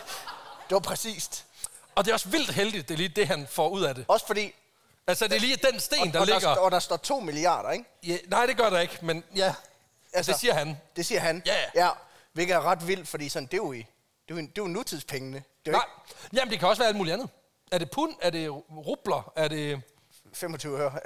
var 0.75 0.79
præcist. 0.79 1.45
Og 1.95 2.05
det 2.05 2.11
er 2.11 2.13
også 2.13 2.29
vildt 2.29 2.51
heldigt, 2.51 2.87
det 2.87 2.93
er 2.93 2.97
lige 2.97 3.09
det, 3.09 3.27
han 3.27 3.47
får 3.51 3.69
ud 3.69 3.81
af 3.83 3.95
det. 3.95 4.05
Også 4.07 4.27
fordi... 4.27 4.53
Altså, 5.07 5.27
det 5.27 5.35
er 5.35 5.39
lige 5.39 5.55
den 5.71 5.79
sten, 5.79 6.13
der 6.13 6.19
og, 6.19 6.25
ligger... 6.25 6.39
Der, 6.39 6.59
og 6.59 6.71
der 6.71 6.79
står 6.79 6.97
2 6.97 7.19
milliarder, 7.19 7.71
ikke? 7.71 7.85
Ja, 8.03 8.17
nej, 8.27 8.45
det 8.45 8.57
gør 8.57 8.69
der 8.69 8.79
ikke, 8.79 8.97
men 9.01 9.23
ja, 9.35 9.55
altså, 10.13 10.31
det 10.31 10.39
siger 10.39 10.53
han. 10.53 10.77
Det 10.95 11.05
siger 11.05 11.19
han. 11.19 11.43
Ja. 11.45 11.55
ja. 11.75 11.89
Hvilket 12.33 12.53
er 12.53 12.61
ret 12.61 12.87
vildt, 12.87 13.07
fordi 13.07 13.29
sådan, 13.29 13.45
det 13.45 13.53
er 13.53 13.57
jo, 13.57 13.71
i, 13.71 13.77
det 13.77 13.85
er 14.29 14.35
jo, 14.35 14.37
det 14.37 14.47
er 14.47 14.51
jo 14.57 14.67
nutidspengene. 14.67 15.43
Det 15.65 15.71
er 15.73 15.77
Nej, 15.77 15.85
jamen 16.33 16.51
det 16.51 16.59
kan 16.59 16.67
også 16.67 16.79
være 16.79 16.87
alt 16.87 16.97
muligt 16.97 17.13
andet. 17.13 17.29
Er 17.71 17.77
det 17.77 17.91
pund? 17.91 18.15
Er 18.21 18.29
det 18.29 18.49
rubler? 18.71 19.31
Er 19.35 19.47
det... 19.47 19.57
ikke 19.57 19.81
25 20.33 20.79
øre. 20.79 20.99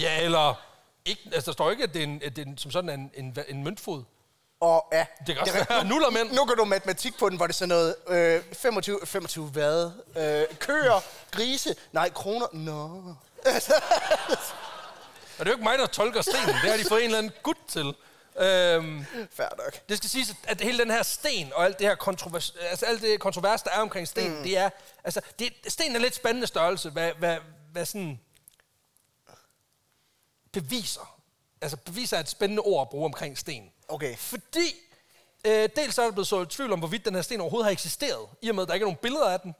Ja, 0.00 0.20
eller... 0.20 0.64
Ikke, 1.04 1.22
altså, 1.32 1.46
der 1.46 1.52
står 1.52 1.70
ikke, 1.70 1.84
at 1.84 1.94
det 1.94 2.00
er, 2.00 2.04
en, 2.04 2.22
at 2.24 2.36
det 2.36 2.42
er 2.42 2.46
en, 2.46 2.58
som 2.58 2.70
sådan 2.70 2.90
en, 2.90 3.10
en, 3.14 3.36
en 3.48 3.64
møntfod. 3.64 4.04
Og 4.60 4.88
ja, 4.92 5.06
Det 5.26 5.34
kan 5.36 5.38
også 5.38 5.58
er- 5.58 5.64
være 5.68 5.84
nullermænd. 5.84 6.32
Nu 6.32 6.44
kan 6.44 6.56
du 6.56 6.64
matematik 6.64 7.18
på 7.18 7.28
den, 7.28 7.36
hvor 7.36 7.46
det 7.46 7.54
sådan 7.56 7.68
noget 7.68 7.94
øh, 8.08 8.42
25, 8.52 8.98
25 9.04 9.46
hvad? 9.46 9.90
Øh, 10.16 10.58
køer, 10.58 11.00
grise, 11.30 11.74
nej, 11.92 12.10
kroner, 12.10 12.46
nå. 12.52 12.82
Og 15.38 15.44
det 15.44 15.46
er 15.46 15.50
jo 15.50 15.52
ikke 15.52 15.64
mig, 15.64 15.78
der 15.78 15.86
tolker 15.86 16.22
stenen. 16.22 16.48
Det 16.48 16.70
har 16.70 16.76
de 16.76 16.84
fået 16.88 17.00
en 17.00 17.04
eller 17.04 17.18
anden 17.18 17.32
gut 17.42 17.56
til. 17.68 17.94
Øhm, 18.40 19.04
Fair 19.32 19.48
nok. 19.64 19.88
det 19.88 19.96
skal 19.96 20.10
siges, 20.10 20.34
at 20.48 20.60
hele 20.60 20.78
den 20.78 20.90
her 20.90 21.02
sten 21.02 21.52
og 21.52 21.64
alt 21.64 21.78
det 21.78 21.86
her 21.86 21.94
kontrovers, 21.94 22.54
altså 22.70 22.86
alt 22.86 23.02
det 23.02 23.20
kontrovers, 23.20 23.62
der 23.62 23.70
er 23.70 23.80
omkring 23.80 24.08
sten, 24.08 24.36
mm. 24.36 24.42
det 24.42 24.56
er, 24.58 24.70
altså, 25.04 25.20
det, 25.38 25.52
sten 25.68 25.96
er 25.96 26.00
lidt 26.00 26.14
spændende 26.14 26.46
størrelse, 26.46 26.90
hvad, 26.90 27.12
hvad, 27.12 27.36
hvad 27.72 27.84
sådan 27.86 28.20
beviser. 30.52 31.18
Altså 31.60 31.76
beviser 31.76 32.16
er 32.16 32.20
et 32.20 32.28
spændende 32.28 32.60
ord 32.62 32.82
at 32.82 32.88
bruge 32.88 33.04
omkring 33.04 33.38
sten. 33.38 33.70
Okay. 33.88 34.16
Fordi 34.16 34.74
øh, 35.44 35.68
dels 35.76 35.98
er 35.98 36.02
der 36.02 36.10
blevet 36.10 36.26
så 36.26 36.44
tvivl 36.44 36.72
om, 36.72 36.78
hvorvidt 36.78 37.04
den 37.04 37.14
her 37.14 37.22
sten 37.22 37.40
overhovedet 37.40 37.64
har 37.64 37.72
eksisteret, 37.72 38.28
i 38.42 38.48
og 38.48 38.54
med, 38.54 38.62
at 38.62 38.68
der 38.68 38.74
ikke 38.74 38.84
er 38.84 38.86
nogen 38.86 38.98
billeder 39.02 39.30
af 39.30 39.40
den. 39.40 39.54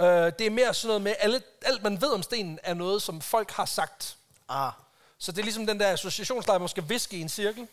Øh, 0.00 0.06
det 0.38 0.40
er 0.40 0.50
mere 0.50 0.74
sådan 0.74 0.88
noget 0.88 1.02
med, 1.02 1.14
alle, 1.18 1.42
alt 1.62 1.82
man 1.82 2.00
ved 2.00 2.12
om 2.12 2.22
stenen 2.22 2.58
er 2.62 2.74
noget, 2.74 3.02
som 3.02 3.20
folk 3.20 3.50
har 3.50 3.64
sagt. 3.64 4.16
Ah. 4.48 4.72
Så 5.18 5.32
det 5.32 5.38
er 5.38 5.42
ligesom 5.42 5.66
den 5.66 5.80
der 5.80 5.92
associationslejr, 5.92 6.58
man 6.58 6.68
skal 6.68 6.88
viske 6.88 7.16
i 7.16 7.20
en 7.20 7.28
cirkel. 7.28 7.68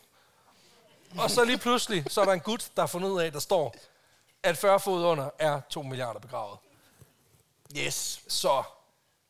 Og 1.17 1.31
så 1.31 1.43
lige 1.43 1.57
pludselig, 1.57 2.05
så 2.09 2.21
er 2.21 2.25
der 2.25 2.33
en 2.33 2.39
gut, 2.39 2.71
der 2.75 2.81
har 2.81 2.87
fundet 2.87 3.09
ud 3.09 3.21
af, 3.21 3.31
der 3.31 3.39
står, 3.39 3.75
at 4.43 4.57
40 4.57 4.79
fod 4.79 5.03
under 5.05 5.29
er 5.39 5.61
2 5.69 5.81
milliarder 5.81 6.19
begravet. 6.19 6.57
Yes. 7.77 8.21
Så 8.27 8.63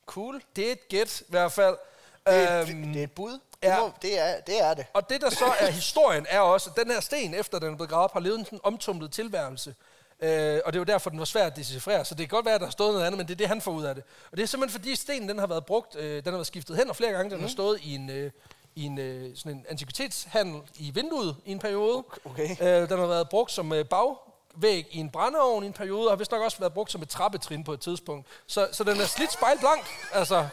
cool. 0.06 0.44
Det 0.56 0.68
er 0.68 0.72
et 0.72 0.88
gæt 0.88 1.22
i 1.22 1.24
hvert 1.28 1.52
fald. 1.52 1.78
Det 2.26 2.36
er, 2.36 2.62
Øhm, 2.62 2.94
det 2.94 3.00
er 3.00 3.04
et 3.04 3.12
bud. 3.12 3.40
Ja. 3.64 3.80
må, 3.80 3.92
det, 4.02 4.20
er, 4.20 4.40
det 4.40 4.62
er 4.62 4.74
det. 4.74 4.86
Og 4.94 5.10
det, 5.10 5.22
der 5.22 5.30
så 5.30 5.54
er 5.60 5.72
historien, 5.72 6.26
er 6.30 6.40
også, 6.40 6.70
at 6.70 6.84
den 6.84 6.92
her 6.92 7.00
sten, 7.00 7.34
efter 7.34 7.60
den 7.60 7.72
er 7.72 7.76
blevet 7.76 7.90
gravet 7.90 8.12
har 8.14 8.20
levet 8.20 8.40
en 8.40 8.46
sådan 8.46 8.60
omtumlet 8.64 9.12
tilværelse. 9.12 9.76
Øh, 10.22 10.60
og 10.66 10.74
det 10.74 10.80
er 10.80 10.82
jo 10.82 10.84
derfor, 10.84 11.10
den 11.10 11.20
var 11.20 11.26
svær 11.26 11.46
at 11.46 11.56
decifrere. 11.56 12.06
Så 12.06 12.16
det 12.16 12.30
kan 12.30 12.36
godt 12.36 12.46
være, 12.46 12.56
at 12.56 12.62
der 12.62 12.68
har 12.68 12.72
stået 12.72 12.94
noget 12.94 13.06
andet, 13.06 13.18
men 13.18 13.28
det 13.28 13.34
er 13.34 13.38
det, 13.38 13.48
han 13.48 13.62
får 13.62 13.72
ud 13.72 13.84
af 13.84 13.96
det. 13.96 14.04
Og 14.32 14.38
det 14.38 14.44
er 14.44 14.48
simpelthen 14.48 14.80
fordi, 14.80 14.96
stenen 14.96 15.30
den 15.30 15.40
har 15.40 15.48
været 15.48 15.66
brugt, 15.66 15.96
øh, 15.96 16.16
den 16.16 16.26
har 16.26 16.32
været 16.32 16.48
skiftet 16.48 16.78
hen 16.78 16.90
og 16.90 16.96
flere 16.96 17.12
gange. 17.12 17.30
Den 17.30 17.38
mm. 17.38 17.44
har 17.44 17.50
stået 17.50 17.80
i 17.82 17.96
en, 17.96 18.10
øh, 18.10 18.32
i 18.76 18.84
en, 18.84 18.98
øh, 18.98 19.38
sådan 19.38 19.52
en 19.52 19.66
antikvitetshandel 19.70 20.62
i 20.76 20.92
vinduet 20.92 21.36
i 21.46 21.52
en 21.52 21.60
periode. 21.60 22.04
Okay. 22.26 22.50
Øh, 22.62 22.90
den 22.90 23.00
har 23.00 23.06
været 23.06 23.30
brugt 23.30 23.52
som 23.52 23.74
øh, 23.74 23.86
bagvæg 23.86 24.88
i 24.92 24.98
en 24.98 25.10
brændeovn 25.10 25.64
i 25.64 25.68
en 25.68 25.74
periode, 25.74 26.08
og 26.08 26.12
har 26.12 26.18
vist 26.18 26.32
nok 26.32 26.42
også 26.42 26.60
været 26.60 26.74
brugt 26.74 26.92
som 26.92 27.02
et 27.02 27.10
trappetrin 27.10 27.64
på 27.64 27.74
et 27.74 27.80
tidspunkt. 27.80 28.28
Så, 28.48 28.68
så 28.72 28.84
den 28.84 29.00
er 29.00 29.06
slidt 29.06 29.34
spejlblank. 29.34 29.86
Altså, 30.14 30.48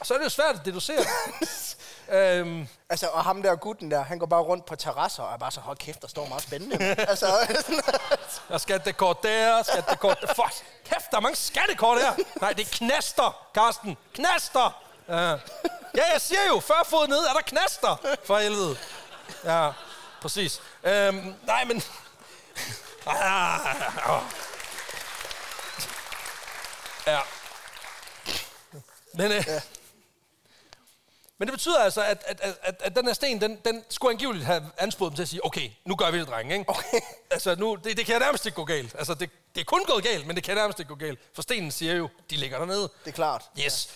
og 0.00 0.06
så 0.06 0.14
er 0.14 0.18
det 0.18 0.24
jo 0.24 0.30
svært 0.30 0.54
at 0.54 0.64
deducere. 0.64 1.04
øhm, 2.08 2.68
Altså, 2.90 3.06
og 3.06 3.24
ham 3.24 3.42
der 3.42 3.56
gutten 3.56 3.90
der, 3.90 4.02
han 4.02 4.18
går 4.18 4.26
bare 4.26 4.40
rundt 4.42 4.66
på 4.66 4.76
terrasser 4.76 5.22
og 5.22 5.32
er 5.32 5.36
bare 5.36 5.50
så, 5.50 5.60
hold 5.60 5.76
kæft, 5.76 6.02
der 6.02 6.08
står 6.08 6.26
meget 6.26 6.42
spændende. 6.42 6.84
altså, 7.10 7.26
Der 8.48 8.58
skal 8.58 8.82
det 8.84 8.96
kort 8.96 9.22
der, 9.22 9.62
skal 9.62 9.84
det 9.90 10.00
kort 10.00 10.20
der. 10.20 10.26
Fuck, 10.26 10.66
kæft, 10.84 11.10
der 11.10 11.16
er 11.16 11.20
mange 11.20 11.36
skattekort 11.36 12.00
her. 12.00 12.12
Nej, 12.40 12.52
det 12.52 12.66
er 12.66 12.70
knaster, 12.72 13.48
Karsten. 13.54 13.96
Knaster. 14.14 14.82
Ja, 15.08 15.30
ja 15.94 16.12
jeg 16.12 16.20
siger 16.20 16.40
jo, 16.48 16.60
40 16.60 16.76
fod 16.84 17.08
ned 17.08 17.18
er 17.18 17.32
der 17.32 17.40
knaster. 17.40 18.16
For 18.24 18.38
helvede. 18.38 18.76
Ja, 19.44 19.70
præcis. 20.20 20.62
Øhm, 20.84 21.34
nej, 21.46 21.64
men... 21.64 21.82
Ah. 23.06 23.60
Ja. 27.06 27.18
Men 29.14 29.32
øh, 29.32 29.44
Men 31.38 31.48
det 31.48 31.52
betyder 31.52 31.78
altså, 31.78 32.02
at, 32.04 32.22
at, 32.26 32.40
at, 32.40 32.58
at, 32.62 32.74
at 32.84 32.96
den 32.96 33.06
her 33.06 33.12
sten, 33.12 33.40
den, 33.40 33.58
den 33.64 33.84
skulle 33.88 34.12
angiveligt 34.12 34.44
have 34.46 34.70
ansporet 34.78 35.10
dem 35.10 35.16
til 35.16 35.22
at 35.22 35.28
sige, 35.28 35.44
okay, 35.46 35.70
nu 35.84 35.94
gør 35.96 36.10
vi 36.10 36.18
det, 36.20 36.28
drenge. 36.28 36.58
Ikke? 36.58 36.70
Okay. 36.70 37.00
Altså, 37.30 37.54
nu, 37.54 37.74
det, 37.84 37.96
det 37.96 38.06
kan 38.06 38.20
nærmest 38.20 38.46
ikke 38.46 38.56
gå 38.56 38.64
galt. 38.64 38.94
Altså, 38.98 39.14
det, 39.14 39.30
det 39.54 39.60
er 39.60 39.64
kun 39.64 39.84
gået 39.84 40.04
galt, 40.04 40.26
men 40.26 40.36
det 40.36 40.44
kan 40.44 40.56
nærmest 40.56 40.78
ikke 40.78 40.88
gå 40.88 40.94
galt. 40.94 41.18
For 41.34 41.42
stenen 41.42 41.70
siger 41.70 41.94
jo, 41.94 42.08
de 42.30 42.36
ligger 42.36 42.58
dernede. 42.58 42.82
Det 42.82 42.90
er 43.06 43.10
klart. 43.10 43.44
Yes. 43.64 43.90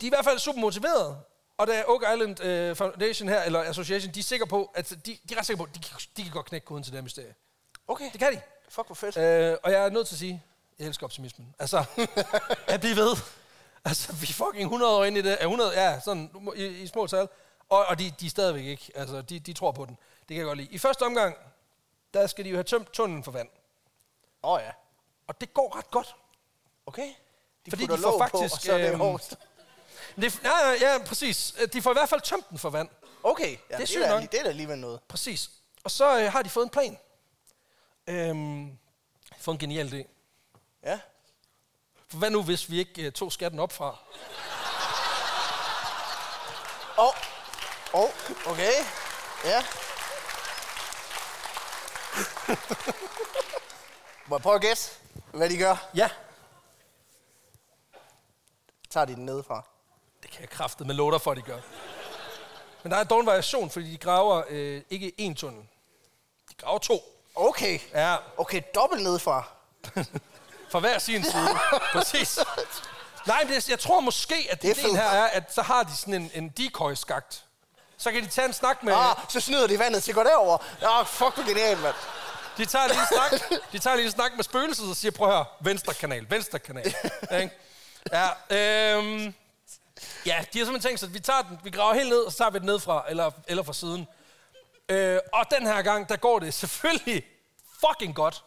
De 0.00 0.06
er 0.06 0.10
i 0.10 0.14
hvert 0.14 0.24
fald 0.24 0.38
super 0.38 0.60
motiverede. 0.60 1.18
Og 1.58 1.66
da 1.66 1.84
Oak 1.88 2.02
Island 2.14 2.40
uh, 2.70 2.76
Foundation 2.76 3.28
her, 3.28 3.42
eller 3.42 3.60
Association, 3.60 4.14
de 4.14 4.20
er 4.20 4.24
sikre 4.24 4.46
på, 4.46 4.70
at 4.74 4.90
de, 4.90 4.96
de 5.06 5.18
er 5.34 5.38
ret 5.38 5.46
sikre 5.46 5.56
på, 5.56 5.64
at 5.64 5.74
de, 5.74 5.80
kan- 5.80 5.98
de 6.16 6.22
kan 6.22 6.32
godt 6.32 6.46
knække 6.46 6.64
koden 6.66 6.82
til 6.84 6.92
det 6.92 6.98
her 6.98 7.04
mysterie. 7.04 7.34
Okay. 7.88 8.10
Det 8.12 8.18
kan 8.20 8.32
de. 8.32 8.40
Fuck, 8.68 8.86
hvor 8.88 8.94
fedt. 8.94 9.16
Øh, 9.16 9.56
og 9.62 9.72
jeg 9.72 9.84
er 9.84 9.90
nødt 9.90 10.06
til 10.06 10.14
at 10.14 10.18
sige, 10.18 10.42
jeg 10.78 10.86
elsker 10.86 11.04
optimismen. 11.06 11.54
Altså, 11.58 11.84
at 12.66 12.80
blive 12.80 12.96
ved. 12.96 13.16
Altså, 13.84 14.12
vi 14.12 14.26
er 14.30 14.32
fucking 14.32 14.62
100 14.62 14.96
år 14.96 15.04
inde 15.04 15.18
i 15.18 15.22
det. 15.22 15.30
Ja, 15.30 15.44
100, 15.44 15.72
ja, 15.80 16.00
sådan 16.00 16.30
i, 16.56 16.66
i 16.66 16.86
små 16.86 17.06
tal. 17.06 17.28
Og, 17.68 17.86
og 17.86 17.98
de, 17.98 18.10
de 18.20 18.26
er 18.26 18.30
stadigvæk 18.30 18.64
ikke. 18.64 18.92
Altså, 18.94 19.22
de, 19.22 19.40
de 19.40 19.52
tror 19.52 19.72
på 19.72 19.84
den. 19.84 19.98
Det 20.18 20.26
kan 20.28 20.36
jeg 20.36 20.44
godt 20.44 20.58
lide. 20.58 20.68
I 20.70 20.78
første 20.78 21.02
omgang, 21.02 21.36
der 22.14 22.26
skal 22.26 22.44
de 22.44 22.50
jo 22.50 22.56
have 22.56 22.64
tømt 22.64 22.92
tunnelen 22.92 23.24
for 23.24 23.32
vand. 23.32 23.48
Åh 24.42 24.50
oh, 24.52 24.60
ja. 24.64 24.70
Og 25.26 25.40
det 25.40 25.54
går 25.54 25.76
ret 25.76 25.90
godt. 25.90 26.16
Okay. 26.86 27.12
De 27.66 27.70
Fordi 27.70 27.86
de 27.86 27.98
får 27.98 28.18
faktisk, 28.18 28.32
På, 28.32 28.42
og 28.42 28.60
så 28.60 28.72
er 28.72 28.78
det 28.78 28.92
øhm, 28.92 29.18
Det, 30.22 30.40
ja, 30.44 30.68
ja, 30.68 30.92
ja, 30.92 31.04
præcis. 31.04 31.54
De 31.72 31.82
får 31.82 31.90
i 31.90 31.92
hvert 31.92 32.08
fald 32.08 32.20
tømt 32.20 32.50
den 32.50 32.58
for 32.58 32.70
vand. 32.70 32.88
Okay. 33.22 33.50
Ja, 33.70 33.76
det 33.76 33.82
er 33.82 33.98
det, 33.98 34.06
er 34.06 34.20
nok. 34.20 34.32
det 34.32 34.40
er 34.40 34.42
da 34.42 34.48
alligevel 34.48 34.78
noget. 34.78 35.00
Præcis. 35.08 35.50
Og 35.84 35.90
så 35.90 36.20
øh, 36.20 36.32
har 36.32 36.42
de 36.42 36.50
fået 36.50 36.64
en 36.64 36.70
plan. 36.70 36.98
Øhm, 38.06 38.78
fået 39.38 39.54
en 39.54 39.58
genial 39.58 39.88
idé. 39.88 40.08
Ja. 40.84 41.00
For 42.10 42.18
hvad 42.18 42.30
nu, 42.30 42.42
hvis 42.42 42.70
vi 42.70 42.78
ikke 42.78 43.02
øh, 43.02 43.12
tog 43.12 43.32
skatten 43.32 43.60
op 43.60 43.72
fra? 43.72 43.96
Åh. 46.98 47.06
Oh. 47.06 47.14
Oh, 47.92 48.10
okay. 48.46 48.72
Ja. 49.44 49.64
Må 54.26 54.36
jeg 54.36 54.42
prøve 54.42 54.54
at 54.54 54.60
gætte, 54.60 54.82
hvad 55.32 55.50
de 55.50 55.58
gør? 55.58 55.88
Ja. 55.94 56.10
Tager 58.90 59.04
de 59.04 59.14
den 59.14 59.26
nedefra? 59.26 59.64
Det 60.22 60.30
kan 60.30 60.40
jeg 60.40 60.50
kraftet 60.50 60.86
med 60.86 60.94
låter 60.94 61.18
for, 61.18 61.30
at 61.30 61.36
de 61.36 61.42
gør. 61.42 61.58
Men 62.82 62.92
der 62.92 62.98
er 62.98 63.04
dog 63.04 63.20
en 63.20 63.26
variation, 63.26 63.70
fordi 63.70 63.92
de 63.92 63.98
graver 63.98 64.42
øh, 64.48 64.82
ikke 64.90 65.12
én 65.20 65.34
tunnel. 65.34 65.62
De 66.50 66.54
graver 66.54 66.78
to. 66.78 67.00
Okay. 67.34 67.78
Ja, 67.94 68.16
Okay, 68.36 68.62
dobbelt 68.74 69.02
nedefra. 69.02 69.48
Fra 70.70 70.78
hver 70.78 70.98
sin 70.98 71.24
side. 71.24 71.48
Præcis. 71.92 72.38
Nej, 73.26 73.44
men 73.44 73.54
jeg 73.68 73.78
tror 73.78 74.00
måske, 74.00 74.48
at 74.50 74.62
Det 74.62 74.76
fedt. 74.76 74.96
her 74.96 75.02
er, 75.08 75.24
at 75.26 75.54
så 75.54 75.62
har 75.62 75.82
de 75.82 75.96
sådan 75.96 76.14
en, 76.14 76.30
en 76.34 76.48
decoy-skagt. 76.48 77.44
Så 77.98 78.12
kan 78.12 78.22
de 78.22 78.28
tage 78.28 78.46
en 78.48 78.52
snak 78.54 78.82
med... 78.82 78.92
Ah, 78.96 79.16
så 79.28 79.40
snyder 79.40 79.66
de 79.66 79.78
vandet 79.78 80.02
til 80.02 80.10
at 80.10 80.14
gå 80.14 80.22
derover. 80.22 80.58
Ah, 80.82 81.06
fuck, 81.06 81.34
hvor 81.34 81.48
genialt, 81.48 81.82
mand. 81.82 81.94
De 82.56 82.64
tager 82.66 82.86
lige 82.88 83.00
en 83.00 83.06
snak, 83.06 83.60
de 83.72 83.78
tager 83.78 83.96
lige 83.96 84.06
en 84.06 84.12
snak 84.12 84.32
med 84.36 84.44
spøgelset 84.44 84.90
og 84.90 84.96
siger, 84.96 85.12
prøv 85.12 85.28
at 85.28 85.34
høre, 85.34 85.44
venstre 85.60 85.94
kanal, 85.94 86.26
venstre 86.30 86.58
kanal. 86.58 86.94
Ja, 88.12 88.28
øhm, 88.50 89.34
ja, 90.26 90.44
de 90.52 90.58
har 90.58 90.64
simpelthen 90.66 90.80
tænkt 90.80 91.00
sig, 91.00 91.06
at 91.06 91.14
vi 91.14 91.20
tager 91.20 91.42
den, 91.42 91.60
vi 91.64 91.70
graver 91.70 91.94
helt 91.94 92.08
ned, 92.08 92.18
og 92.18 92.32
så 92.32 92.38
tager 92.38 92.50
vi 92.50 92.58
den 92.58 92.66
ned 92.66 92.80
fra, 92.80 93.04
eller, 93.08 93.30
eller 93.48 93.62
fra 93.62 93.72
siden. 93.72 94.06
Øh, 94.88 95.18
og 95.32 95.44
den 95.50 95.66
her 95.66 95.82
gang, 95.82 96.08
der 96.08 96.16
går 96.16 96.38
det 96.38 96.54
selvfølgelig 96.54 97.24
fucking 97.86 98.14
godt. 98.14 98.44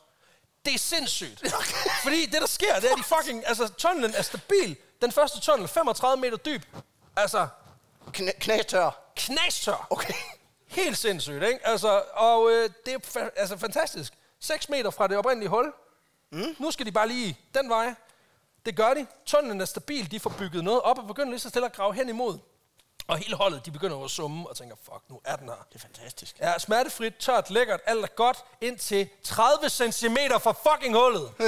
Det 0.65 0.73
er 0.73 0.77
sindssygt. 0.79 1.43
Fordi 2.03 2.25
det, 2.25 2.41
der 2.41 2.47
sker, 2.47 2.79
det 2.79 2.91
er, 2.91 2.95
de 2.95 3.03
fucking... 3.03 3.47
Altså, 3.47 3.67
tunnelen 3.67 4.15
er 4.15 4.21
stabil. 4.21 4.77
Den 5.01 5.11
første 5.11 5.39
tunnel, 5.39 5.67
35 5.67 6.21
meter 6.21 6.37
dyb. 6.37 6.61
Altså, 7.15 7.47
Knæ, 8.13 8.31
knætør. 8.39 8.91
knastør. 9.15 9.87
Okay. 9.89 10.13
Helt 10.67 10.97
sindssygt, 10.97 11.43
ikke? 11.43 11.67
Altså, 11.67 12.03
og 12.13 12.51
øh, 12.51 12.69
det 12.85 12.93
er 12.93 12.97
fa- 12.99 13.29
altså, 13.39 13.57
fantastisk. 13.57 14.13
6 14.39 14.69
meter 14.69 14.89
fra 14.89 15.07
det 15.07 15.17
oprindelige 15.17 15.49
hul. 15.49 15.73
Mm. 16.31 16.55
Nu 16.59 16.71
skal 16.71 16.85
de 16.85 16.91
bare 16.91 17.07
lige 17.07 17.37
den 17.53 17.69
vej. 17.69 17.93
Det 18.65 18.75
gør 18.75 18.93
de. 18.93 19.07
Tunnelen 19.25 19.61
er 19.61 19.65
stabil. 19.65 20.11
De 20.11 20.19
får 20.19 20.29
bygget 20.29 20.63
noget 20.63 20.81
op 20.81 20.97
og 20.99 21.07
begynder 21.07 21.29
lige 21.29 21.39
så 21.39 21.49
stille 21.49 21.65
at 21.65 21.73
grave 21.73 21.93
hen 21.93 22.09
imod. 22.09 22.37
Og 23.07 23.17
hele 23.17 23.35
holdet, 23.35 23.65
de 23.65 23.71
begynder 23.71 24.03
at 24.05 24.11
summe 24.11 24.49
og 24.49 24.57
tænker, 24.57 24.75
fuck, 24.83 25.03
nu 25.09 25.21
er 25.25 25.35
den 25.35 25.47
her. 25.49 25.55
Det 25.69 25.75
er 25.75 25.79
fantastisk. 25.79 26.35
Ja, 26.39 26.59
smertefrit, 26.59 27.17
tørt, 27.17 27.49
lækkert, 27.49 27.79
alt 27.85 28.03
er 28.03 28.07
godt, 28.07 28.37
indtil 28.61 29.09
30 29.23 29.69
cm 29.91 30.17
fra 30.39 30.51
fucking 30.71 30.95
hullet. 30.95 31.31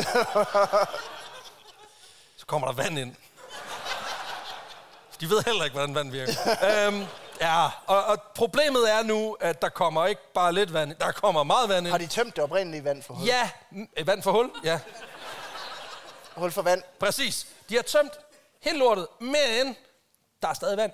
Så 2.38 2.46
kommer 2.46 2.68
der 2.68 2.74
vand 2.74 3.00
ind. 3.00 3.16
De 5.22 5.30
ved 5.30 5.44
heller 5.46 5.64
ikke, 5.64 5.74
hvordan 5.74 5.96
vand 5.96 6.12
virker. 6.12 6.34
øhm, 6.88 7.06
ja, 7.42 7.66
og, 7.88 8.04
og 8.06 8.22
problemet 8.36 8.92
er 8.92 9.04
nu, 9.04 9.38
at 9.40 9.62
der 9.62 9.70
kommer 9.70 10.06
ikke 10.06 10.22
bare 10.34 10.54
lidt 10.54 10.74
vand 10.74 10.92
ind, 10.92 11.00
der 11.00 11.12
kommer 11.12 11.44
meget 11.44 11.70
vand 11.70 11.88
Har 11.88 11.98
ind. 11.98 12.08
de 12.10 12.14
tømt 12.14 12.36
det 12.36 12.44
oprindelige 12.44 12.84
vand 12.84 13.04
for 13.04 13.14
hul? 13.14 13.26
Ja, 13.28 13.50
mm, 13.72 13.90
øh, 13.98 14.08
vand 14.08 14.24
for 14.24 14.32
hul, 14.32 14.52
ja, 14.64 14.80
Hul 16.36 16.52
for 16.52 16.62
vand. 16.62 16.84
præcis. 17.00 17.48
De 17.70 17.76
har 17.76 17.82
tømt 17.82 18.12
helt 18.62 18.78
lortet, 18.78 19.08
men 19.20 19.76
der 20.42 20.48
er 20.48 20.54
stadig 20.54 20.78
vand. 20.78 20.92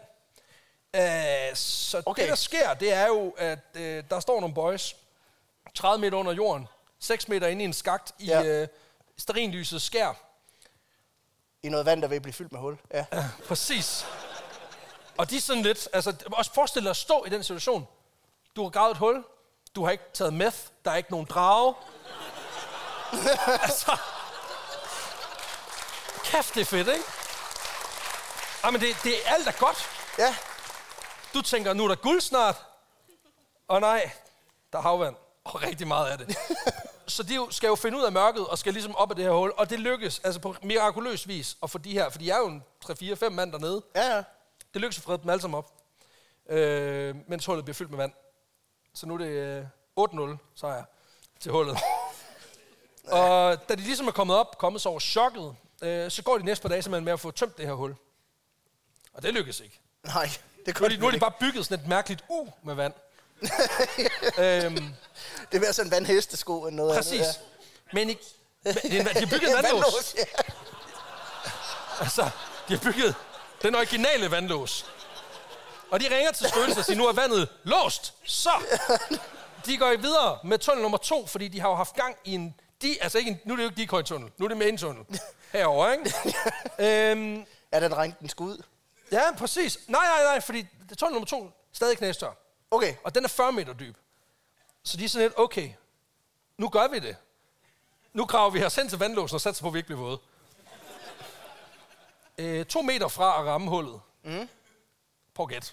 Øh, 0.96 1.56
så 1.56 2.02
okay. 2.06 2.22
Det, 2.22 2.30
der 2.30 2.36
sker, 2.36 2.74
det 2.74 2.94
er 2.94 3.08
jo, 3.08 3.30
at 3.38 3.60
øh, 3.74 4.04
der 4.10 4.20
står 4.20 4.40
nogle 4.40 4.56
boys 4.56 4.96
30 5.76 6.02
meter 6.02 6.18
under 6.18 6.32
jorden, 6.32 6.68
6 7.00 7.28
meter 7.28 7.48
inde 7.48 7.62
i 7.62 7.66
en 7.66 7.74
skagt 7.74 8.12
i 8.20 8.26
Ja. 8.26 8.44
øh, 8.44 8.68
sterinlyset 9.18 9.82
skær. 9.82 10.14
I 11.64 11.70
noget 11.70 11.86
vand, 11.86 12.02
der 12.02 12.08
vil 12.08 12.20
blive 12.22 12.34
fyldt 12.34 12.52
med 12.52 12.60
hul. 12.60 12.78
Ja. 12.94 13.06
Ja, 13.14 13.26
præcis. 13.48 14.06
Og 15.18 15.30
de 15.30 15.38
er 15.38 15.42
sådan 15.42 15.64
lidt, 15.64 15.88
altså 15.94 16.14
også 16.34 16.54
forestil 16.54 16.82
dig 16.84 16.90
at 16.90 16.96
stå 16.98 17.24
i 17.26 17.30
den 17.30 17.44
situation. 17.44 17.88
Du 18.56 18.64
har 18.64 18.70
gravet 18.70 18.92
et 18.92 18.98
hul, 18.98 19.24
du 19.76 19.84
har 19.84 19.92
ikke 19.92 20.04
taget 20.14 20.34
meth, 20.34 20.58
der 20.86 20.92
er 20.92 20.96
ikke 20.96 21.12
nogen 21.12 21.26
drage. 21.26 21.76
altså, 23.64 23.98
kæft 26.24 26.54
det 26.56 26.62
er 26.62 26.66
fedt, 26.66 26.88
ikke? 26.88 27.04
Jamen 28.64 28.82
det, 28.82 28.96
det 29.04 29.14
er 29.26 29.34
alt 29.34 29.48
er 29.48 29.52
godt. 29.52 29.90
Ja. 30.18 30.36
Du 31.34 31.42
tænker, 31.42 31.74
nu 31.74 31.84
er 31.84 31.88
der 31.88 31.96
guld 31.96 32.22
snart. 32.22 32.66
Og 33.68 33.82
nej, 33.82 34.12
der 34.72 34.78
er 34.78 34.82
havvand. 34.82 35.16
Og 35.44 35.62
rigtig 35.62 35.88
meget 35.88 36.10
af 36.12 36.18
det. 36.18 36.38
Så 37.08 37.24
de 37.24 37.48
skal 37.50 37.68
jo 37.68 37.76
finde 37.76 37.98
ud 37.98 38.04
af 38.04 38.12
mørket, 38.12 38.48
og 38.48 38.58
skal 38.58 38.74
ligesom 38.74 38.96
op 38.96 39.10
af 39.10 39.16
det 39.16 39.26
her 39.26 39.32
hul. 39.32 39.54
Og 39.58 39.70
det 39.70 39.80
lykkes, 39.80 40.20
altså 40.20 40.42
på 40.42 40.56
mirakuløs 40.64 41.28
vis, 41.28 41.58
at 41.64 41.70
få 41.70 41.78
de 41.78 41.92
her, 41.92 42.10
for 42.10 42.20
de 42.20 42.32
er 42.32 42.38
jo 42.38 42.48
en 42.48 42.64
3-4-5 42.86 43.30
mand 43.30 43.52
dernede. 43.52 43.84
Ja, 43.96 44.16
ja. 44.16 44.24
Det 44.74 44.82
lykkes 44.82 44.98
at 44.98 45.04
frede 45.04 45.18
dem 45.22 45.30
alle 45.30 45.42
sammen 45.42 45.58
op, 45.58 45.72
øh, 46.50 47.16
mens 47.28 47.46
hullet 47.46 47.66
bliver 47.66 47.74
fyldt 47.74 47.92
med 47.92 47.98
vand. 47.98 48.14
Så 48.94 49.06
nu 49.06 49.14
er 49.14 49.18
det 49.18 49.28
øh, 49.28 49.66
8-0 50.00 50.38
sejr 50.56 50.84
til 51.40 51.52
hullet. 51.52 51.78
og 53.12 53.70
da 53.70 53.76
de 53.76 53.82
ligesom 53.82 54.08
er 54.08 54.12
kommet 54.12 54.38
op, 54.38 54.58
kommet 54.58 54.82
så 54.82 54.90
over 54.90 55.00
chokket, 55.00 55.56
øh, 55.82 56.12
så 56.12 56.24
går 56.24 56.38
de 56.38 56.46
næste 56.46 56.62
par 56.62 56.70
dage 56.70 56.82
simpelthen 56.82 57.06
med 57.06 57.14
at 57.14 57.20
få 57.20 57.32
tømt 57.32 57.58
det 57.58 57.66
her 57.66 57.74
hul. 57.74 57.96
Og 59.14 59.24
det 59.24 59.34
lykkes 59.34 59.60
ikke. 59.60 59.80
Nej, 60.04 60.30
det 60.66 60.68
Nu 60.68 60.74
kunne 60.74 60.90
de, 60.96 60.98
nu 61.00 61.06
har 61.06 61.12
de 61.12 61.20
bare 61.20 61.34
bygget 61.40 61.66
sådan 61.66 61.80
et 61.84 61.88
mærkeligt 61.90 62.24
u 62.30 62.48
med 62.64 62.76
vand. 62.76 62.94
øhm, 64.40 64.76
Det 65.52 65.58
er 65.58 65.60
mere 65.60 65.74
sådan 65.74 65.88
en 65.88 65.92
vandhestesko 65.92 66.66
end 66.68 66.76
noget 66.76 66.96
præcis. 66.96 67.20
andet. 67.22 67.40
Men 67.94 68.10
ikke, 68.10 68.22
men 68.64 68.76
en- 68.84 68.92
de 68.92 69.04
har 69.20 69.26
bygget 69.26 69.44
en 69.50 69.56
Ja, 69.56 69.62
vandlås. 69.62 70.16
ja. 70.18 70.24
Altså, 72.00 72.30
de 72.68 72.78
har 72.78 72.92
bygget 72.92 73.16
den 73.62 73.76
originale 73.76 74.32
vandlås. 74.32 74.86
Og 75.92 76.00
de 76.00 76.16
ringer 76.16 76.32
til 76.32 76.50
spøgelset 76.50 76.78
og 76.78 76.86
siger, 76.86 76.98
nu 76.98 77.08
er 77.08 77.14
vandet 77.14 77.50
låst. 77.64 78.14
Så! 78.26 78.50
De 79.66 79.78
går 79.78 79.98
videre 79.98 80.40
med 80.44 80.58
tunnel 80.60 80.82
nummer 80.82 80.98
to, 80.98 81.28
fordi 81.28 81.48
de 81.48 81.60
har 81.60 81.70
jo 81.70 81.76
haft 81.76 81.96
gang 81.96 82.16
i 82.26 82.34
en... 82.34 82.56
De, 82.82 82.98
altså 83.02 83.18
ikke 83.18 83.32
en, 83.32 83.40
nu 83.46 83.54
er 83.54 83.58
det 83.58 83.64
jo 83.64 83.70
ikke 83.70 83.82
decoy-tunnel, 83.82 84.32
nu 84.38 84.46
er 84.46 84.50
det 84.50 84.58
main-tunnel. 84.58 85.06
Herovre, 85.54 85.94
ikke? 85.94 86.14
øhm, 87.12 87.46
Ja, 87.74 87.80
den 87.80 87.98
rængte 87.98 88.20
den 88.20 88.30
skud. 88.30 88.62
Ja, 89.12 89.22
præcis. 89.38 89.80
Nej, 89.88 90.06
nej, 90.06 90.24
nej, 90.24 90.42
fordi 90.42 90.68
er 90.92 90.96
tunnel 90.96 91.14
nummer 91.14 91.26
to 91.28 91.52
stadig 91.74 91.98
knæstør. 91.98 92.32
Okay. 92.72 92.96
Og 93.04 93.16
den 93.16 93.24
er 93.24 93.30
40 93.30 93.52
meter 93.52 93.74
dyb. 93.74 93.98
Så 94.84 94.98
de 94.98 95.06
er 95.06 95.10
sådan 95.10 95.28
lidt, 95.28 95.40
okay, 95.40 95.70
nu 96.58 96.70
gør 96.70 96.88
vi 96.88 97.00
det. 97.00 97.16
Nu 98.14 98.26
graver 98.26 98.50
vi 98.50 98.64
os 98.64 98.76
hen 98.76 98.90
til 98.90 99.00
vandlåsen 99.00 99.36
og 99.36 99.42
satser 99.42 99.64
på, 99.64 99.68
at 99.68 99.74
vi 99.74 99.80
ikke 99.80 99.88
bliver 99.88 100.02
våde. 100.02 100.20
Øh, 102.38 102.66
to 102.66 102.82
meter 102.82 103.08
fra 103.08 103.40
at 103.42 103.46
ramme 103.48 103.70
hullet. 103.70 104.02
Mm. 104.24 104.50
At 105.40 105.48
gætte. 105.50 105.72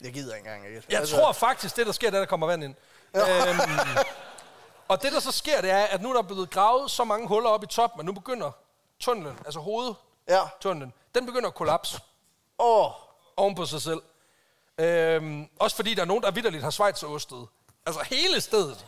Jeg 0.00 0.12
gider 0.12 0.34
ikke 0.36 0.48
engang. 0.48 0.74
Jeg, 0.74 0.82
Jeg 0.90 1.08
tror 1.08 1.32
faktisk, 1.32 1.76
det 1.76 1.86
der 1.86 1.92
sker, 1.92 2.10
det 2.10 2.16
er, 2.16 2.20
der 2.20 2.26
kommer 2.26 2.46
vand 2.46 2.64
ind. 2.64 2.74
øhm, 3.14 4.04
og 4.88 5.02
det 5.02 5.12
der 5.12 5.20
så 5.20 5.32
sker, 5.32 5.60
det 5.60 5.70
er, 5.70 5.84
at 5.84 6.02
nu 6.02 6.10
er 6.10 6.14
der 6.14 6.22
blevet 6.22 6.50
gravet 6.50 6.90
så 6.90 7.04
mange 7.04 7.28
huller 7.28 7.50
op 7.50 7.62
i 7.62 7.66
toppen, 7.66 8.00
at 8.00 8.06
nu 8.06 8.12
begynder 8.12 8.50
tunnelen, 9.00 9.38
altså 9.44 9.60
hovedtunnelen, 9.60 10.13
Ja. 10.28 10.42
den 11.14 11.26
begynder 11.26 11.48
at 11.48 11.54
kollapse 11.54 12.00
Åh. 12.58 12.90
oven 13.36 13.54
på 13.54 13.66
sig 13.66 13.82
selv. 13.82 14.02
Øhm, 14.78 15.48
også 15.58 15.76
fordi 15.76 15.94
der 15.94 16.02
er 16.02 16.06
nogen, 16.06 16.22
der 16.22 16.30
vidderligt 16.30 16.62
har 16.62 16.70
Schweizerostet. 16.70 17.46
Altså 17.86 18.02
hele 18.10 18.40
stedet. 18.40 18.86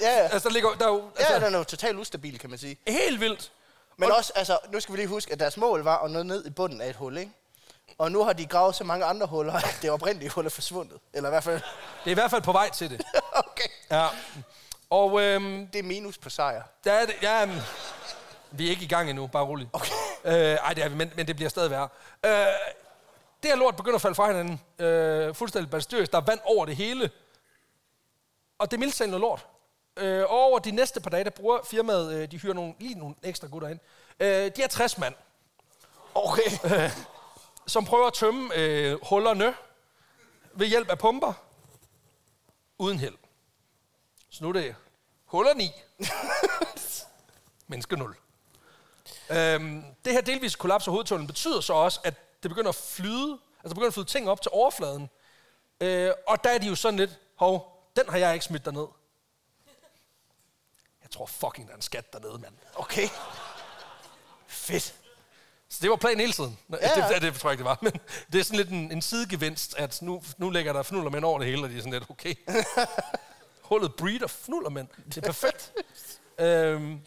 Ja, 0.00 0.06
ja. 0.16 0.28
Altså 0.28 0.48
der 0.48 0.52
ligger 0.52 0.70
der 0.74 0.84
er 0.84 0.88
jo 0.92 1.10
altså, 1.18 1.32
Ja, 1.34 1.40
den 1.46 1.54
er 1.54 1.58
jo 1.58 1.64
totalt 1.64 1.98
ustabil, 1.98 2.38
kan 2.38 2.50
man 2.50 2.58
sige. 2.58 2.76
helt 2.88 3.20
vildt. 3.20 3.52
Men 3.96 4.10
Og- 4.10 4.16
også, 4.16 4.32
altså, 4.34 4.58
nu 4.72 4.80
skal 4.80 4.92
vi 4.92 4.98
lige 4.98 5.08
huske, 5.08 5.32
at 5.32 5.40
deres 5.40 5.56
mål 5.56 5.82
var 5.82 5.98
at 5.98 6.10
nå 6.10 6.22
ned 6.22 6.46
i 6.46 6.50
bunden 6.50 6.80
af 6.80 6.88
et 6.88 6.96
hul, 6.96 7.16
ikke? 7.18 7.32
Og 7.98 8.12
nu 8.12 8.24
har 8.24 8.32
de 8.32 8.46
gravet 8.46 8.74
så 8.74 8.84
mange 8.84 9.04
andre 9.04 9.26
huller, 9.26 9.52
at 9.54 9.78
det 9.82 9.90
oprindelige 9.90 10.30
hul 10.30 10.46
er 10.46 10.50
forsvundet. 10.50 10.98
Eller 11.12 11.28
i 11.28 11.32
hvert 11.32 11.44
fald... 11.44 11.60
Det 12.04 12.06
er 12.06 12.10
i 12.10 12.14
hvert 12.14 12.30
fald 12.30 12.42
på 12.42 12.52
vej 12.52 12.70
til 12.70 12.90
det. 12.90 13.02
okay. 13.48 13.68
Ja. 13.90 14.06
Og 14.90 15.20
øhm, 15.22 15.66
Det 15.72 15.78
er 15.78 15.82
minus 15.82 16.18
på 16.18 16.30
sejr. 16.30 16.62
der 16.84 16.92
er 16.92 17.06
det, 17.06 17.14
ja, 17.22 17.50
vi 18.50 18.66
er 18.66 18.70
ikke 18.70 18.84
i 18.84 18.88
gang 18.88 19.10
endnu, 19.10 19.26
bare 19.26 19.44
roligt. 19.44 19.70
Okay. 19.72 19.92
Øh, 20.24 20.34
ej, 20.34 20.74
det 20.74 20.84
er 20.84 20.88
vi, 20.88 20.94
men, 20.94 21.12
men 21.16 21.26
det 21.26 21.36
bliver 21.36 21.48
stadig 21.48 21.70
værre. 21.70 21.88
Øh, 22.26 22.46
det 23.42 23.50
her 23.50 23.56
lort 23.56 23.76
begynder 23.76 23.94
at 23.96 24.02
falde 24.02 24.14
fra 24.14 24.26
hinanden. 24.26 24.60
Øh, 24.78 25.34
fuldstændig 25.34 25.70
balstøs. 25.70 26.08
Der 26.08 26.18
er 26.18 26.24
vand 26.24 26.40
over 26.44 26.66
det 26.66 26.76
hele. 26.76 27.10
Og 28.58 28.70
det 28.70 28.76
er 28.76 28.78
mildt 28.78 29.00
noget 29.00 29.20
lort. 29.20 29.46
Øh, 29.96 30.22
og 30.22 30.28
over 30.40 30.58
de 30.58 30.70
næste 30.70 31.00
par 31.00 31.10
dage, 31.10 31.24
der 31.24 31.30
bruger 31.30 31.58
firmaet, 31.64 32.12
øh, 32.14 32.30
de 32.30 32.38
hyrer 32.38 32.54
nogle, 32.54 32.74
lige 32.78 32.94
nogle 32.94 33.14
ekstra 33.22 33.46
gutter 33.46 33.68
ind. 33.68 33.78
Øh, 34.20 34.50
de 34.56 34.62
er 34.62 34.68
60 34.68 34.98
mand, 34.98 35.14
Okay. 36.14 36.50
som 37.66 37.84
prøver 37.84 38.06
at 38.06 38.12
tømme 38.14 38.54
øh, 38.54 38.98
hullerne 39.08 39.54
ved 40.54 40.66
hjælp 40.66 40.90
af 40.90 40.98
pumper. 40.98 41.32
Uden 42.78 42.98
held. 42.98 43.14
Så 44.30 44.44
nu 44.44 44.48
er 44.48 44.52
det 44.52 44.74
huller 45.24 45.54
9. 45.54 45.70
Menneske 47.68 47.96
0. 47.96 48.16
Øhm, 49.32 49.84
det 50.04 50.12
her 50.12 50.20
delvis 50.20 50.56
kollaps 50.56 50.86
af 50.86 50.92
hovedtunnelen 50.92 51.26
betyder 51.26 51.60
så 51.60 51.72
også, 51.72 52.00
at 52.04 52.14
det 52.42 52.50
begynder 52.50 52.68
at 52.68 52.74
flyde, 52.74 53.38
altså 53.58 53.74
begynder 53.74 53.88
at 53.88 53.94
flyde 53.94 54.06
ting 54.08 54.28
op 54.30 54.42
til 54.42 54.50
overfladen. 54.54 55.10
Øh, 55.80 56.12
og 56.28 56.44
der 56.44 56.50
er 56.50 56.58
de 56.58 56.66
jo 56.66 56.74
sådan 56.74 56.98
lidt, 56.98 57.18
hov, 57.36 57.82
den 57.96 58.04
har 58.08 58.18
jeg 58.18 58.34
ikke 58.34 58.44
smidt 58.44 58.64
derned. 58.64 58.86
Jeg 61.02 61.10
tror 61.10 61.26
fucking, 61.26 61.66
der 61.66 61.72
er 61.72 61.76
en 61.76 61.82
skat 61.82 62.12
dernede, 62.12 62.38
mand. 62.38 62.54
Okay. 62.74 63.08
Fedt. 64.46 64.94
Så 65.68 65.78
det 65.82 65.90
var 65.90 65.96
planen 65.96 66.20
hele 66.20 66.32
tiden. 66.32 66.58
Ja, 66.70 66.76
Ja, 66.80 67.06
ja. 67.08 67.14
det, 67.14 67.22
det, 67.22 67.34
tror 67.40 67.50
jeg 67.50 67.52
ikke, 67.52 67.62
det 67.62 67.68
var. 67.68 67.78
Men 67.82 67.92
det 68.32 68.40
er 68.40 68.44
sådan 68.44 68.56
lidt 68.56 68.68
en, 68.68 68.92
en 68.92 69.02
sidegevinst, 69.02 69.74
at 69.78 70.02
nu, 70.02 70.22
nu 70.38 70.50
lægger 70.50 70.72
der 70.72 70.82
fnullermænd 70.82 71.24
over 71.24 71.38
det 71.38 71.48
hele, 71.48 71.62
og 71.62 71.68
de 71.70 71.74
er 71.76 71.78
sådan 71.78 71.92
lidt, 71.92 72.10
okay. 72.10 72.34
Hullet 73.68 73.94
breeder 73.94 74.26
fnullermænd. 74.26 74.88
Det 75.06 75.16
er 75.16 75.20
perfekt. 75.20 75.72
øhm, 76.38 77.00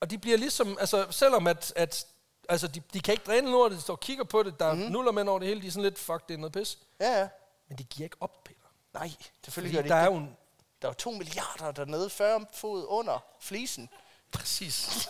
og 0.00 0.10
de 0.10 0.18
bliver 0.18 0.36
ligesom, 0.38 0.76
altså 0.80 1.06
selvom 1.10 1.46
at, 1.46 1.72
at 1.76 2.06
altså 2.48 2.66
de, 2.68 2.82
de 2.92 3.00
kan 3.00 3.12
ikke 3.12 3.24
dræne 3.26 3.50
lortet, 3.50 3.76
de 3.76 3.82
står 3.82 3.94
og 3.94 4.00
kigger 4.00 4.24
på 4.24 4.42
det, 4.42 4.60
der 4.60 4.72
mm. 4.74 4.80
nullermænd 4.80 5.28
over 5.28 5.38
det 5.38 5.48
hele, 5.48 5.62
de 5.62 5.66
er 5.66 5.70
sådan 5.70 5.82
lidt, 5.82 5.98
fuck, 5.98 6.28
det 6.28 6.34
er 6.34 6.38
noget 6.38 6.52
pis. 6.52 6.78
Ja, 7.00 7.18
ja. 7.20 7.28
Men 7.68 7.78
det 7.78 7.88
giver 7.88 8.04
ikke 8.06 8.16
op, 8.20 8.44
Peter. 8.44 8.58
Nej, 8.94 9.10
selvfølgelig 9.44 9.74
gør 9.74 9.82
det 9.82 9.90
der 9.90 9.96
ikke. 9.96 10.06
er 10.06 10.12
jo 10.12 10.16
en, 10.16 10.36
Der 10.82 10.88
er 10.88 10.92
jo 10.92 10.94
to 10.94 11.10
milliarder 11.10 11.72
dernede, 11.72 12.10
40 12.10 12.46
fod 12.54 12.84
under 12.88 13.24
flisen. 13.40 13.88
præcis, 14.32 15.08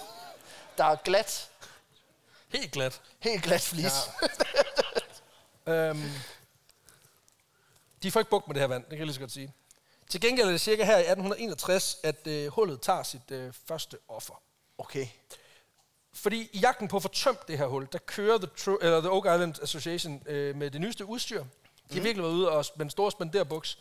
Der 0.78 0.84
er 0.84 0.96
glat. 0.96 1.50
helt 2.48 2.72
glat. 2.72 3.00
Helt 3.20 3.42
glat 3.42 3.60
flis. 3.62 3.92
Ja. 4.22 4.28
Øhm, 5.72 6.10
de 8.02 8.10
får 8.10 8.20
ikke 8.20 8.30
bukt 8.30 8.46
med 8.48 8.54
det 8.54 8.60
her 8.60 8.66
vand, 8.68 8.82
det 8.82 8.90
kan 8.90 8.98
jeg 8.98 9.06
lige 9.06 9.14
så 9.14 9.20
godt 9.20 9.32
sige. 9.32 9.54
Til 10.10 10.20
gengæld 10.20 10.46
er 10.46 10.50
det 10.52 10.60
cirka 10.60 10.84
her 10.84 10.96
i 10.96 11.00
1861, 11.00 11.98
at 12.02 12.26
øh, 12.26 12.48
hullet 12.48 12.80
tager 12.80 13.02
sit 13.02 13.30
øh, 13.30 13.52
første 13.68 13.98
offer. 14.08 14.42
Okay. 14.78 15.06
Fordi 16.14 16.48
i 16.52 16.58
jagten 16.58 16.88
på 16.88 16.96
at 16.96 17.02
få 17.02 17.08
tømt 17.08 17.48
det 17.48 17.58
her 17.58 17.66
hul, 17.66 17.88
der 17.92 17.98
kører 17.98 18.38
The, 18.38 18.48
Tru- 18.58 18.78
eller 18.84 19.00
The 19.00 19.10
Oak 19.10 19.24
Island 19.24 19.62
Association 19.62 20.22
øh, 20.26 20.56
med 20.56 20.70
det 20.70 20.80
nyeste 20.80 21.04
udstyr. 21.04 21.44
De 21.90 21.94
har 21.94 22.00
virkelig 22.02 22.22
været 22.22 22.32
ude 22.34 22.50
og, 22.50 22.64
med 22.76 22.86
en 22.86 22.90
stor 22.90 23.10
spenderbuks. 23.10 23.78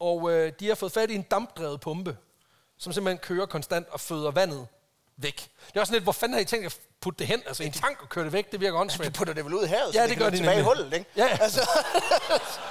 Og 0.00 0.32
øh, 0.32 0.52
de 0.60 0.68
har 0.68 0.74
fået 0.74 0.92
fat 0.92 1.10
i 1.10 1.14
en 1.14 1.22
dampdrevet 1.22 1.80
pumpe, 1.80 2.16
som 2.78 2.92
simpelthen 2.92 3.18
kører 3.18 3.46
konstant 3.46 3.88
og 3.88 4.00
føder 4.00 4.30
vandet 4.30 4.66
væk. 5.16 5.36
Det 5.68 5.76
er 5.76 5.80
også 5.80 5.90
sådan 5.90 5.94
lidt, 5.96 6.04
hvor 6.04 6.12
fanden 6.12 6.34
har 6.34 6.40
I 6.40 6.44
tænkt 6.44 6.66
at 6.66 6.78
putte 7.00 7.18
det 7.18 7.26
hen? 7.26 7.42
Altså 7.46 7.62
i 7.62 7.66
en 7.66 7.72
tank 7.72 8.02
og 8.02 8.08
køre 8.08 8.24
det 8.24 8.32
væk, 8.32 8.52
det 8.52 8.60
virker 8.60 8.72
Du 8.76 8.80
åndssvagt. 8.80 9.14
putter 9.14 9.34
det 9.34 9.44
vel 9.44 9.54
ud 9.54 9.64
i 9.64 9.66
havet, 9.66 9.94
Ja, 9.94 9.98
så 9.98 10.02
det 10.02 10.10
det, 10.10 10.18
gør 10.18 10.24
kan 10.24 10.32
de 10.32 10.36
løbe 10.38 10.46
tilbage 10.50 10.60
i 10.60 10.62
hullet, 10.62 10.92
ikke? 10.92 11.06
Ja, 11.16 11.26
ja. 11.26 11.38
Altså, 11.40 11.68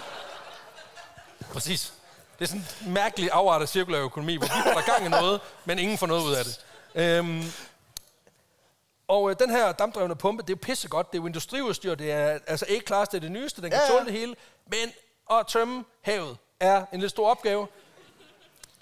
Præcis. 1.54 1.94
Det 2.40 2.46
er 2.46 2.50
sådan 2.50 2.66
en 2.86 2.94
mærkelig 2.94 3.30
afart 3.32 3.62
af 3.62 3.70
cirkulær 3.70 4.00
økonomi, 4.00 4.36
hvor 4.36 4.46
vi 4.48 4.52
holder 4.64 4.82
gang 4.82 5.06
i 5.06 5.10
noget, 5.10 5.42
men 5.66 5.80
ingen 5.80 5.98
får 5.98 6.08
noget 6.08 6.24
ud 6.24 6.34
af 6.34 6.46
det. 6.46 6.66
Øhm, 6.95 7.43
og 9.07 9.30
øh, 9.30 9.35
den 9.39 9.49
her 9.49 9.72
dampdrevne 9.72 10.15
pumpe, 10.15 10.43
det 10.43 10.53
er 10.53 10.57
pissegodt. 10.57 11.11
Det 11.11 11.18
er 11.18 11.22
jo 11.22 11.27
industriudstyr. 11.27 11.95
Det 11.95 12.11
er 12.11 12.39
altså 12.47 12.65
A-class, 12.69 13.09
det 13.09 13.18
er 13.18 13.22
det 13.22 13.31
nyeste. 13.31 13.61
Den 13.61 13.72
kan 13.72 13.80
Ja, 13.80 13.85
ja, 13.93 13.97
tåle 13.99 14.05
det 14.05 14.19
hele. 14.19 14.35
Men 14.65 14.93
at 15.31 15.47
tømme 15.47 15.85
havet 16.01 16.38
er 16.59 16.85
en 16.93 16.99
lidt 16.99 17.09
stor 17.11 17.30
opgave. 17.30 17.68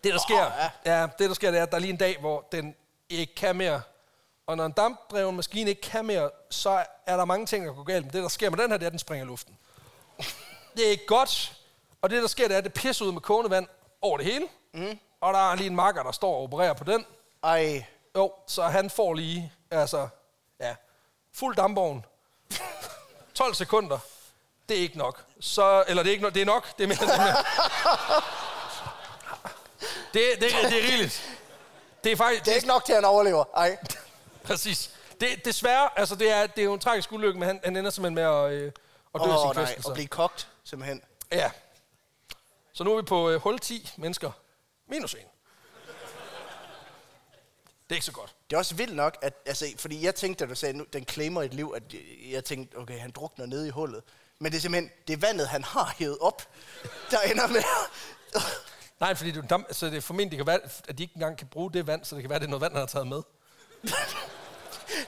Det, 0.04 0.14
der 0.14 0.20
sker, 0.20 0.44
ja. 0.86 1.00
ja, 1.02 1.08
det, 1.20 1.30
der 1.30 1.34
sker, 1.36 1.52
det 1.52 1.60
er, 1.60 1.64
at 1.64 1.70
der 1.72 1.76
er 1.78 1.82
lige 1.82 1.92
en 1.92 1.98
dag, 1.98 2.18
hvor 2.20 2.46
den 2.52 2.76
ikke 3.10 3.36
kan 3.36 3.56
mere. 3.56 3.82
Og 4.48 4.58
når 4.58 4.66
en 4.66 4.72
dampdreven 4.72 5.36
maskine 5.36 5.70
ikke 5.70 5.82
kan 5.82 6.06
mere, 6.06 6.30
så 6.50 6.86
er 7.06 7.18
der 7.18 7.26
mange 7.26 7.46
ting, 7.46 7.66
der 7.68 7.74
går 7.74 7.84
galt. 7.84 8.06
Men 8.06 8.14
det, 8.14 8.24
der 8.24 8.30
sker 8.30 8.50
med 8.50 8.58
den 8.58 8.70
her, 8.72 8.78
det 8.78 8.84
er, 8.84 8.88
at 8.88 8.92
den 8.92 9.00
springer 9.00 9.26
i 9.26 9.28
luften. 9.28 9.58
Det 10.78 10.88
er 10.88 10.92
ikke 10.92 11.06
godt. 11.06 11.54
Og 12.02 12.10
det, 12.10 12.22
der 12.22 12.28
sker, 12.28 12.48
det 12.48 12.54
er, 12.54 12.58
at 12.58 12.64
det 12.64 12.74
pisser 12.74 13.06
ud 13.06 13.12
med 13.12 13.22
kogende 13.22 13.50
vand 13.52 13.68
over 14.02 14.18
det 14.18 14.26
hele. 14.26 14.48
Mm. 14.74 15.00
Og 15.22 15.34
der 15.34 15.52
er 15.52 15.56
lige 15.56 15.68
en 15.68 15.76
makker, 15.76 16.04
der 16.04 16.12
står 16.12 16.36
og 16.36 16.44
opererer 16.44 16.74
på 16.74 16.84
den. 16.84 17.06
ej, 17.44 17.86
Jo, 18.16 18.34
så 18.48 18.64
han 18.64 18.90
får 18.90 19.14
lige, 19.14 19.54
altså, 19.72 20.08
ja, 20.60 20.76
fuld 21.34 21.56
dampvogn. 21.56 22.06
12 23.36 23.54
sekunder. 23.54 24.00
Det 24.70 24.78
er 24.78 24.82
ikke 24.82 24.98
nok. 24.98 25.26
Så, 25.40 25.84
eller 25.88 26.04
det 26.04 26.10
er 26.10 26.14
ikke 26.14 26.24
nok, 26.24 26.34
det 26.34 26.42
er 26.42 26.46
nok. 26.46 26.78
Det 26.78 26.84
er 26.84 26.88
mere, 26.88 26.98
det 26.98 27.14
er 27.14 27.18
mere. 27.26 27.44
Det, 30.14 30.42
det, 30.42 30.72
det 30.72 30.84
er 30.84 30.88
rigeligt. 30.88 31.40
Det 32.04 32.12
er 32.12 32.16
faktisk, 32.16 32.46
det 32.46 32.52
er 32.52 32.56
ikke 32.56 32.68
nok 32.68 32.86
til, 32.86 32.94
at 32.94 32.98
han 32.98 33.06
overlever. 33.06 33.44
Ej. 33.56 33.78
præcis. 34.48 34.96
Det, 35.20 35.46
desværre, 35.46 35.90
altså 36.00 36.16
det 36.16 36.32
er, 36.32 36.48
det 36.48 36.62
er 36.62 36.66
jo 36.66 36.74
en 36.74 36.80
tragisk 36.80 37.12
ulykke, 37.12 37.40
men 37.40 37.48
han, 37.48 37.60
han 37.64 37.76
ender 37.76 37.92
simpelthen 37.92 38.16
med 38.16 38.24
at, 38.24 38.52
øh, 38.52 38.72
at 39.16 39.22
dø 39.22 39.30
oh, 39.30 39.54
sin 39.54 39.62
nej, 39.64 39.76
og 39.86 39.94
blive 39.94 40.08
kogt, 40.08 40.48
simpelthen. 40.64 41.02
Ja. 41.32 41.52
Så 42.74 42.84
nu 42.84 42.92
er 42.92 42.96
vi 42.96 43.02
på 43.02 43.30
øh, 43.30 43.42
hul 43.42 43.60
10 43.60 43.94
mennesker. 43.98 44.32
Minus 44.88 45.14
1. 45.14 45.20
Det 47.90 47.96
er 47.96 47.98
ikke 47.98 48.06
så 48.06 48.12
godt. 48.12 48.36
Det 48.50 48.56
er 48.56 48.58
også 48.58 48.76
vildt 48.76 48.96
nok, 48.96 49.18
at, 49.22 49.34
altså, 49.46 49.66
fordi 49.78 50.06
jeg 50.06 50.16
tænkte, 50.16 50.46
da 50.46 50.50
du 50.50 50.56
sagde, 50.56 50.78
nu, 50.78 50.86
den 50.94 51.06
claimer 51.10 51.42
et 51.44 51.54
liv, 51.54 51.74
at 51.76 51.84
jeg- 52.32 52.44
tænkte, 52.46 52.76
okay, 52.78 53.00
han 53.00 53.12
drukner 53.12 53.46
nede 53.46 53.68
i 53.68 53.70
hullet. 53.70 54.02
Men 54.40 54.52
det 54.52 54.58
er 54.58 54.62
simpelthen, 54.62 54.92
det 55.08 55.14
er 55.14 55.18
vandet, 55.18 55.48
han 55.48 55.64
har 55.64 55.96
hævet 55.98 56.18
op, 56.22 56.42
der 57.12 57.20
ender 57.22 57.48
med... 57.48 57.62
Nej, 59.00 59.16
fordi 59.16 59.42
dam, 59.50 59.66
så 59.72 59.86
det 59.86 59.98
er 59.98 60.02
formentlig 60.02 60.40
kan 60.40 60.48
være, 60.48 60.60
at 60.88 60.98
de 60.98 61.04
ikke 61.04 61.14
engang 61.16 61.38
kan 61.38 61.48
bruge 61.48 61.72
det 61.74 61.88
vand, 61.88 62.06
så 62.06 62.16
det 62.16 62.24
kan 62.24 62.30
være, 62.30 62.36
at 62.36 62.42
det 62.42 62.48
er 62.48 62.50
noget 62.50 62.62
vand, 62.62 62.74
han 62.74 62.80
har 62.80 62.88
taget 62.88 63.08
med. 63.08 63.22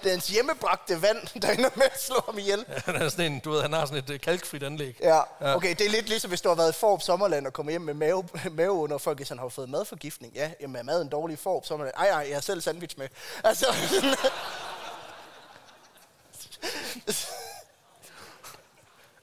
det 0.04 0.06
er 0.06 0.10
hans 0.10 0.28
hjemmebragte 0.28 1.02
vand, 1.02 1.42
der 1.42 1.52
ender 1.52 1.70
med 1.76 1.86
at 1.86 2.02
slå 2.04 2.16
ham 2.26 2.38
ihjel. 2.38 2.66
Han, 2.86 2.96
er 2.96 3.10
sådan 3.10 3.32
en, 3.32 3.40
du 3.40 3.52
ved, 3.52 3.62
han 3.62 3.74
har 3.74 3.86
sådan 3.86 4.04
et 4.04 4.10
øh, 4.10 4.20
kalkfrit 4.20 4.64
anlæg. 4.64 4.98
Ja, 5.02 5.22
okay, 5.56 5.76
det 5.76 5.86
er 5.86 5.90
lidt 5.90 6.10
ligesom, 6.10 6.30
hvis 6.32 6.42
du 6.42 6.50
har 6.50 6.56
været 6.56 6.70
i 6.76 6.80
Forb 6.80 7.02
Sommerland 7.02 7.48
og 7.48 7.54
kommer 7.54 7.72
hjem 7.72 7.82
med 7.82 7.94
mave, 7.94 8.24
mave 8.52 8.72
under 8.72 8.98
folk, 8.98 9.18
hvis 9.18 9.30
han 9.30 9.40
har 9.40 9.50
fået 9.50 9.70
madforgiftning. 9.70 10.34
Ja, 10.34 10.52
jamen 10.62 10.76
er 10.76 10.84
maden 10.84 11.10
dårlig 11.10 11.34
i 11.34 11.38
Forb 11.38 11.66
Sommerland? 11.66 11.96
Ej, 11.98 12.08
ej, 12.10 12.26
jeg 12.28 12.36
har 12.36 12.42
selv 12.42 12.62
sandwich 12.62 12.98
med. 13.00 13.08
Altså, 13.44 13.66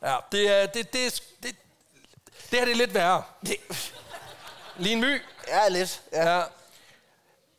Ja, 0.02 0.16
det 0.32 0.48
er, 0.50 0.66
det, 0.66 0.92
det, 0.92 1.22
det, 1.42 1.56
det 2.50 2.58
her 2.58 2.64
det 2.64 2.72
er 2.72 2.76
lidt 2.76 2.94
værre. 2.94 3.22
det 3.46 3.56
Lige 4.76 4.92
en 4.92 5.00
my. 5.00 5.20
er 5.48 5.68
lidt. 5.68 6.02
Ja. 6.12 6.36
Ja. 6.38 6.42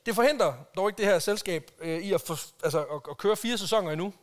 Det 0.09 0.15
forhindrer 0.15 0.53
dog 0.75 0.89
ikke 0.89 0.97
det 0.97 1.05
her 1.05 1.19
selskab 1.19 1.71
øh, 1.79 1.99
i 1.99 2.13
at, 2.13 2.21
for, 2.21 2.39
altså, 2.63 2.83
at, 2.83 3.01
at 3.09 3.17
køre 3.17 3.35
fire 3.35 3.57
sæsoner 3.57 3.91
endnu. 3.91 4.13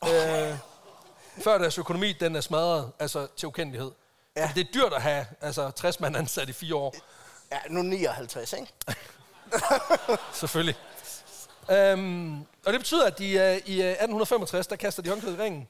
Oh. 0.00 0.08
Øh, 0.10 0.58
før 1.44 1.58
deres 1.58 1.78
økonomi 1.78 2.12
den 2.12 2.36
er 2.36 2.40
smadret 2.40 2.92
altså, 2.98 3.26
til 3.36 3.48
ukendelighed. 3.48 3.90
Ja. 4.36 4.40
Ja. 4.40 4.52
Det 4.54 4.60
er 4.60 4.72
dyrt 4.74 4.92
at 4.92 5.02
have 5.02 5.26
altså, 5.40 5.70
60 5.70 6.00
mand 6.00 6.16
ansat 6.16 6.48
i 6.48 6.52
fire 6.52 6.74
år. 6.74 6.94
ja, 7.52 7.58
nu 7.70 7.82
59, 7.82 8.52
ikke? 8.52 8.72
Selvfølgelig. 10.40 10.76
Øhm, 11.70 12.40
og 12.40 12.72
det 12.72 12.80
betyder, 12.80 13.06
at 13.06 13.18
de, 13.18 13.32
øh, 13.32 13.56
i 13.56 13.82
øh, 13.82 13.88
1865, 13.88 14.66
der 14.66 14.76
kaster 14.76 15.02
de 15.02 15.08
håndklædet 15.08 15.38
i 15.38 15.42
ringen. 15.42 15.68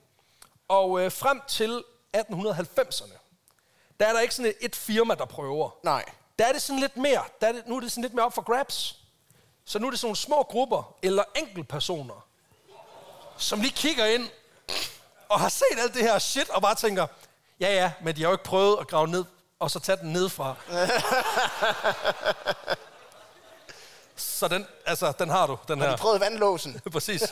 Og 0.68 1.00
øh, 1.00 1.12
frem 1.12 1.40
til 1.48 1.82
1890'erne, 2.16 3.18
der 4.00 4.06
er 4.06 4.12
der 4.12 4.20
ikke 4.20 4.34
sådan 4.34 4.50
et, 4.50 4.56
et 4.60 4.76
firma, 4.76 5.14
der 5.14 5.24
prøver. 5.24 5.70
Nej. 5.84 6.04
Der 6.38 6.46
er 6.46 6.52
det 6.52 6.62
sådan 6.62 6.80
lidt 6.80 6.96
mere, 6.96 7.24
der 7.40 7.46
er 7.46 7.52
det, 7.52 7.66
nu 7.66 7.76
er 7.76 7.80
det 7.80 7.90
sådan 7.92 8.02
lidt 8.02 8.14
mere 8.14 8.26
op 8.26 8.34
for 8.34 8.42
grabs. 8.42 8.97
Så 9.68 9.78
nu 9.78 9.86
er 9.86 9.90
det 9.90 10.00
sådan 10.00 10.06
nogle 10.06 10.16
små 10.16 10.42
grupper, 10.42 10.94
eller 11.02 11.24
enkeltpersoner, 11.34 12.26
som 13.36 13.60
lige 13.60 13.72
kigger 13.72 14.06
ind, 14.06 14.28
og 15.28 15.40
har 15.40 15.48
set 15.48 15.66
alt 15.78 15.94
det 15.94 16.02
her 16.02 16.18
shit, 16.18 16.50
og 16.50 16.62
bare 16.62 16.74
tænker, 16.74 17.06
ja 17.60 17.74
ja, 17.74 17.92
men 18.02 18.16
de 18.16 18.22
har 18.22 18.28
jo 18.28 18.34
ikke 18.34 18.44
prøvet 18.44 18.76
at 18.80 18.88
grave 18.88 19.08
ned, 19.08 19.24
og 19.58 19.70
så 19.70 19.80
tage 19.80 19.96
den 19.96 20.12
nedfra. 20.12 20.54
så 24.16 24.48
den, 24.48 24.66
altså, 24.86 25.12
den 25.18 25.30
har 25.30 25.46
du, 25.46 25.58
den 25.68 25.80
Har 25.80 25.88
her. 25.88 25.96
du 25.96 26.00
prøvet 26.02 26.20
vandlåsen? 26.20 26.80
Præcis. 26.92 27.22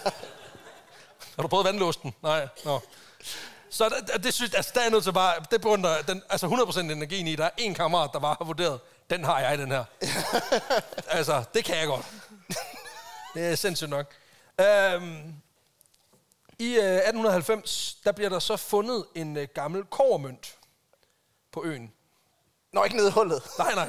Har 1.37 1.43
du 1.43 1.49
prøvet 1.49 1.67
vandlåsten? 1.67 2.15
Nej. 2.23 2.49
Nå. 2.65 2.81
Så 3.71 3.89
det, 3.89 4.25
det 4.25 4.35
synes, 4.35 4.55
altså, 4.55 4.73
der 4.75 4.81
er 4.81 4.91
nødt 4.91 5.05
til 5.05 5.13
bare, 5.13 5.35
det 5.51 5.61
beundrer, 5.61 6.03
den, 6.03 6.23
altså 6.29 6.47
100% 6.47 6.79
energien 6.81 7.27
i, 7.27 7.37
der 7.37 7.45
er 7.45 7.51
en 7.57 7.75
kammerat, 7.75 8.11
der 8.13 8.19
bare 8.19 8.37
har 8.39 8.45
vurderet, 8.45 8.81
den 9.11 9.25
har 9.25 9.41
jeg, 9.41 9.59
den 9.59 9.71
her. 9.71 9.85
altså, 11.19 11.45
det 11.55 11.65
kan 11.65 11.77
jeg 11.77 11.87
godt. 11.87 12.07
Det 13.35 13.47
er 13.47 13.55
sindssygt 13.55 13.91
nok. 13.91 14.15
Øhm, 14.61 15.35
I 16.59 16.75
øh, 16.75 16.97
1890, 16.97 17.99
der 18.05 18.13
bliver 18.13 18.29
der 18.29 18.39
så 18.39 18.57
fundet 18.57 19.07
en 19.15 19.37
øh, 19.37 19.49
gammel 19.55 19.85
kovermønt 19.85 20.57
på 21.53 21.65
øen. 21.65 21.93
Nå, 22.73 22.85
ikke 22.85 22.97
nede 22.97 23.09
i 23.09 23.13
hullet. 23.13 23.43
Nej, 23.59 23.75
nej. 23.81 23.89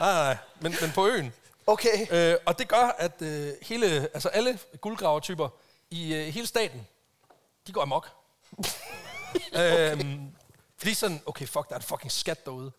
nej, 0.00 0.12
nej, 0.12 0.36
men, 0.60 0.74
men 0.80 0.92
på 0.94 1.06
øen. 1.06 1.32
Okay. 1.66 2.06
Øh, 2.10 2.36
og 2.46 2.58
det 2.58 2.68
gør, 2.68 2.96
at 2.98 3.22
øh, 3.22 3.52
hele, 3.62 3.86
altså 4.14 4.28
alle 4.28 4.58
guldgravertyper 4.80 5.48
i 5.90 6.14
øh, 6.14 6.26
hele 6.26 6.46
staten, 6.46 6.86
de 7.66 7.72
går 7.72 7.82
amok. 7.82 8.10
øhm, 9.60 10.30
fordi 10.78 10.94
sådan, 10.94 11.22
okay, 11.26 11.46
fuck, 11.46 11.68
der 11.68 11.74
er 11.74 11.78
en 11.78 11.84
fucking 11.84 12.12
skat 12.12 12.44
derude. 12.44 12.72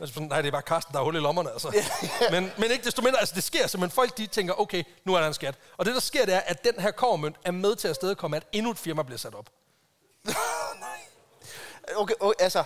Altså, 0.00 0.20
nej, 0.20 0.42
det 0.42 0.48
er 0.48 0.52
bare 0.52 0.62
Karsten, 0.62 0.92
der 0.92 0.98
har 0.98 1.04
hul 1.04 1.16
i 1.16 1.18
lommerne, 1.18 1.50
altså. 1.50 1.76
men, 2.34 2.52
men 2.58 2.70
ikke 2.70 2.84
desto 2.84 3.02
mindre, 3.02 3.20
altså 3.20 3.34
det 3.34 3.44
sker 3.44 3.66
simpelthen. 3.66 3.94
Folk 3.94 4.16
de 4.16 4.26
tænker, 4.26 4.60
okay, 4.60 4.84
nu 5.04 5.14
er 5.14 5.20
der 5.20 5.26
en 5.26 5.34
skat. 5.34 5.54
Og 5.76 5.86
det, 5.86 5.94
der 5.94 6.00
sker, 6.00 6.24
det 6.24 6.34
er, 6.34 6.40
at 6.40 6.64
den 6.64 6.74
her 6.78 6.90
kovermønt 6.90 7.36
er 7.44 7.50
med 7.50 7.76
til 7.76 7.88
at 7.88 7.96
stedkomme, 7.96 8.36
at 8.36 8.46
endnu 8.52 8.70
et 8.70 8.78
firma 8.78 9.02
bliver 9.02 9.18
sat 9.18 9.34
op. 9.34 9.50
Okay, 11.96 12.14
okay 12.20 12.34
altså, 12.38 12.64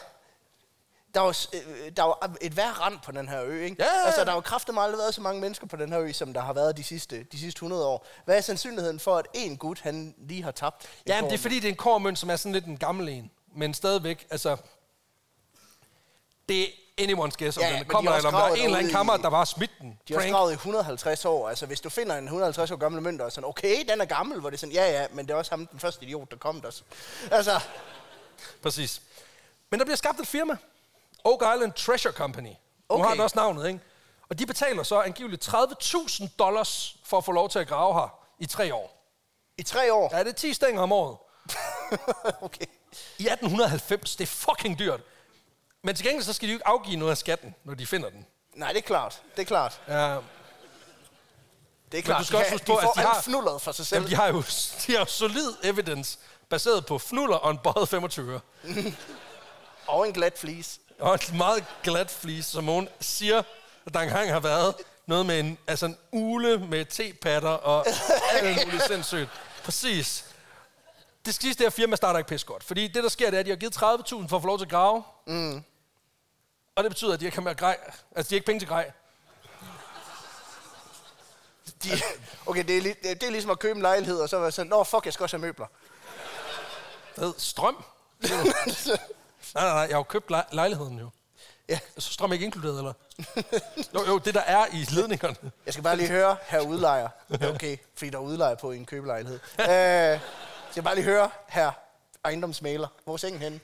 der 1.14 1.20
var, 1.20 1.46
øh, 1.52 1.92
der 1.96 2.02
var 2.02 2.36
et 2.40 2.52
hver 2.52 2.80
rand 2.80 2.98
på 3.04 3.12
den 3.12 3.28
her 3.28 3.42
ø, 3.44 3.64
ikke? 3.64 3.76
Ja, 3.78 3.84
ja, 3.84 3.98
ja. 3.98 4.06
Altså, 4.06 4.20
der 4.20 4.30
har 4.30 4.36
jo 4.36 4.40
kraftigt 4.40 4.78
aldrig 4.78 4.98
været 4.98 5.14
så 5.14 5.20
mange 5.20 5.40
mennesker 5.40 5.66
på 5.66 5.76
den 5.76 5.92
her 5.92 6.00
ø, 6.00 6.12
som 6.12 6.34
der 6.34 6.40
har 6.40 6.52
været 6.52 6.76
de 6.76 6.84
sidste, 6.84 7.26
de 7.32 7.38
sidste 7.38 7.58
100 7.58 7.86
år. 7.86 8.06
Hvad 8.24 8.36
er 8.36 8.40
sandsynligheden 8.40 9.00
for, 9.00 9.16
at 9.16 9.26
en 9.34 9.56
gut, 9.56 9.80
han 9.80 10.14
lige 10.18 10.42
har 10.42 10.50
tabt? 10.50 10.86
Ja, 11.06 11.20
men 11.20 11.30
det 11.30 11.36
er 11.36 11.42
fordi, 11.42 11.54
det 11.54 11.64
er 11.64 11.68
en 11.68 11.76
kovermønt, 11.76 12.18
som 12.18 12.30
er 12.30 12.36
sådan 12.36 12.52
lidt 12.52 12.64
en 12.64 12.76
gammel 12.76 13.08
en. 13.08 13.30
Men 13.56 13.74
stadigvæk, 13.74 14.26
altså... 14.30 14.56
Det 16.48 16.68
anyone's 17.00 17.36
guess, 17.38 17.56
om 17.56 17.62
Ja, 17.62 17.72
den 17.72 17.78
de 17.78 17.84
kommer, 17.84 18.10
har 18.10 18.18
eller 18.18 18.28
om 18.28 18.34
der 18.34 18.40
er 18.40 18.46
en 18.46 18.52
eller 18.52 18.64
anden 18.64 18.80
derude 18.80 18.92
kammer, 18.92 19.18
i- 19.18 19.22
der 19.22 19.28
var 19.28 19.44
smidt 19.44 19.70
den. 19.80 19.98
De 20.08 20.12
har 20.14 20.20
også 20.20 20.30
gravet 20.32 20.52
i 20.52 20.54
150 20.54 21.24
år. 21.24 21.48
Altså, 21.48 21.66
hvis 21.66 21.80
du 21.80 21.88
finder 21.90 22.16
en 22.16 22.24
150 22.24 22.70
år 22.70 22.76
gammel 22.76 23.02
mønt, 23.02 23.20
og 23.20 23.32
sådan, 23.32 23.48
okay, 23.48 23.84
den 23.88 24.00
er 24.00 24.04
gammel, 24.04 24.40
hvor 24.40 24.50
det 24.50 24.56
er 24.56 24.60
sådan, 24.60 24.72
ja, 24.72 24.90
ja, 25.00 25.06
men 25.10 25.26
det 25.26 25.32
er 25.34 25.38
også 25.38 25.50
ham, 25.52 25.66
den 25.66 25.80
første 25.80 26.04
idiot, 26.04 26.30
der 26.30 26.36
kom 26.36 26.60
der. 26.60 26.70
Altså, 27.30 27.60
Præcis. 28.62 29.02
Men 29.70 29.80
der 29.80 29.84
bliver 29.86 29.96
skabt 29.96 30.20
et 30.20 30.26
firma. 30.28 30.56
Oak 31.24 31.42
Island 31.56 31.72
Treasure 31.72 32.12
Company. 32.12 32.48
Nu 32.48 32.54
Okay. 32.88 33.04
har 33.04 33.10
den 33.10 33.20
også 33.20 33.36
navnet, 33.36 33.66
ikke? 33.66 33.80
Og 34.28 34.38
de 34.38 34.46
betaler 34.46 34.82
så 34.82 35.00
angiveligt 35.00 35.42
30.000 35.48 36.28
dollars 36.38 36.96
for 37.04 37.18
at 37.18 37.24
få 37.24 37.32
lov 37.32 37.48
til 37.48 37.58
at 37.58 37.68
grave 37.68 37.94
her 37.94 38.18
i 38.38 38.46
tre 38.46 38.74
år. 38.74 38.90
i 39.58 39.62
tre 39.62 39.92
år. 39.92 40.10
Ja, 40.16 40.18
det 40.24 40.28
er 40.28 40.32
10 40.32 40.54
stænger 40.54 40.82
om 40.82 40.92
året. 40.92 41.16
okay. 42.46 42.64
I 43.18 43.26
1890, 43.26 44.16
det 44.16 44.22
er 44.24 44.26
fucking 44.28 44.78
dyrt. 44.78 45.00
Men 45.84 45.94
til 45.96 46.06
gengæld 46.06 46.24
så 46.24 46.32
skal 46.32 46.48
de 46.48 46.52
jo 46.52 46.56
ikke 46.56 46.66
afgive 46.68 46.96
noget 46.96 47.10
af 47.10 47.18
skatten, 47.18 47.54
når 47.64 47.74
de 47.74 47.86
finder 47.86 48.10
den. 48.10 48.26
Nej, 48.54 48.68
det 48.68 48.78
er 48.78 48.82
klart. 48.82 49.22
Det 49.36 49.42
er 49.42 49.46
klart. 49.46 49.80
Ja, 49.88 50.16
Det 51.92 51.98
er 51.98 52.02
klart. 52.02 52.20
du 52.20 52.24
skal 52.26 52.38
også 52.38 52.50
huske 52.52 52.66
på, 52.66 52.76
at 52.76 52.88
de 52.96 53.00
har- 53.00 53.20
fnulleret 53.22 53.62
for 53.62 53.72
sig 53.72 53.86
selv. 53.86 53.96
Jamen, 53.98 54.10
de 54.10 54.16
har 54.16 54.26
jo 54.26 54.42
de 54.86 54.92
har 54.92 54.98
jo 54.98 55.04
solid 55.04 55.52
evidence 55.62 56.18
baseret 56.48 56.86
på 56.86 56.98
fnuller 56.98 57.36
og 57.36 57.50
en 57.50 57.58
bøjet 57.58 57.88
25 57.88 58.40
Og 59.86 60.06
en 60.06 60.12
glat 60.14 60.38
flis. 60.38 60.80
Og 61.00 61.14
et 61.14 61.32
meget 61.34 61.64
glat 61.82 62.10
flis, 62.10 62.46
som 62.46 62.64
hun 62.64 62.88
siger, 63.00 63.42
at 63.86 63.94
der 63.94 64.00
engang 64.00 64.30
har 64.32 64.40
været 64.40 64.74
noget 65.06 65.26
med 65.26 65.40
en, 65.40 65.58
altså 65.66 65.86
en 65.86 65.96
ule 66.12 66.58
med 66.58 66.84
tepatter 66.84 67.48
og 67.50 67.86
alt 68.32 68.66
muligt 68.66 68.82
sindssygt. 68.86 69.28
Præcis. 69.64 70.24
Det 71.26 71.34
skal 71.34 71.42
siges, 71.42 71.56
det 71.56 71.64
her 71.64 71.70
firma 71.70 71.96
starter 71.96 72.18
ikke 72.18 72.28
pis 72.28 72.44
godt. 72.44 72.64
Fordi 72.64 72.88
det, 72.88 73.02
der 73.02 73.08
sker, 73.08 73.30
det 73.30 73.36
er, 73.36 73.40
at 73.40 73.46
de 73.46 73.50
har 73.50 73.56
givet 73.56 73.76
30.000 73.76 74.28
for 74.28 74.36
at 74.36 74.42
få 74.42 74.46
lov 74.46 74.58
til 74.58 74.64
at 74.64 74.70
grave. 74.70 75.02
Mm. 75.26 75.64
Og 76.76 76.84
det 76.84 76.90
betyder, 76.90 77.14
at 77.14 77.20
de 77.20 77.24
ikke 77.24 77.36
har 77.36 77.42
mere 77.42 77.54
grej. 77.54 77.78
Altså, 78.16 78.30
de 78.30 78.34
har 78.34 78.36
ikke 78.36 78.46
penge 78.46 78.60
til 78.60 78.68
grej. 78.68 78.90
De, 81.84 81.90
okay, 82.46 82.64
det 82.64 82.76
er, 82.76 82.80
li- 82.82 83.08
det 83.14 83.22
er 83.22 83.30
ligesom 83.30 83.50
at 83.50 83.58
købe 83.58 83.76
en 83.76 83.82
lejlighed, 83.82 84.18
og 84.20 84.28
så 84.28 84.38
være 84.38 84.52
sådan, 84.52 84.70
nå 84.70 84.84
fuck, 84.84 85.04
jeg 85.04 85.12
skal 85.12 85.24
også 85.24 85.36
have 85.36 85.46
møbler. 85.46 85.66
Hvad? 87.16 87.32
Strøm? 87.38 87.84
Nej, 89.54 89.64
nej, 89.64 89.72
nej. 89.72 89.80
Jeg 89.80 89.88
har 89.90 89.96
jo 89.96 90.02
købt 90.02 90.30
lej- 90.30 90.44
lejligheden 90.52 90.98
jo. 90.98 91.10
ja. 91.68 91.78
Så 91.98 92.12
strøm 92.12 92.30
er 92.30 92.34
ikke 92.34 92.44
inkluderet, 92.44 92.78
eller? 92.78 92.92
Jo, 93.94 94.04
jo, 94.06 94.18
det 94.18 94.34
der 94.34 94.40
er 94.40 94.66
i 94.72 94.86
ledningerne. 94.90 95.36
Jeg 95.66 95.72
skal 95.74 95.82
bare 95.84 95.96
lige 95.96 96.08
høre, 96.08 96.36
her 96.42 96.60
udlejer. 96.60 97.08
Okay, 97.54 97.76
fordi 97.96 98.10
der 98.10 98.18
er 98.18 98.22
udlejer 98.22 98.54
på 98.54 98.70
i 98.72 98.76
en 98.76 98.86
købelejlighed. 98.86 99.40
Øh, 99.60 99.66
jeg 99.68 100.20
skal 100.70 100.82
bare 100.82 100.94
lige 100.94 101.04
høre, 101.04 101.30
her 101.48 101.72
ejendomsmaler. 102.24 102.88
Hvor 103.04 103.12
er 103.12 103.16
sengen 103.16 103.42
henne? 103.42 103.60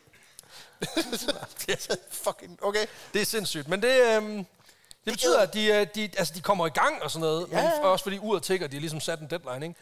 Fucking, 2.10 2.58
okay. 2.62 2.86
Det 3.12 3.20
er 3.22 3.26
sindssygt, 3.26 3.68
men 3.68 3.82
det, 3.82 4.16
øhm, 4.16 4.46
det 5.04 5.12
betyder, 5.12 5.40
at 5.40 5.54
de, 5.54 5.66
øh, 5.66 5.86
de, 5.94 6.02
altså, 6.02 6.34
de 6.34 6.40
kommer 6.40 6.66
i 6.66 6.70
gang 6.70 7.02
og 7.02 7.10
sådan 7.10 7.20
noget, 7.20 7.48
ja, 7.50 7.76
men 7.76 7.84
også 7.84 8.02
fordi 8.02 8.18
uret 8.18 8.42
tigger, 8.42 8.66
de 8.66 8.76
har 8.76 8.80
ligesom 8.80 9.00
sat 9.00 9.20
en 9.20 9.30
deadline, 9.30 9.66
ikke? 9.66 9.80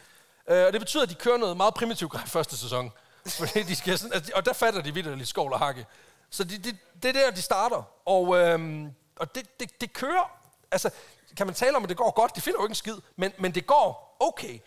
Øh, 0.61 0.67
og 0.67 0.73
det 0.73 0.81
betyder, 0.81 1.03
at 1.03 1.09
de 1.09 1.15
kører 1.15 1.37
noget 1.37 1.57
meget 1.57 1.73
primitivt 1.73 2.11
grej 2.11 2.25
første 2.25 2.57
sæson. 2.57 2.91
Fordi 3.39 3.63
de 3.63 3.75
skal 3.75 3.97
sådan, 3.97 4.13
altså, 4.13 4.31
og 4.35 4.45
der 4.45 4.53
fatter 4.53 4.81
de 4.81 4.93
vidt 4.93 5.17
lidt 5.17 5.29
skovl 5.29 5.53
og 5.53 5.59
hakke. 5.59 5.85
Så 6.29 6.43
de, 6.43 6.57
de, 6.57 6.77
det 7.03 7.09
er 7.09 7.13
der, 7.13 7.31
de 7.31 7.41
starter. 7.41 7.83
Og, 8.05 8.37
øhm, 8.37 8.91
og 9.15 9.35
det, 9.35 9.59
det, 9.59 9.81
det 9.81 9.93
kører, 9.93 10.31
altså, 10.71 10.89
kan 11.37 11.47
man 11.47 11.55
tale 11.55 11.77
om, 11.77 11.83
at 11.83 11.89
det 11.89 11.97
går 11.97 12.11
godt? 12.11 12.35
De 12.35 12.41
finder 12.41 12.59
jo 12.59 12.65
ikke 12.65 12.71
en 12.71 12.75
skid, 12.75 12.95
men, 13.15 13.31
men 13.37 13.55
det 13.55 13.67
går 13.67 14.17
okay. 14.19 14.59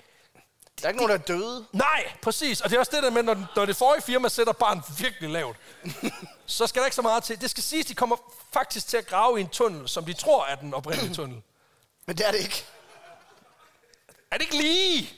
Der 0.80 0.84
er 0.84 0.88
ikke 0.88 0.96
nogen, 0.96 1.10
der 1.10 1.18
er 1.18 1.22
døde. 1.22 1.66
Nej, 1.72 2.12
præcis. 2.22 2.60
Og 2.60 2.70
det 2.70 2.76
er 2.76 2.80
også 2.80 2.92
det 2.94 3.02
der 3.02 3.10
med, 3.10 3.22
når, 3.22 3.46
når 3.56 3.66
det 3.66 3.76
forrige 3.76 4.02
firma 4.02 4.28
sætter 4.28 4.52
barn 4.52 4.82
virkelig 4.98 5.30
lavt, 5.30 5.56
så 6.46 6.66
skal 6.66 6.80
der 6.80 6.86
ikke 6.86 6.96
så 6.96 7.02
meget 7.02 7.24
til. 7.24 7.40
Det 7.40 7.50
skal 7.50 7.62
siges, 7.62 7.86
de 7.86 7.94
kommer 7.94 8.16
faktisk 8.52 8.88
til 8.88 8.96
at 8.96 9.06
grave 9.06 9.38
i 9.38 9.40
en 9.40 9.48
tunnel, 9.48 9.88
som 9.88 10.04
de 10.04 10.12
tror 10.12 10.46
er 10.46 10.54
den 10.54 10.74
oprindelige 10.74 11.14
tunnel. 11.14 11.42
Men 12.06 12.16
det 12.18 12.26
er 12.26 12.30
det 12.30 12.40
ikke. 12.40 12.64
Er 14.30 14.36
det 14.38 14.42
ikke 14.44 14.56
lige 14.56 15.10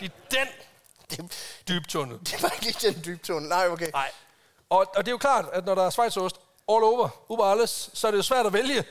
i 0.00 0.10
den 0.30 0.48
Det, 1.10 1.32
dybe 1.68 1.86
tunnel? 1.88 2.18
det 2.18 2.42
var 2.42 2.48
ikke 2.50 2.64
lige 2.64 2.92
den 2.92 3.02
dybe 3.04 3.22
tunnel. 3.26 3.48
Nej, 3.48 3.68
okay. 3.68 3.90
Nej. 3.92 4.10
Og, 4.70 4.78
og 4.78 5.04
det 5.04 5.08
er 5.08 5.12
jo 5.12 5.18
klart, 5.18 5.44
at 5.52 5.64
når 5.64 5.74
der 5.74 5.86
er 5.86 5.90
schweizerost 5.90 6.36
all 6.68 6.82
over, 6.84 7.08
uber 7.28 7.44
alles, 7.44 7.90
så 7.94 8.06
er 8.06 8.10
det 8.10 8.18
jo 8.18 8.22
svært 8.22 8.46
at 8.46 8.52
vælge. 8.52 8.84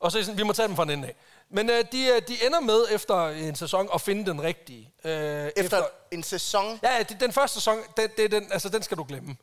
Og 0.00 0.12
så 0.12 0.18
er 0.18 0.20
det 0.20 0.26
sådan, 0.26 0.38
vi 0.38 0.42
må 0.42 0.52
tage 0.52 0.68
dem 0.68 0.76
fra 0.76 0.84
den 0.84 0.90
ende 0.90 1.08
af. 1.08 1.14
Men 1.54 1.70
øh, 1.70 1.84
de, 1.92 2.06
øh, 2.06 2.22
de 2.28 2.46
ender 2.46 2.60
med 2.60 2.86
efter 2.90 3.28
en 3.28 3.54
sæson 3.56 3.88
at 3.94 4.00
finde 4.00 4.26
den 4.30 4.42
rigtige. 4.42 4.90
Øh, 5.04 5.12
Efter, 5.12 5.50
efter 5.56 5.82
en 6.10 6.22
sæson. 6.22 6.80
Ja, 6.82 6.96
ja, 6.96 7.02
det, 7.02 7.20
den 7.20 7.32
første 7.32 7.54
sæson, 7.54 7.78
det, 7.96 8.16
det, 8.16 8.30
den, 8.30 8.52
altså, 8.52 8.68
den 8.68 8.82
skal 8.82 8.96
du 8.96 9.04
glemme. 9.08 9.36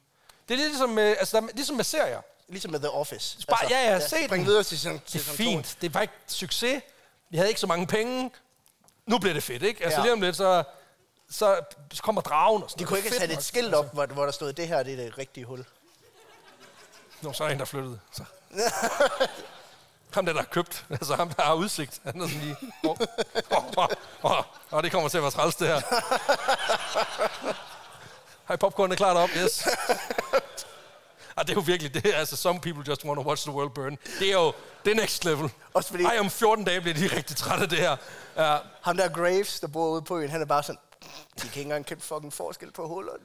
Det 0.50 0.54
er 0.54 0.58
ligesom, 0.68 0.98
øh, 1.00 1.16
altså, 1.20 1.38
der, 1.38 1.48
er- 1.48 1.52
ligesom 1.54 1.76
med 1.76 1.84
serier. 1.84 2.22
Ligesom 2.48 2.72
med 2.72 2.80
The 2.80 2.90
Office. 2.90 3.36
Altså, 3.36 3.48
Bare- 3.48 3.68
ja, 3.70 3.92
ja, 3.94 4.08
se 4.08 4.28
den. 4.28 4.46
videre 4.46 4.64
til 4.64 4.78
sæson, 4.80 4.94
Det 4.94 5.02
er 5.06 5.20
sæson 5.20 5.36
fint. 5.36 5.78
Det 5.82 5.94
var 5.94 6.02
ikke 6.02 6.14
succes. 6.28 6.82
Vi 7.30 7.38
havde 7.38 7.50
ikke 7.50 7.62
så 7.62 7.68
mange 7.68 7.88
penge. 7.88 8.32
Nu 9.06 9.18
bliver 9.20 9.34
det 9.34 9.44
fedt, 9.44 9.64
ikke? 9.64 9.84
Altså 9.84 10.00
Ja. 10.00 10.04
lige 10.04 10.14
om 10.14 10.22
lidt, 10.22 10.36
så, 10.36 10.64
så 11.30 11.56
kommer 12.02 12.22
dragen 12.22 12.64
og 12.64 12.70
sådan 12.70 12.80
De 12.80 12.88
kunne 12.88 13.00
ikke 13.00 13.10
have 13.10 13.20
sat 13.20 13.32
et 13.32 13.44
skilt 13.44 13.74
op, 13.74 13.94
hvor, 13.94 14.06
hvor 14.06 14.26
der 14.26 14.32
stod, 14.32 14.54
det 14.54 14.68
her 14.68 14.84
det 14.84 14.94
er 14.94 14.98
det 15.04 15.18
rigtige 15.18 15.46
hul. 15.46 15.66
Nå, 17.22 17.34
så 17.34 17.44
er 17.44 17.48
der 17.48 17.54
en, 17.54 17.60
der 17.60 17.66
flyttede. 17.66 18.00
Så. 18.12 18.24
ham 20.14 20.26
der, 20.26 20.34
der 20.34 20.40
har 20.40 20.48
købt. 20.48 20.86
Altså 20.90 21.16
ham, 21.16 21.30
der 21.30 21.44
har 21.44 21.54
udsigt. 21.54 22.00
Han 22.04 22.22
er 22.22 22.28
sådan 22.28 22.42
lige... 22.42 22.56
Åh, 22.84 22.90
oh, 22.90 22.98
oh, 23.78 23.88
oh, 24.24 24.44
oh, 24.72 24.84
det 24.84 24.92
kommer 24.92 25.10
til 25.10 25.18
at 25.18 25.22
være 25.24 25.32
træls, 25.32 25.56
det 25.56 25.68
her. 25.68 25.82
Hej, 28.48 28.56
popcorn 28.58 28.92
er 28.92 28.96
klart 28.96 29.18
op, 29.18 29.30
yes. 29.38 29.68
Og 31.36 31.44
det 31.48 31.50
er 31.50 31.54
jo 31.56 31.62
virkelig, 31.66 31.94
det 31.94 32.06
er 32.06 32.18
altså, 32.18 32.36
some 32.36 32.60
people 32.60 32.84
just 32.88 33.06
want 33.06 33.18
to 33.20 33.28
watch 33.28 33.44
the 33.44 33.52
world 33.52 33.70
burn. 33.70 33.98
Det 34.20 34.28
er 34.30 34.34
jo, 34.34 34.54
det 34.86 34.92
er 34.92 34.96
next 34.96 35.26
level. 35.26 35.52
Også 35.74 35.90
fordi- 35.90 36.04
Ej, 36.04 36.20
om 36.20 36.30
14 36.30 36.66
dage 36.66 36.82
bliver 36.82 36.94
de 36.96 37.16
rigtig 37.16 37.38
trætte 37.38 37.64
af 37.64 37.70
det 37.70 37.78
her. 37.80 37.98
Ja, 38.38 38.58
Ham 38.82 38.98
der 38.98 39.10
Graves, 39.10 39.60
der 39.60 39.68
bor 39.68 39.90
ude 39.90 40.02
på 40.02 40.18
øen, 40.18 40.30
han 40.30 40.42
er 40.42 40.46
bare 40.46 40.64
sådan, 40.64 40.80
de 41.36 41.42
kan 41.42 41.48
ikke 41.48 41.62
engang 41.62 41.86
kæmpe 41.86 42.04
fucking 42.06 42.34
forskel 42.34 42.72
på 42.72 42.88
hullerne. 42.88 43.20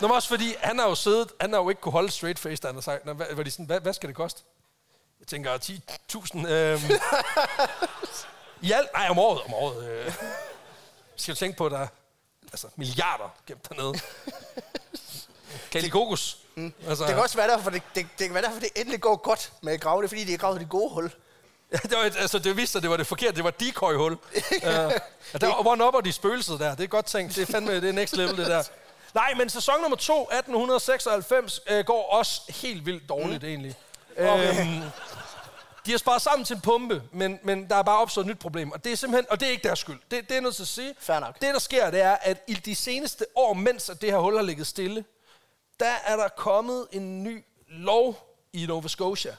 Nå, 0.00 0.06
men 0.08 0.14
også 0.14 0.28
fordi, 0.28 0.54
han 0.60 0.78
har 0.78 0.88
jo 0.88 0.94
siddet, 0.94 1.32
han 1.40 1.52
har 1.52 1.60
jo 1.60 1.68
ikke 1.68 1.80
kunne 1.80 1.92
holde 1.92 2.10
straight 2.10 2.38
face, 2.38 2.56
da 2.62 2.68
han 2.68 2.74
har 2.74 2.82
sagt, 2.82 3.04
hvad, 3.34 3.44
de 3.44 3.50
sådan, 3.50 3.66
hvad, 3.66 3.80
hvad 3.80 3.92
skal 3.92 4.08
det 4.08 4.16
koste? 4.16 4.42
Jeg 5.20 5.26
tænker, 5.26 5.58
10.000, 5.58 6.48
øhm, 6.48 6.80
i 8.68 8.72
alt, 8.72 8.88
nej, 8.94 9.06
om 9.10 9.18
året, 9.18 9.42
om 9.42 9.54
året, 9.54 9.90
øh, 9.90 10.12
skal 11.16 11.34
du 11.34 11.38
tænke 11.38 11.56
på, 11.58 11.66
at 11.66 11.72
der 11.72 11.78
er 11.78 11.86
altså, 12.52 12.66
milliarder 12.76 13.34
gemt 13.46 13.68
dernede. 13.68 13.94
Kali 15.72 15.88
kokos. 15.88 16.38
Mm. 16.54 16.72
Altså, 16.88 17.04
Det 17.04 17.14
kan 17.14 17.22
også 17.22 17.36
være 17.36 17.48
derfor, 17.48 17.70
det, 17.70 17.82
det, 17.94 18.06
det 18.18 18.26
kan 18.26 18.34
være 18.34 18.42
derfor, 18.42 18.60
det 18.60 18.68
endelig 18.76 19.00
går 19.00 19.16
godt 19.16 19.52
med 19.62 19.72
at 19.72 19.80
grave 19.80 20.02
det, 20.02 20.10
fordi 20.10 20.24
de 20.24 20.30
har 20.30 20.38
gravet 20.38 20.60
det 20.60 20.68
gode 20.68 20.90
hul. 20.90 21.12
Ja, 21.72 21.78
det, 21.82 21.96
var, 21.98 22.02
altså, 22.02 22.38
det 22.38 22.56
viste 22.56 22.72
sig, 22.72 22.82
det 22.82 22.90
var 22.90 22.96
det 22.96 23.06
forkerte. 23.06 23.36
Det 23.36 23.44
var 23.44 23.50
decoy-hul. 23.50 24.12
uh, 24.12 24.92
og 25.34 25.40
der 25.40 25.66
one 25.66 25.86
up 25.86 26.04
de 26.04 26.12
spøgelset 26.12 26.60
der. 26.60 26.74
Det 26.74 26.84
er 26.84 26.88
godt 26.88 27.06
tænkt. 27.06 27.36
Det 27.36 27.48
er 27.48 27.52
fandme 27.52 27.80
det 27.80 27.88
er 27.88 27.92
next 27.92 28.16
level, 28.16 28.36
det 28.36 28.46
der. 28.46 28.62
Nej, 29.14 29.34
men 29.34 29.48
sæson 29.50 29.80
nummer 29.80 29.96
to, 29.96 30.22
1896, 30.22 31.60
øh, 31.66 31.84
går 31.84 32.10
også 32.12 32.40
helt 32.48 32.86
vildt 32.86 33.08
dårligt, 33.08 33.42
mm. 33.42 33.48
egentlig. 33.48 33.74
Okay. 34.18 34.60
Øhm, 34.60 34.82
de 35.86 35.90
har 35.90 35.98
sparet 35.98 36.22
sammen 36.22 36.44
til 36.44 36.54
en 36.56 36.60
pumpe, 36.60 37.02
men, 37.12 37.38
men 37.42 37.70
der 37.70 37.76
er 37.76 37.82
bare 37.82 37.98
opstået 37.98 38.24
et 38.24 38.28
nyt 38.30 38.38
problem. 38.38 38.72
Og 38.72 38.84
det 38.84 38.92
er 38.92 38.96
simpelthen, 38.96 39.26
og 39.30 39.40
det 39.40 39.46
er 39.46 39.50
ikke 39.50 39.62
deres 39.62 39.78
skyld. 39.78 40.00
Det, 40.10 40.28
det 40.28 40.36
er 40.36 40.40
noget 40.40 40.54
til 40.56 40.62
at 40.62 40.68
sige. 40.68 40.94
Fair 40.98 41.18
nok. 41.18 41.34
Det, 41.40 41.54
der 41.54 41.58
sker, 41.58 41.90
det 41.90 42.00
er, 42.00 42.16
at 42.22 42.42
i 42.46 42.54
de 42.54 42.74
seneste 42.74 43.26
år, 43.34 43.54
mens 43.54 43.90
at 43.90 44.00
det 44.00 44.10
her 44.10 44.18
hul 44.18 44.36
har 44.36 44.42
ligget 44.42 44.66
stille, 44.66 45.04
der 45.80 45.94
er 46.04 46.16
der 46.16 46.28
kommet 46.28 46.86
en 46.92 47.22
ny 47.22 47.44
lov 47.68 48.36
i 48.52 48.66
Nova 48.66 48.88
Scotia, 48.88 49.36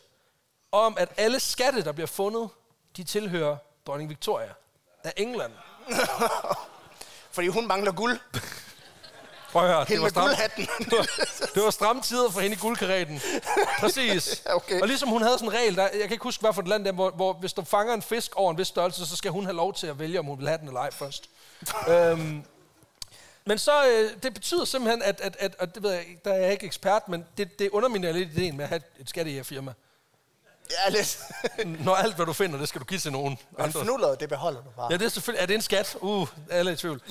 om 0.71 0.97
at 0.97 1.09
alle 1.17 1.39
skatte, 1.39 1.83
der 1.83 1.91
bliver 1.91 2.07
fundet, 2.07 2.49
de 2.97 3.03
tilhører 3.03 3.57
dronning 3.87 4.09
Victoria 4.09 4.53
af 5.03 5.13
England. 5.17 5.51
Fordi 7.31 7.47
hun 7.47 7.67
mangler 7.67 7.91
guld. 7.91 8.19
Prøv 9.51 9.63
at 9.63 9.69
høre, 9.73 9.85
det 9.85 10.01
var, 10.01 10.09
stram, 10.09 10.23
guldhatten. 10.23 10.67
det, 10.89 10.97
var, 10.97 11.07
det 11.55 11.63
var 11.63 11.69
stramme 11.69 12.01
tider 12.01 12.29
for 12.29 12.39
hende 12.39 12.55
i 12.55 12.59
guldkaretten. 12.59 13.21
Præcis. 13.79 14.41
Okay. 14.45 14.81
Og 14.81 14.87
ligesom 14.87 15.09
hun 15.09 15.21
havde 15.21 15.33
sådan 15.33 15.49
en 15.49 15.53
regel, 15.53 15.75
der, 15.75 15.81
jeg 15.81 16.01
kan 16.01 16.11
ikke 16.11 16.23
huske, 16.23 16.41
hvad 16.41 16.53
for 16.53 16.61
et 16.61 16.67
land 16.67 16.85
der, 16.85 16.91
hvor, 16.91 17.09
hvor 17.09 17.33
hvis 17.33 17.53
du 17.53 17.63
fanger 17.63 17.93
en 17.93 18.01
fisk 18.01 18.35
over 18.35 18.51
en 18.51 18.57
vis 18.57 18.67
størrelse, 18.67 19.05
så 19.05 19.15
skal 19.15 19.31
hun 19.31 19.45
have 19.45 19.55
lov 19.55 19.73
til 19.73 19.87
at 19.87 19.99
vælge, 19.99 20.19
om 20.19 20.25
hun 20.25 20.39
vil 20.39 20.47
have 20.47 20.57
den 20.57 20.67
eller 20.67 20.79
ej 20.79 20.91
først. 20.91 21.29
øhm, 21.93 22.43
men 23.45 23.57
så, 23.57 23.85
øh, 23.87 24.23
det 24.23 24.33
betyder 24.33 24.65
simpelthen, 24.65 25.01
at, 25.01 25.21
at, 25.21 25.37
at, 25.39 25.55
at 25.59 25.75
det 25.75 25.83
ved 25.83 25.91
jeg, 25.91 26.05
der 26.25 26.33
er 26.33 26.37
jeg 26.37 26.51
ikke 26.51 26.65
ekspert, 26.65 27.09
men 27.09 27.25
det, 27.37 27.59
det 27.59 27.69
underminerer 27.69 28.13
lidt 28.13 28.29
ideen 28.29 28.57
med 28.57 28.65
at 28.65 28.69
have 28.69 28.81
et 28.99 29.09
skattejægerfirma. 29.09 29.73
Ja, 30.71 30.89
lidt. 30.89 31.19
Når 31.85 31.95
alt, 31.95 32.15
hvad 32.15 32.25
du 32.25 32.33
finder, 32.33 32.59
det 32.59 32.67
skal 32.69 32.81
du 32.81 32.85
give 32.85 32.99
til 32.99 33.11
nogen 33.11 33.37
Men 33.57 33.71
fnuller, 33.71 34.15
det 34.15 34.29
beholder 34.29 34.61
du 34.61 34.69
bare. 34.69 34.87
Ja, 34.91 34.97
det 34.97 35.05
er 35.05 35.09
selvfølgelig... 35.09 35.41
Er 35.41 35.45
det 35.45 35.53
en 35.53 35.61
skat? 35.61 35.97
Uh, 36.01 36.27
alle 36.49 36.71
er 36.71 36.75
i 36.75 36.77
tvivl. 36.77 37.01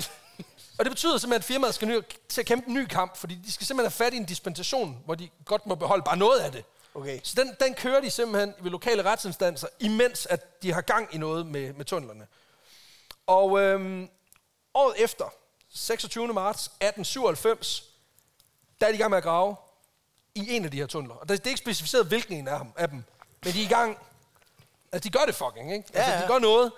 Og 0.81 0.85
det 0.85 0.91
betyder 0.93 1.19
simpelthen, 1.19 1.41
at 1.41 1.45
firmaet 1.45 1.75
skal 1.75 1.89
ny, 1.89 2.01
til 2.29 2.41
at 2.41 2.47
kæmpe 2.47 2.69
en 2.69 2.75
ny 2.75 2.87
kamp, 2.87 3.17
fordi 3.17 3.35
de 3.35 3.53
skal 3.53 3.67
simpelthen 3.67 3.93
have 3.93 4.07
fat 4.07 4.15
i 4.15 4.17
en 4.17 4.25
dispensation, 4.25 5.03
hvor 5.05 5.15
de 5.15 5.29
godt 5.45 5.67
må 5.67 5.75
beholde 5.75 6.03
bare 6.03 6.17
noget 6.17 6.41
af 6.41 6.53
det. 6.53 6.65
Okay. 6.95 7.21
Så 7.25 7.35
den, 7.43 7.57
den 7.61 7.75
kører 7.75 8.01
de 8.01 8.11
simpelthen 8.11 8.55
ved 8.61 8.71
lokale 8.71 9.03
retsinstanser, 9.03 9.69
imens 9.81 10.27
at 10.27 10.63
de 10.63 10.73
har 10.73 10.81
gang 10.81 11.15
i 11.15 11.19
noget 11.19 11.47
med, 11.47 11.73
med 11.73 11.85
tunnelerne. 11.85 12.27
Og 13.27 13.61
øhm, 13.61 14.09
året 14.75 14.95
efter, 15.05 15.25
26. 15.75 16.27
marts 16.27 16.67
1897, 16.67 17.85
der 18.81 18.87
er 18.87 18.91
de 18.91 18.97
i 18.97 18.99
gang 18.99 19.11
med 19.11 19.19
at 19.19 19.25
grave 19.25 19.57
i 20.35 20.51
en 20.51 20.65
af 20.65 20.71
de 20.71 20.77
her 20.77 20.87
tunneler. 20.87 21.15
Og 21.15 21.29
det 21.29 21.41
er 21.41 21.49
ikke 21.51 21.59
specificeret, 21.59 22.07
hvilken 22.07 22.37
en 22.37 22.49
af 22.49 22.59
dem, 22.59 22.73
af 22.77 22.89
dem 22.89 23.05
men 23.45 23.53
de 23.53 23.61
er 23.61 23.65
i 23.65 23.69
gang. 23.69 23.99
Altså, 24.93 25.09
de 25.09 25.19
gør 25.19 25.25
det 25.27 25.35
fucking, 25.35 25.73
ikke? 25.73 25.85
Altså, 25.95 26.11
Ja, 26.11 26.17
ja. 26.17 26.23
de 26.23 26.29
gør 26.29 26.39
noget. 26.39 26.73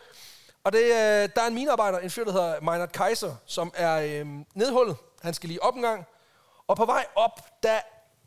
Og 0.65 0.73
det, 0.73 0.83
øh, 0.83 1.29
der 1.37 1.43
er 1.43 1.47
en 1.47 1.55
minearbejder, 1.55 1.99
en 1.99 2.11
fyr, 2.11 2.25
der 2.25 2.33
hedder 2.33 2.61
Meinhard 2.61 2.89
Kaiser, 2.89 3.37
som 3.47 3.73
er 3.75 3.97
øh, 3.97 4.27
nedhullet. 4.55 4.97
Han 5.23 5.35
skal 5.35 5.49
lige 5.49 5.63
op 5.63 5.75
en 5.75 5.83
gang. 5.83 6.07
Og 6.67 6.77
på 6.77 6.85
vej 6.85 7.07
op, 7.15 7.63
der 7.63 7.81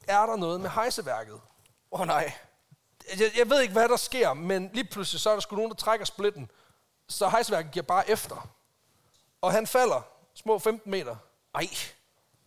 er 0.07 0.25
der 0.25 0.35
noget 0.35 0.61
med 0.61 0.69
hejseværket. 0.69 1.41
Åh 1.91 2.01
oh, 2.01 2.07
nej. 2.07 2.33
Jeg, 3.19 3.31
jeg 3.37 3.49
ved 3.49 3.61
ikke, 3.61 3.73
hvad 3.73 3.89
der 3.89 3.97
sker, 3.97 4.33
men 4.33 4.69
lige 4.73 4.83
pludselig 4.85 5.21
så 5.21 5.29
er 5.29 5.33
der 5.33 5.39
sgu 5.39 5.55
nogen, 5.55 5.71
der 5.71 5.77
trækker 5.77 6.05
splitten. 6.05 6.51
Så 7.09 7.29
hejseværket 7.29 7.71
giver 7.71 7.83
bare 7.83 8.09
efter. 8.09 8.49
Og 9.41 9.51
han 9.51 9.67
falder 9.67 10.01
små 10.33 10.59
15 10.59 10.91
meter. 10.91 11.15
Ej. 11.55 11.67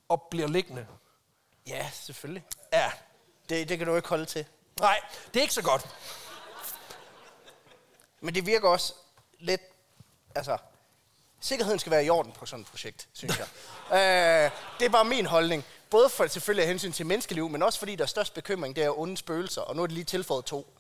Og 0.09 0.23
bliver 0.31 0.48
liggende. 0.48 0.86
Ja, 1.66 1.90
selvfølgelig. 1.93 2.47
Ja. 2.73 2.93
Det, 3.48 3.69
det 3.69 3.78
kan 3.78 3.86
du 3.86 3.97
ikke 3.97 4.09
holde 4.09 4.24
til. 4.24 4.47
Nej, 4.81 5.01
det 5.35 5.40
er 5.40 5.43
ikke 5.43 5.55
så 5.55 5.62
godt. 5.62 5.97
Men 8.20 8.35
det 8.35 8.47
virker 8.47 8.69
også 8.69 8.94
lidt... 9.39 9.60
Altså, 10.39 10.56
sikkerheden 11.40 11.78
skal 11.78 11.93
være 11.93 12.05
i 12.05 12.10
orden 12.10 12.32
på 12.32 12.47
sådan 12.47 12.60
et 12.60 12.66
projekt, 12.70 13.09
synes 13.12 13.39
jeg. 13.39 13.47
øh, 13.98 14.51
det 14.78 14.86
er 14.86 14.90
bare 14.90 15.05
min 15.05 15.27
holdning. 15.27 15.65
Både 15.90 16.09
for 16.09 16.27
selvfølgelig 16.27 16.62
af 16.62 16.69
hensyn 16.69 16.93
til 16.93 17.06
menneskeliv, 17.06 17.48
men 17.48 17.62
også 17.62 17.78
fordi 17.78 17.97
der 17.97 18.02
er 18.02 18.06
størst 18.06 18.35
bekymring, 18.35 18.77
det 18.77 18.85
er 18.85 18.98
onde 18.98 19.16
spøgelser. 19.16 19.62
Og 19.62 19.77
nu 19.77 19.82
er 19.82 19.86
det 19.86 19.94
lige 19.94 20.05
tilføjet 20.05 20.44
to. 20.44 20.74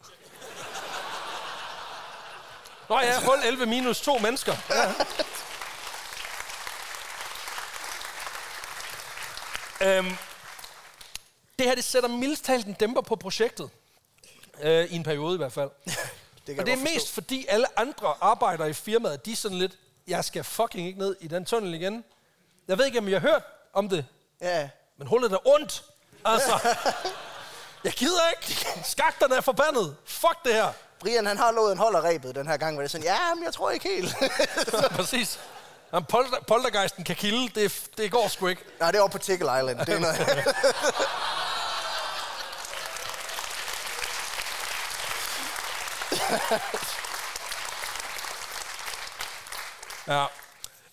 Nå 2.88 3.00
ja, 3.00 3.20
hul 3.20 3.38
11 3.44 3.66
minus 3.66 4.00
to 4.00 4.18
mennesker. 4.18 4.54
Ja. 9.80 9.98
øhm, 9.98 10.16
det 11.58 11.66
her, 11.66 11.74
det 11.74 11.84
sætter 11.84 12.08
mildest 12.08 12.44
talt 12.44 12.66
en 12.66 12.72
dæmper 12.72 13.00
på 13.00 13.16
projektet. 13.16 13.70
Øh, 14.60 14.84
I 14.84 14.96
en 14.96 15.02
periode 15.02 15.34
i 15.34 15.36
hvert 15.36 15.52
fald. 15.52 15.70
Det 16.48 16.60
Og 16.60 16.66
det 16.66 16.72
er 16.72 16.76
jeg 16.76 16.88
mest 16.94 17.10
fordi 17.14 17.46
alle 17.48 17.78
andre 17.78 18.14
arbejdere 18.20 18.70
i 18.70 18.72
firmaet, 18.72 19.26
de 19.26 19.32
er 19.32 19.36
sådan 19.36 19.58
lidt, 19.58 19.72
jeg 20.06 20.24
skal 20.24 20.44
fucking 20.44 20.86
ikke 20.86 20.98
ned 20.98 21.16
i 21.20 21.28
den 21.28 21.44
tunnel 21.44 21.74
igen. 21.74 22.04
Jeg 22.68 22.78
ved 22.78 22.86
ikke, 22.86 22.98
om 22.98 23.08
I 23.08 23.12
har 23.12 23.20
hørt 23.20 23.42
om 23.72 23.88
det. 23.88 24.06
Ja, 24.40 24.68
men 24.98 25.06
hullet 25.08 25.32
er 25.32 25.48
ondt. 25.48 25.84
Altså, 26.24 26.76
jeg 27.84 27.92
gider 27.92 28.28
ikke. 28.30 28.68
Skakterne 28.84 29.34
er 29.34 29.40
forbandet. 29.40 29.96
Fuck 30.04 30.44
det 30.44 30.54
her. 30.54 30.72
Brian 31.00 31.26
han 31.26 31.36
har 31.38 31.52
lovet 31.52 31.72
en 31.72 31.78
holderrebet 31.78 32.34
den 32.34 32.46
her 32.46 32.56
gang, 32.56 32.74
hvor 32.74 32.82
det 32.82 32.88
er 32.88 32.90
sådan, 32.90 33.04
ja, 33.04 33.34
men 33.34 33.44
jeg 33.44 33.52
tror 33.52 33.70
ikke 33.70 33.88
helt. 33.88 34.14
Præcis. 34.96 35.40
Jamen, 35.92 36.06
polter, 36.06 36.36
poltergeisten 36.46 37.04
kan 37.04 37.16
kilde, 37.16 37.48
det, 37.60 37.88
det 37.96 38.10
går 38.10 38.28
sgu 38.28 38.46
ikke. 38.46 38.62
Nej, 38.80 38.90
det 38.90 38.98
er 38.98 39.02
over 39.02 39.10
på 39.10 39.18
Tickle 39.18 39.58
Island. 39.58 39.78
Det 39.78 39.88
er 39.88 39.98
noget. 39.98 40.18
Ja. 50.08 50.26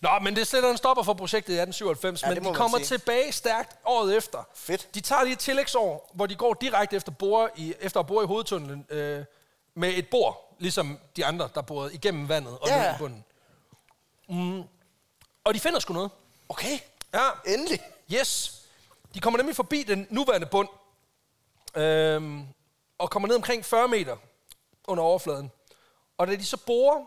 Nå, 0.00 0.08
men 0.22 0.36
det 0.36 0.46
sætter 0.46 0.70
en 0.70 0.76
stopper 0.76 1.02
for 1.02 1.14
projektet 1.14 1.48
i 1.54 1.58
1897, 1.58 2.22
Ja, 2.22 2.28
men 2.28 2.44
de 2.44 2.54
kommer 2.58 2.78
tilbage 2.78 3.32
stærkt 3.32 3.76
året 3.84 4.16
efter. 4.16 4.48
Fedt. 4.54 4.94
De 4.94 5.00
tager 5.00 5.22
lige 5.22 5.32
et 5.32 5.38
tillægsår, 5.38 6.10
hvor 6.14 6.26
de 6.26 6.34
går 6.34 6.54
direkte 6.54 6.96
efter, 6.96 7.12
bore 7.12 7.48
i, 7.56 7.74
efter 7.80 8.00
at 8.00 8.06
bore 8.06 8.24
i 8.24 8.26
hovedtunnelen 8.26 8.86
øh, 8.90 9.24
med 9.74 9.88
et 9.94 10.08
bor, 10.10 10.40
ligesom 10.58 10.98
de 11.16 11.26
andre, 11.26 11.48
der 11.54 11.62
borede 11.62 11.94
igennem 11.94 12.28
vandet 12.28 12.58
og 12.58 12.68
Ja. 12.68 12.82
ned 12.86 12.94
i 12.94 12.98
bunden. 12.98 13.24
Mm. 14.28 14.62
Og 15.44 15.54
de 15.54 15.60
finder 15.60 15.80
sgu 15.80 15.92
noget. 15.94 16.10
Okay, 16.48 16.78
Ja, 17.14 17.28
endelig. 17.46 17.80
Yes. 18.12 18.60
De 19.14 19.20
kommer 19.20 19.38
nemlig 19.38 19.56
forbi 19.56 19.82
den 19.82 20.06
nuværende 20.10 20.46
bund, 20.46 20.68
øhm, 21.76 22.46
og 22.98 23.10
kommer 23.10 23.28
ned 23.28 23.36
omkring 23.36 23.64
40 23.64 23.88
meter 23.88 24.16
under 24.86 25.04
overfladen. 25.04 25.50
Og 26.18 26.26
da 26.26 26.36
de 26.36 26.44
så 26.44 26.56
borer 26.56 27.04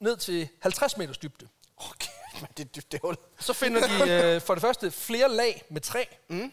ned 0.00 0.16
til 0.16 0.48
50 0.60 0.96
meters 0.96 1.18
dybde, 1.18 1.48
Okay, 1.76 2.10
men 2.40 2.48
det 2.56 2.64
er 2.64 2.68
dybt 2.68 2.92
det 2.92 3.00
hul. 3.02 3.16
så 3.40 3.52
finder 3.52 3.86
de 3.88 4.12
øh, 4.34 4.40
for 4.40 4.54
det 4.54 4.60
første 4.60 4.90
flere 4.90 5.28
lag 5.28 5.64
med 5.70 5.80
træ. 5.80 6.04
Mm. 6.28 6.52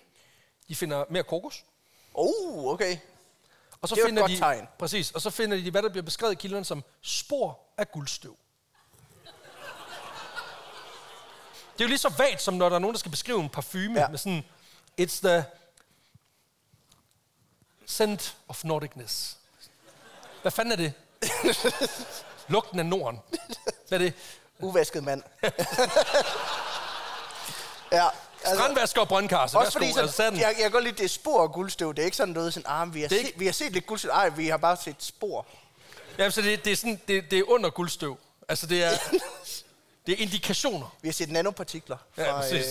De 0.67 0.75
finder 0.75 1.05
mere 1.09 1.23
kokos. 1.23 1.65
Oh, 2.13 2.65
okay. 2.73 2.97
Og 3.81 3.89
så 3.89 3.95
Det 3.95 4.01
er 4.01 4.03
jo 4.03 4.07
et 4.07 4.09
finder 4.09 4.21
godt 4.21 4.31
de, 4.31 4.37
tegn. 4.37 4.67
Præcis, 4.79 5.11
og 5.11 5.21
så 5.21 5.29
finder 5.29 5.57
de, 5.57 5.71
hvad 5.71 5.83
der 5.83 5.89
bliver 5.89 6.03
beskrevet 6.03 6.33
i 6.33 6.35
kilderne 6.35 6.65
som 6.65 6.83
spor 7.01 7.59
af 7.77 7.91
guldstøv. 7.91 8.37
Det 11.73 11.81
er 11.81 11.85
jo 11.85 11.87
lige 11.87 11.97
så 11.97 12.09
vagt, 12.17 12.41
som 12.41 12.53
når 12.53 12.69
der 12.69 12.75
er 12.75 12.79
nogen, 12.79 12.93
der 12.93 12.99
skal 12.99 13.11
beskrive 13.11 13.39
en 13.39 13.49
parfume 13.49 13.99
ja. 13.99 14.07
med 14.07 14.17
sådan, 14.17 14.43
it's 15.01 15.19
the 15.27 15.45
scent 17.85 18.37
of 18.47 18.63
Nordicness. 18.63 19.37
Hvad 20.45 20.51
fanden 20.51 20.71
er 20.71 20.75
det? 20.75 20.93
Lugten 22.53 22.79
af 22.79 22.85
Norden. 22.85 23.19
Hvad 23.87 23.99
er 23.99 24.03
det? 24.03 24.13
Uvasket 24.59 25.03
mand. 25.03 25.23
ja, 27.91 28.05
altså, 28.43 28.55
Strandvasker 28.55 29.01
og 29.01 29.07
brøndkarse. 29.07 29.57
også 29.57 29.71
fordi 29.71 29.85
Værsgo, 29.85 30.07
sådan, 30.07 30.33
altså, 30.33 30.47
jeg, 30.47 30.55
jeg 30.57 30.63
kan 30.63 30.71
godt 30.71 30.83
lide, 30.83 30.95
det 30.97 31.03
er 31.05 31.09
spor 31.09 31.43
af 31.43 31.51
guldstøv. 31.51 31.93
Det 31.93 32.01
er 32.01 32.05
ikke 32.05 32.17
sådan 32.17 32.33
noget, 32.33 32.53
sådan, 32.53 32.71
ah, 32.71 32.93
vi, 32.93 33.01
har 33.01 33.07
Det 33.07 33.17
set, 33.19 33.25
ikke- 33.27 33.39
vi 33.39 33.45
har 33.45 33.53
set 33.53 33.71
lidt 33.71 33.85
guldstøv. 33.85 34.11
Ej, 34.11 34.29
vi 34.29 34.47
har 34.47 34.57
bare 34.57 34.77
set 34.83 34.95
spor. 34.99 35.45
Jamen, 36.17 36.31
så 36.31 36.41
det, 36.41 36.65
det, 36.65 36.71
er 36.71 36.75
sådan, 36.77 37.01
det, 37.07 37.31
det 37.31 37.39
er 37.39 37.43
under 37.49 37.69
guldstøv. 37.69 38.17
Altså, 38.49 38.67
det 38.67 38.83
er, 38.83 38.89
det 40.07 40.13
er 40.13 40.17
indikationer. 40.17 40.95
Vi 41.01 41.07
har 41.07 41.13
set 41.13 41.31
nanopartikler. 41.31 41.97
Ja, 42.17 42.33
præcis. 42.41 42.65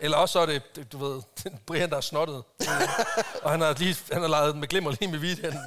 Eller 0.00 0.16
også 0.16 0.32
så 0.32 0.40
er 0.40 0.46
det, 0.46 0.92
du 0.92 0.98
ved, 0.98 1.22
Brian, 1.66 1.90
der 1.90 1.96
er 1.96 2.00
snottet. 2.00 2.42
og 3.42 3.50
han 3.50 3.60
har, 3.60 3.74
lige, 3.78 3.96
han 4.12 4.20
har 4.20 4.28
leget 4.28 4.56
med 4.56 4.68
glimmer 4.68 4.90
lige 5.00 5.10
med 5.10 5.18
weekenden. 5.18 5.60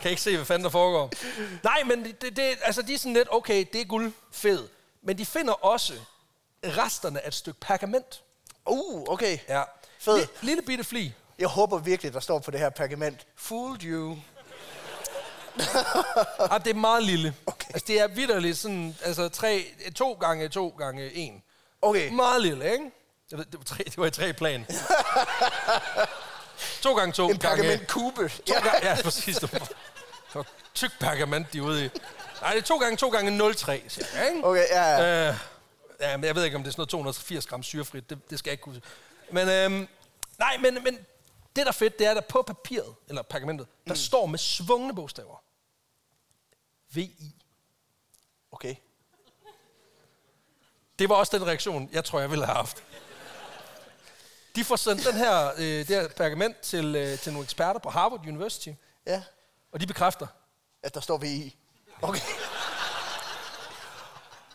Kan 0.00 0.10
ikke 0.10 0.22
se, 0.22 0.36
hvad 0.36 0.46
fanden 0.46 0.64
der 0.64 0.70
foregår. 0.70 1.10
Nej, 1.62 1.82
men 1.86 2.04
det, 2.04 2.36
det, 2.36 2.58
altså, 2.62 2.82
de 2.82 2.94
er 2.94 2.98
sådan 2.98 3.12
lidt, 3.12 3.28
okay, 3.30 3.66
det 3.72 3.80
er 3.80 3.84
guld, 3.84 4.12
fed. 4.32 4.68
Men 5.02 5.18
de 5.18 5.26
finder 5.26 5.52
også 5.52 5.92
resterne 6.64 7.24
af 7.24 7.28
et 7.28 7.34
stykke 7.34 7.60
pergament. 7.60 8.22
Uh, 8.66 9.04
okay. 9.08 9.38
Ja. 9.48 9.62
Fed. 9.98 10.14
Lille, 10.16 10.28
lille 10.42 10.62
bitte 10.62 10.84
fli. 10.84 11.12
Jeg 11.38 11.48
håber 11.48 11.78
virkelig, 11.78 12.12
der 12.12 12.20
står 12.20 12.38
på 12.38 12.50
det 12.50 12.60
her 12.60 12.70
pergament. 12.70 13.26
Fooled 13.36 13.82
you. 13.84 14.16
Ah, 16.50 16.64
det 16.64 16.70
er 16.70 16.74
meget 16.74 17.02
lille. 17.02 17.34
Okay. 17.46 17.66
Altså, 17.74 17.84
det 17.88 18.00
er 18.00 18.08
vidderligt 18.08 18.58
sådan, 18.58 18.96
altså 19.04 19.28
tre, 19.28 19.64
to 19.94 20.12
gange 20.12 20.48
to 20.48 20.68
gange 20.78 21.14
en. 21.14 21.42
Okay. 21.82 22.10
Meget 22.10 22.42
lille, 22.42 22.72
ikke? 22.72 22.90
Jeg 23.30 23.38
ved, 23.38 23.46
det, 23.46 23.58
var 23.58 23.64
tre, 23.64 23.84
det 23.84 23.96
var 23.96 24.06
i 24.06 24.10
tre 24.10 24.32
plan. 24.32 24.66
to 26.82 26.94
gange 26.94 27.12
to 27.12 27.28
En 27.28 27.38
pergamentkube. 27.38 28.28
To 28.28 28.42
ja. 28.48 28.60
gange, 28.60 28.88
ja, 28.88 29.02
præcis. 29.02 29.36
Det 29.36 29.52
var, 29.52 29.58
det 29.58 30.34
var 30.34 30.46
tyk 30.74 30.98
pergament, 31.00 31.52
de 31.52 31.58
er 31.58 31.62
ude 31.62 31.84
i. 31.84 31.88
Nej, 32.40 32.52
det 32.52 32.58
er 32.58 32.66
to 32.66 32.78
gange 32.78 32.96
to 32.96 33.08
gange 33.08 33.50
0,3, 33.50 33.88
cirka, 33.88 34.28
ikke? 34.28 34.44
Okay, 34.44 34.64
ja, 34.70 34.82
ja. 34.82 35.28
Øh, 35.28 35.34
ja, 36.00 36.16
men 36.16 36.24
jeg 36.24 36.34
ved 36.34 36.44
ikke, 36.44 36.56
om 36.56 36.62
det 36.62 36.68
er 36.68 36.72
sådan 36.72 36.80
noget 36.80 36.88
280 36.88 37.46
gram 37.46 37.62
syrefrit. 37.62 38.10
Det, 38.10 38.30
det 38.30 38.38
skal 38.38 38.50
jeg 38.50 38.52
ikke 38.52 38.62
kunne 38.62 38.80
Men, 39.30 39.48
øhm, 39.48 39.88
nej, 40.38 40.56
men, 40.56 40.84
men 40.84 40.94
det, 41.56 41.56
der 41.56 41.66
er 41.66 41.72
fedt, 41.72 41.98
det 41.98 42.06
er, 42.06 42.10
at 42.10 42.16
der 42.16 42.22
på 42.22 42.42
papiret, 42.42 42.94
eller 43.08 43.22
pergamentet, 43.22 43.66
der 43.86 43.92
mm. 43.92 43.96
står 43.96 44.26
med 44.26 44.38
svungne 44.38 44.94
bogstaver. 44.94 45.42
VI. 46.90 47.34
Okay. 48.52 48.74
Det 50.98 51.08
var 51.08 51.14
også 51.14 51.38
den 51.38 51.46
reaktion, 51.46 51.88
jeg 51.92 52.04
tror, 52.04 52.20
jeg 52.20 52.30
ville 52.30 52.46
have 52.46 52.56
haft. 52.56 52.84
De 54.58 54.64
får 54.64 54.76
sendt 54.76 55.06
den 55.06 55.16
her, 55.16 55.50
øh, 55.56 55.62
det 55.62 55.86
her 55.88 56.08
pergament 56.08 56.60
til, 56.60 56.96
øh, 56.96 57.18
til 57.18 57.32
nogle 57.32 57.44
eksperter 57.44 57.80
på 57.80 57.90
Harvard 57.90 58.20
University, 58.26 58.68
Ja, 59.06 59.22
og 59.72 59.80
de 59.80 59.86
bekræfter, 59.86 60.26
at 60.82 60.94
der 60.94 61.00
står 61.00 61.18
vi. 61.18 61.56
Okay. 62.02 62.20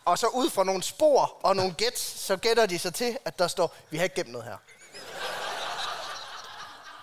Og 0.05 0.19
så 0.19 0.27
ud 0.27 0.49
fra 0.49 0.63
nogle 0.63 0.83
spor 0.83 1.39
og 1.43 1.55
nogle 1.55 1.73
gæt, 1.73 1.99
så 1.99 2.37
gætter 2.37 2.65
de 2.65 2.79
sig 2.79 2.93
til, 2.93 3.17
at 3.25 3.39
der 3.39 3.47
står, 3.47 3.75
vi 3.89 3.97
har 3.97 4.03
ikke 4.03 4.15
gemt 4.15 4.31
noget 4.31 4.47
her. 4.47 4.57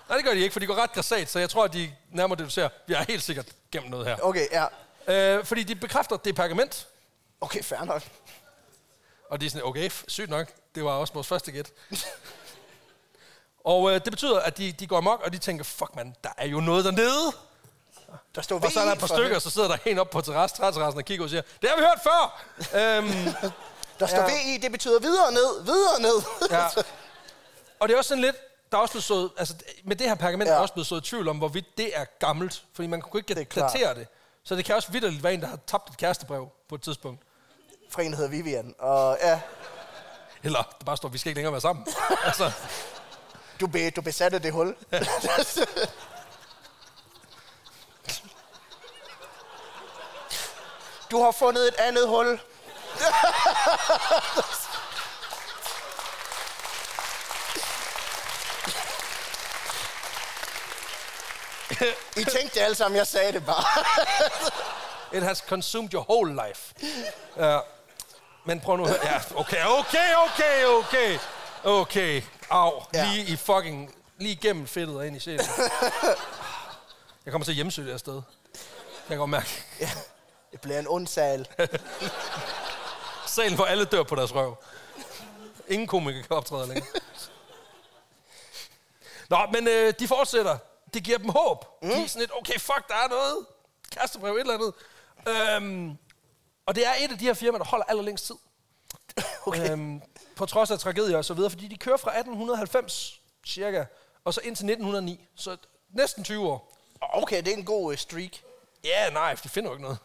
Nej, 0.09 0.17
det 0.17 0.25
gør 0.27 0.35
de 0.35 0.41
ikke, 0.41 0.53
for 0.53 0.61
de 0.61 0.67
går 0.67 0.75
ret 0.75 0.93
græsat, 0.93 1.31
så 1.31 1.39
jeg 1.39 1.51
tror, 1.51 1.65
at 1.65 1.73
de 1.73 1.93
nærmere 2.11 2.39
deducerer, 2.39 2.69
vi 2.87 2.95
har 2.95 3.05
helt 3.09 3.23
sikkert 3.23 3.47
gemt 3.73 3.91
noget 3.91 4.07
her. 4.07 4.17
Okay, 4.23 4.47
ja. 4.51 4.67
Øh, 5.39 5.45
fordi 5.45 5.63
de 5.63 5.75
bekræfter, 5.75 6.17
at 6.17 6.25
det 6.25 6.31
er 6.31 6.35
pergament, 6.35 6.87
Okay, 7.41 7.63
fair 7.63 7.85
nok. 7.85 8.03
og 9.31 9.41
de 9.41 9.47
er 9.47 9.51
sådan, 9.51 9.67
okay, 9.67 9.91
sygt 10.09 10.31
nok, 10.31 10.49
det 10.75 10.85
var 10.85 10.91
også 10.91 11.15
vores 11.15 11.27
første 11.27 11.53
gæt. 11.53 11.71
og 13.65 13.91
øh, 13.91 13.95
det 13.95 14.11
betyder, 14.13 14.41
at 14.41 14.59
de, 14.59 14.73
de 14.73 14.87
går 14.87 14.97
amok, 14.99 15.21
og 15.25 15.33
de 15.33 15.39
tænker, 15.39 15.65
fuck 15.65 15.97
man, 15.97 16.15
der 16.25 16.31
er 16.37 16.47
jo 16.47 16.61
noget 16.61 16.85
dernede. 16.85 17.33
Der 18.35 18.43
står 18.43 18.61
Og 18.65 18.73
så 18.73 18.81
er 18.81 18.85
der 18.85 18.93
et 18.93 18.99
par 18.99 19.07
stykker, 19.07 19.33
det. 19.35 19.43
så 19.43 19.51
sidder 19.51 19.69
der 19.69 19.77
en 19.87 19.99
op 19.99 20.11
på 20.11 20.21
terrasse, 20.21 20.57
træterrassen 20.57 20.99
og 20.99 21.05
kigger 21.05 21.25
og 21.25 21.31
siger, 21.31 21.43
det 21.63 21.71
har 21.71 21.77
vi 21.77 21.83
hørt 21.83 22.01
før! 22.03 22.43
øhm, 22.81 23.35
Der 24.01 24.07
står 24.07 24.19
Ja. 24.19 24.27
VI, 24.27 24.59
det 24.59 24.73
betyder 24.73 25.01
videre 25.01 25.33
ned, 25.33 25.65
videre 25.65 26.01
ned. 26.01 26.23
Ja. 26.51 26.67
Og 27.81 27.89
det 27.89 27.95
er 27.95 27.99
også 27.99 28.09
sådan 28.09 28.23
lidt, 28.23 28.37
der 28.73 28.77
er 28.79 28.83
også 28.83 28.93
blevet 28.93 29.05
sået, 29.05 29.31
altså 29.39 29.55
med 29.85 29.97
det 29.97 30.09
her 30.09 30.15
pergament 30.15 30.51
ja. 30.51 30.55
Er 30.55 30.59
også 30.59 30.75
blevet 30.75 30.87
sået 30.87 31.05
tvivl 31.05 31.29
om, 31.29 31.39
hvorvidt 31.39 31.79
det 31.79 31.97
er 31.99 32.05
gammelt. 32.19 32.63
Fordi 32.75 32.87
man 32.89 33.01
kunne 33.01 33.21
ikke 33.21 33.35
Det 33.35 33.57
er 33.57 33.69
datere 33.69 33.95
det. 33.95 34.07
Så 34.45 34.55
det 34.55 34.65
kan 34.65 34.75
også 34.75 34.93
vidderligt 34.93 35.23
være 35.23 35.35
en, 35.35 35.41
der 35.41 35.47
har 35.47 35.59
tabt 35.67 35.91
et 35.91 35.97
kærestebrev 35.97 36.49
på 36.69 36.75
et 36.75 36.83
tidspunkt. 36.83 37.23
For 37.91 38.01
en, 38.03 38.11
der 38.11 38.17
hedder 38.17 38.31
Vivian. 38.31 38.75
Og 38.79 39.19
ja, 39.23 39.41
Eller 40.43 40.59
der 40.79 40.85
bare 40.85 40.97
står, 40.97 41.09
vi 41.09 41.19
skal 41.19 41.31
ikke 41.31 41.39
længere 41.39 41.53
være 41.53 41.61
sammen. 41.61 41.87
altså, 42.29 42.53
du, 43.61 43.67
be, 43.67 43.91
du 43.91 44.01
besatte 44.03 44.39
det 44.39 44.53
hul. 44.53 44.77
du 51.11 51.23
har 51.23 51.33
fundet 51.33 51.69
et 51.69 51.75
andet 51.75 52.09
hul. 52.09 52.41
I 62.17 62.25
tænkte 62.25 62.61
alle 62.61 62.75
sammen, 62.77 62.99
jeg 62.99 63.07
sagde 63.07 63.33
det 63.33 63.47
bare. 63.47 63.65
it 65.17 65.23
has 65.23 65.39
consumed 65.39 65.95
your 65.95 66.05
whole 66.11 66.49
life. 66.49 66.75
Ja. 67.37 67.61
Men 68.45 68.61
prøv 68.61 68.77
nu 68.77 68.85
at 68.85 68.91
høre. 68.91 69.01
Ja, 69.05 69.21
okay, 69.35 69.65
okay, 69.65 70.15
okay, 70.15 70.65
okay. 70.65 71.19
Okay. 71.65 72.23
Au. 72.51 72.83
Ja. 72.95 73.13
Lige 73.13 73.33
i 73.33 73.37
fucking... 73.37 73.95
Lige 74.19 74.33
igennem 74.33 74.67
fedtet 74.67 74.97
og 74.97 75.07
ind 75.07 75.17
i 75.17 75.21
sjælen. 75.21 75.47
Jeg 77.25 77.33
kommer 77.33 77.45
til 77.45 77.53
at 77.53 77.57
hjemsøge 77.57 77.87
det 77.87 77.93
her 77.93 77.99
sted. 77.99 78.15
Jeg 78.15 78.23
kan 79.09 79.19
godt 79.19 79.31
mærke. 79.31 79.65
Ja, 79.81 79.91
det 80.53 80.61
bliver 80.61 80.79
en 80.79 80.87
ond 80.89 81.07
sal. 81.07 81.49
Salen, 83.27 83.55
hvor 83.55 83.65
alle 83.65 83.85
dør 83.85 84.03
på 84.03 84.15
deres 84.15 84.35
røv. 84.35 84.57
Ingen 85.69 85.87
komikere 85.87 86.23
kan 86.23 86.37
optræde 86.37 86.67
længere. 86.69 86.87
Nå, 89.31 89.39
men 89.53 89.69
øh, 89.69 89.95
de 89.99 90.09
fortsætter. 90.09 90.59
Det 90.95 91.05
giver 91.05 91.19
dem 91.19 91.29
håb. 91.29 91.65
Mm. 91.83 91.89
De 91.89 92.03
er 92.03 92.07
sådan 92.07 92.21
lidt, 92.21 92.33
okay, 92.39 92.59
fuck, 92.59 92.89
der 92.89 92.95
er 92.95 93.09
noget. 93.09 93.47
Kærestebrev, 93.91 94.35
et 94.35 94.41
eller 94.41 94.55
andet. 94.55 94.73
Øhm, 95.29 95.99
og 96.67 96.75
det 96.75 96.87
er 96.87 96.93
et 97.01 97.13
af 97.13 97.19
de 97.19 97.25
her 97.25 97.35
firmaer, 97.35 97.59
der 97.59 97.71
holder 97.71 97.85
allerlængst 97.85 98.27
tid. 98.27 98.37
Okay. 99.47 99.71
Øhm, 99.71 100.03
på 100.37 100.47
trods 100.47 100.71
af 100.71 100.79
tragedier 100.79 101.17
og 101.17 101.25
så 101.25 101.35
videre, 101.35 101.51
fordi 101.51 101.69
de 101.69 101.77
kører 101.77 101.97
fra 101.97 102.11
1890 102.11 103.21
cirka, 103.47 103.85
og 104.25 104.35
så 104.35 104.41
indtil 104.41 104.65
1909. 104.65 105.29
Så 105.37 105.57
næsten 105.95 106.25
20 106.25 106.49
år. 106.49 106.77
Okay, 107.01 107.43
det 107.43 107.49
er 107.49 107.57
en 107.57 107.65
god 107.65 107.93
uh, 107.93 107.99
streak. 107.99 108.31
Ja, 108.85 109.11
nej, 109.11 109.35
de 109.43 109.49
finder 109.49 109.71
jo 109.71 109.75
ikke 109.75 109.83
noget. 109.83 109.99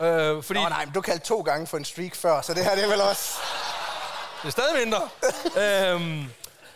øh, 0.36 0.42
fordi 0.42 0.60
Nå 0.60 0.68
nej, 0.68 0.84
men 0.84 0.94
du 0.94 1.00
kaldte 1.00 1.26
to 1.26 1.40
gange 1.40 1.66
for 1.66 1.76
en 1.76 1.84
streak 1.84 2.14
før, 2.14 2.40
så 2.40 2.54
det 2.54 2.64
her 2.64 2.74
det 2.74 2.84
er 2.84 2.88
vel 2.88 3.00
også... 3.00 3.38
Det 4.42 4.48
er 4.48 4.52
stadig 4.52 4.74
mindre. 4.84 5.08
øhm, 5.92 6.24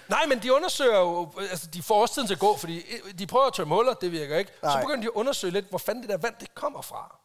nej, 0.08 0.26
men 0.26 0.42
de 0.42 0.54
undersøger 0.54 0.98
jo, 0.98 1.32
altså 1.50 1.66
de 1.66 1.82
får 1.82 2.02
også 2.02 2.14
tiden 2.14 2.28
til 2.28 2.34
at 2.34 2.40
gå, 2.40 2.56
fordi 2.56 2.78
øh, 2.78 3.18
de 3.18 3.26
prøver 3.26 3.46
at 3.46 3.52
tømme 3.52 3.74
huller, 3.74 3.94
det 3.94 4.12
virker 4.12 4.38
ikke. 4.38 4.52
Nej. 4.62 4.72
Så 4.72 4.80
begynder 4.80 5.00
de 5.00 5.06
at 5.06 5.12
undersøge 5.14 5.52
lidt, 5.52 5.68
hvor 5.68 5.78
fanden 5.78 6.02
det 6.02 6.10
der 6.10 6.16
vand, 6.16 6.34
det 6.40 6.54
kommer 6.54 6.82
fra. 6.82 7.16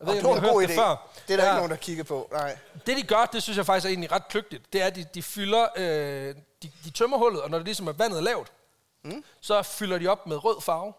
Jeg 0.00 0.06
ved 0.06 0.08
Og 0.08 0.14
det 0.16 0.24
var 0.42 0.48
en 0.48 0.54
god 0.54 0.62
idé. 0.62 0.66
det 0.66 0.74
før. 0.76 1.08
Det 1.28 1.32
er 1.32 1.36
der 1.36 1.44
Ja. 1.44 1.50
ikke 1.50 1.56
nogen, 1.56 1.70
der 1.70 1.76
kigger 1.76 2.04
på. 2.04 2.28
Nej. 2.32 2.58
Det 2.86 2.96
de 2.96 3.02
gør, 3.02 3.26
det 3.32 3.42
synes 3.42 3.56
jeg 3.56 3.66
faktisk 3.66 3.84
er 3.86 3.88
egentlig 3.90 4.12
ret 4.12 4.28
kløgtigt, 4.28 4.72
det 4.72 4.82
er, 4.82 4.86
at 4.86 4.96
de, 4.96 5.06
de 5.14 5.22
fylder, 5.22 5.66
øh, 5.76 6.34
de, 6.62 6.70
de 6.84 6.90
tømmer 6.90 7.18
hullet, 7.18 7.42
og 7.42 7.50
når 7.50 7.58
det 7.58 7.64
ligesom 7.64 7.88
er 7.88 7.92
vandet 7.92 8.22
lavt, 8.22 8.52
mm. 9.04 9.24
så 9.40 9.62
fylder 9.62 9.98
de 9.98 10.06
op 10.08 10.26
med 10.26 10.44
rød 10.44 10.60
farve. 10.60 10.92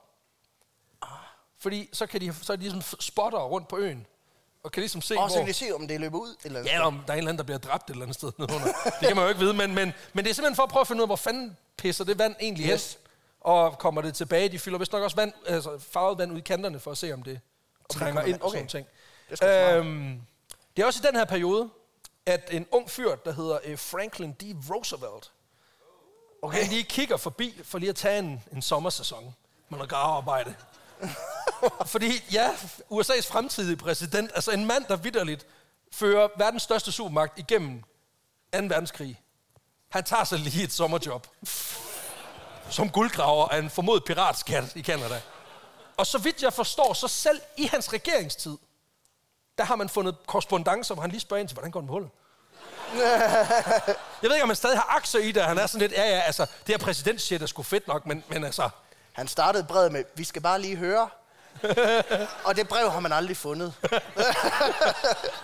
Fordi 1.59 1.89
så, 1.93 2.05
kan 2.05 2.21
de, 2.21 2.33
så 2.41 2.53
er 2.53 2.57
de 2.57 2.61
ligesom 2.69 2.99
spotter 2.99 3.39
rundt 3.39 3.67
på 3.67 3.77
øen, 3.77 4.05
og 4.63 4.71
kan 4.71 4.81
ligesom 4.81 5.01
se, 5.01 5.17
Og 5.17 5.29
så 5.29 5.35
hvor... 5.35 5.41
kan 5.45 5.47
de 5.47 5.53
se, 5.53 5.71
om 5.75 5.87
det 5.87 5.99
løber 6.01 6.19
ud. 6.19 6.35
Eller 6.43 6.59
Ja, 6.63 6.73
eller 6.73 6.85
om 6.85 6.93
der 7.07 7.13
er 7.13 7.13
en 7.13 7.17
eller 7.17 7.29
anden, 7.29 7.37
der 7.37 7.43
bliver 7.43 7.57
dræbt 7.57 7.83
et 7.89 7.93
eller 7.93 8.01
andet 8.05 8.15
sted 8.15 8.31
nedenunder. 8.37 8.67
Det 8.99 9.07
kan 9.07 9.15
man 9.15 9.23
jo 9.25 9.29
ikke 9.29 9.39
vide, 9.39 9.53
men, 9.53 9.75
men, 9.75 9.93
men 10.13 10.25
det 10.25 10.29
er 10.31 10.35
simpelthen 10.35 10.55
for 10.55 10.63
at 10.63 10.69
prøve 10.69 10.81
at 10.81 10.87
finde 10.87 10.99
ud 10.99 11.03
af, 11.03 11.07
hvor 11.07 11.15
fanden 11.15 11.57
pisser 11.77 12.03
det 12.03 12.19
vand 12.19 12.35
egentlig 12.39 12.65
Yes. 12.69 12.93
hen. 12.93 13.01
Og 13.41 13.77
kommer 13.77 14.01
det 14.01 14.13
tilbage. 14.15 14.49
De 14.49 14.59
fylder 14.59 14.77
vist 14.77 14.91
nok 14.91 15.03
også 15.03 15.15
vand, 15.15 15.33
altså 15.47 15.79
farvet 15.79 16.17
vand 16.17 16.31
ud 16.31 16.37
i 16.37 16.41
kanterne, 16.41 16.79
for 16.79 16.91
at 16.91 16.97
se, 16.97 17.13
om 17.13 17.23
det 17.23 17.39
trænger 17.89 18.21
ind 18.21 18.41
og 18.41 18.47
okay. 18.47 18.57
sådan 18.57 18.67
ting. 18.67 18.87
Det 19.29 19.39
er. 19.41 19.77
Øhm, 19.77 20.21
det 20.75 20.81
er 20.81 20.85
også 20.85 21.01
i 21.03 21.07
den 21.07 21.15
her 21.15 21.25
periode, 21.25 21.69
at 22.25 22.49
en 22.51 22.67
ung 22.71 22.89
fyr, 22.89 23.15
der 23.15 23.31
hedder 23.31 23.59
øh, 23.63 23.77
Franklin 23.77 24.33
D. 24.33 24.43
Roosevelt, 24.69 25.31
okay. 26.41 26.57
han 26.57 26.67
lige 26.67 26.83
kigger 26.83 27.17
forbi 27.17 27.61
for 27.63 27.77
lige 27.77 27.89
at 27.89 27.95
tage 27.95 28.19
en, 28.19 28.43
en 28.51 28.61
sommersæson 28.61 29.35
med 29.69 29.77
noget 29.77 29.89
gravearbejde. 29.89 30.55
Fordi 31.85 32.11
ja, 32.31 32.51
USA's 32.91 33.27
fremtidige 33.27 33.77
præsident, 33.77 34.31
altså 34.35 34.51
en 34.51 34.65
mand, 34.65 34.85
der 34.85 34.95
vidderligt 34.95 35.47
fører 35.91 36.27
verdens 36.37 36.63
største 36.63 36.91
supermagt 36.91 37.39
igennem 37.39 37.81
2. 37.81 38.59
verdenskrig. 38.59 39.21
Han 39.89 40.03
tager 40.03 40.23
sig 40.23 40.39
lige 40.39 40.63
et 40.63 40.71
sommerjob. 40.71 41.27
Som 42.69 42.89
guldgraver 42.89 43.47
af 43.47 43.59
en 43.59 43.69
formodet 43.69 44.03
piratskat 44.03 44.75
i 44.75 44.81
Kanada. 44.81 45.21
Og 45.97 46.07
så 46.07 46.17
vidt 46.17 46.43
jeg 46.43 46.53
forstår, 46.53 46.93
så 46.93 47.07
selv 47.07 47.41
i 47.57 47.65
hans 47.65 47.93
regeringstid, 47.93 48.57
der 49.57 49.63
har 49.63 49.75
man 49.75 49.89
fundet 49.89 50.15
korrespondancer, 50.27 50.93
hvor 50.93 51.01
han 51.01 51.11
lige 51.11 51.21
spørger 51.21 51.41
ind 51.41 51.47
til, 51.49 51.55
hvordan 51.55 51.71
går 51.71 51.79
det 51.79 51.85
med 51.85 51.93
hullet? 51.93 52.09
Jeg 54.21 54.29
ved 54.29 54.33
ikke, 54.33 54.43
om 54.43 54.49
han 54.49 54.55
stadig 54.55 54.77
har 54.77 54.95
aktier 54.95 55.21
i 55.21 55.31
det, 55.31 55.43
han 55.43 55.57
er 55.57 55.67
sådan 55.67 55.81
lidt, 55.81 55.91
ja 55.91 56.09
ja, 56.09 56.19
altså, 56.19 56.45
det 56.45 56.73
her 56.73 56.77
præsidentshit 56.77 57.41
er 57.41 57.45
sgu 57.45 57.63
fedt 57.63 57.87
nok, 57.87 58.05
men, 58.05 58.23
men 58.29 58.43
altså, 58.43 58.69
Han 59.13 59.27
startede 59.27 59.63
brevet 59.63 59.91
med, 59.91 60.03
vi 60.15 60.23
skal 60.23 60.41
bare 60.41 60.61
lige 60.61 60.75
høre. 60.75 61.09
og 62.45 62.55
det 62.55 62.67
brev 62.67 62.91
har 62.91 62.99
man 62.99 63.11
aldrig 63.11 63.37
fundet. 63.37 63.73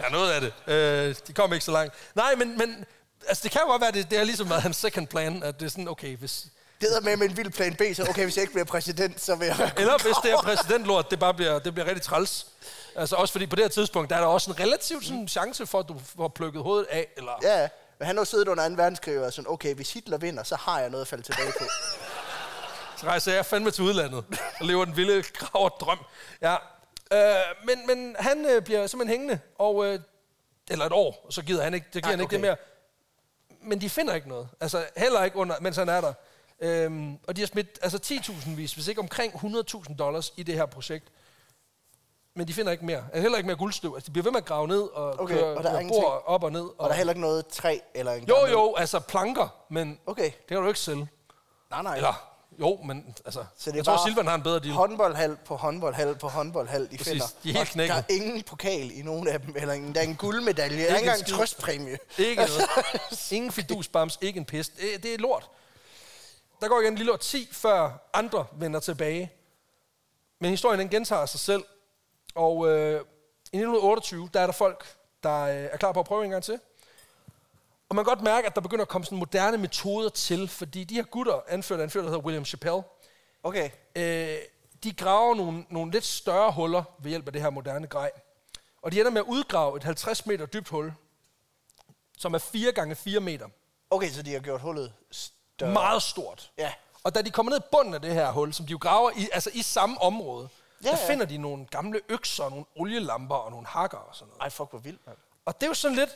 Ja, 0.03 0.09
noget 0.11 0.31
af 0.31 0.41
det. 0.41 0.53
Øh, 0.67 1.15
de 1.27 1.33
kom 1.33 1.53
ikke 1.53 1.65
så 1.65 1.71
langt. 1.71 1.95
Nej, 2.15 2.35
men, 2.35 2.57
men 2.57 2.85
altså, 3.27 3.43
det 3.43 3.51
kan 3.51 3.61
jo 3.61 3.67
godt 3.67 3.81
være, 3.81 3.91
det, 3.91 4.09
det 4.09 4.17
har 4.17 4.25
ligesom 4.25 4.49
været 4.49 4.61
hans 4.61 4.77
second 4.77 5.07
plan, 5.07 5.43
at 5.43 5.59
det 5.59 5.65
er 5.65 5.69
sådan, 5.69 5.87
okay, 5.87 6.17
hvis... 6.17 6.45
Det 6.81 6.89
hedder 6.89 7.01
med 7.01 7.17
med 7.17 7.29
en 7.29 7.37
vild 7.37 7.51
plan 7.51 7.75
B, 7.75 7.81
så 7.95 8.05
okay, 8.09 8.23
hvis 8.23 8.35
jeg 8.35 8.43
ikke 8.43 8.53
bliver 8.53 8.65
præsident, 8.65 9.21
så 9.21 9.35
vil 9.35 9.45
jeg... 9.47 9.71
Eller 9.77 10.03
hvis 10.03 10.15
det 10.23 10.31
er 10.31 10.37
præsidentlort, 10.37 11.11
det 11.11 11.19
bare 11.19 11.33
bliver, 11.33 11.59
det 11.59 11.73
bliver 11.73 11.87
rigtig 11.87 12.01
træls. 12.01 12.47
Altså 12.95 13.15
også 13.15 13.31
fordi 13.31 13.47
på 13.47 13.55
det 13.55 13.63
her 13.63 13.69
tidspunkt, 13.69 14.09
der 14.09 14.15
er 14.15 14.19
der 14.19 14.27
også 14.27 14.51
en 14.51 14.59
relativt 14.59 15.05
sådan, 15.05 15.27
chance 15.27 15.65
for, 15.65 15.79
at 15.79 15.87
du 15.87 16.01
får 16.17 16.27
plukket 16.27 16.61
hovedet 16.61 16.87
af. 16.89 17.07
Eller... 17.17 17.31
Ja, 17.43 17.67
men 17.99 18.05
han 18.05 18.17
har 18.17 18.23
siddet 18.23 18.47
under 18.47 18.69
2. 18.69 18.75
verdenskrig 18.75 19.19
og 19.19 19.25
er 19.25 19.29
sådan, 19.29 19.51
okay, 19.51 19.75
hvis 19.75 19.93
Hitler 19.93 20.17
vinder, 20.17 20.43
så 20.43 20.55
har 20.55 20.79
jeg 20.79 20.89
noget 20.89 21.01
at 21.01 21.07
falde 21.07 21.23
tilbage 21.23 21.53
på. 21.59 21.65
Så 22.97 23.07
rejser 23.07 23.33
jeg 23.33 23.45
fandme 23.45 23.71
til 23.71 23.83
udlandet 23.83 24.23
og 24.59 24.65
lever 24.65 24.85
den 24.85 24.97
vilde 24.97 25.23
graverdrøm. 25.23 25.99
Ja. 26.41 26.55
Øh, 27.13 27.55
men, 27.63 27.87
men 27.87 28.15
han 28.19 28.45
øh, 28.45 28.61
bliver 28.61 28.87
simpelthen 28.87 29.19
hængende, 29.19 29.39
og, 29.57 29.85
øh, 29.85 29.99
eller 30.69 30.85
et 30.85 30.91
år, 30.91 31.23
og 31.25 31.33
så 31.33 31.41
gider 31.41 31.63
han 31.63 31.73
ikke, 31.73 31.87
så 31.93 31.99
giver 31.99 32.01
Nej, 32.01 32.11
han 32.11 32.19
ikke 32.19 32.25
okay. 32.25 32.35
det 32.35 32.41
mere. 32.41 32.55
Men 33.61 33.81
de 33.81 33.89
finder 33.89 34.13
ikke 34.13 34.29
noget. 34.29 34.49
Altså 34.61 34.85
heller 34.97 35.23
ikke, 35.23 35.37
under, 35.37 35.55
mens 35.59 35.77
han 35.77 35.89
er 35.89 36.01
der. 36.01 36.13
Øhm, 36.61 37.17
og 37.27 37.35
de 37.35 37.41
har 37.41 37.47
smidt 37.47 37.79
altså 37.81 37.99
10.000 38.05 38.49
vis, 38.49 38.73
hvis 38.73 38.87
ikke 38.87 39.01
omkring 39.01 39.33
100.000 39.33 39.95
dollars 39.95 40.33
i 40.37 40.43
det 40.43 40.55
her 40.55 40.65
projekt. 40.65 41.07
Men 42.35 42.47
de 42.47 42.53
finder 42.53 42.71
ikke 42.71 42.85
mere. 42.85 43.03
Altså, 43.07 43.21
heller 43.21 43.37
ikke 43.37 43.47
mere 43.47 43.57
guldstøv. 43.57 43.93
Altså, 43.95 44.07
de 44.07 44.11
bliver 44.11 44.23
ved 44.23 44.31
med 44.31 44.39
at 44.41 44.45
grave 44.45 44.67
ned 44.67 44.81
og 44.81 45.19
Okay, 45.19 45.33
køre, 45.35 45.57
og 45.57 45.63
der 45.63 45.69
er 45.69 45.87
bord 45.87 46.23
op 46.25 46.43
og 46.43 46.51
ned. 46.51 46.61
Og, 46.61 46.75
Og 46.77 46.85
der 46.85 46.93
er 46.93 46.97
heller 46.97 47.11
ikke 47.13 47.21
noget 47.21 47.47
træ 47.47 47.79
eller 47.95 48.11
en 48.13 48.23
jo, 48.27 48.35
gammel- 48.35 48.51
jo, 48.51 48.75
altså 48.75 48.99
planker, 48.99 49.47
men 49.69 49.99
Okay. 50.05 50.23
det 50.23 50.47
kan 50.47 50.57
du 50.57 50.67
ikke 50.67 50.79
sælge. 50.79 51.07
Nej, 51.69 51.81
nej. 51.83 51.95
Eller, 51.95 52.27
jo, 52.59 52.79
men 52.85 53.15
altså, 53.25 53.43
Så 53.57 53.69
det 53.71 53.77
jeg 53.77 53.85
tror, 53.85 54.07
Silvan 54.07 54.27
har 54.27 54.35
en 54.35 54.43
bedre 54.43 54.59
deal. 54.59 54.71
håndboldhal 54.73 55.37
på 55.45 55.55
håndboldhal 55.55 56.15
på 56.15 56.27
håndboldhal, 56.27 56.81
de 56.91 56.97
Præcis, 56.97 57.07
finder. 57.07 57.25
de 57.43 57.49
er 57.49 57.53
helt 57.53 57.59
Og 57.59 57.67
knækket. 57.67 57.95
Der 57.95 58.01
er 58.15 58.17
ingen 58.21 58.43
pokal 58.43 58.91
i 58.99 59.01
nogen 59.01 59.27
af 59.27 59.41
dem, 59.41 59.53
eller 59.57 59.73
en, 59.73 59.95
der 59.95 60.01
er 60.01 60.05
en 60.05 60.15
guldmedalje, 60.15 60.77
ikke 60.77 60.89
en 60.89 60.95
engang 60.97 61.19
en 61.19 61.25
trøstpræmie. 61.25 61.97
Ikke 62.17 62.35
noget. 62.41 62.61
Ingen 63.31 63.51
fidusbams, 63.51 64.17
ikke 64.21 64.37
en 64.37 64.45
pest. 64.45 64.71
Det, 64.77 65.03
det 65.03 65.13
er 65.13 65.17
lort. 65.17 65.49
Der 66.61 66.67
går 66.67 66.81
igen 66.81 66.93
en 66.93 66.97
lille 66.97 67.13
år 67.13 67.17
10, 67.17 67.49
før 67.51 68.09
andre 68.13 68.45
vender 68.53 68.79
tilbage. 68.79 69.31
Men 70.39 70.49
historien 70.49 70.79
den 70.79 70.89
gentager 70.89 71.25
sig 71.25 71.39
selv. 71.39 71.63
Og 72.35 72.67
øh, 72.67 72.93
i 73.53 73.57
1928, 73.57 74.29
der 74.33 74.39
er 74.39 74.45
der 74.45 74.53
folk, 74.53 74.97
der 75.23 75.41
øh, 75.41 75.55
er 75.55 75.77
klar 75.77 75.91
på 75.91 75.99
at 75.99 76.05
prøve 76.05 76.25
en 76.25 76.31
gang 76.31 76.43
til. 76.43 76.59
Og 77.89 77.95
man 77.95 78.05
kan 78.05 78.11
godt 78.11 78.23
mærke, 78.23 78.47
at 78.47 78.55
der 78.55 78.61
begynder 78.61 78.81
at 78.81 78.89
komme 78.89 79.05
sådan 79.05 79.17
moderne 79.17 79.57
metoder 79.57 80.09
til, 80.09 80.47
fordi 80.47 80.83
de 80.83 80.95
her 80.95 81.03
gutter, 81.03 81.41
anført 81.47 81.79
af 81.79 81.83
en 81.83 81.89
fyr, 81.89 82.01
der 82.01 82.07
hedder 82.07 82.23
William 82.23 82.45
Chappelle, 82.45 82.83
Okay. 83.43 83.69
øh, 83.95 84.37
de 84.83 84.93
graver 84.93 85.35
nogle, 85.35 85.65
nogle 85.69 85.91
lidt 85.91 86.05
større 86.05 86.51
huller 86.51 86.83
ved 86.99 87.09
hjælp 87.09 87.27
af 87.27 87.33
det 87.33 87.41
her 87.41 87.49
moderne 87.49 87.87
grej. 87.87 88.11
Og 88.81 88.91
de 88.91 88.99
ender 88.99 89.11
med 89.11 89.21
at 89.21 89.27
udgrave 89.27 89.77
et 89.77 89.83
50 89.83 90.25
meter 90.25 90.45
dybt 90.45 90.69
hul, 90.69 90.93
som 92.17 92.33
er 92.33 92.37
4 92.37 92.71
gange 92.71 92.95
4 92.95 93.19
meter. 93.19 93.47
Okay, 93.89 94.09
så 94.09 94.21
de 94.21 94.33
har 94.33 94.39
gjort 94.39 94.61
hullet 94.61 94.93
større. 95.61 95.73
Meget 95.73 96.03
stort. 96.03 96.51
Ja. 96.57 96.73
Og 97.03 97.15
da 97.15 97.21
de 97.21 97.31
kommer 97.31 97.49
ned 97.49 97.59
i 97.59 97.63
bunden 97.71 97.93
af 97.93 98.01
det 98.01 98.13
her 98.13 98.31
hul, 98.31 98.53
som 98.53 98.65
de 98.65 98.71
jo 98.71 98.77
graver 98.81 99.11
i, 99.15 99.29
altså 99.33 99.49
i 99.53 99.61
samme 99.61 100.01
område, 100.01 100.49
Ja, 100.83 100.89
der 100.89 100.97
ja. 100.97 101.11
finder 101.11 101.25
de 101.25 101.37
nogle 101.37 101.65
gamle 101.65 102.01
økser, 102.09 102.49
nogle 102.49 102.65
olielamper 102.75 103.35
og 103.35 103.51
nogle 103.51 103.67
hakker 103.67 103.97
og 103.97 104.15
sådan 104.15 104.27
noget. 104.27 104.41
Ej, 104.41 104.49
fuck, 104.49 104.69
hvor 104.69 104.79
vildt, 104.79 105.07
mand. 105.07 105.17
Og 105.45 105.55
det 105.55 105.63
er 105.63 105.67
jo 105.67 105.73
sådan 105.73 105.97
lidt, 105.97 106.09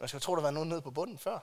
Man 0.00 0.08
skal 0.08 0.20
tro, 0.20 0.36
der 0.36 0.42
var 0.42 0.50
nogen 0.50 0.68
nede 0.68 0.80
på 0.80 0.90
bunden 0.90 1.18
før. 1.18 1.38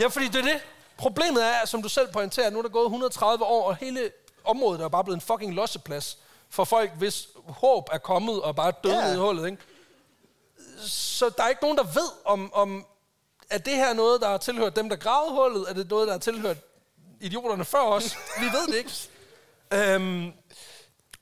Ja, 0.00 0.06
fordi 0.06 0.28
det 0.28 0.38
er 0.38 0.42
det. 0.52 0.60
Problemet 0.96 1.44
er, 1.44 1.66
som 1.66 1.82
du 1.82 1.88
selv 1.88 2.12
pointerer, 2.12 2.46
at 2.46 2.52
nu 2.52 2.58
er 2.58 2.62
der 2.62 2.68
gået 2.68 2.84
130 2.84 3.44
år, 3.44 3.64
og 3.68 3.76
hele 3.76 4.12
området 4.44 4.80
er 4.80 4.88
bare 4.88 5.04
blevet 5.04 5.16
en 5.16 5.20
fucking 5.20 5.54
losseplads 5.54 6.18
for 6.50 6.64
folk, 6.64 6.92
hvis 6.92 7.28
håb 7.48 7.88
er 7.92 7.98
kommet 7.98 8.42
og 8.42 8.56
bare 8.56 8.72
døde 8.84 9.06
ja. 9.06 9.12
i 9.12 9.16
hullet. 9.16 9.46
Ikke? 9.46 9.62
Så 10.86 11.30
der 11.36 11.42
er 11.42 11.48
ikke 11.48 11.62
nogen, 11.62 11.78
der 11.78 11.84
ved, 11.84 12.10
om, 12.24 12.54
om 12.54 12.86
er 13.50 13.58
det 13.58 13.76
her 13.76 13.92
noget, 13.92 14.20
der 14.20 14.28
har 14.28 14.38
tilhørt 14.38 14.76
dem, 14.76 14.88
der 14.88 14.96
gravede 14.96 15.34
hullet? 15.34 15.70
Er 15.70 15.74
det 15.74 15.90
noget, 15.90 16.06
der 16.06 16.14
har 16.14 16.20
tilhørt 16.20 16.56
idioterne 17.20 17.64
før 17.64 17.80
os? 17.82 18.16
Vi 18.40 18.44
ved 18.44 18.66
det 18.66 18.74
ikke. 18.74 18.92
Øhm, 19.72 20.32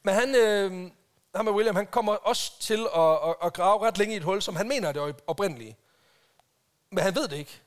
men 0.02 0.14
han, 0.14 0.34
øh, 0.34 0.90
ham 1.34 1.44
med 1.44 1.52
William, 1.52 1.76
han 1.76 1.86
kommer 1.86 2.12
også 2.12 2.52
til 2.60 2.86
at, 2.96 3.28
at, 3.28 3.34
at 3.42 3.52
grave 3.52 3.86
ret 3.86 3.98
længe 3.98 4.14
i 4.14 4.16
et 4.16 4.24
hul, 4.24 4.42
som 4.42 4.56
han 4.56 4.68
mener 4.68 4.88
er 4.88 4.92
det 4.92 5.14
oprindelige. 5.26 5.76
Men 6.90 7.04
han 7.04 7.14
ved 7.14 7.28
det 7.28 7.36
ikke. 7.36 7.60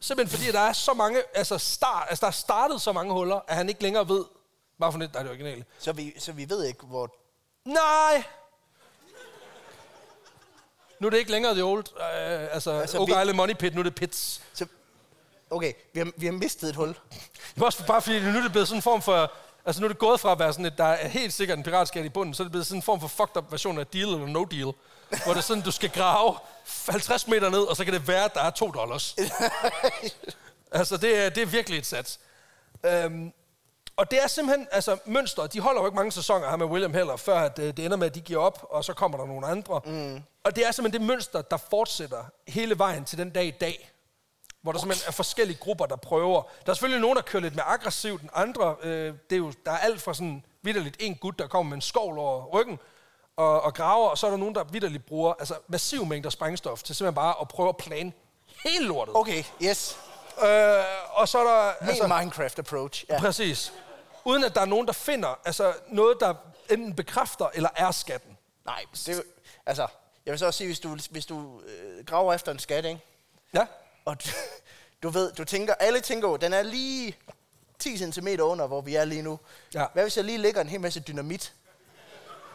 Simpelthen 0.00 0.38
fordi, 0.38 0.52
der 0.52 0.60
er 0.60 0.72
så 0.72 0.94
mange, 0.94 1.22
altså, 1.34 1.58
start, 1.58 2.06
altså 2.08 2.20
der 2.20 2.26
er 2.26 2.30
startet 2.30 2.80
så 2.80 2.92
mange 2.92 3.12
huller, 3.12 3.40
at 3.48 3.56
han 3.56 3.68
ikke 3.68 3.82
længere 3.82 4.08
ved, 4.08 4.24
bare 4.80 4.92
for 4.92 4.98
lidt, 4.98 5.12
der 5.12 5.18
er 5.18 5.22
det 5.22 5.30
originale. 5.30 5.64
Så 5.78 5.92
vi, 5.92 6.14
så 6.18 6.32
vi 6.32 6.50
ved 6.50 6.64
ikke, 6.64 6.86
hvor... 6.86 7.14
Nej! 7.64 8.24
Nu 11.00 11.06
er 11.06 11.10
det 11.10 11.18
ikke 11.18 11.30
længere 11.30 11.54
The 11.54 11.64
Old, 11.64 11.84
øh, 11.96 12.54
altså, 12.54 12.70
Altså, 12.80 12.98
Oak 12.98 13.08
vi- 13.08 13.12
Island 13.12 13.36
Money 13.36 13.54
Pit, 13.54 13.74
nu 13.74 13.80
er 13.80 13.82
det 13.84 13.94
Pits. 13.94 14.40
Så, 14.54 14.66
okay, 15.50 15.72
vi 15.92 16.00
har, 16.00 16.10
vi 16.16 16.26
har 16.26 16.32
mistet 16.32 16.68
et 16.68 16.76
hul. 16.76 16.88
Det 16.88 17.60
er 17.60 17.64
også 17.64 17.86
bare 17.86 18.02
fordi, 18.02 18.20
nu 18.20 18.38
er 18.38 18.42
det 18.42 18.52
blevet 18.52 18.68
sådan 18.68 18.78
en 18.78 18.82
form 18.82 19.02
for... 19.02 19.32
Altså 19.66 19.80
nu 19.82 19.84
er 19.84 19.88
det 19.88 19.98
gået 19.98 20.20
fra 20.20 20.32
at 20.32 20.38
være 20.38 20.52
sådan 20.52 20.66
et, 20.66 20.78
der 20.78 20.84
er 20.84 21.08
helt 21.08 21.32
sikkert 21.32 21.58
en 21.58 21.64
piratskat 21.64 22.04
i 22.04 22.08
bunden, 22.08 22.34
så 22.34 22.42
er 22.42 22.44
det 22.44 22.52
blevet 22.52 22.66
sådan 22.66 22.78
en 22.78 22.82
form 22.82 23.00
for 23.00 23.08
fucked 23.08 23.36
up 23.36 23.52
version 23.52 23.78
af 23.78 23.86
deal 23.86 24.08
eller 24.08 24.26
no 24.26 24.44
deal. 24.44 24.62
hvor 25.24 25.32
det 25.32 25.36
er 25.36 25.40
sådan, 25.40 25.62
du 25.62 25.70
skal 25.70 25.90
grave 25.90 26.34
50 26.88 27.26
meter 27.28 27.50
ned, 27.50 27.60
og 27.60 27.76
så 27.76 27.84
kan 27.84 27.94
det 27.94 28.08
være, 28.08 28.24
at 28.24 28.34
der 28.34 28.40
er 28.42 28.50
2 28.50 28.70
dollars. 28.70 29.16
altså 30.72 30.96
det 30.96 31.18
er, 31.18 31.28
det 31.28 31.42
er 31.42 31.46
virkelig 31.46 31.78
et 31.78 31.86
sats. 31.86 32.20
Øhm, 32.86 33.32
og 33.98 34.10
det 34.10 34.22
er 34.22 34.26
simpelthen, 34.26 34.68
altså 34.72 34.98
mønstret, 35.04 35.52
de 35.52 35.60
holder 35.60 35.80
jo 35.80 35.86
ikke 35.86 35.96
mange 35.96 36.12
sæsoner 36.12 36.50
her 36.50 36.56
med 36.56 36.66
William 36.66 36.94
heller, 36.94 37.16
før 37.16 37.40
at, 37.40 37.58
øh, 37.58 37.76
det 37.76 37.84
ender 37.84 37.96
med, 37.96 38.06
at 38.06 38.14
de 38.14 38.20
giver 38.20 38.40
op, 38.40 38.66
og 38.70 38.84
så 38.84 38.92
kommer 38.92 39.18
der 39.18 39.26
nogle 39.26 39.46
andre. 39.46 39.80
Mm. 39.84 40.22
Og 40.44 40.56
det 40.56 40.66
er 40.66 40.70
simpelthen 40.70 41.00
det 41.00 41.08
mønster, 41.08 41.42
der 41.42 41.56
fortsætter 41.56 42.24
hele 42.48 42.78
vejen 42.78 43.04
til 43.04 43.18
den 43.18 43.30
dag 43.30 43.44
i 43.44 43.50
dag. 43.50 43.90
Hvor 44.62 44.72
der 44.72 44.78
simpelthen 44.78 45.08
er 45.08 45.12
forskellige 45.12 45.58
grupper, 45.58 45.86
der 45.86 45.96
prøver. 45.96 46.42
Der 46.66 46.70
er 46.70 46.74
selvfølgelig 46.74 47.00
nogen, 47.00 47.16
der 47.16 47.22
kører 47.22 47.42
lidt 47.42 47.54
mere 47.54 47.64
aggressivt 47.64 48.22
end 48.22 48.30
andre. 48.34 48.76
Øh, 48.82 49.14
det 49.30 49.36
er 49.36 49.40
jo, 49.40 49.52
der 49.66 49.72
er 49.72 49.78
alt 49.78 50.02
fra 50.02 50.14
sådan 50.14 50.44
vidderligt 50.62 50.96
en 51.00 51.14
gut, 51.14 51.38
der 51.38 51.46
kommer 51.46 51.70
med 51.70 51.76
en 51.76 51.82
skovl 51.82 52.18
over 52.18 52.44
ryggen 52.46 52.78
og, 53.36 53.62
og 53.62 53.74
graver, 53.74 54.08
og 54.08 54.18
så 54.18 54.26
er 54.26 54.30
der 54.30 54.38
nogen, 54.38 54.54
der 54.54 54.64
vidderligt 54.64 55.06
bruger 55.06 55.34
altså, 55.38 55.54
massiv 55.68 56.06
mængder 56.06 56.30
sprængstof 56.30 56.82
til 56.82 56.94
simpelthen 56.94 57.14
bare 57.14 57.34
at 57.40 57.48
prøve 57.48 57.68
at 57.68 57.76
plane 57.76 58.12
hele 58.64 58.86
lortet. 58.86 59.16
Okay, 59.16 59.44
yes. 59.62 59.98
Øh, 60.42 60.84
og 61.12 61.28
så 61.28 61.38
er 61.38 61.44
der... 61.44 61.72
Min 61.80 61.90
altså, 61.90 62.06
Minecraft 62.06 62.58
approach. 62.58 63.04
Ja. 63.08 63.20
Præcis. 63.20 63.72
Uden 64.24 64.44
at 64.44 64.54
der 64.54 64.60
er 64.60 64.64
nogen, 64.64 64.86
der 64.86 64.92
finder 64.92 65.40
altså, 65.44 65.74
noget, 65.88 66.16
der 66.20 66.34
enten 66.70 66.94
bekræfter 66.94 67.48
eller 67.54 67.68
er 67.76 67.90
skatten. 67.90 68.38
Nej, 68.64 68.84
det 69.06 69.22
altså, 69.66 69.86
jeg 70.26 70.32
vil 70.32 70.38
så 70.38 70.46
også 70.46 70.58
sige, 70.58 70.68
hvis 70.68 70.80
du, 70.80 70.96
hvis 71.10 71.26
du 71.26 71.60
øh, 71.66 72.04
graver 72.06 72.34
efter 72.34 72.52
en 72.52 72.58
skat, 72.58 72.84
ikke? 72.84 73.00
Ja? 73.54 73.66
og 74.04 74.24
du, 74.24 74.28
du 75.02 75.08
ved, 75.08 75.32
du 75.32 75.44
tænker, 75.44 75.74
alle 75.74 76.00
tænker 76.00 76.36
den 76.36 76.52
er 76.52 76.62
lige 76.62 77.16
10 77.78 78.12
cm 78.12 78.28
under, 78.40 78.66
hvor 78.66 78.80
vi 78.80 78.94
er 78.94 79.04
lige 79.04 79.22
nu. 79.22 79.38
Ja. 79.74 79.84
Hvad 79.92 80.02
hvis 80.02 80.16
jeg 80.16 80.24
lige 80.24 80.38
lægger 80.38 80.60
en 80.60 80.68
hel 80.68 80.80
masse 80.80 81.00
dynamit? 81.00 81.52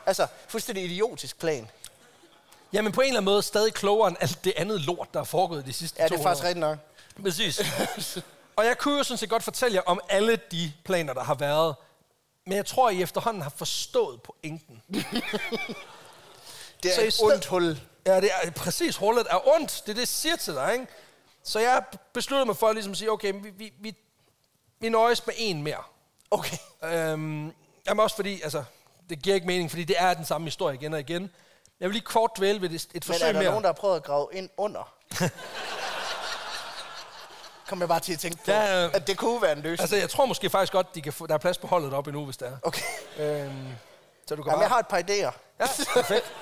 Altså, 0.06 0.28
fuldstændig 0.48 0.86
idiotisk 0.86 1.40
plan. 1.40 1.70
Jamen 2.74 2.92
på 2.92 3.02
en 3.02 3.08
eller 3.08 3.18
anden 3.20 3.32
måde 3.32 3.42
stadig 3.44 3.74
klogere 3.74 4.08
end 4.08 4.18
alt 4.20 4.44
det 4.44 4.54
andet 4.58 4.82
lort, 4.82 5.14
der 5.14 5.20
er 5.20 5.24
foregået 5.24 5.66
de 5.66 5.74
sidste 5.74 6.02
Ja, 6.02 6.04
det 6.04 6.12
200 6.12 6.22
er 6.22 6.30
faktisk 6.30 6.44
år. 6.44 6.48
rigtigt 6.48 6.60
nok. 6.60 6.78
Præcis. 7.24 8.24
og 8.56 8.66
jeg 8.66 8.78
kunne 8.78 8.98
jo 8.98 9.04
sådan 9.04 9.18
set 9.18 9.30
godt 9.30 9.44
fortælle 9.44 9.76
jer 9.76 9.82
om 9.86 10.00
alle 10.10 10.36
de 10.52 10.74
planer, 10.86 11.14
der 11.14 11.24
har 11.24 11.36
været. 11.36 11.76
Men 12.46 12.56
jeg 12.58 12.66
tror, 12.66 12.90
I 12.90 13.02
efterhånden 13.02 13.42
har 13.44 13.50
forstået 13.58 14.22
pointen. 14.22 14.82
Det 16.84 16.92
er 16.92 17.12
Så 17.12 17.26
et 17.26 17.32
ondt 17.34 17.46
hul. 17.46 17.80
Ja, 18.06 18.22
det 18.22 18.30
er 18.44 18.52
præcis. 18.52 18.96
Hullet 18.98 19.28
er 19.30 19.48
ondt. 19.56 19.82
Det 19.86 19.90
er 19.90 19.94
det, 19.94 20.02
jeg 20.02 20.08
siger 20.08 20.36
til 20.36 20.54
dig, 20.54 20.74
ikke? 20.74 20.88
Så 21.44 21.60
jeg 21.60 21.84
besluttede 22.14 22.46
mig 22.46 22.58
for 22.58 22.68
at 22.68 22.76
ligesom 22.76 22.96
sige, 22.96 23.12
okay, 23.12 23.34
vi, 23.42 23.50
vi, 23.50 23.74
vi, 23.80 23.96
vi 24.80 24.90
nøjes 24.90 25.26
med 25.28 25.34
en 25.38 25.64
mere. 25.64 25.84
Okay. 26.32 26.58
Øhm, 26.84 27.54
jamen 27.88 28.00
også 28.04 28.16
fordi, 28.16 28.42
altså, 28.42 28.64
det 29.10 29.22
giver 29.22 29.36
ikke 29.36 29.48
mening, 29.48 29.70
fordi 29.70 29.84
det 29.84 29.96
er 30.00 30.14
den 30.14 30.26
samme 30.26 30.48
historie 30.48 30.76
igen 30.76 30.94
og 30.94 31.00
igen. 31.00 31.32
Jeg 31.80 31.90
vil 31.90 31.94
lige 31.94 32.06
kort 32.06 32.32
dvæle 32.38 32.62
ved 32.62 32.70
et, 32.70 32.76
et 32.76 32.94
Men 32.94 33.02
forsøg 33.02 33.28
er 33.28 33.32
der 33.32 33.40
mere. 33.40 33.50
nogen, 33.50 33.64
der 33.64 33.68
har 33.68 33.74
prøvet 33.74 33.96
at 33.96 34.04
grave 34.04 34.28
ind 34.34 34.50
under? 34.58 34.94
Kom 37.68 37.80
jeg 37.80 37.88
bare 37.88 38.00
til 38.00 38.14
at 38.14 38.20
tænke 38.20 38.38
på, 38.38 38.52
Ja, 38.52 38.90
at 38.90 39.08
det 39.08 39.18
kunne 39.18 39.42
være 39.42 39.52
en 39.52 39.58
løsning. 39.58 39.80
Altså, 39.80 39.96
jeg 39.96 40.10
tror 40.10 40.26
måske 40.26 40.50
faktisk 40.50 40.74
godt, 40.74 40.96
de 40.96 41.02
kan 41.02 41.14
få, 41.14 41.28
der 41.28 41.34
er 41.34 41.38
plads 41.38 41.58
på 41.58 41.68
holdet 41.68 41.94
op 41.94 42.08
endnu, 42.08 42.26
hvis 42.26 42.38
der 42.38 42.46
er. 42.46 42.58
Okay. 42.62 42.82
Øhm, 43.20 43.68
så 44.28 44.36
du 44.36 44.44
kan 44.44 44.52
Jamen, 44.52 44.54
bare... 44.54 44.60
jeg 44.60 44.70
har 44.70 44.80
et 44.80 44.88
par 44.88 45.00
idéer. 45.00 45.40
Ja, 45.60 45.68
perfekt. 45.94 46.34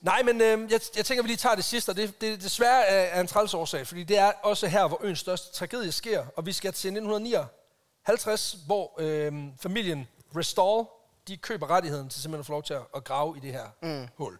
Nej, 0.00 0.22
men 0.22 0.40
øh, 0.40 0.72
jeg, 0.72 0.80
jeg 0.96 1.04
tænker, 1.04 1.22
vi 1.22 1.28
lige 1.28 1.36
tager 1.36 1.54
det 1.54 1.64
sidste, 1.64 1.90
og 1.90 1.96
det, 1.96 2.20
det 2.20 2.42
desværre 2.42 2.86
er, 2.86 3.16
er 3.16 3.20
en 3.20 3.26
træls 3.26 3.54
årsag, 3.54 3.86
fordi 3.86 4.04
det 4.04 4.18
er 4.18 4.32
også 4.42 4.66
her, 4.66 4.88
hvor 4.88 5.00
øens 5.02 5.18
største 5.18 5.52
tragedie 5.56 5.92
sker, 5.92 6.24
og 6.36 6.46
vi 6.46 6.52
skal 6.52 6.72
til 6.72 6.88
1959, 6.88 8.56
hvor 8.66 8.94
øh, 8.98 9.32
familien 9.60 10.08
Restall, 10.36 10.86
de 11.28 11.36
køber 11.36 11.70
rettigheden 11.70 12.08
til 12.08 12.22
simpelthen 12.22 12.40
at 12.40 12.46
få 12.46 12.52
lov 12.52 12.62
til 12.62 12.74
at, 12.74 12.82
at 12.96 13.04
grave 13.04 13.36
i 13.36 13.40
det 13.40 13.52
her 13.52 13.66
mm. 13.82 14.08
hul. 14.16 14.38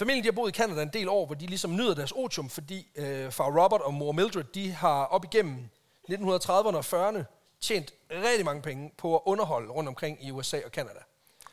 Familien 0.00 0.24
de 0.24 0.28
har 0.28 0.32
boet 0.32 0.56
i 0.56 0.58
Canada 0.58 0.82
en 0.82 0.88
del 0.88 1.08
år, 1.08 1.26
hvor 1.26 1.34
de 1.34 1.46
ligesom 1.46 1.76
nyder 1.76 1.94
deres 1.94 2.12
otium, 2.12 2.50
fordi 2.50 2.86
øh, 2.96 3.32
far 3.32 3.44
Robert 3.44 3.80
og 3.80 3.94
mor 3.94 4.12
Mildred, 4.12 4.44
de 4.44 4.72
har 4.72 5.04
op 5.04 5.24
igennem 5.24 5.68
1930'erne 6.10 6.76
og 6.76 6.84
40'erne 6.84 7.22
tjent 7.60 7.94
rigtig 8.10 8.44
mange 8.44 8.62
penge 8.62 8.92
på 8.98 9.16
at 9.16 9.22
underholde 9.24 9.70
rundt 9.72 9.88
omkring 9.88 10.24
i 10.24 10.30
USA 10.30 10.60
og 10.64 10.70
Canada. 10.70 10.98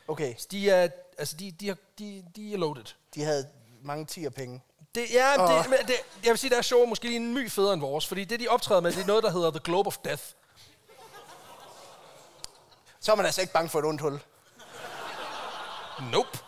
Okay, 0.08 0.34
Så 0.38 0.48
de 0.50 0.70
er, 0.70 0.88
altså 1.18 1.36
de, 1.36 1.50
de, 1.50 1.70
er, 1.70 1.74
de, 1.98 2.24
de 2.36 2.52
er 2.54 2.58
loaded. 2.58 2.84
de 3.14 3.24
havde 3.24 3.48
mange 3.82 4.04
tiger 4.06 4.30
penge. 4.30 4.62
Det, 4.94 5.04
ja, 5.12 5.42
Åh. 5.42 5.62
det, 5.62 5.70
men 5.70 5.78
det, 5.86 5.94
jeg 6.24 6.30
vil 6.30 6.38
sige, 6.38 6.62
show 6.62 6.80
er 6.80 6.86
måske 6.86 7.04
lige 7.04 7.16
en 7.16 7.34
my 7.34 7.50
federe 7.50 7.72
end 7.72 7.80
vores, 7.80 8.06
fordi 8.06 8.24
det, 8.24 8.40
de 8.40 8.48
optræder 8.48 8.80
med, 8.80 8.92
det 8.92 9.02
er 9.02 9.06
noget, 9.06 9.24
der 9.24 9.30
hedder 9.30 9.50
The 9.50 9.60
Globe 9.64 9.86
of 9.86 9.98
Death. 9.98 10.22
Så 13.00 13.12
er 13.12 13.16
man 13.16 13.24
altså 13.26 13.40
ikke 13.40 13.52
bange 13.52 13.68
for 13.68 13.78
et 13.78 13.84
ondt 13.84 14.00
hul. 14.00 14.20
Nope. 16.12 16.38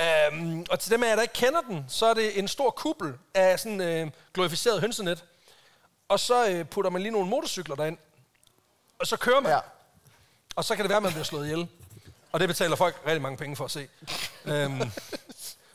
Um, 0.00 0.66
og 0.70 0.80
til 0.80 0.90
dem 0.90 1.02
af 1.02 1.08
jer, 1.08 1.14
der 1.14 1.22
ikke 1.22 1.34
kender 1.34 1.60
den, 1.60 1.84
så 1.88 2.06
er 2.06 2.14
det 2.14 2.38
en 2.38 2.48
stor 2.48 2.70
kuppel 2.70 3.14
af 3.34 3.60
sådan 3.60 3.80
øh, 3.80 4.10
glorificeret 4.34 4.80
hønsenet. 4.80 5.24
Og 6.08 6.20
så 6.20 6.48
øh, 6.48 6.64
putter 6.64 6.90
man 6.90 7.02
lige 7.02 7.12
nogle 7.12 7.28
motorcykler 7.28 7.76
derind. 7.76 7.98
Og 8.98 9.06
så 9.06 9.16
kører 9.16 9.40
man. 9.40 9.52
Ja. 9.52 9.58
Og 10.56 10.64
så 10.64 10.76
kan 10.76 10.82
det 10.82 10.88
være, 10.88 10.96
at 10.96 11.02
man 11.02 11.12
bliver 11.12 11.24
slået 11.24 11.44
ihjel. 11.44 11.68
Og 12.32 12.40
det 12.40 12.48
betaler 12.48 12.76
folk 12.76 13.00
rigtig 13.06 13.22
mange 13.22 13.36
penge 13.36 13.56
for 13.56 13.64
at 13.64 13.70
se. 13.70 13.88
um, 14.44 14.92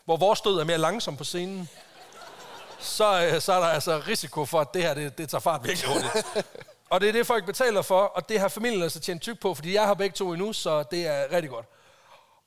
hvor 0.06 0.18
vores 0.18 0.42
død 0.42 0.60
er 0.60 0.64
mere 0.64 0.78
langsom 0.78 1.18
på 1.18 1.24
scenen, 1.24 1.70
så, 2.80 3.24
øh, 3.26 3.42
så 3.42 3.54
er 3.54 3.60
der 3.60 3.68
altså 3.68 4.02
risiko 4.08 4.46
for, 4.46 4.62
at 4.62 4.74
det 4.74 4.82
her 4.82 4.94
det, 4.94 5.18
det 5.18 5.30
tager 5.30 5.40
fart 5.40 5.64
virkelig 5.64 5.90
hurtigt. 5.90 6.26
og 6.90 7.02
det 7.02 7.10
er 7.10 7.14
det, 7.14 7.28
folk 7.28 7.46
betaler 7.46 7.82
for, 7.82 8.02
og 8.02 8.30
det 8.30 8.40
har 8.40 8.48
familien 8.48 8.84
altså 8.84 9.00
tjent 9.00 9.22
tyk 9.22 9.40
på, 9.40 9.54
fordi 9.54 9.74
jeg 9.74 9.86
har 9.86 9.94
begge 9.94 10.14
to 10.14 10.34
endnu, 10.34 10.54
så 10.54 10.84
det 10.84 11.08
er 11.08 11.32
rigtig 11.32 11.50
godt. 11.50 11.66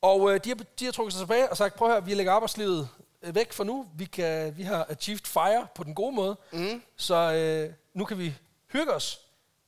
Og 0.03 0.35
øh, 0.35 0.41
de, 0.45 0.49
har, 0.49 0.57
de 0.79 0.85
har 0.85 0.93
trukket 0.93 1.13
sig 1.13 1.21
tilbage 1.21 1.51
og 1.51 1.57
sagt, 1.57 1.75
prøv 1.75 1.89
at 1.89 1.95
høre, 1.95 2.05
vi 2.05 2.15
lægger 2.15 2.33
arbejdslivet 2.33 2.89
øh, 3.23 3.35
væk 3.35 3.53
for 3.53 3.65
nu. 3.65 3.87
Vi, 3.95 4.05
kan, 4.05 4.57
vi 4.57 4.63
har 4.63 4.87
achieved 4.89 5.25
fire 5.25 5.67
på 5.75 5.85
den 5.85 5.95
gode 5.95 6.15
måde. 6.15 6.37
Mm. 6.53 6.83
Så 6.97 7.15
øh, 7.15 7.75
nu 7.95 8.05
kan 8.05 8.19
vi 8.19 8.35
hygge 8.73 8.95
os, 8.95 9.21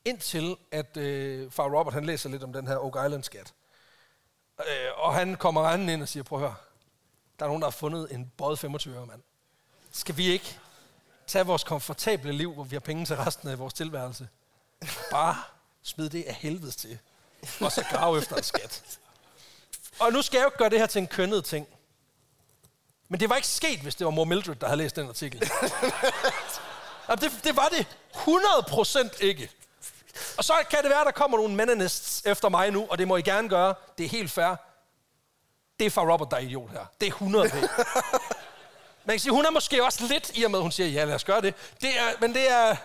indtil 0.04 0.56
at 0.70 0.96
øh, 0.96 1.50
far 1.50 1.78
Robert 1.78 1.94
han 1.94 2.04
læser 2.04 2.28
lidt 2.28 2.42
om 2.42 2.52
den 2.52 2.66
her 2.66 2.76
Oak 2.76 3.06
Island-skat. 3.06 3.52
Øh, 4.60 4.64
og 4.96 5.14
han 5.14 5.36
kommer 5.36 5.70
rendende 5.70 5.92
ind 5.92 6.02
og 6.02 6.08
siger, 6.08 6.22
prøv 6.22 6.38
at 6.38 6.42
høre, 6.42 6.54
der 7.38 7.44
er 7.44 7.48
nogen, 7.48 7.62
der 7.62 7.66
har 7.66 7.72
fundet 7.72 8.14
en 8.14 8.32
båd 8.36 8.56
25 8.56 8.96
øre, 8.96 9.06
mand. 9.06 9.22
Skal 9.92 10.16
vi 10.16 10.26
ikke 10.26 10.58
tage 11.26 11.46
vores 11.46 11.64
komfortable 11.64 12.32
liv, 12.32 12.52
hvor 12.54 12.64
vi 12.64 12.76
har 12.76 12.80
penge 12.80 13.06
til 13.06 13.16
resten 13.16 13.48
af 13.48 13.58
vores 13.58 13.74
tilværelse? 13.74 14.28
Bare 15.10 15.36
smid 15.82 16.10
det 16.10 16.22
af 16.22 16.34
helvedes 16.34 16.76
til, 16.76 16.98
og 17.60 17.72
så 17.72 17.84
grave 17.90 18.18
efter 18.18 18.36
en 18.36 18.42
skat. 18.42 18.99
Og 20.00 20.12
nu 20.12 20.22
skal 20.22 20.38
jeg 20.38 20.44
jo 20.44 20.48
ikke 20.48 20.58
gøre 20.58 20.70
det 20.70 20.78
her 20.78 20.86
til 20.86 20.98
en 20.98 21.06
kønnet 21.06 21.44
ting. 21.44 21.66
Men 23.08 23.20
det 23.20 23.30
var 23.30 23.36
ikke 23.36 23.48
sket, 23.48 23.80
hvis 23.80 23.94
det 23.94 24.04
var 24.04 24.10
mor 24.10 24.24
Mildred, 24.24 24.54
der 24.54 24.66
havde 24.66 24.78
læst 24.78 24.96
den 24.96 25.08
artikel. 25.08 25.40
Jamen, 27.08 27.20
det, 27.20 27.32
det 27.44 27.56
var 27.56 27.68
det 27.68 27.86
100% 28.14 29.24
ikke. 29.24 29.50
Og 30.38 30.44
så 30.44 30.52
kan 30.70 30.82
det 30.82 30.90
være, 30.90 31.04
der 31.04 31.10
kommer 31.10 31.38
nogle 31.38 31.54
meninists 31.54 32.22
efter 32.26 32.48
mig 32.48 32.70
nu, 32.70 32.86
og 32.90 32.98
det 32.98 33.08
må 33.08 33.16
I 33.16 33.22
gerne 33.22 33.48
gøre. 33.48 33.74
Det 33.98 34.04
er 34.04 34.08
helt 34.08 34.30
fair. 34.30 34.54
det 35.78 35.86
er 35.86 35.90
fra 35.90 36.12
Robert, 36.12 36.30
der 36.30 36.36
er 36.36 36.40
idiot 36.40 36.70
her. 36.70 36.86
Det 37.00 37.06
er 37.06 37.10
100 37.10 37.48
p. 37.48 37.54
Man 39.04 39.14
kan 39.14 39.20
sige, 39.20 39.32
hun 39.32 39.44
er 39.44 39.50
måske 39.50 39.84
også 39.84 40.06
lidt 40.06 40.30
i 40.34 40.44
og 40.44 40.50
med, 40.50 40.58
at 40.58 40.62
hun 40.62 40.72
siger, 40.72 40.88
ja, 40.88 41.04
lad 41.04 41.14
os 41.14 41.24
gøre 41.24 41.40
det. 41.40 41.54
det 41.80 41.98
er, 41.98 42.10
men 42.20 42.34
det 42.34 42.50
er, 42.50 42.76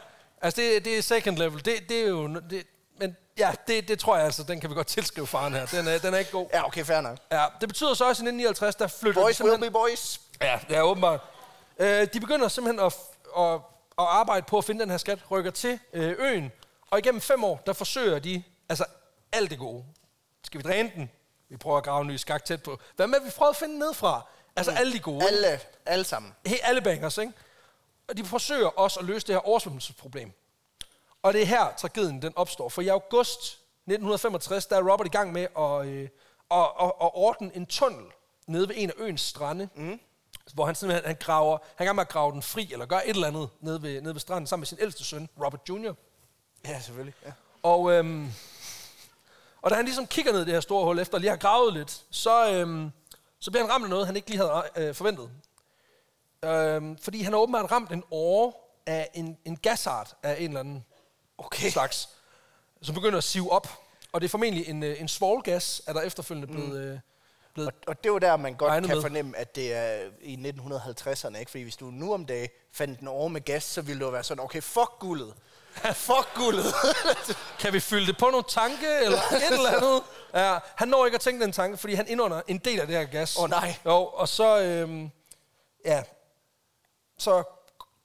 altså 0.41 0.61
det, 0.61 0.85
det 0.85 0.97
er 0.97 1.01
second 1.01 1.37
level. 1.37 1.65
Det, 1.65 1.89
det 1.89 1.99
er 1.99 2.07
jo, 2.07 2.27
det, 2.49 2.67
men 2.97 3.17
ja, 3.37 3.51
det, 3.67 3.87
det 3.87 3.99
tror 3.99 4.15
jeg 4.15 4.25
altså, 4.25 4.43
den 4.43 4.59
kan 4.59 4.69
vi 4.69 4.75
godt 4.75 4.87
tilskrive 4.87 5.27
faren 5.27 5.53
her. 5.53 5.65
Den 5.65 5.87
er, 5.87 5.97
den 5.97 6.13
er 6.13 6.17
ikke 6.17 6.31
god. 6.31 6.47
Ja, 6.53 6.65
okay, 6.65 6.85
fair 6.85 7.01
nok. 7.01 7.17
Ja, 7.31 7.45
det 7.61 7.69
betyder 7.69 7.93
så 7.93 8.09
også, 8.09 8.23
at 8.23 8.27
i 8.27 8.35
1959, 8.35 8.75
der 8.75 8.87
flytter 8.87 9.21
Boys 9.21 9.37
de 9.37 9.45
will 9.45 9.59
be 9.59 9.71
boys. 9.71 10.21
Ja, 10.41 10.59
er 10.69 10.81
åbenbart. 10.81 11.21
Øh, 11.79 12.07
de 12.13 12.19
begynder 12.19 12.47
simpelthen 12.47 12.85
at, 12.85 12.93
at, 13.37 13.53
at 13.99 14.05
arbejde 14.05 14.45
på 14.45 14.57
at 14.57 14.65
finde 14.65 14.81
den 14.81 14.89
her 14.89 14.97
skat, 14.97 15.19
rykker 15.31 15.51
til 15.51 15.79
øh, 15.93 16.15
øen, 16.19 16.51
og 16.91 16.99
igennem 16.99 17.21
fem 17.21 17.43
år, 17.43 17.61
der 17.65 17.73
forsøger 17.73 18.19
de 18.19 18.43
altså 18.69 18.85
alt 19.31 19.49
det 19.49 19.59
gode. 19.59 19.85
Skal 20.43 20.57
vi 20.57 20.63
dræne 20.63 20.91
den? 20.95 21.09
Vi 21.49 21.57
prøver 21.57 21.77
at 21.77 21.83
grave 21.83 22.01
en 22.01 22.07
ny 22.07 22.15
skak 22.15 22.45
tæt 22.45 22.63
på. 22.63 22.79
Hvad 22.95 23.07
med, 23.07 23.17
at 23.19 23.25
vi 23.25 23.29
prøver 23.29 23.49
at 23.49 23.55
finde 23.55 23.79
nedfra? 23.79 24.27
Altså 24.55 24.71
mm. 24.71 24.77
alle 24.77 24.93
de 24.93 24.99
gode. 24.99 25.27
Alle, 25.27 25.59
alle 25.85 26.05
sammen. 26.05 26.35
He, 26.45 26.55
alle 26.63 26.81
bangers, 26.81 27.17
ikke? 27.17 27.33
Og 28.07 28.17
de 28.17 28.25
forsøger 28.25 28.67
også 28.67 28.99
at 28.99 29.05
løse 29.05 29.27
det 29.27 29.35
her 29.35 29.47
oversvømmelsesproblem. 29.47 30.31
Og 31.25 31.33
det 31.33 31.41
er 31.41 31.45
her, 31.45 31.73
tragedien 31.77 32.21
den 32.21 32.33
opstår. 32.35 32.69
For 32.69 32.81
i 32.81 32.87
august 32.87 33.39
1965, 33.39 34.65
der 34.65 34.75
er 34.77 34.91
Robert 34.91 35.07
i 35.07 35.09
gang 35.09 35.31
med 35.31 35.47
at, 35.57 35.85
øh, 35.87 36.09
at, 36.51 36.67
at, 36.81 36.91
at 37.01 37.11
ordne 37.13 37.51
en 37.55 37.65
tunnel 37.65 38.05
nede 38.47 38.69
ved 38.69 38.75
en 38.77 38.89
af 38.89 38.93
øens 38.97 39.21
strande, 39.21 39.69
mm. 39.75 39.99
hvor 40.53 40.65
han 40.65 40.75
simpelthen 40.75 41.05
han 41.05 41.15
graver, 41.19 41.57
han 41.75 41.83
er 41.83 41.85
gang 41.85 41.95
med 41.95 42.01
at 42.01 42.09
grave 42.09 42.31
den 42.31 42.41
fri, 42.41 42.69
eller 42.71 42.85
gør 42.85 42.95
et 42.95 43.09
eller 43.09 43.27
andet 43.27 43.49
nede 43.61 43.81
ved, 43.81 44.01
nede 44.01 44.13
ved 44.13 44.19
stranden, 44.19 44.47
sammen 44.47 44.61
med 44.61 44.67
sin 44.67 44.77
ældste 44.81 45.03
søn, 45.03 45.29
Robert 45.45 45.69
Jr. 45.69 45.93
Ja, 46.65 46.79
selvfølgelig. 46.79 47.13
Ja. 47.25 47.31
Og, 47.63 47.91
øhm, 47.91 48.31
og 49.61 49.71
da 49.71 49.75
han 49.75 49.85
ligesom 49.85 50.07
kigger 50.07 50.31
ned 50.31 50.41
i 50.41 50.45
det 50.45 50.53
her 50.53 50.61
store 50.61 50.85
hul, 50.85 50.99
efter 50.99 51.17
lige 51.17 51.29
har 51.29 51.37
gravet 51.37 51.73
lidt, 51.73 52.03
så, 52.11 52.53
øhm, 52.53 52.91
så 53.39 53.51
bliver 53.51 53.63
han 53.63 53.71
ramt 53.73 53.83
af 53.83 53.89
noget, 53.89 54.05
han 54.05 54.15
ikke 54.15 54.29
lige 54.29 54.41
havde 54.41 54.63
øh, 54.75 54.95
forventet. 54.95 55.31
Øhm, 56.43 56.97
fordi 56.97 57.21
han 57.21 57.33
har 57.33 57.39
åbenbart 57.39 57.71
ramt 57.71 57.91
en 57.91 58.03
åre 58.11 58.53
af 58.85 59.09
en, 59.13 59.37
en 59.45 59.57
gasart 59.57 60.15
af 60.23 60.35
en 60.39 60.47
eller 60.47 60.59
anden 60.59 60.85
okay. 61.37 61.69
slags, 61.69 62.09
som 62.81 62.95
begynder 62.95 63.17
at 63.17 63.23
sive 63.23 63.51
op. 63.51 63.67
Og 64.11 64.21
det 64.21 64.27
er 64.27 64.29
formentlig 64.29 64.69
en, 64.69 64.83
øh, 64.83 65.01
en 65.01 65.07
svovlgas, 65.07 65.81
er 65.87 65.93
der 65.93 66.01
efterfølgende 66.01 66.53
blevet... 66.53 66.79
Øh, 66.79 66.99
blevet 67.53 67.69
Og, 67.69 67.73
og 67.87 67.97
det 68.03 68.09
er 68.09 68.13
jo 68.13 68.17
der, 68.17 68.37
man 68.37 68.53
godt 68.53 68.71
kan 68.83 68.95
med. 68.95 69.01
fornemme, 69.01 69.37
at 69.37 69.55
det 69.55 69.73
er 69.73 70.09
i 70.21 70.35
1950'erne, 70.35 71.37
ikke? 71.37 71.51
Fordi 71.51 71.63
hvis 71.63 71.75
du 71.75 71.85
nu 71.85 72.13
om 72.13 72.25
dagen 72.25 72.49
fandt 72.71 72.99
den 72.99 73.07
over 73.07 73.27
med 73.27 73.41
gas, 73.41 73.63
så 73.63 73.81
ville 73.81 73.99
det 73.99 74.05
jo 74.05 74.11
være 74.11 74.23
sådan, 74.23 74.43
okay, 74.43 74.61
fuck 74.61 74.91
guldet. 74.99 75.33
fuck 75.93 76.33
guldet. 76.35 76.65
kan 77.59 77.73
vi 77.73 77.79
fylde 77.79 78.07
det 78.07 78.17
på 78.17 78.25
nogle 78.25 78.45
tanke, 78.47 78.87
eller 79.03 79.17
et 79.47 79.51
eller 79.51 79.69
andet? 79.69 80.01
Ja, 80.33 80.59
han 80.75 80.87
når 80.87 81.05
ikke 81.05 81.15
at 81.15 81.21
tænke 81.21 81.43
den 81.43 81.51
tanke, 81.51 81.77
fordi 81.77 81.93
han 81.93 82.07
indånder 82.07 82.41
en 82.47 82.57
del 82.57 82.79
af 82.79 82.87
det 82.87 82.95
her 82.95 83.05
gas. 83.05 83.37
Åh, 83.37 83.49
nej. 83.49 83.75
Jo, 83.85 84.05
og 84.05 84.29
så, 84.29 84.61
øhm, 84.61 85.11
ja, 85.85 86.03
så 87.17 87.43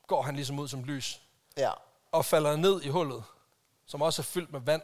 går 0.07 0.23
han 0.23 0.37
ligesom 0.37 0.59
ud 0.59 0.69
som 0.69 0.85
lys, 0.85 1.21
ja. 1.57 1.71
Og 2.13 2.25
falder 2.25 2.57
ned 2.57 2.83
i 2.83 2.89
hullet, 2.89 3.25
som 3.87 4.03
også 4.03 4.23
er 4.23 4.25
fyldt 4.25 4.53
med 4.53 4.61
vand. 4.61 4.83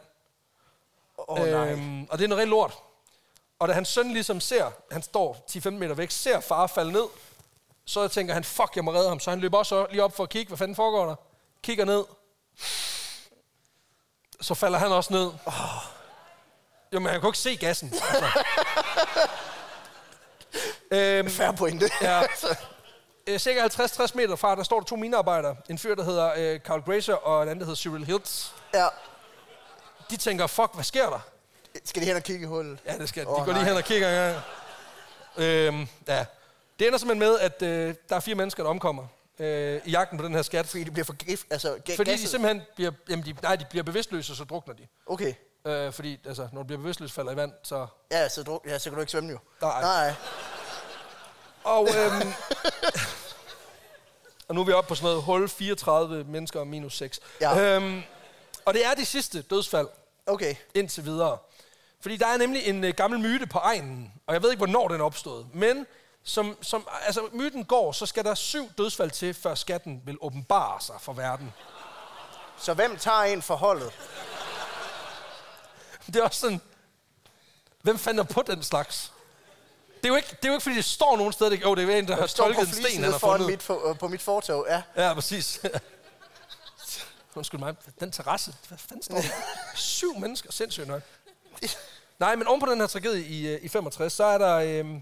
Oh, 1.17 1.39
nej. 1.39 1.71
Øhm, 1.71 2.03
og 2.03 2.17
det 2.17 2.23
er 2.23 2.27
noget 2.27 2.41
rent 2.41 2.49
lort. 2.49 2.77
Og 3.59 3.67
da 3.67 3.73
hans 3.73 3.87
søn 3.89 4.13
ligesom 4.13 4.39
ser, 4.39 4.71
han 4.91 5.01
står 5.01 5.45
10-15 5.51 5.69
meter 5.69 5.95
væk, 5.95 6.11
ser 6.11 6.39
far 6.39 6.67
falde 6.67 6.91
ned, 6.91 7.05
så 7.85 8.07
tænker 8.07 8.33
han, 8.33 8.43
fuck, 8.43 8.75
jeg 8.75 8.83
må 8.83 8.93
redde 8.93 9.09
ham. 9.09 9.19
Så 9.19 9.29
han 9.29 9.39
løber 9.39 9.57
også 9.57 9.87
lige 9.89 10.03
op 10.03 10.15
for 10.15 10.23
at 10.23 10.29
kigge, 10.29 10.47
hvad 10.47 10.57
fanden 10.57 10.75
foregår 10.75 11.05
der? 11.05 11.15
Kigger 11.63 11.85
ned. 11.85 12.03
Så 14.41 14.53
falder 14.53 14.79
han 14.79 14.91
også 14.91 15.13
ned. 15.13 15.31
Oh. 15.45 15.53
Jo, 16.93 16.99
men 16.99 17.09
han 17.11 17.21
kunne 17.21 17.29
ikke 17.29 17.37
se 17.39 17.55
gassen. 17.55 17.93
Altså. 17.93 18.43
øhm, 20.91 21.29
Færre 21.29 21.53
pointe. 21.53 21.89
ja. 22.01 22.21
Øh, 23.27 23.39
cirka 23.39 23.67
50-60 23.67 24.11
meter 24.15 24.35
fra, 24.35 24.55
der 24.55 24.63
står 24.63 24.79
der 24.79 24.85
to 24.85 24.95
minearbejdere. 24.95 25.55
En 25.69 25.77
fyr, 25.77 25.95
der 25.95 26.03
hedder 26.03 26.31
øh, 26.37 26.59
Carl 26.59 26.81
Grazer, 26.81 27.13
og 27.13 27.43
en 27.43 27.49
anden, 27.49 27.59
der 27.59 27.65
hedder 27.65 27.75
Cyril 27.75 28.05
Hiltz. 28.05 28.49
ja. 28.73 28.87
De 30.09 30.17
tænker, 30.17 30.47
fuck, 30.47 30.73
hvad 30.73 30.83
sker 30.83 31.09
der? 31.09 31.19
Skal 31.85 32.01
de 32.01 32.07
hen 32.07 32.15
og 32.15 32.23
kigge 32.23 32.41
i 32.43 32.45
hullet? 32.45 32.79
Ja, 32.85 32.97
det 32.97 33.09
skal 33.09 33.23
de. 33.23 33.29
Åh, 33.29 33.39
De 33.39 33.45
går 33.45 33.51
lige 33.51 33.61
nej. 33.63 33.67
hen 33.69 33.77
og 33.77 33.83
kigger 33.83 34.11
gang. 34.31 34.41
Øhm, 35.37 35.87
ja. 36.07 36.25
Det 36.79 36.87
ender 36.87 36.99
simpelthen 36.99 37.19
med, 37.29 37.39
at 37.39 37.61
øh, 37.61 37.95
der 38.09 38.15
er 38.15 38.19
fire 38.19 38.35
mennesker, 38.35 38.63
der 38.63 38.69
omkommer 38.69 39.07
øh, 39.39 39.81
i 39.85 39.91
jagten 39.91 40.17
på 40.17 40.25
den 40.25 40.35
her 40.35 40.41
skat. 40.41 40.67
Fordi 40.67 40.83
de 40.83 40.91
bliver 40.91 41.05
for 41.05 41.13
gift, 41.13 41.45
altså 41.49 41.77
Fordi 41.95 42.03
de 42.03 42.05
gasset. 42.11 42.29
simpelthen 42.29 42.61
bliver, 42.75 42.91
jamen 43.09 43.25
de, 43.25 43.35
nej, 43.43 43.55
de 43.55 43.65
bliver 43.69 43.83
bevidstløse, 43.83 44.35
så 44.35 44.43
drukner 44.43 44.73
de. 44.73 44.87
Okay. 45.05 45.33
Øh, 45.67 45.93
fordi 45.93 46.19
altså, 46.25 46.47
når 46.53 46.61
du 46.61 46.67
bliver 46.67 46.79
bevidstløs, 46.81 47.11
falder 47.11 47.31
i 47.31 47.35
vand, 47.35 47.51
så... 47.63 47.87
Ja, 48.11 48.29
så, 48.29 48.43
druk, 48.43 48.65
ja, 48.67 48.79
så 48.79 48.89
kan 48.89 48.93
du 48.95 48.99
ikke 48.99 49.11
svømme 49.11 49.29
jo. 49.31 49.37
Nej. 49.61 49.81
Nej. 49.81 50.13
Og, 51.67 51.87
øhm, 51.97 52.33
og 54.47 54.55
nu 54.55 54.61
er 54.61 54.65
vi 54.65 54.71
oppe 54.71 54.87
på 54.87 54.95
sådan 54.95 55.05
noget 55.05 55.23
hul 55.23 55.49
34 55.49 56.23
mennesker 56.23 56.59
og 56.59 56.67
minus 56.67 56.97
6. 56.97 57.19
Ja. 57.41 57.75
Øhm, 57.75 58.01
og 58.65 58.73
det 58.73 58.85
er 58.85 58.93
de 58.93 59.05
sidste 59.05 59.41
dødsfald 59.41 59.87
Okay. 60.25 60.55
indtil 60.73 61.05
videre. 61.05 61.37
Fordi 62.01 62.17
der 62.17 62.27
er 62.27 62.37
nemlig 62.37 62.67
en 62.67 62.83
øh, 62.83 62.93
gammel 62.93 63.19
myte 63.19 63.47
på 63.47 63.57
egnen, 63.57 64.13
og 64.27 64.33
jeg 64.33 64.43
ved 64.43 64.51
ikke, 64.51 64.59
hvornår 64.59 64.87
den 64.87 65.01
opstået, 65.01 65.47
men 65.53 65.85
som, 66.23 66.57
som 66.61 66.87
altså, 67.05 67.29
myten 67.33 67.65
går, 67.65 67.91
så 67.91 68.05
skal 68.05 68.23
der 68.23 68.35
syv 68.35 68.71
dødsfald 68.77 69.11
til, 69.11 69.33
før 69.33 69.55
skatten 69.55 70.01
vil 70.05 70.17
åbenbare 70.21 70.81
sig 70.81 70.95
for 71.01 71.13
verden. 71.13 71.53
Så 72.57 72.73
hvem 72.73 72.97
tager 72.97 73.21
en 73.21 73.41
for 73.41 73.55
holdet? 73.55 73.91
Det 76.07 76.15
er 76.15 76.23
også 76.23 76.39
sådan, 76.39 76.61
hvem 77.81 77.97
finder 77.97 78.23
på 78.23 78.41
den 78.41 78.63
slags? 78.63 79.11
Det 80.07 80.11
er 80.11 80.15
jo 80.15 80.17
ikke, 80.17 80.29
det 80.29 80.45
er 80.45 80.49
jo 80.49 80.53
ikke 80.53 80.63
fordi 80.63 80.75
det 80.75 80.85
står 80.85 81.17
nogen 81.17 81.33
steder, 81.33 81.49
det, 81.49 81.61
jo, 81.61 81.75
det 81.75 81.89
er 81.89 81.97
en, 81.97 82.07
der 82.07 82.15
har 82.15 82.27
tolket 82.27 82.59
en 82.59 82.73
sten, 82.73 83.03
han 83.03 83.11
har 83.11 83.19
fundet. 83.19 83.47
mit, 83.47 83.63
for, 83.63 83.89
øh, 83.89 83.97
på 83.97 84.07
mit 84.07 84.21
fortog, 84.21 84.65
ja. 84.69 84.81
Ja, 84.95 85.13
præcis. 85.13 85.61
Undskyld 87.35 87.59
mig, 87.59 87.75
den 87.99 88.11
terrasse, 88.11 88.55
hvad 88.67 88.77
fanden 88.77 89.03
står 89.03 89.15
der? 89.15 89.21
Syv 89.75 90.19
mennesker, 90.19 90.51
sindssygt 90.51 90.87
nok. 90.87 91.01
Nej, 92.19 92.35
men 92.35 92.47
oven 92.47 92.59
på 92.59 92.65
den 92.65 92.79
her 92.79 92.87
tragedie 92.87 93.25
i, 93.25 93.47
øh, 93.47 93.59
i 93.63 93.67
65, 93.67 94.13
så 94.13 94.23
er 94.23 94.37
der... 94.37 94.55
Øhm, 94.55 95.01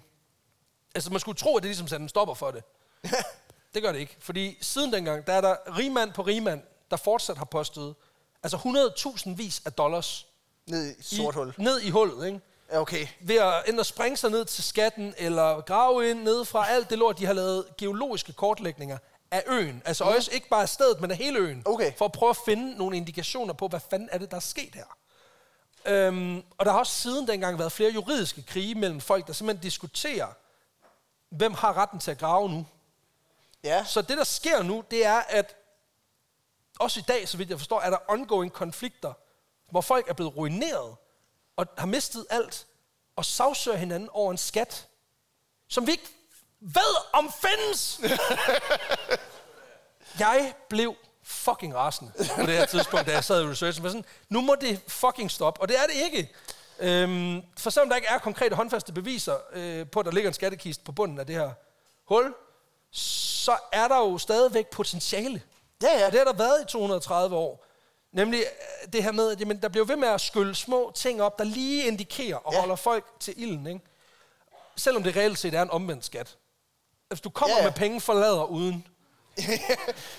altså, 0.95 1.09
man 1.09 1.19
skulle 1.19 1.37
tro, 1.37 1.57
at 1.57 1.63
det 1.63 1.69
ligesom 1.69 1.87
satte 1.87 2.03
en 2.03 2.09
stopper 2.09 2.33
for 2.33 2.51
det. 2.51 2.63
Det 3.73 3.83
gør 3.83 3.91
det 3.91 3.99
ikke. 3.99 4.17
Fordi 4.19 4.57
siden 4.61 4.93
dengang, 4.93 5.27
der 5.27 5.33
er 5.33 5.41
der 5.41 5.77
rigmand 5.77 6.13
på 6.13 6.21
rigmand, 6.21 6.61
der 6.91 6.97
fortsat 6.97 7.37
har 7.37 7.45
postet 7.45 7.95
altså 8.43 8.57
100.000 9.27 9.29
vis 9.35 9.61
af 9.65 9.73
dollars 9.73 10.27
Ned 10.67 10.95
i 10.99 11.03
sort 11.15 11.35
hul. 11.35 11.53
ned 11.57 11.81
i 11.81 11.89
hullet, 11.89 12.27
ikke? 12.27 12.39
Ja, 12.71 12.79
okay. 12.79 13.07
ved 13.19 13.35
at 13.35 13.53
enten 13.65 13.79
at 13.79 13.85
springe 13.85 14.17
sig 14.17 14.31
ned 14.31 14.45
til 14.45 14.63
skatten, 14.63 15.13
eller 15.17 15.61
grave 15.61 16.09
ind 16.09 16.23
ned 16.23 16.45
fra 16.45 16.69
alt 16.69 16.89
det 16.89 16.97
lort, 16.97 17.17
de 17.17 17.25
har 17.25 17.33
lavet 17.33 17.65
geologiske 17.77 18.33
kortlægninger 18.33 18.97
af 19.31 19.43
øen. 19.47 19.81
Altså 19.85 20.03
også 20.03 20.31
ikke 20.31 20.49
bare 20.49 20.61
af 20.61 20.69
stedet, 20.69 21.01
men 21.01 21.11
af 21.11 21.17
hele 21.17 21.39
øen. 21.39 21.63
Okay. 21.65 21.93
For 21.97 22.05
at 22.05 22.11
prøve 22.11 22.29
at 22.29 22.37
finde 22.45 22.77
nogle 22.77 22.97
indikationer 22.97 23.53
på, 23.53 23.67
hvad 23.67 23.79
fanden 23.89 24.09
er 24.11 24.17
det, 24.17 24.31
der 24.31 24.37
er 24.37 24.41
sket 24.41 24.75
her. 24.75 24.97
Øhm, 25.85 26.43
og 26.57 26.65
der 26.65 26.71
har 26.71 26.79
også 26.79 26.93
siden 26.93 27.27
dengang 27.27 27.59
været 27.59 27.71
flere 27.71 27.91
juridiske 27.91 28.43
krige 28.43 28.75
mellem 28.75 29.01
folk, 29.01 29.27
der 29.27 29.33
simpelthen 29.33 29.63
diskuterer, 29.63 30.27
hvem 31.29 31.53
har 31.53 31.77
retten 31.77 31.99
til 31.99 32.11
at 32.11 32.17
grave 32.17 32.49
nu. 32.49 32.65
Ja. 33.63 33.85
Så 33.85 34.01
det, 34.01 34.17
der 34.17 34.23
sker 34.23 34.63
nu, 34.63 34.83
det 34.91 35.05
er, 35.05 35.19
at 35.19 35.55
også 36.79 36.99
i 36.99 37.03
dag, 37.07 37.27
så 37.27 37.37
vidt 37.37 37.49
jeg 37.49 37.57
forstår, 37.59 37.81
er 37.81 37.89
der 37.89 37.97
ongoing 38.07 38.53
konflikter, 38.53 39.13
hvor 39.71 39.81
folk 39.81 40.09
er 40.09 40.13
blevet 40.13 40.37
ruineret 40.37 40.95
og 41.55 41.67
har 41.77 41.85
mistet 41.85 42.25
alt, 42.29 42.65
og 43.15 43.25
sagsøger 43.25 43.77
hinanden 43.77 44.09
over 44.11 44.31
en 44.31 44.37
skat, 44.37 44.87
som 45.69 45.87
vi 45.87 45.91
ikke 45.91 46.09
ved 46.59 46.95
om 47.13 47.31
findes. 47.41 48.01
jeg 50.19 50.53
blev 50.69 50.95
fucking 51.23 51.75
rasende 51.75 52.11
på 52.35 52.41
det 52.41 52.57
her 52.57 52.65
tidspunkt, 52.65 53.05
da 53.05 53.11
jeg 53.11 53.23
sad 53.23 53.43
i 53.43 53.47
researchen. 53.47 53.85
Sådan, 53.85 54.05
nu 54.29 54.41
må 54.41 54.55
det 54.61 54.81
fucking 54.87 55.31
stoppe, 55.31 55.61
og 55.61 55.67
det 55.67 55.77
er 55.77 55.85
det 55.85 55.95
ikke. 55.95 56.31
Øhm, 56.79 57.41
for 57.57 57.69
selvom 57.69 57.89
der 57.89 57.95
ikke 57.95 58.07
er 58.07 58.17
konkrete 58.17 58.55
håndfaste 58.55 58.93
beviser 58.93 59.37
øh, 59.53 59.87
på, 59.87 59.99
at 59.99 60.05
der 60.05 60.11
ligger 60.11 60.29
en 60.29 60.33
skattekist 60.33 60.83
på 60.83 60.91
bunden 60.91 61.19
af 61.19 61.25
det 61.25 61.35
her 61.35 61.51
hul, 62.07 62.33
så 62.91 63.57
er 63.71 63.87
der 63.87 63.97
jo 63.97 64.17
stadigvæk 64.17 64.67
potentiale. 64.67 65.41
Ja, 65.81 65.99
ja. 65.99 66.05
Og 66.05 66.11
det 66.11 66.19
har 66.19 66.25
der 66.25 66.33
været 66.33 66.61
i 66.61 66.65
230 66.65 67.35
år. 67.35 67.64
Nemlig 68.15 68.39
øh, 68.39 68.93
det 68.93 69.03
her 69.03 69.11
med, 69.11 69.31
at 69.31 69.39
jamen, 69.39 69.61
der 69.61 69.69
bliver 69.69 69.85
ved 69.85 69.95
med 69.95 70.07
at 70.07 70.21
skylle 70.21 70.55
små 70.55 70.91
ting 70.95 71.21
op, 71.21 71.37
der 71.37 71.43
lige 71.43 71.83
indikerer 71.87 72.35
og 72.37 72.53
Ja. 72.53 72.59
holder 72.59 72.75
folk 72.75 73.05
til 73.19 73.33
ilden. 73.37 73.67
Ikke? 73.67 73.79
Selvom 74.75 75.03
det 75.03 75.15
reelt 75.15 75.39
set 75.39 75.53
er 75.53 75.61
en 75.61 75.69
omvendt 75.71 76.05
skat. 76.05 76.35
Hvis 77.07 77.21
du 77.21 77.29
kommer 77.29 77.57
Ja, 77.57 77.63
med 77.63 77.71
penge, 77.71 78.01
forlader 78.01 78.43
uden. 78.43 78.87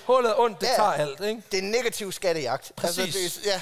Hullet 0.07 0.39
ondt, 0.39 0.61
det 0.61 0.67
Ja. 0.67 0.73
tager 0.75 0.91
alt. 0.91 1.19
Ikke? 1.23 1.41
Det 1.51 1.57
er 1.57 1.61
en 1.61 1.71
negativ 1.71 2.11
skattejagt. 2.11 2.71
Præcis. 2.75 3.13
det, 3.33 3.47
er- 3.47 3.51
ja. 3.51 3.61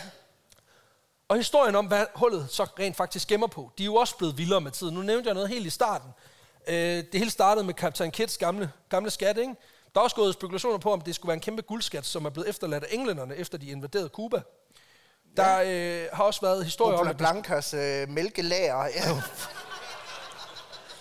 Og 1.27 1.37
historien 1.37 1.75
om, 1.75 1.85
hvad 1.85 2.05
hullet 2.15 2.47
så 2.51 2.63
rent 2.79 2.95
faktisk 2.95 3.27
gemmer 3.27 3.47
på, 3.47 3.71
de 3.77 3.83
er 3.83 3.85
jo 3.85 3.95
også 3.95 4.15
blevet 4.17 4.37
vildere 4.37 4.61
med 4.61 4.71
tiden. 4.71 4.93
Nu 4.95 5.01
nævnte 5.01 5.27
jeg 5.27 5.33
noget 5.33 5.49
helt 5.49 5.65
i 5.65 5.69
starten. 5.69 6.09
Øh, 6.67 6.75
det 6.75 7.09
hele 7.13 7.31
startede 7.31 7.65
med 7.65 7.73
Captain 7.73 8.11
Kids 8.11 8.37
gamle, 8.37 8.71
gamle 8.89 9.09
skat, 9.11 9.37
ikke? 9.37 9.55
Der 9.95 10.01
er 10.01 10.03
også 10.03 10.15
gået 10.15 10.33
spekulationer 10.33 10.77
på, 10.77 10.93
om 10.93 11.01
det 11.01 11.15
skulle 11.15 11.27
være 11.29 11.33
en 11.33 11.41
kæmpe 11.41 11.61
guldskat, 11.61 12.05
som 12.05 12.25
er 12.25 12.29
blevet 12.29 12.49
efterladt 12.49 12.83
af 12.83 12.87
englænderne, 12.91 13.35
efter 13.35 13.57
de 13.57 13.67
invaderede 13.67 14.07
Cuba. 14.07 14.41
Der 15.37 15.61
øh, 15.65 16.07
har 16.13 16.23
også 16.23 16.41
været 16.41 16.63
historier 16.65 16.97
om, 16.97 17.15
Blancas 17.17 17.73
øh, 17.73 18.09
mælkelager. 18.09 18.83
Ja. 18.83 19.21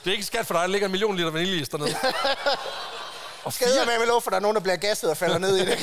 Det 0.05 0.11
er 0.11 0.13
ikke 0.13 0.25
skat 0.25 0.47
for 0.47 0.55
dig, 0.55 0.61
der 0.61 0.67
ligger 0.67 0.87
en 0.87 0.91
million 0.91 1.17
liter 1.17 1.31
vaniljeis 1.31 1.69
dernede. 1.69 1.95
Og 3.45 3.53
Skader 3.53 3.87
med 3.87 3.99
med 3.99 4.07
lov, 4.07 4.23
for 4.23 4.31
der 4.31 4.37
er 4.37 4.41
nogen, 4.41 4.55
der 4.55 4.61
bliver 4.61 4.77
gasset 4.77 5.11
og 5.11 5.17
falder 5.17 5.39
ned 5.39 5.57
i 5.57 5.65
det. 5.65 5.79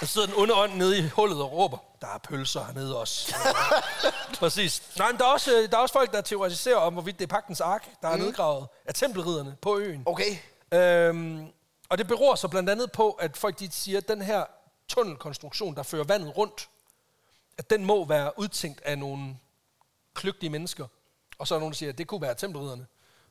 Der 0.00 0.06
sidder 0.06 0.26
den 0.26 0.36
onde 0.36 0.54
ånd 0.54 0.74
nede 0.74 0.98
i 0.98 1.08
hullet 1.08 1.42
og 1.42 1.52
råber, 1.52 1.78
der 2.00 2.06
er 2.06 2.18
pølser 2.18 2.64
hernede 2.64 3.00
også. 3.00 3.34
Præcis. 4.38 4.82
Nej, 4.98 5.10
men 5.10 5.18
der 5.18 5.24
er, 5.24 5.28
også, 5.28 5.56
øh, 5.56 5.70
der 5.70 5.76
er 5.76 5.80
også 5.80 5.92
folk, 5.92 6.12
der 6.12 6.20
teoretiserer 6.20 6.76
om, 6.76 6.92
hvorvidt 6.92 7.18
det 7.18 7.24
er 7.24 7.28
pagtens 7.28 7.60
ark, 7.60 7.88
der 8.02 8.08
er 8.08 8.16
mm. 8.16 8.22
nedgravet 8.22 8.66
af 8.84 8.94
tempelridderne 8.94 9.56
på 9.62 9.78
øen. 9.78 10.02
Okay. 10.06 10.36
Øhm, 10.72 11.46
og 11.88 11.98
det 11.98 12.08
beror 12.08 12.34
så 12.34 12.48
blandt 12.48 12.70
andet 12.70 12.92
på, 12.92 13.10
at 13.10 13.36
folk 13.36 13.58
de 13.58 13.70
siger, 13.72 13.98
at 13.98 14.08
den 14.08 14.22
her 14.22 14.44
tunnelkonstruktion, 14.88 15.74
der 15.76 15.82
fører 15.82 16.04
vandet 16.04 16.36
rundt, 16.36 16.68
at 17.58 17.70
den 17.70 17.84
må 17.84 18.04
være 18.04 18.38
udtænkt 18.38 18.80
af 18.84 18.98
nogle 18.98 19.36
kløgtige 20.14 20.50
mennesker. 20.50 20.86
Og 21.38 21.48
så 21.48 21.54
er 21.54 21.56
der 21.56 21.60
nogen, 21.60 21.72
der 21.72 21.76
siger, 21.76 21.92
at 21.92 21.98
det 21.98 22.06
kunne 22.06 22.22
være 22.22 22.34
tempelridderne. 22.34 22.86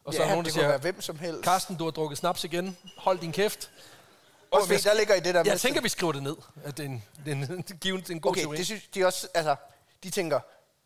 Og 0.05 0.13
så 0.13 0.19
Ja, 0.19 0.23
er 0.23 0.27
der 0.27 0.33
nogen, 0.33 0.45
der 0.45 0.51
siger, 0.51 0.77
hvem 0.77 1.01
som 1.01 1.19
helst. 1.19 1.43
Karsten, 1.43 1.75
du 1.75 1.83
har 1.83 1.91
drukket 1.91 2.17
snaps 2.17 2.43
igen. 2.43 2.77
Hold 2.97 3.19
din 3.19 3.31
kæft. 3.31 3.71
Også 4.55 4.67
fordi, 4.67 4.81
der 4.81 4.93
ligger 4.93 5.15
i 5.15 5.19
det 5.19 5.35
der 5.35 5.43
med... 5.43 5.51
Jeg 5.51 5.59
tænker, 5.59 5.81
vi 5.81 5.89
skriver 5.89 6.11
det 6.13 6.23
ned, 6.23 6.35
at 6.63 6.77
det 6.77 6.85
er 6.85 6.89
en, 6.89 7.03
det 7.25 7.31
er 7.31 7.35
en, 7.35 7.41
det 7.41 7.49
er 7.85 7.93
en, 7.93 7.99
det 7.99 8.09
er 8.09 8.13
en 8.13 8.21
god 8.21 8.31
Okay, 8.31 8.41
teori. 8.41 8.57
det 8.57 8.65
synes 8.65 8.83
de 8.95 9.05
også... 9.05 9.27
Altså, 9.33 9.55
de 10.03 10.09
tænker, 10.09 10.39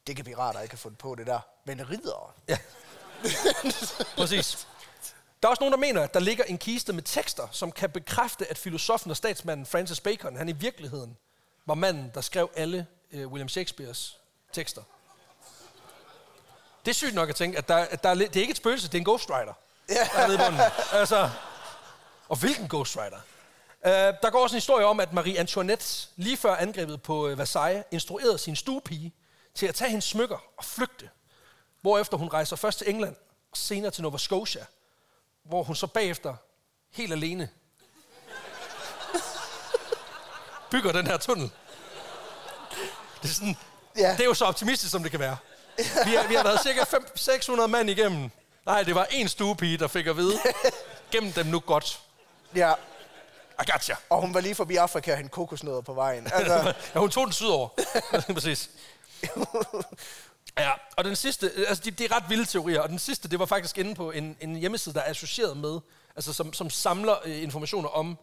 det 0.07 0.15
kan 0.15 0.25
pirater 0.25 0.59
ikke 0.61 0.73
have 0.73 0.79
fundet 0.79 0.97
på 0.97 1.15
det 1.15 1.27
der. 1.27 1.39
Men 1.65 1.89
riddere... 1.89 2.31
Ja. 2.47 2.57
Præcis. 4.17 4.67
Der 5.41 5.47
er 5.47 5.49
også 5.49 5.61
nogen, 5.61 5.71
der 5.71 5.79
mener, 5.79 6.01
at 6.01 6.13
der 6.13 6.19
ligger 6.19 6.43
en 6.43 6.57
kiste 6.57 6.93
med 6.93 7.03
tekster, 7.03 7.47
som 7.51 7.71
kan 7.71 7.89
bekræfte, 7.89 8.47
at 8.49 8.57
filosofen 8.57 9.11
og 9.11 9.17
statsmanden 9.17 9.65
Francis 9.65 9.99
Bacon, 9.99 10.35
han 10.35 10.49
i 10.49 10.51
virkeligheden 10.51 11.17
var 11.65 11.73
manden, 11.75 12.11
der 12.13 12.21
skrev 12.21 12.49
alle 12.55 12.87
øh, 13.11 13.27
William 13.27 13.49
Shakespeares 13.49 14.17
tekster. 14.53 14.81
Det 16.85 16.91
er 16.91 16.95
sygt 16.95 17.13
nok 17.15 17.29
at 17.29 17.35
tænke, 17.35 17.57
at, 17.57 17.67
der, 17.67 17.75
at 17.75 18.03
der 18.03 18.09
er, 18.09 18.15
det 18.15 18.35
er 18.35 18.41
ikke 18.41 18.51
et 18.51 18.57
spøgelse, 18.57 18.87
det 18.87 18.93
er 18.93 18.97
en 18.97 19.05
ghostwriter. 19.05 19.53
Ja. 19.89 19.93
Der 20.13 20.19
er 20.19 20.27
nede 20.27 20.35
i 20.35 20.45
bunden. 20.45 20.61
Altså, 20.99 21.29
og 22.29 22.37
hvilken 22.37 22.67
ghostwriter? 22.69 23.17
Uh, 23.85 23.91
der 23.91 24.29
går 24.29 24.43
også 24.43 24.53
en 24.55 24.57
historie 24.57 24.85
om, 24.85 24.99
at 24.99 25.13
Marie 25.13 25.39
Antoinette, 25.39 26.07
lige 26.15 26.37
før 26.37 26.55
angrebet 26.55 27.01
på 27.01 27.27
øh, 27.27 27.37
Versailles, 27.37 27.83
instruerede 27.91 28.37
sin 28.37 28.55
stuepige 28.55 29.13
til 29.55 29.65
at 29.67 29.75
tage 29.75 29.89
hendes 29.89 30.05
smykker 30.05 30.37
og 30.57 30.65
flygte. 30.65 31.09
Hvorefter 31.81 32.17
hun 32.17 32.27
rejser 32.27 32.55
først 32.55 32.77
til 32.77 32.89
England, 32.89 33.15
og 33.51 33.57
senere 33.57 33.91
til 33.91 34.03
Nova 34.03 34.17
Scotia, 34.17 34.65
hvor 35.43 35.63
hun 35.63 35.75
så 35.75 35.87
bagefter, 35.87 36.35
helt 36.91 37.11
alene, 37.13 37.49
bygger 40.71 40.91
den 40.91 41.07
her 41.07 41.17
tunnel. 41.17 41.49
Det 43.21 43.29
er, 43.29 43.33
sådan, 43.33 43.57
Ja. 43.97 44.11
det 44.11 44.19
er 44.19 44.25
jo 44.25 44.33
så 44.33 44.45
optimistisk, 44.45 44.91
som 44.91 45.01
det 45.03 45.11
kan 45.11 45.19
være. 45.19 45.37
Vi 45.77 46.11
har, 46.15 46.27
vi 46.27 46.35
har 46.35 46.43
været 46.43 46.59
cirka 46.63 46.83
5, 46.83 47.07
600 47.17 47.67
mand 47.69 47.89
igennem. 47.89 48.31
Nej, 48.65 48.83
det 48.83 48.95
var 48.95 49.07
en 49.11 49.27
stuepige, 49.27 49.77
der 49.77 49.87
fik 49.87 50.07
at 50.07 50.17
vide, 50.17 50.39
gennem 51.11 51.31
dem 51.31 51.45
nu 51.45 51.59
godt. 51.59 51.99
Ja, 52.55 52.73
I 53.61 53.71
gotcha. 53.71 53.93
og 54.09 54.21
hun 54.21 54.33
var 54.33 54.39
lige 54.39 54.55
forbi 54.55 54.75
Afrika 54.75 55.11
og 55.11 55.17
hente 55.17 55.31
kokosnødder 55.31 55.81
på 55.81 55.93
vejen. 55.93 56.27
Altså, 56.33 56.73
Ja, 56.93 56.99
hun 56.99 57.09
tog 57.09 57.25
den 57.25 57.33
sydover. 57.33 57.69
Præcis. 58.33 58.69
Ja, 60.57 60.71
og 60.97 61.03
den 61.03 61.15
sidste, 61.15 61.51
altså 61.67 61.83
det, 61.85 61.99
det 61.99 62.11
er 62.11 62.15
ret 62.15 62.23
vilde 62.29 62.45
teorier, 62.45 62.81
og 62.81 62.89
den 62.89 62.99
sidste, 62.99 63.27
det 63.29 63.39
var 63.39 63.45
faktisk 63.45 63.77
inde 63.77 63.95
på 63.95 64.11
en, 64.11 64.37
en 64.41 64.55
hjemmeside, 64.55 64.95
der 64.95 65.01
er 65.01 65.09
associeret 65.09 65.57
med, 65.57 65.79
altså 66.15 66.33
som, 66.33 66.53
som 66.53 66.69
samler 66.69 67.15
øh, 67.25 67.43
informationer 67.43 67.89
om 67.89 68.17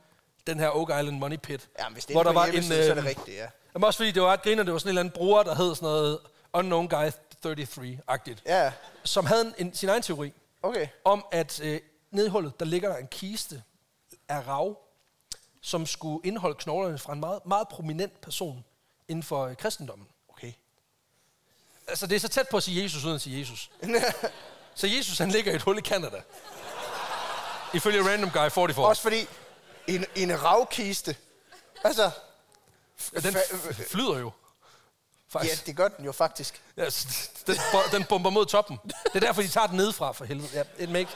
den 0.47 0.59
her 0.59 0.69
Oak 0.69 0.89
Island 0.89 1.19
Money 1.19 1.37
Pit. 1.37 1.69
ja, 1.79 1.89
hvis 1.89 2.07
det 2.07 2.17
er 2.17 2.23
på 2.23 2.31
en 2.31 2.53
hjemmeside, 2.53 2.85
så 2.85 2.91
er 2.91 2.95
det 2.95 3.03
øh, 3.03 3.09
rigtigt, 3.09 3.37
ja. 3.37 3.47
Jamen 3.75 3.85
også 3.85 3.97
fordi 3.97 4.11
det 4.11 4.23
var 4.23 4.29
ret 4.33 4.43
griner, 4.43 4.63
det 4.63 4.73
var 4.73 4.79
sådan 4.79 4.89
en 4.89 4.91
eller 4.91 5.01
anden 5.01 5.15
bruger, 5.15 5.43
der 5.43 5.55
hed 5.55 5.75
sådan 5.75 5.87
noget 5.87 6.19
Unknown 6.53 6.89
Guy 6.89 7.09
33-agtigt, 7.47 8.43
Ja, 8.47 8.73
som 9.05 9.27
havde 9.27 9.41
en, 9.41 9.67
en, 9.67 9.75
sin 9.75 9.89
egen 9.89 10.03
teori 10.03 10.33
okay. 10.63 10.87
om, 11.05 11.25
at 11.33 11.61
øh, 11.61 11.81
nede 12.11 12.27
i 12.27 12.31
hullet, 12.31 12.61
der 12.61 12.67
ligger 12.67 12.89
der 12.89 12.97
en 12.97 13.07
kiste 13.07 13.63
af 14.29 14.49
rav, 14.49 14.79
som 15.67 15.87
skulle 15.87 16.21
indeholde 16.25 16.55
knoglerne 16.59 16.99
fra 16.99 17.13
en 17.13 17.21
meget, 17.21 17.47
meget 17.47 17.69
prominent 17.69 18.21
person 18.21 18.65
inden 19.09 19.23
for 19.23 19.47
øh, 19.47 19.57
kristendommen. 19.57 20.09
Okay. 20.29 20.53
Altså, 21.89 22.07
det 22.07 22.17
er 22.17 22.21
så 22.21 22.29
tæt 22.29 22.49
på 22.49 22.57
at 22.57 22.63
sige 22.63 22.83
Jesus, 22.83 23.05
uden 23.05 23.15
at 23.15 23.21
sige 23.21 23.41
Jesus. 23.41 23.71
så 24.75 24.87
Jesus, 24.87 25.19
han 25.19 25.31
ligger 25.31 25.53
i 25.53 25.55
et 25.55 25.63
hul 25.63 25.79
i 25.79 25.81
Canada. 25.81 26.23
Ifølge 27.75 28.11
Random 28.11 28.31
Guy 28.31 28.51
44. 28.51 28.87
Også 28.87 29.03
fordi, 29.03 29.27
en, 29.87 30.05
en 30.17 30.43
ravkiste, 30.43 31.17
altså, 31.85 32.11
Ja, 33.15 33.21
den 33.21 33.37
flyder 33.89 34.19
jo. 34.19 34.33
ja, 35.35 35.39
Faktisk. 35.39 35.67
det 35.67 35.77
gør 35.77 35.89
den 35.89 36.05
jo 36.05 36.13
faktisk. 36.13 36.63
Ja, 36.77 36.85
den, 37.47 37.57
den 37.93 38.05
bomber 38.05 38.31
mod 38.31 38.47
toppen. 38.47 38.79
Det 38.85 39.15
er 39.15 39.21
derfor, 39.21 39.43
de 39.43 39.49
tager 39.49 39.67
den 39.67 39.77
nedefra, 39.77 40.13
for 40.13 40.25
helvede. 40.25 40.49
Ja, 40.55 40.85
it 40.85 40.91
make, 40.91 41.09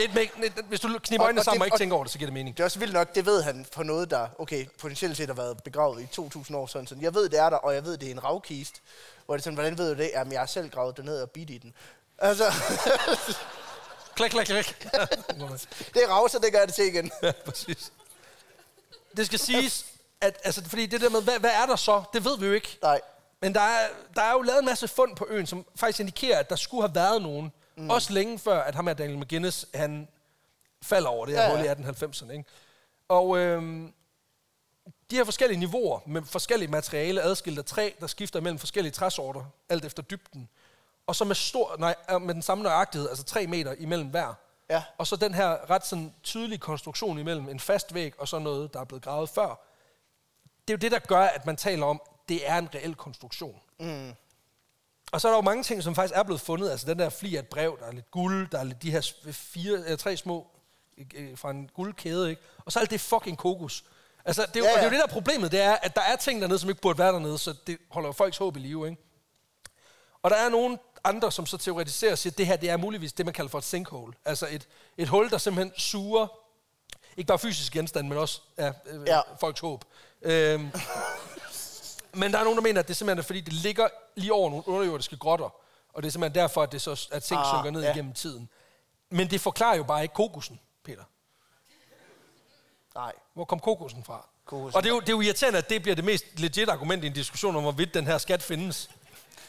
it 0.00 0.14
make, 0.14 0.30
it, 0.46 0.52
hvis 0.68 0.80
du 0.80 0.88
knipper 0.88 1.22
Og- 1.24 1.26
øjnene 1.26 1.40
og 1.40 1.44
sammen 1.44 1.56
det- 1.58 1.62
og 1.62 1.66
ikke 1.66 1.74
og- 1.74 1.78
tænker 1.78 1.96
over 1.96 2.04
det, 2.04 2.12
så 2.12 2.18
giver 2.18 2.26
det 2.26 2.34
mening. 2.34 2.56
Det 2.56 2.62
er 2.62 2.64
også 2.64 2.78
vildt 2.78 2.94
nok, 2.94 3.14
det 3.14 3.26
ved 3.26 3.42
han 3.42 3.66
på 3.72 3.82
noget, 3.82 4.10
der 4.10 4.28
okay, 4.38 4.66
potentielt 4.78 5.16
set 5.16 5.26
har 5.26 5.34
været 5.34 5.62
begravet 5.62 6.02
i 6.02 6.06
2000 6.06 6.56
år. 6.56 6.66
Sådan, 6.66 6.86
sådan. 6.86 7.02
Jeg 7.02 7.14
ved, 7.14 7.28
det 7.28 7.38
er 7.38 7.50
der, 7.50 7.56
og 7.56 7.74
jeg 7.74 7.84
ved, 7.84 7.96
det 7.98 8.06
er 8.08 8.12
en 8.12 8.24
ravkist. 8.24 8.82
Hvor 9.26 9.34
det 9.36 9.40
er 9.40 9.44
sådan, 9.44 9.54
hvordan 9.54 9.78
ved 9.78 9.94
du 9.94 10.02
det? 10.02 10.10
Jamen, 10.14 10.32
jeg 10.32 10.40
har 10.40 10.46
selv 10.46 10.70
gravet 10.70 10.96
det 10.96 11.04
ned 11.04 11.22
og 11.22 11.30
bidt 11.30 11.50
i 11.50 11.58
den. 11.58 11.74
Altså, 12.18 12.44
Klik, 14.14 14.30
klik, 14.30 14.46
klik. 14.46 14.78
det 15.94 16.02
er 16.04 16.08
rav, 16.08 16.28
så 16.28 16.38
det 16.38 16.52
gør 16.52 16.58
jeg 16.58 16.68
det 16.68 16.74
til 16.74 16.84
igen. 16.86 17.10
ja, 17.22 17.32
præcis. 17.44 17.92
Det 19.16 19.26
skal 19.26 19.38
siges, 19.38 19.86
at, 20.20 20.38
altså, 20.44 20.64
fordi 20.68 20.86
det 20.86 21.00
der 21.00 21.08
med, 21.10 21.22
hvad, 21.22 21.38
hvad 21.38 21.50
er 21.50 21.66
der 21.66 21.76
så? 21.76 22.02
Det 22.12 22.24
ved 22.24 22.38
vi 22.38 22.46
jo 22.46 22.52
ikke. 22.52 22.78
Nej. 22.82 23.00
Men 23.40 23.54
der 23.54 23.60
er, 23.60 23.88
der 24.16 24.22
er 24.22 24.32
jo 24.32 24.42
lavet 24.42 24.58
en 24.58 24.64
masse 24.66 24.88
fund 24.88 25.16
på 25.16 25.26
øen, 25.28 25.46
som 25.46 25.66
faktisk 25.76 26.00
indikerer, 26.00 26.38
at 26.38 26.50
der 26.50 26.56
skulle 26.56 26.82
have 26.82 26.94
været 26.94 27.22
nogen. 27.22 27.52
Mm. 27.78 27.90
Også 27.90 28.12
længe 28.12 28.38
før, 28.38 28.60
at 28.60 28.74
ham 28.74 28.86
her 28.86 28.94
Daniel 28.94 29.18
McGuinness, 29.18 29.66
han 29.74 30.08
falder 30.82 31.08
over 31.08 31.26
det 31.26 31.34
her 31.34 31.42
Ja, 31.42 31.48
ja, 31.48 31.62
ja. 31.64 31.74
hul 31.74 31.84
i 31.84 31.88
1890'erne. 31.88 32.32
Ikke? 32.32 32.44
Og 33.08 33.38
øhm, 33.38 33.92
de 35.10 35.16
her 35.16 35.24
forskellige 35.24 35.58
niveauer 35.60 36.00
med 36.06 36.22
forskellige 36.22 36.70
materiale 36.70 37.22
adskilt 37.22 37.58
af 37.58 37.64
træ, 37.64 37.90
der 38.00 38.06
skifter 38.06 38.40
mellem 38.40 38.58
forskellige 38.58 38.92
træsorter, 38.92 39.44
alt 39.68 39.84
efter 39.84 40.02
dybden. 40.02 40.48
Og 41.06 41.16
så 41.16 41.24
med, 41.24 41.34
stor, 41.34 41.76
nej, 41.78 41.94
øh, 42.10 42.22
med 42.22 42.34
den 42.34 42.42
samme 42.42 42.64
nøjagtighed, 42.64 43.08
altså 43.08 43.24
3 43.24 43.46
meter 43.46 43.74
imellem 43.78 44.08
hver. 44.08 44.34
Ja. 44.70 44.82
Og 44.98 45.06
så 45.06 45.16
den 45.16 45.34
her 45.34 45.70
ret 45.70 45.86
sådan 45.86 46.14
tydelige 46.22 46.58
konstruktion 46.58 47.18
imellem 47.18 47.48
en 47.48 47.60
fast 47.60 47.94
væg 47.94 48.20
og 48.20 48.28
så 48.28 48.38
noget, 48.38 48.74
der 48.74 48.80
er 48.80 48.84
blevet 48.84 49.02
gravet 49.04 49.28
før. 49.28 49.48
Det 50.68 50.74
er 50.74 50.76
jo 50.76 50.80
det, 50.80 50.92
der 50.92 50.98
gør, 50.98 51.20
at 51.20 51.46
man 51.46 51.56
taler 51.56 51.86
om, 51.86 52.02
det 52.28 52.48
er 52.50 52.58
en 52.58 52.68
reel 52.74 52.94
konstruktion. 52.94 53.60
Mm. 53.80 54.14
Og 55.12 55.20
så 55.20 55.28
er 55.28 55.32
der 55.32 55.36
jo 55.38 55.42
mange 55.42 55.62
ting, 55.62 55.82
som 55.82 55.94
faktisk 55.94 56.18
er 56.18 56.22
blevet 56.22 56.40
fundet. 56.40 56.70
Altså 56.70 56.86
den 56.86 56.98
der 56.98 57.08
fli 57.08 57.36
af 57.36 57.40
et 57.40 57.48
brev, 57.48 57.78
der 57.80 57.86
er 57.86 57.92
lidt 57.92 58.10
guld, 58.10 58.50
der 58.50 58.58
er 58.58 58.64
lidt 58.64 58.82
de 58.82 58.90
her 58.90 59.12
fire, 59.32 59.72
eller 59.72 59.96
tre 59.96 60.16
små 60.16 60.46
øh, 61.14 61.38
fra 61.38 61.50
en 61.50 61.70
guldkæde, 61.74 62.30
ikke? 62.30 62.42
Og 62.64 62.72
så 62.72 62.78
alt 62.78 62.90
det 62.90 63.00
fucking 63.00 63.38
kokos. 63.38 63.84
Altså, 64.24 64.46
det 64.54 64.56
er, 64.56 64.60
jo, 64.60 64.64
Ja, 64.64 64.70
ja, 64.70 64.76
det 64.76 64.80
er 64.80 64.84
jo 64.84 64.90
det 64.90 64.98
der 64.98 65.06
er 65.06 65.12
problemet, 65.12 65.52
det 65.52 65.60
er, 65.60 65.72
at 65.72 65.96
der 65.96 66.02
er 66.02 66.16
ting 66.16 66.40
dernede, 66.40 66.58
som 66.58 66.68
ikke 66.68 66.82
burde 66.82 66.98
være 66.98 67.12
dernede, 67.12 67.38
så 67.38 67.54
det 67.66 67.78
holder 67.90 68.08
jo 68.08 68.12
folks 68.12 68.36
håb 68.36 68.56
i 68.56 68.60
live, 68.60 68.88
ikke? 68.88 69.02
Og 70.22 70.30
der 70.30 70.36
er 70.36 70.48
nogle 70.48 70.78
andre, 71.04 71.32
som 71.32 71.46
så 71.46 71.56
teoretiserer 71.56 72.12
og 72.12 72.18
siger, 72.18 72.30
at 72.32 72.38
det 72.38 72.46
her 72.46 72.56
det 72.56 72.70
er 72.70 72.76
muligvis 72.76 73.12
det, 73.12 73.26
man 73.26 73.34
kalder 73.34 73.50
for 73.50 73.58
et 73.58 73.64
sinkhole. 73.64 74.12
Altså 74.24 74.46
et, 74.50 74.68
et 74.96 75.08
hul, 75.08 75.30
der 75.30 75.38
simpelthen 75.38 75.72
suger, 75.76 76.26
ikke 77.16 77.28
bare 77.28 77.38
fysisk 77.38 77.72
genstand, 77.72 78.08
men 78.08 78.18
også 78.18 78.40
ja, 78.58 78.72
øh, 78.86 79.06
ja. 79.06 79.20
folks 79.40 79.60
håb. 79.60 79.84
Øhm, 80.22 80.72
men 82.14 82.32
der 82.32 82.38
er 82.38 82.44
nogen, 82.44 82.56
der 82.56 82.62
mener, 82.62 82.80
at 82.80 82.88
det 82.88 82.96
simpelthen 82.96 83.18
er, 83.18 83.22
fordi 83.22 83.40
det 83.40 83.52
ligger 83.52 83.88
lige 84.16 84.32
over 84.32 84.50
nogle 84.50 84.68
underjordiske 84.68 85.16
grotter, 85.16 85.54
og 85.92 86.02
det 86.02 86.08
er 86.08 86.12
simpelthen 86.12 86.42
derfor, 86.42 86.62
at, 86.62 86.72
det 86.72 86.82
så, 86.82 87.08
at 87.12 87.22
ting 87.22 87.40
Ah, 87.40 87.46
synker 87.46 87.70
ned 87.70 87.82
ja. 87.82 87.92
igennem 87.92 88.12
tiden. 88.12 88.48
Men 89.10 89.30
det 89.30 89.40
forklarer 89.40 89.76
jo 89.76 89.84
bare 89.84 90.02
ikke 90.02 90.14
kokosen, 90.14 90.60
Peter. 90.84 91.04
Nej. 92.94 93.12
Hvor 93.34 93.44
kom 93.44 93.60
kokosen 93.60 94.04
fra? 94.04 94.28
Kokosen. 94.44 94.76
Og 94.76 94.82
det 94.82 94.88
er, 94.90 94.94
jo, 94.94 95.00
det 95.00 95.08
er 95.08 95.12
jo 95.12 95.20
irriterende, 95.20 95.58
at 95.58 95.68
det 95.70 95.82
bliver 95.82 95.94
det 95.94 96.04
mest 96.04 96.24
legit 96.36 96.68
argument 96.68 97.04
i 97.04 97.06
en 97.06 97.12
diskussion 97.12 97.56
om, 97.56 97.62
hvorvidt 97.62 97.94
den 97.94 98.06
her 98.06 98.18
skat 98.18 98.42
findes. 98.42 98.90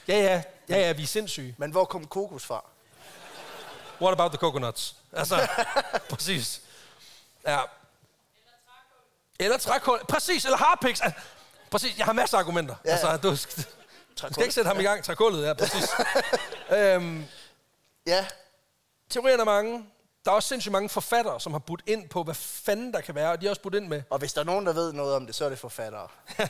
Ja, 0.07 0.17
ja, 0.17 0.43
ja, 0.69 0.79
ja, 0.79 0.91
vi 0.91 1.03
er 1.03 1.07
sindssyge. 1.07 1.55
Men 1.57 1.71
hvor 1.71 1.85
kom 1.85 2.07
kokos 2.07 2.45
fra? 2.45 2.65
What 4.01 4.11
about 4.13 4.31
the 4.31 4.37
coconuts? 4.37 4.95
Altså, 5.13 5.47
præcis. 6.11 6.61
Ja. 7.47 7.59
Eller 9.39 9.57
trækul. 9.57 9.99
Præcis, 10.09 10.45
eller 10.45 10.57
harpiks. 10.57 11.01
Præcis, 11.71 11.97
jeg 11.97 12.05
har 12.05 12.13
masser 12.13 12.37
af 12.37 12.41
argumenter. 12.41 12.75
Ja. 12.85 12.89
Ja. 12.89 13.11
Altså, 13.11 13.17
du, 13.29 13.35
skal- 13.35 13.63
du 14.27 14.33
skal 14.33 14.43
ikke 14.43 14.55
sætte 14.55 14.67
ham 14.67 14.79
i 14.79 14.83
gang. 14.83 15.03
Trækullet, 15.03 15.47
ja, 15.47 15.53
præcis. 15.53 15.89
øhm, 16.77 17.25
Ja, 18.07 18.25
teorierne 19.09 19.41
er 19.41 19.45
mange. 19.45 19.85
Der 20.25 20.31
er 20.31 20.35
også 20.35 20.49
sindssygt 20.49 20.71
mange 20.71 20.89
forfattere, 20.89 21.39
som 21.39 21.51
har 21.51 21.59
budt 21.59 21.81
ind 21.87 22.09
på, 22.09 22.23
hvad 22.23 22.33
fanden 22.35 22.93
der 22.93 23.01
kan 23.01 23.15
være, 23.15 23.31
og 23.31 23.41
de 23.41 23.45
har 23.45 23.49
også 23.49 23.61
budt 23.61 23.75
ind 23.75 23.87
med. 23.87 24.01
og 24.09 24.19
hvis 24.19 24.33
der 24.33 24.41
er 24.41 24.45
nogen, 24.45 24.65
der 24.65 24.73
ved 24.73 24.93
noget 24.93 25.15
om 25.15 25.25
det, 25.25 25.35
så 25.35 25.45
er 25.45 25.49
det 25.49 25.59
forfattere. 25.59 26.07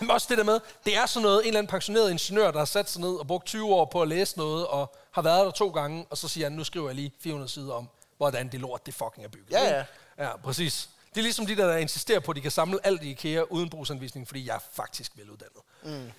Men 0.00 0.10
også 0.10 0.26
det 0.30 0.38
der 0.38 0.44
med, 0.44 0.60
det 0.84 0.96
er 0.96 1.06
sådan 1.06 1.22
noget, 1.22 1.40
en 1.40 1.46
eller 1.46 1.58
anden 1.58 1.70
pensioneret 1.70 2.10
ingeniør, 2.10 2.50
der 2.50 2.58
har 2.58 2.64
sat 2.64 2.90
sig 2.90 3.00
ned 3.00 3.14
og 3.14 3.26
brugt 3.26 3.46
20 3.46 3.74
år 3.74 3.84
på 3.84 4.02
at 4.02 4.08
læse 4.08 4.38
noget, 4.38 4.66
og 4.66 4.96
har 5.12 5.22
været 5.22 5.44
der 5.44 5.50
to 5.50 5.68
gange, 5.70 6.06
og 6.10 6.18
så 6.18 6.28
siger 6.28 6.46
han, 6.46 6.52
nu 6.52 6.64
skriver 6.64 6.88
jeg 6.88 6.94
lige 6.94 7.12
400 7.20 7.52
sider 7.52 7.72
om, 7.74 7.88
hvordan 8.16 8.48
det 8.48 8.60
lort, 8.60 8.86
det 8.86 8.94
fucking 8.94 9.24
er 9.24 9.28
bygget. 9.28 9.50
Ja, 9.50 9.76
ja. 9.76 9.84
Ja, 10.24 10.36
præcis. 10.36 10.88
Det 11.14 11.20
er 11.20 11.22
ligesom 11.22 11.46
de 11.46 11.56
der, 11.56 11.66
der 11.66 11.76
insisterer 11.76 12.20
på, 12.20 12.32
at 12.32 12.36
de 12.36 12.40
kan 12.40 12.50
samle 12.50 12.86
alt 12.86 13.02
i 13.02 13.10
IKEA 13.10 13.42
uden 13.42 13.70
brugsanvisning, 13.70 14.26
fordi 14.26 14.46
jeg 14.46 14.54
er 14.54 14.60
faktisk 14.72 15.12
veluddannet. 15.14 15.62
Mm. 15.82 16.12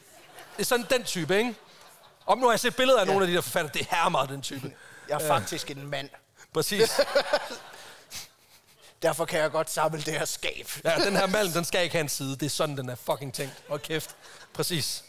Det 0.57 0.59
er 0.59 0.63
sådan 0.63 0.85
den 0.89 1.03
type, 1.03 1.37
ikke? 1.37 1.55
Om 2.25 2.37
nu 2.37 2.45
har 2.45 2.51
jeg 2.51 2.59
set 2.59 2.75
billeder 2.75 2.99
af 2.99 3.05
ja. 3.05 3.11
nogle 3.11 3.25
af 3.25 3.27
de 3.29 3.35
der 3.35 3.41
forfattere, 3.41 3.73
det 3.73 3.87
er 3.91 4.09
meget 4.09 4.29
den 4.29 4.41
type. 4.41 4.73
Jeg 5.09 5.21
er 5.21 5.27
faktisk 5.27 5.71
en 5.71 5.87
mand. 5.87 6.09
Præcis. 6.53 6.91
Derfor 9.01 9.25
kan 9.25 9.39
jeg 9.39 9.51
godt 9.51 9.71
samle 9.71 10.01
det 10.01 10.13
her 10.13 10.25
skab. 10.25 10.69
Ja, 10.83 10.95
den 11.05 11.15
her 11.15 11.27
malm, 11.27 11.51
den 11.51 11.65
skal 11.65 11.83
ikke 11.83 11.93
have 11.93 12.01
en 12.01 12.09
side. 12.09 12.31
Det 12.31 12.45
er 12.45 12.49
sådan, 12.49 12.77
den 12.77 12.89
er 12.89 12.95
fucking 12.95 13.33
tænkt. 13.33 13.63
Hold 13.67 13.79
kæft. 13.79 14.15
Præcis. 14.53 15.03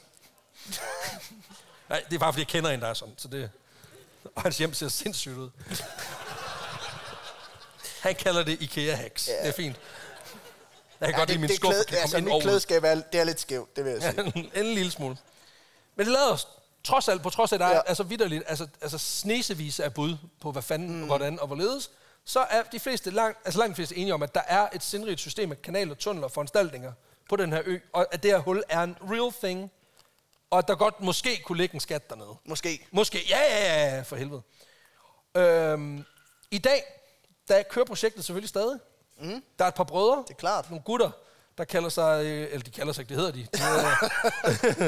Nej, 1.88 2.04
det 2.08 2.14
er 2.14 2.18
bare, 2.18 2.32
fordi 2.32 2.40
jeg 2.40 2.48
kender 2.48 2.70
en, 2.70 2.80
der 2.80 2.86
er 2.86 2.94
sådan. 2.94 3.14
Så 3.16 3.28
det... 3.28 3.50
Og 4.36 4.42
hans 4.42 4.58
hjem 4.58 4.74
ser 4.74 4.88
sindssygt 4.88 5.36
ud. 5.36 5.50
Han 8.00 8.14
kalder 8.14 8.42
det 8.44 8.62
IKEA-hacks. 8.62 9.28
Ja. 9.28 9.42
Det 9.42 9.48
er 9.48 9.52
fint. 9.52 9.76
Jeg 11.00 11.08
kan 11.08 11.14
ja, 11.14 11.18
godt 11.18 11.28
lide 11.28 11.40
min 11.40 11.48
det, 11.48 11.56
skuffe 11.56 11.78
kan 11.78 11.86
komme 11.86 12.00
altså, 12.00 12.16
ind 12.16 12.24
mit 12.24 12.32
over. 12.32 12.42
klædeskab 12.42 12.84
er, 12.84 12.94
det 12.94 13.20
er 13.20 13.24
lidt 13.24 13.40
skævt, 13.40 13.76
det 13.76 13.84
vil 13.84 13.92
jeg 13.92 14.02
sige. 14.32 14.50
En 14.54 14.66
lille 14.66 14.90
smule. 14.90 15.16
Men 15.96 16.06
det 16.06 16.12
lader 16.12 16.32
os 16.32 16.48
trods 16.84 17.08
alt, 17.08 17.22
på 17.22 17.30
trods 17.30 17.52
af, 17.52 17.56
at 17.56 17.60
der 17.60 17.68
ja. 17.68 17.74
Er 17.74 17.82
altså 17.82 18.02
vidderligt, 18.02 18.44
altså, 18.46 18.66
altså 18.80 18.98
snesevis 18.98 19.80
af 19.80 19.94
bud 19.94 20.16
på, 20.40 20.52
hvad 20.52 20.62
fanden, 20.62 21.00
mm. 21.00 21.06
hvordan 21.06 21.40
og 21.40 21.46
hvorledes, 21.46 21.90
så 22.24 22.40
er 22.40 22.62
de 22.62 22.80
fleste, 22.80 23.10
lang, 23.10 23.36
altså 23.44 23.58
langt 23.60 23.70
de 23.70 23.74
fleste 23.76 23.96
enige 23.96 24.14
om, 24.14 24.22
at 24.22 24.34
der 24.34 24.42
er 24.46 24.68
et 24.74 24.82
sindrigt 24.82 25.20
system 25.20 25.52
af 25.52 25.62
kanaler, 25.62 25.94
tunneler 25.94 26.24
og 26.24 26.32
foranstaltninger 26.32 26.92
på 27.28 27.36
den 27.36 27.52
her 27.52 27.62
ø, 27.64 27.78
og 27.92 28.06
at 28.12 28.22
det 28.22 28.30
her 28.30 28.38
hul 28.38 28.62
er 28.68 28.82
en 28.82 28.96
real 29.10 29.32
thing, 29.42 29.70
og 30.50 30.58
at 30.58 30.68
der 30.68 30.74
godt 30.74 31.00
måske 31.00 31.42
kunne 31.42 31.58
ligge 31.58 31.74
en 31.74 31.80
skat 31.80 32.10
dernede. 32.10 32.34
Måske. 32.44 32.86
Måske, 32.90 33.24
ja, 33.28 33.38
ja, 33.38 33.58
ja, 33.58 33.94
ja, 33.96 34.02
for 34.02 34.16
helvede. 34.16 34.42
Øhm, 35.36 36.04
I 36.50 36.58
dag, 36.58 36.84
der 37.48 37.62
kører 37.62 37.84
projektet 37.84 38.24
selvfølgelig 38.24 38.48
stadig. 38.48 38.78
Mm. 39.20 39.42
Der 39.58 39.64
er 39.64 39.68
et 39.68 39.74
par 39.74 39.84
brødre. 39.84 40.16
Det 40.28 40.30
er 40.30 40.34
klart. 40.38 40.70
Nogle 40.70 40.82
gutter, 40.84 41.10
der 41.58 41.64
kalder 41.64 41.88
sig, 41.88 42.24
øh, 42.24 42.48
eller 42.52 42.64
de 42.64 42.70
kalder 42.70 42.92
sig 42.92 43.02
ikke, 43.02 43.08
det 43.08 43.16
hedder 43.16 43.32
de. 43.32 43.46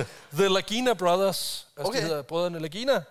de 0.01 0.05
The 0.39 0.49
Lagina 0.49 0.93
Brothers. 0.93 1.69
Altså, 1.77 1.89
Okay. 1.89 1.99
de 1.99 2.07
hedder 2.07 2.23
brødrene 2.23 2.59
Lagina. 2.59 3.03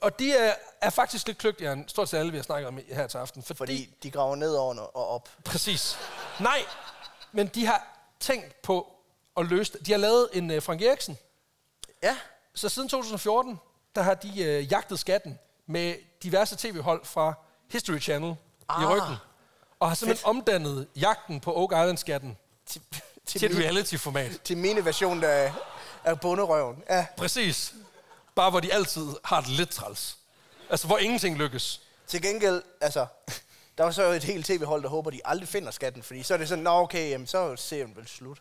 Og 0.00 0.18
de 0.18 0.32
er, 0.32 0.54
er 0.80 0.90
faktisk 0.90 1.26
lidt 1.26 1.38
kløgtigere 1.38 1.72
end 1.72 1.88
stort 1.88 2.08
set 2.08 2.18
alle, 2.18 2.30
vi 2.32 2.38
har 2.38 2.42
snakket 2.44 2.68
om 2.68 2.78
her 2.88 3.06
til 3.06 3.18
aften. 3.18 3.42
Fordi, 3.42 3.56
Fordi 3.56 3.94
de 4.02 4.10
graver 4.10 4.36
ned 4.36 4.54
over 4.54 4.74
og 4.80 5.08
op. 5.08 5.28
Præcis. 5.44 5.96
Nej, 6.40 6.58
men 7.32 7.46
de 7.46 7.66
har 7.66 8.06
tænkt 8.20 8.62
på 8.62 8.92
at 9.36 9.46
løse 9.46 9.72
det. 9.72 9.86
De 9.86 9.92
har 9.92 9.98
lavet 9.98 10.28
en 10.32 10.50
uh, 10.50 10.62
Frank 10.62 10.82
Eriksen. 10.82 11.18
Ja. 12.02 12.16
Så 12.54 12.68
siden 12.68 12.88
2014, 12.88 13.60
der 13.94 14.02
har 14.02 14.14
de 14.14 14.42
øh, 14.42 14.72
jagtet 14.72 14.98
skatten 14.98 15.38
med 15.66 15.94
diverse 16.22 16.56
tv-hold 16.58 17.04
fra 17.04 17.34
History 17.70 18.00
Channel 18.00 18.36
ah, 18.68 18.82
i 18.82 18.86
ryggen. 18.86 19.16
Og 19.80 19.88
har 19.88 19.94
simpelthen 19.94 20.26
omdannet 20.28 20.86
jagten 20.96 21.40
på 21.40 21.56
Oak 21.56 21.70
Island-skatten 21.72 22.36
Til, 22.66 22.82
til 23.26 23.44
et 23.44 23.50
min, 23.56 23.62
reality-format. 23.64 24.40
til 24.44 24.56
mine 24.56 24.84
version 24.84 25.24
af, 25.24 25.52
af 26.04 26.20
bunderøven. 26.20 26.82
Ja. 26.90 27.06
Præcis. 27.16 27.74
Bare 28.34 28.50
hvor 28.50 28.60
de 28.60 28.72
altid 28.74 29.06
har 29.24 29.40
det 29.40 29.50
lidt 29.50 29.70
træls. 29.70 30.16
Altså, 30.70 30.86
hvor 30.86 30.98
ingenting 30.98 31.36
lykkes. 31.38 31.80
Til 32.06 32.22
gengæld, 32.22 32.62
altså, 32.80 33.06
der 33.78 33.84
var 33.84 33.90
så 33.90 34.02
et 34.02 34.24
helt 34.24 34.46
tv-hold, 34.46 34.82
der 34.82 34.88
håber, 34.88 35.10
de 35.10 35.20
aldrig 35.24 35.48
finder 35.48 35.70
skatten. 35.70 36.02
Fordi 36.02 36.22
så 36.22 36.34
er 36.34 36.38
det 36.38 36.48
sådan, 36.48 36.64
nå 36.64 36.70
okay, 36.70 37.10
jamen, 37.10 37.26
så 37.26 37.38
er 37.38 37.56
serien 37.56 37.96
vel 37.96 38.08
slut. 38.08 38.38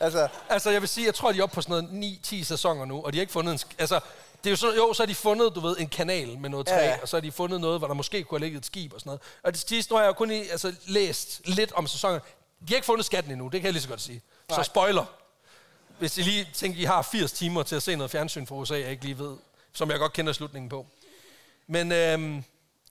Altså, 0.00 0.28
Altså, 0.48 0.70
jeg 0.70 0.80
vil 0.80 0.88
sige, 0.88 1.06
jeg 1.06 1.14
tror, 1.14 1.32
de 1.32 1.38
er 1.38 1.42
oppe 1.42 1.54
på 1.54 1.62
sådan 1.62 1.84
noget 1.84 2.18
9-10 2.26 2.44
sæsoner 2.44 2.84
nu, 2.84 3.02
og 3.04 3.12
de 3.12 3.18
har 3.18 3.20
ikke 3.20 3.32
fundet 3.32 3.52
en... 3.52 3.58
sk- 3.58 3.74
Altså, 3.78 4.00
det 4.44 4.46
er 4.46 4.50
jo, 4.50 4.56
sådan, 4.56 4.76
jo, 4.76 4.92
så 4.92 5.02
har 5.02 5.06
de 5.06 5.14
fundet, 5.14 5.54
du 5.54 5.60
ved, 5.60 5.76
en 5.78 5.88
kanal 5.88 6.38
med 6.38 6.50
noget 6.50 6.66
træ, 6.66 6.74
Ja, 6.74 6.84
ja, 6.84 6.98
og 7.02 7.08
så 7.08 7.16
har 7.16 7.20
de 7.20 7.32
fundet 7.32 7.60
noget, 7.60 7.80
hvor 7.80 7.86
der 7.86 7.94
måske 7.94 8.24
kunne 8.24 8.38
have 8.38 8.44
ligget 8.44 8.58
et 8.58 8.66
skib 8.66 8.92
og 8.92 9.00
sådan 9.00 9.08
noget. 9.08 9.20
Og 9.42 9.52
det 9.52 9.68
sidste, 9.68 9.92
nu 9.92 9.96
har 9.96 10.02
jeg 10.02 10.08
jo 10.08 10.12
kun 10.12 10.30
i, 10.30 10.48
altså, 10.48 10.74
læst 10.86 11.40
lidt 11.44 11.72
om 11.72 11.86
sæsonen. 11.86 12.20
De 12.60 12.66
har 12.68 12.74
ikke 12.74 12.86
fundet 12.86 13.06
skatten 13.06 13.32
endnu, 13.32 13.48
det 13.48 13.60
kan 13.60 13.64
jeg 13.64 13.72
lige 13.72 13.82
så 13.82 13.88
godt 13.88 14.00
sige. 14.00 14.22
Så 14.48 14.56
Nej. 14.56 14.62
spoiler. 14.64 15.04
Hvis 15.98 16.18
I 16.18 16.22
lige 16.22 16.48
tænker, 16.54 16.80
I 16.80 16.84
har 16.84 17.02
80 17.02 17.32
timer 17.32 17.62
til 17.62 17.76
at 17.76 17.82
se 17.82 17.96
noget 17.96 18.10
fjernsyn 18.10 18.46
fra 18.46 18.54
USA, 18.54 18.74
jeg 18.74 18.90
ikke 18.90 19.04
lige 19.04 19.18
ved, 19.18 19.36
som 19.72 19.90
jeg 19.90 19.98
godt 19.98 20.12
kender 20.12 20.32
slutningen 20.32 20.68
på. 20.68 20.86
Men 21.66 21.92
øhm, 21.92 22.44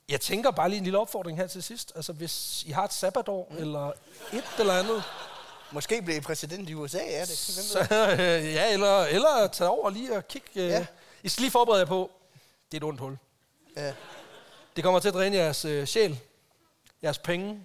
jeg 0.09 0.21
tænker 0.21 0.51
bare 0.51 0.69
lige 0.69 0.77
en 0.77 0.83
lille 0.83 0.99
opfordring 0.99 1.37
her 1.37 1.47
til 1.47 1.63
sidst. 1.63 1.91
Altså, 1.95 2.13
hvis 2.13 2.63
I 2.65 2.71
har 2.71 2.83
et 2.83 2.93
sabbatår, 2.93 3.47
mm. 3.51 3.57
eller 3.57 3.91
et 4.33 4.43
eller 4.59 4.73
andet, 4.73 5.03
måske 5.71 6.01
blev 6.01 6.17
I 6.17 6.19
præsident 6.19 6.69
i 6.69 6.73
USA, 6.73 6.97
ja. 6.97 7.21
Det, 7.21 7.37
så, 7.37 7.79
øh, 8.11 8.53
ja, 8.53 8.73
eller, 8.73 9.03
eller 9.03 9.47
tage 9.47 9.69
over 9.69 9.89
lige 9.89 10.17
og 10.17 10.27
kigge. 10.27 10.49
Øh. 10.55 10.67
Ja. 10.69 10.85
I 11.23 11.29
skal 11.29 11.41
lige 11.41 11.51
forberede 11.51 11.79
jer 11.79 11.85
på, 11.85 12.11
det 12.71 12.77
er 12.77 12.77
et 12.77 12.83
ondt 12.83 12.99
hul. 12.99 13.17
Ja. 13.77 13.93
Det 14.75 14.83
kommer 14.83 14.99
til 14.99 15.07
at 15.07 15.13
dræne 15.13 15.35
jeres 15.37 15.65
øh, 15.65 15.87
sjæl, 15.87 16.19
jeres 17.03 17.17
penge, 17.17 17.61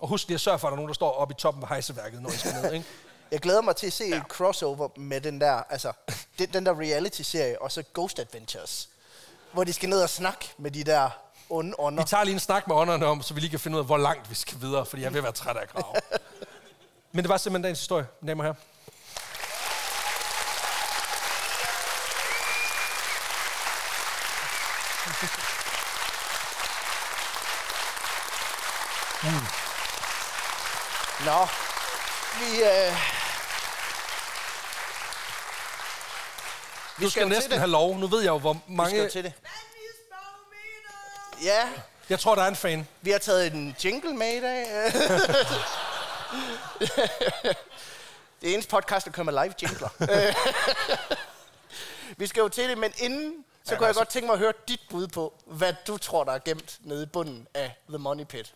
og 0.00 0.08
husk 0.08 0.28
lige 0.28 0.34
at 0.34 0.40
sørge 0.40 0.58
for, 0.58 0.68
at 0.68 0.70
der 0.70 0.74
er 0.74 0.76
nogen, 0.76 0.88
der 0.88 0.94
står 0.94 1.12
oppe 1.12 1.32
i 1.32 1.40
toppen 1.40 1.62
af 1.62 1.68
hejseværket, 1.68 2.22
når 2.22 2.30
I 2.30 2.36
skal 2.36 2.52
ned. 2.62 2.72
Ikke? 2.72 2.86
Jeg 3.30 3.40
glæder 3.40 3.62
mig 3.62 3.76
til 3.76 3.86
at 3.86 3.92
se 3.92 4.04
ja. 4.04 4.16
et 4.16 4.22
crossover 4.22 4.88
med 4.96 5.20
den 5.20 5.40
der, 5.40 5.62
altså, 5.70 5.92
den, 6.38 6.52
den 6.52 6.66
der 6.66 6.80
reality-serie, 6.80 7.62
og 7.62 7.72
så 7.72 7.82
Ghost 7.94 8.18
Adventures. 8.18 8.88
Hvor 9.52 9.64
de 9.64 9.72
skal 9.72 9.88
ned 9.88 10.02
og 10.02 10.10
snakke 10.10 10.48
med 10.58 10.70
de 10.70 10.84
der 10.84 11.10
onde 11.50 11.74
ånder. 11.78 12.02
Vi 12.02 12.08
tager 12.08 12.24
lige 12.24 12.34
en 12.34 12.40
snak 12.40 12.68
med 12.68 12.76
ånderne 12.76 13.06
om, 13.06 13.22
så 13.22 13.34
vi 13.34 13.40
lige 13.40 13.50
kan 13.50 13.60
finde 13.60 13.74
ud 13.76 13.80
af, 13.80 13.86
hvor 13.86 13.96
langt 13.96 14.30
vi 14.30 14.34
skal 14.34 14.60
videre, 14.60 14.86
fordi 14.86 15.02
jeg 15.02 15.16
at 15.16 15.22
være 15.22 15.32
træt 15.32 15.56
af 15.56 15.62
at 15.62 15.68
grave. 15.68 15.94
Men 17.12 17.24
det 17.24 17.28
var 17.28 17.36
simpelthen 17.36 17.62
dagens 17.62 17.78
historie, 17.78 18.06
damer 18.26 18.44
og 18.44 18.54
herrer. 18.54 18.54
Nå, 31.24 31.46
vi, 32.38 32.62
øh, 32.62 32.92
Du 37.00 37.00
skal, 37.00 37.10
skal 37.10 37.28
næsten 37.28 37.58
have 37.58 37.70
lov. 37.70 37.98
Nu 37.98 38.06
ved 38.06 38.20
jeg 38.20 38.28
jo, 38.28 38.38
hvor 38.38 38.52
vi 38.52 38.58
skal 38.64 38.74
mange... 38.76 39.08
til 39.08 39.24
det. 39.24 39.32
Ja, 41.42 41.68
Jeg 42.08 42.20
tror, 42.20 42.34
der 42.34 42.42
er 42.42 42.48
en 42.48 42.56
fan. 42.56 42.88
vi 43.02 43.10
har 43.10 43.18
taget 43.18 43.52
en 43.52 43.76
jingle 43.84 44.14
med 44.14 44.32
i 44.36 44.40
dag. 44.40 44.66
det 48.40 48.50
er 48.50 48.54
eneste 48.54 48.70
podcast, 48.70 49.06
der 49.06 49.12
kører 49.12 49.24
med 49.24 49.32
live 49.32 49.54
jingler. 49.62 49.88
vi 52.18 52.26
skal 52.26 52.40
jo 52.40 52.48
til 52.48 52.68
det, 52.68 52.78
men 52.78 52.92
inden, 52.98 53.44
så 53.64 53.74
Ja, 53.74 53.78
kunne 53.78 53.84
jeg 53.84 53.88
altså- 53.88 54.00
godt 54.00 54.08
tænke 54.08 54.26
mig 54.26 54.32
at 54.32 54.38
høre 54.38 54.52
dit 54.68 54.80
bud 54.90 55.08
på, 55.08 55.34
hvad 55.46 55.74
du 55.86 55.98
tror, 55.98 56.24
der 56.24 56.32
er 56.32 56.38
gemt 56.44 56.78
nede 56.80 57.02
i 57.02 57.06
bunden 57.06 57.46
af 57.54 57.78
The 57.88 57.98
Money 57.98 58.24
Pit. 58.24 58.54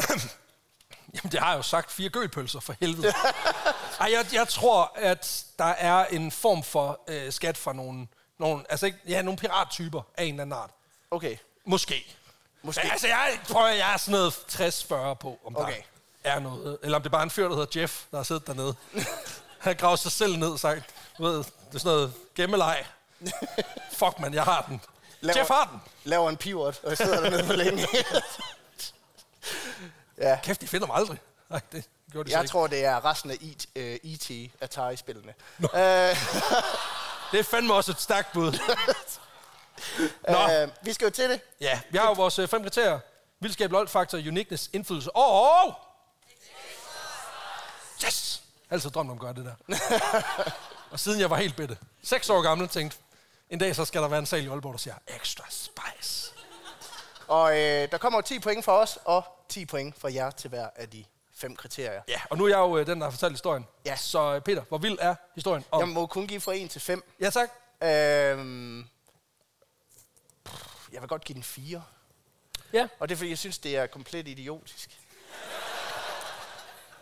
Jamen, 1.14 1.32
det 1.32 1.40
har 1.40 1.50
jeg 1.50 1.56
jo 1.56 1.62
sagt. 1.62 1.90
Fire 1.92 2.08
gølpølser, 2.08 2.60
for 2.60 2.74
helvede. 2.80 3.12
Ej, 4.00 4.12
jeg, 4.12 4.26
jeg 4.32 4.48
tror, 4.48 4.92
at 4.96 5.44
der 5.58 5.64
er 5.64 6.04
en 6.06 6.30
form 6.32 6.62
for 6.62 7.00
øh, 7.08 7.32
skat 7.32 7.56
fra 7.56 7.72
nogle, 7.72 8.06
nogle, 8.38 8.64
altså 8.68 8.86
ikke, 8.86 8.98
ja, 9.08 9.22
nogle 9.22 9.38
pirattyper 9.38 10.02
af 10.16 10.24
en 10.24 10.34
eller 10.34 10.42
anden 10.42 10.58
art. 10.58 10.70
Okay. 11.10 11.36
Måske. 11.66 12.16
Måske. 12.62 12.92
Altså, 12.92 13.06
jeg 13.08 13.38
tror, 13.48 13.68
jeg 13.68 13.92
er 13.92 13.96
sådan 13.96 14.12
noget 14.12 14.32
60-40 14.32 15.14
på, 15.14 15.38
om 15.44 15.56
Okay. 15.56 15.82
der 16.24 16.30
er 16.30 16.38
noget. 16.40 16.78
Eller 16.82 16.96
om 16.96 17.02
det 17.02 17.08
er 17.08 17.12
bare 17.12 17.22
en 17.22 17.30
fyr, 17.30 17.48
der 17.48 17.56
hedder 17.56 17.80
Jeff, 17.80 18.02
der 18.10 18.16
har 18.16 18.24
siddet 18.24 18.46
dernede. 18.46 18.74
Han 19.58 19.76
graver 19.76 19.96
sig 19.96 20.12
selv 20.12 20.36
ned 20.36 20.48
og 20.52 20.58
sagt, 20.58 20.82
du 21.18 21.22
ved, 21.22 21.36
det 21.38 21.44
er 21.74 21.78
sådan 21.78 21.84
noget 21.92 22.12
gemmeleg. 22.34 22.84
Fuck, 23.98 24.18
man, 24.18 24.34
jeg 24.34 24.44
har 24.44 24.64
den. 24.68 24.80
Laver- 25.20 25.38
Jeff 25.38 25.48
har 25.50 25.68
den. 25.72 25.80
Laver 26.04 26.28
en 26.30 26.36
pivot, 26.36 26.80
og 26.82 26.88
jeg 26.88 26.96
sidder 26.96 27.20
dernede 27.20 27.46
for 27.46 27.52
længe. 27.54 27.86
Ja. 30.18 30.38
Kæft, 30.42 30.60
de 30.60 30.68
finder 30.68 30.86
mig 30.86 30.96
aldrig. 30.96 31.18
Nej, 31.50 31.60
det 31.72 31.84
gjorde 32.12 32.28
de 32.30 32.34
Jeg 32.34 32.42
ikke. 32.42 32.50
tror, 32.50 32.66
det 32.66 32.84
er 32.84 33.04
resten 33.04 33.30
af 33.30 33.36
IT, 33.40 33.66
uh, 33.76 33.82
E.T. 33.82 34.30
Atari-spillene. 34.60 35.34
Uh, 35.58 35.68
Det 37.32 37.40
er 37.40 37.44
fandme 37.44 37.74
også 37.74 37.90
et 37.90 38.00
stærkt 38.00 38.32
bud. 38.32 38.52
Nå. 40.28 40.64
uh, 40.64 40.86
vi 40.86 40.92
skal 40.92 41.04
jo 41.04 41.10
til 41.10 41.30
det. 41.30 41.40
Ja, 41.60 41.80
vi 41.90 41.98
har 41.98 42.06
jo 42.06 42.12
vores 42.12 42.38
øh, 42.38 42.48
fem 42.48 42.62
kriterier. 42.62 43.00
Vildskab, 43.40 43.72
lol-faktor, 43.72 44.18
uniqueness, 44.18 44.70
indflydelse 44.72 45.16
og... 45.16 45.74
Yes! 48.04 48.42
Jeg 48.44 48.66
har 48.68 48.76
altid 48.76 48.90
drømt 48.90 49.10
om 49.10 49.16
at 49.16 49.20
gøre 49.20 49.34
det 49.34 49.44
der. 49.44 49.54
og 50.92 51.00
siden 51.00 51.20
jeg 51.20 51.30
var 51.30 51.36
helt 51.36 51.56
bitte, 51.56 51.78
seks 52.02 52.30
år 52.30 52.42
gammel, 52.42 52.68
tænkte, 52.68 52.96
en 53.50 53.58
dag 53.58 53.76
så 53.76 53.84
skal 53.84 54.02
der 54.02 54.08
være 54.08 54.18
en 54.18 54.26
sal 54.26 54.44
i 54.44 54.48
Aalborg, 54.48 54.72
der 54.72 54.78
siger, 54.78 54.94
extra 55.08 55.44
spice. 55.50 56.31
Og 57.32 57.58
øh, 57.58 57.90
der 57.90 57.98
kommer 57.98 58.18
jo 58.18 58.22
10 58.22 58.38
point 58.38 58.64
for 58.64 58.72
os, 58.72 58.98
og 59.04 59.24
10 59.48 59.66
point 59.66 59.98
for 59.98 60.08
jer 60.08 60.30
til 60.30 60.50
hver 60.50 60.68
af 60.76 60.88
de 60.88 61.04
fem 61.34 61.56
kriterier. 61.56 62.02
Ja, 62.08 62.20
og 62.30 62.38
nu 62.38 62.44
er 62.44 62.48
jeg 62.48 62.58
jo 62.58 62.78
øh, 62.78 62.86
den, 62.86 62.98
der 63.00 63.06
har 63.06 63.10
fortalt 63.10 63.32
historien. 63.32 63.66
Ja. 63.86 63.96
Så 63.96 64.34
øh, 64.34 64.40
Peter, 64.40 64.62
hvor 64.68 64.78
vild 64.78 64.98
er 65.00 65.14
historien 65.34 65.64
om... 65.70 65.80
Jeg 65.80 65.88
må 65.88 66.06
kun 66.06 66.26
give 66.26 66.40
fra 66.40 66.52
1 66.54 66.70
til 66.70 66.80
5. 66.80 67.04
Ja, 67.20 67.30
tak. 67.30 67.48
Øhm, 67.82 68.78
jeg 70.92 71.00
vil 71.00 71.08
godt 71.08 71.24
give 71.24 71.34
den 71.34 71.42
4. 71.42 71.82
Ja. 72.72 72.88
Og 72.98 73.08
det 73.08 73.14
er, 73.14 73.16
fordi 73.16 73.30
jeg 73.30 73.38
synes, 73.38 73.58
det 73.58 73.76
er 73.76 73.86
komplet 73.86 74.28
idiotisk. 74.28 74.98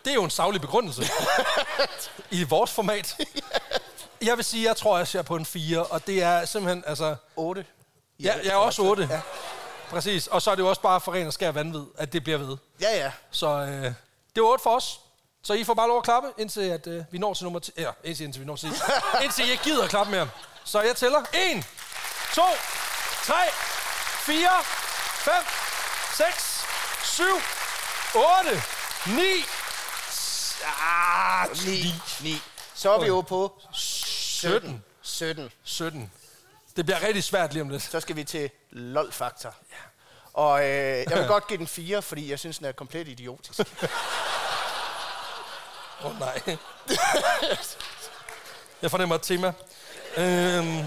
Det 0.05 0.11
er 0.11 0.15
jo 0.15 0.23
en 0.23 0.29
savlig 0.29 0.61
begrundelse. 0.61 1.03
I 2.31 2.43
vores 2.43 2.71
format. 2.71 3.17
Jeg 4.21 4.37
vil 4.37 4.45
sige, 4.45 4.67
jeg 4.67 4.77
tror, 4.77 4.97
jeg 4.97 5.07
ser 5.07 5.21
på 5.21 5.35
en 5.35 5.45
4, 5.45 5.85
og 5.85 6.07
det 6.07 6.23
er 6.23 6.45
simpelthen, 6.45 6.83
altså... 6.87 7.15
8. 7.35 7.65
Ja, 8.19 8.33
jeg 8.43 8.51
er 8.51 8.55
også 8.55 8.81
8. 8.81 9.07
Ja. 9.11 9.21
Præcis. 9.91 10.27
Og 10.27 10.41
så 10.41 10.51
er 10.51 10.55
det 10.55 10.63
jo 10.63 10.69
også 10.69 10.81
bare 10.81 11.01
for 11.01 11.13
ren 11.13 11.27
og 11.27 11.33
skær 11.33 11.51
vanvid, 11.51 11.85
at 11.97 12.13
det 12.13 12.23
bliver 12.23 12.37
ved. 12.37 12.57
Ja, 12.81 12.97
ja. 12.97 13.11
Så 13.31 13.47
øh, 13.47 13.83
Det 14.35 14.43
var 14.43 14.49
8 14.49 14.63
for 14.63 14.75
os. 14.75 14.99
Så 15.43 15.53
I 15.53 15.63
får 15.63 15.73
bare 15.73 15.87
lov 15.87 15.97
at 15.97 16.03
klappe, 16.03 16.29
indtil 16.37 16.61
at, 16.61 16.87
øh, 16.87 17.03
vi 17.11 17.17
når 17.17 17.33
til 17.33 17.43
nummer 17.43 17.59
10. 17.59 17.71
Ja, 17.77 17.91
indtil, 18.03 18.23
indtil 18.23 18.41
vi 18.41 18.45
når 18.45 18.55
til 18.55 18.69
Indtil 19.23 19.47
I 19.47 19.51
ikke 19.51 19.63
gider 19.63 19.83
at 19.83 19.89
klappe 19.89 20.11
mere. 20.11 20.29
Så 20.63 20.81
jeg 20.81 20.95
tæller. 20.95 21.19
1, 21.19 21.25
2, 22.35 22.41
3, 23.25 23.33
4, 24.25 24.49
5, 24.63 25.33
6, 26.17 26.65
7, 27.03 27.23
8, 28.15 28.63
9, 29.07 29.21
ah, 30.65 31.49
9. 31.65 31.93
9. 32.23 32.41
Så 32.75 32.91
er 32.91 32.99
vi 32.99 33.07
jo 33.07 33.21
på 33.21 33.53
17. 33.73 34.83
17. 35.01 35.51
17. 35.63 36.11
Det 36.75 36.85
bliver 36.85 37.01
rigtig 37.01 37.23
svært 37.23 37.53
lige 37.53 37.61
om 37.61 37.69
lidt. 37.69 37.83
Så 37.83 37.99
skal 37.99 38.15
vi 38.15 38.23
til 38.23 38.49
LOL-faktor. 38.69 39.55
Og 40.33 40.59
øh, 40.59 41.05
jeg 41.09 41.17
vil 41.17 41.27
godt 41.35 41.47
give 41.47 41.57
den 41.57 41.67
4, 41.67 42.01
fordi 42.01 42.29
jeg 42.29 42.39
synes, 42.39 42.57
den 42.57 42.67
er 42.67 42.71
komplet 42.71 43.07
idiotisk. 43.07 43.59
Åh 46.03 46.11
oh, 46.11 46.19
nej. 46.19 46.41
jeg 48.81 48.91
fornemmer 48.91 49.15
et 49.15 49.21
tema. 49.21 49.53
Øhm, 50.17 50.85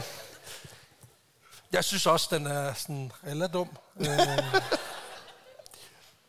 jeg 1.73 1.85
synes 1.85 2.07
også, 2.07 2.29
den 2.31 2.47
er 2.47 2.75
sådan 2.75 3.13
relativt 3.27 3.53
dum. 3.53 3.77
Øhm, 3.97 4.63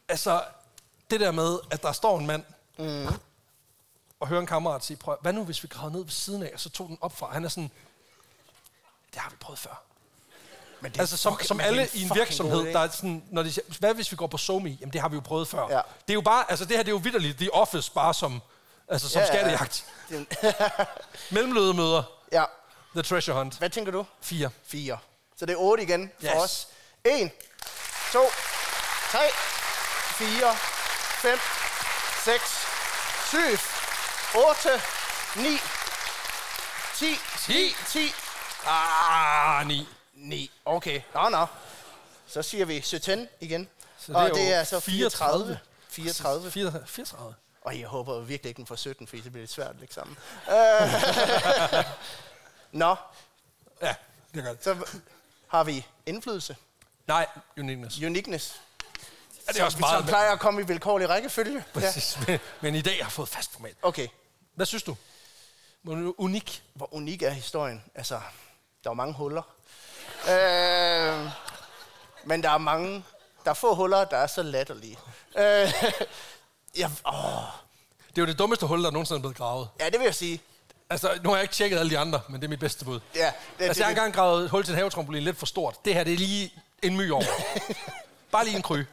altså, 0.08 0.44
det 1.12 1.20
der 1.20 1.32
med, 1.32 1.60
at 1.72 1.84
der 1.84 1.92
står 1.92 2.20
en 2.20 2.26
mand, 2.26 2.44
mm. 2.78 3.08
og 4.20 4.28
hører 4.28 4.42
en 4.42 4.48
kammerat 4.48 4.84
sige, 4.84 4.98
prøv, 4.98 5.18
hvad 5.22 5.34
nu 5.34 5.44
hvis 5.44 5.64
vi 5.64 5.68
gravede 5.68 5.94
ned 5.94 6.04
ved 6.04 6.12
siden 6.12 6.44
af, 6.44 6.52
og 6.54 6.60
så 6.60 6.70
tog 6.70 6.88
den 6.88 6.98
op 7.02 7.18
fra. 7.18 7.34
Han 7.34 7.46
er 7.46 7.50
sådan, 7.50 7.72
det 9.16 9.22
har 9.24 9.30
vi 9.30 9.36
prøvet 9.40 9.60
før. 9.60 9.82
Men 10.82 10.92
det 10.92 11.00
Altså 11.00 11.18
som, 11.18 11.40
som 11.44 11.60
alle 11.60 11.82
en 11.82 11.90
i 11.94 12.04
en 12.04 12.12
virksomhed, 12.16 12.64
god 12.66 12.74
der 12.74 12.80
er 12.80 12.90
sådan, 12.92 13.24
når 13.32 13.44
de 13.44 13.52
siger, 13.54 13.66
hvad 13.80 13.94
hvis 13.94 14.12
vi 14.12 14.16
går 14.18 14.28
på 14.28 14.38
SoMe? 14.38 14.70
Jamen 14.82 14.94
det 14.94 15.02
har 15.02 15.10
vi 15.10 15.16
jo 15.16 15.22
prøvet 15.22 15.48
før. 15.48 15.68
Ja. 15.70 15.76
Det 15.76 16.10
er 16.10 16.14
jo 16.14 16.22
bare, 16.22 16.46
altså 16.50 16.66
det 16.66 16.76
her 16.76 16.84
det 16.84 16.90
er 16.90 16.94
jo 16.94 16.98
vidderligt, 17.04 17.38
The 17.38 17.54
Office 17.54 17.92
bare 17.92 18.14
som, 18.14 18.42
altså 18.90 19.10
som 19.10 19.20
Ja, 19.22 19.26
ja, 19.26 19.34
ja. 19.50 19.58
skattejagt. 19.58 19.86
Det- 20.10 20.56
Mellemlødemøder, 21.36 22.04
ja. 22.32 22.44
The 22.94 23.02
Treasure 23.04 23.38
Hunt. 23.38 23.58
Hvad 23.58 23.70
tænker 23.70 23.92
du? 23.92 24.06
4. 24.22 24.50
4. 24.68 24.98
Så 25.40 25.46
det 25.46 25.54
er 25.54 25.58
8 25.60 25.84
igen 25.84 26.12
for 26.20 26.28
Yes. 26.28 26.44
os. 26.44 26.68
1, 27.06 27.32
2, 28.14 28.20
3, 29.12 29.20
4, 30.18 30.56
5, 31.22 31.40
6, 32.26 32.42
7, 33.30 33.38
8, 34.50 34.70
9, 35.36 35.58
10, 36.96 37.16
10. 37.40 37.76
10, 37.90 38.14
Ah, 38.66 39.68
9. 39.68 39.88
9. 40.14 40.52
Okay, 40.66 41.02
nå 41.14 41.30
nå. 41.30 41.46
Så 42.28 42.42
siger 42.42 42.66
vi 42.66 42.82
17 42.82 43.28
igen. 43.40 43.70
Så 44.00 44.14
og 44.14 44.24
det 44.30 44.32
er 44.32 44.36
det 44.36 44.54
er 44.54 44.64
så 44.64 44.80
34. 44.80 45.60
34. 45.90 46.52
34. 46.52 46.88
34. 46.88 47.36
Og 47.62 47.80
jeg 47.80 47.88
håber 47.88 48.20
virkelig 48.20 48.50
ikke, 48.50 48.58
den 48.58 48.66
får 48.68 48.76
17, 48.76 49.08
fordi 49.08 49.22
det 49.22 49.32
bliver 49.32 49.42
lidt 49.42 49.52
svært 49.52 49.70
at 49.70 49.76
lægge 49.80 49.94
sammen. 49.94 50.18
Øh, 50.50 51.84
Nå, 52.72 52.96
Ja, 53.82 53.96
det 54.34 54.40
er 54.44 54.48
godt. 54.48 54.64
så 54.64 54.86
har 55.48 55.64
vi 55.64 55.86
indflydelse. 56.06 56.56
Nej, 57.08 57.28
uniqueness. 57.58 57.98
Uniqueness. 58.02 58.62
Ja, 59.48 59.52
det 59.54 59.60
er 59.62 59.66
også 59.66 59.80
meget. 59.80 60.00
som 60.00 60.08
plejer 60.08 60.32
at 60.32 60.40
komme 60.40 60.62
i 60.62 60.66
vilkårlig 60.66 61.10
rækkefølge. 61.10 61.66
Ja. 61.76 61.80
Præcis. 61.80 62.18
Men, 62.28 62.40
men 62.62 62.76
i 62.76 62.82
dag 62.82 62.94
har 62.94 63.00
jeg 63.04 63.12
fået 63.12 63.30
fast 63.30 63.52
format. 63.54 63.76
Okay, 63.82 64.08
Hvad 64.56 64.66
synes 64.66 64.84
du? 64.84 64.96
Unik. 66.18 66.64
hvor 66.74 66.94
unik 66.94 67.22
er 67.22 67.30
historien? 67.30 67.84
Altså, 67.96 68.22
der 68.86 68.92
er 68.92 68.94
mange 68.96 69.14
huller. 69.14 69.42
Øh, 70.30 71.30
men 72.24 72.44
der 72.44 72.50
er 72.50 72.58
mange, 72.58 73.04
der 73.46 73.50
er 73.50 73.54
få 73.56 73.76
huller, 73.76 74.06
der 74.06 74.18
er 74.18 74.28
så 74.28 74.44
latterlige. 74.44 74.98
Øh, 75.38 75.44
ja, 76.82 76.90
åh, 77.08 77.14
Det 78.10 78.18
er 78.18 78.22
jo 78.22 78.26
det 78.26 78.40
dummeste 78.40 78.66
hul, 78.66 78.84
der 78.84 78.92
nogensinde 78.92 79.18
er 79.18 79.22
blevet 79.22 79.38
gravet. 79.38 79.70
ja, 79.80 79.86
det 79.86 80.00
vil 80.00 80.06
jeg 80.06 80.16
sige. 80.16 80.42
Altså, 80.90 81.20
nu 81.24 81.30
har 81.30 81.36
jeg 81.36 81.44
ikke 81.44 81.54
tjekket 81.54 81.80
alle 81.80 81.90
de 81.90 81.98
andre, 81.98 82.22
men 82.30 82.42
det 82.42 82.48
er 82.48 82.50
mit 82.50 82.60
bedste 82.60 82.86
bud. 82.86 83.00
Ja, 83.16 83.32
det, 83.60 83.66
Altså, 83.66 83.82
jeg 83.82 83.88
har 83.88 83.92
engang 83.92 84.14
gravet 84.14 84.44
et 84.44 84.50
hul 84.50 84.64
til 84.64 84.72
en 84.72 84.78
havetrampolin 84.78 85.24
lidt 85.24 85.38
for 85.38 85.46
stort. 85.46 85.86
Det 85.86 85.94
her, 85.94 86.04
det 86.04 86.14
er 86.14 86.18
lige 86.18 86.54
en 86.82 86.98
my 86.98 87.12
over. 87.12 87.24
Bare 88.32 88.46
lige 88.46 88.56
en 88.56 88.62
kry. 88.62 88.78
Ja, 88.78 88.86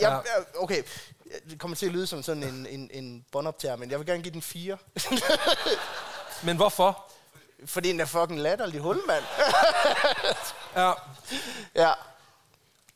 jeg, 0.00 0.22
ja. 0.26 0.60
okay. 0.62 0.82
Det 1.50 1.58
kommer 1.58 1.76
til 1.76 1.86
at 1.86 1.92
lyde 1.92 2.06
som 2.06 2.22
sådan 2.22 2.42
en, 2.42 2.66
en, 2.66 2.90
en 2.92 3.24
båndoptager, 3.32 3.76
men 3.76 3.90
jeg 3.90 3.98
vil 3.98 4.06
gerne 4.06 4.22
give 4.22 4.32
den 4.32 4.42
4. 4.42 4.78
Men 6.42 6.56
hvorfor? 6.56 7.10
Fordi 7.66 7.88
den 7.88 8.00
er 8.00 8.04
fucking 8.04 8.40
latterlig 8.40 8.80
hul, 8.80 9.00
mand. 9.06 9.24
Ja, 10.76 10.92
ja, 11.74 11.92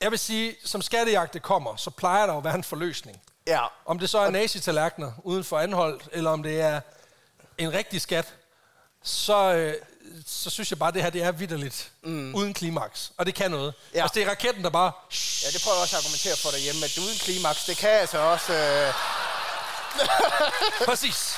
jeg 0.00 0.10
vil 0.10 0.18
sige, 0.18 0.56
som 0.64 0.82
skattejagt 0.82 1.34
det 1.34 1.42
kommer, 1.42 1.76
så 1.76 1.90
plejer 1.90 2.26
der 2.26 2.32
jo 2.32 2.38
at 2.38 2.44
være 2.44 2.54
en 2.54 2.64
forløsning. 2.64 3.20
ja. 3.46 3.60
Om 3.86 3.98
det 3.98 4.10
så 4.10 4.18
er 4.18 4.30
nazi-tallerkener 4.30 5.12
uden 5.24 5.44
for 5.44 5.58
anholdt, 5.58 6.08
eller 6.12 6.30
om 6.30 6.42
det 6.42 6.60
er 6.60 6.80
en 7.58 7.72
rigtig 7.72 8.00
skat, 8.00 8.34
så, 9.02 9.52
øh, 9.54 9.74
så 10.26 10.50
synes 10.50 10.70
jeg 10.70 10.78
bare, 10.78 10.88
at 10.88 10.94
det 10.94 11.02
her 11.02 11.10
det 11.10 11.22
er 11.22 11.32
vidderligt. 11.32 11.92
Mm. 12.02 12.34
Uden 12.34 12.54
klimaks. 12.54 13.12
Og 13.16 13.26
det 13.26 13.34
kan 13.34 13.50
noget. 13.50 13.74
Ja. 13.94 14.02
Altså, 14.02 14.14
det 14.14 14.22
er 14.22 14.30
raketten, 14.30 14.64
der 14.64 14.70
bare... 14.70 14.92
Ja, 15.44 15.48
det 15.50 15.62
prøver 15.64 15.76
jeg 15.76 15.82
også 15.82 15.96
at 15.96 16.02
argumentere 16.02 16.36
for 16.36 16.50
derhjemme, 16.50 16.84
at 16.84 16.98
uden 16.98 17.18
klimaks, 17.18 17.64
det 17.64 17.76
kan 17.76 17.90
altså 17.90 18.18
også... 18.18 18.52
Øh, 18.52 18.94
Præcis. 20.86 21.34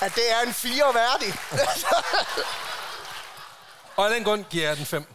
At 0.00 0.14
det 0.14 0.32
er 0.32 0.40
en 0.40 0.54
fire 0.54 0.94
værdig. 0.94 1.34
Og 3.96 4.04
af 4.06 4.10
den 4.14 4.24
grund 4.24 4.44
giver 4.50 4.68
jeg 4.68 4.76
den 4.76 4.86
5. 4.86 5.14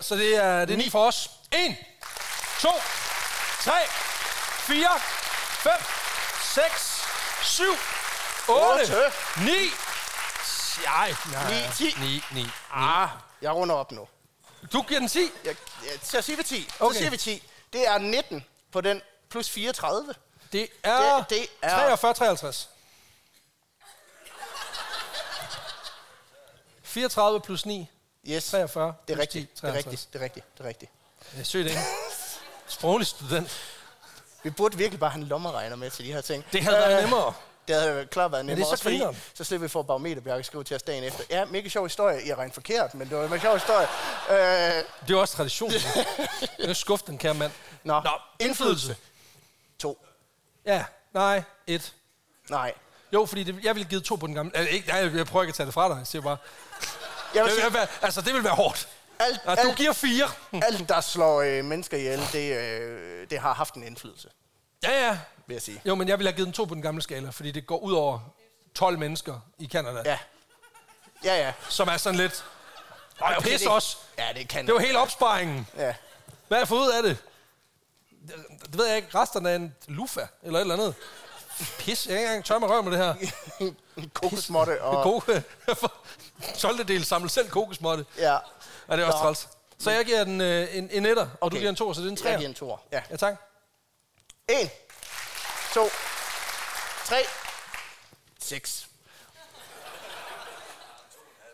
Så 0.00 0.14
det 0.16 0.36
er, 0.36 0.64
det 0.64 0.72
er 0.72 0.76
9 0.76 0.90
for 0.90 1.06
os. 1.06 1.30
1, 1.52 1.76
2, 2.60 2.68
3, 3.60 3.72
4, 4.58 4.88
5, 5.50 5.72
6, 6.42 7.02
7, 7.42 7.64
8, 8.48 8.82
Otte. 8.82 9.12
9, 9.36 9.52
Ej, 10.86 11.14
nej, 11.32 11.54
Ni, 11.54 11.60
ti. 11.76 11.94
9, 12.00 12.22
9. 12.32 12.46
ah, 12.74 13.08
jeg 13.42 13.50
runder 13.52 13.74
op 13.74 13.92
nu. 13.92 14.08
Du 14.72 14.82
giver 14.82 15.00
den 15.00 15.08
10? 15.08 15.30
Jeg, 15.44 15.56
jeg, 15.84 15.92
så 16.02 16.22
siger 16.22 16.36
vi 16.36 16.42
10. 16.42 16.68
Okay. 16.80 16.92
Så 16.94 16.98
siger 16.98 17.10
vi 17.10 17.16
10. 17.16 17.42
Det 17.72 17.88
er 17.88 17.98
19 17.98 18.44
på 18.72 18.80
den 18.80 19.02
plus 19.30 19.50
34. 19.50 20.14
Det 20.52 20.68
er, 20.82 21.16
Det- 21.16 21.30
det 21.30 21.46
er- 21.62 21.74
43, 21.76 22.14
53. 22.14 22.68
34 27.00 27.40
plus 27.40 27.66
9, 27.66 27.88
Yes, 28.28 28.50
43 28.50 28.94
det 29.08 29.16
er 29.16 29.20
rigtigt. 29.20 29.48
10, 29.48 29.52
Det 29.62 29.68
er 29.68 29.72
53. 29.72 29.86
rigtigt. 29.86 30.12
Det 30.12 30.18
er 30.20 30.24
rigtigt. 30.24 30.46
Det 30.58 30.64
er 30.64 30.68
rigtigt. 30.68 30.90
Jeg 31.34 31.40
er 31.40 31.44
sødt 31.44 31.66
ikke. 31.66 31.80
Sproglig 32.68 33.06
student. 33.06 33.60
Vi 34.42 34.50
burde 34.50 34.76
virkelig 34.76 35.00
bare 35.00 35.10
have 35.10 35.20
en 35.22 35.26
lommeregner 35.28 35.76
med 35.76 35.90
til 35.90 36.04
de 36.04 36.12
her 36.12 36.20
ting. 36.20 36.44
Det 36.52 36.62
havde 36.62 36.76
været 36.76 36.96
Øh, 36.96 37.02
nemmere. 37.02 37.32
Det 37.68 37.76
havde 37.76 38.06
klart 38.06 38.32
været 38.32 38.44
det 38.44 38.52
er 38.52 38.54
nemmere. 38.56 38.66
så 38.66 38.72
også 38.72 38.82
fordi, 38.82 39.02
så 39.34 39.44
slipper 39.44 39.64
vi 39.64 39.68
for 39.68 39.82
barometerbjerg 39.82 40.44
skrive 40.44 40.64
til 40.64 40.76
os 40.76 40.82
dagen 40.82 41.04
efter. 41.04 41.24
Ja, 41.30 41.44
mega 41.44 41.68
sjov 41.68 41.84
historie. 41.84 42.20
Jeg 42.26 42.36
regnede 42.38 42.54
forkert, 42.54 42.94
men 42.94 43.08
det 43.08 43.16
var 43.16 43.24
en 43.24 43.30
mega 43.30 43.40
sjov 43.42 43.54
historie. 43.54 43.86
Øh, 44.30 44.84
Det 45.08 45.14
er 45.16 45.20
også 45.20 45.36
tradition. 45.36 45.72
Er 46.58 46.72
skuff 46.72 47.02
den 47.02 47.18
kære 47.18 47.34
mand. 47.34 47.52
Nå, 47.84 48.00
Nå, 48.00 48.10
indflydelse. 48.40 48.96
to. 49.78 50.06
Ja, 50.66 50.84
nej, 51.12 51.42
et. 51.66 51.92
Nej. 52.50 52.74
Jo, 53.12 53.26
fordi 53.26 53.42
det, 53.44 53.64
jeg 53.64 53.74
ville 53.74 53.88
give 53.88 54.00
to 54.00 54.16
på 54.16 54.26
den 54.26 54.34
gamle. 54.34 54.56
Altså, 54.56 54.74
ikke, 54.74 54.88
nej, 54.88 55.16
jeg 55.16 55.26
prøver 55.26 55.42
ikke 55.42 55.50
at 55.50 55.54
tage 55.54 55.66
det 55.66 55.74
fra 55.74 55.88
dig. 55.88 55.96
Jeg 55.98 56.06
siger 56.06 56.22
bare, 56.22 56.36
Jeg 57.34 57.44
vil 57.44 57.52
det 57.52 57.60
sige, 57.62 57.74
være, 57.74 57.86
altså, 58.02 58.20
det 58.20 58.34
vil 58.34 58.44
være 58.44 58.54
hårdt. 58.54 58.88
alt, 59.18 59.40
Altså, 59.46 59.62
du 59.64 59.68
alt, 59.68 59.78
giver 59.78 59.92
fire. 59.92 60.28
alt, 60.52 60.88
der 60.88 61.00
slår 61.00 61.40
øh, 61.40 61.64
mennesker 61.64 61.96
ihjel, 61.96 62.20
det, 62.32 62.56
øh, 62.56 63.30
det 63.30 63.38
har 63.38 63.54
haft 63.54 63.74
en 63.74 63.82
indflydelse, 63.82 64.28
Ja, 64.82 65.06
ja. 65.06 65.18
vil 65.46 65.54
jeg 65.54 65.62
sige. 65.62 65.82
Jo, 65.84 65.94
men 65.94 66.08
jeg 66.08 66.18
ville 66.18 66.30
have 66.30 66.36
givet 66.36 66.46
den 66.46 66.52
to 66.52 66.64
på 66.64 66.74
den 66.74 66.82
gamle 66.82 67.02
skala, 67.02 67.30
fordi 67.30 67.50
det 67.50 67.66
går 67.66 67.78
ud 67.78 67.92
over 67.92 68.18
12 68.74 68.98
mennesker 68.98 69.40
i 69.58 69.66
Canada, 69.72 70.02
ja. 70.04 70.18
Ja. 71.24 71.36
Ja, 71.46 71.52
som 71.68 71.88
er 71.88 71.96
sådan 71.96 72.18
lidt... 72.18 72.44
Nej, 73.20 73.34
okay, 73.38 73.50
pis 73.50 73.60
det, 73.60 73.68
også. 73.68 73.96
Ja, 74.18 74.28
det 74.34 74.48
kan 74.48 74.66
Det 74.66 74.74
var 74.74 74.80
hele 74.80 74.98
opsparingen. 74.98 75.66
Ja. 75.76 75.94
Hvad 76.48 76.56
har 76.58 76.60
jeg 76.60 76.68
fået 76.68 76.80
ud 76.80 76.90
af 76.90 77.02
det? 77.02 77.16
Det, 78.28 78.34
det 78.66 78.78
ved 78.78 78.86
jeg 78.86 78.96
ikke. 78.96 79.08
Resterne 79.18 79.50
af 79.50 79.54
en 79.56 79.74
lufa 79.88 80.20
eller 80.42 80.58
et 80.58 80.60
eller 80.60 80.74
andet. 80.74 80.94
Pis, 81.78 82.06
jeg 82.06 82.14
er 82.14 82.18
ikke 82.18 82.28
engang 82.28 82.44
tør 82.44 82.58
med 82.58 82.68
røv 82.68 82.82
med 82.82 82.92
det 82.92 82.98
her. 82.98 83.14
Kokosmåtte 84.20 84.82
og... 84.82 85.02
Koke. 85.02 85.44
12. 86.58 86.88
del 86.88 87.04
samle 87.04 87.30
selv 87.30 87.50
kokosmåtte. 87.50 88.04
Ja. 88.18 88.38
Ja, 88.88 88.96
det 88.96 89.02
er 89.02 89.06
også 89.06 89.18
Nå. 89.18 89.22
træls. 89.22 89.48
Så 89.78 89.90
jeg 89.90 90.04
giver 90.04 90.24
den 90.24 90.40
øh, 90.40 90.76
en, 90.76 90.90
en 90.90 91.06
etter, 91.06 91.22
og 91.22 91.28
okay. 91.40 91.54
du 91.56 91.58
giver 91.58 91.70
en 91.70 91.76
to, 91.76 91.94
så 91.94 92.00
det 92.00 92.06
er 92.06 92.10
en 92.10 92.16
Jeg 92.16 92.22
tre. 92.22 92.36
giver 92.36 92.48
en 92.48 92.54
toer. 92.54 92.78
Ja. 92.92 93.02
Ja, 93.10 93.16
tak. 93.16 93.34
En. 94.48 94.70
To. 95.74 95.88
Tre. 97.04 97.16
Seks. 98.40 98.86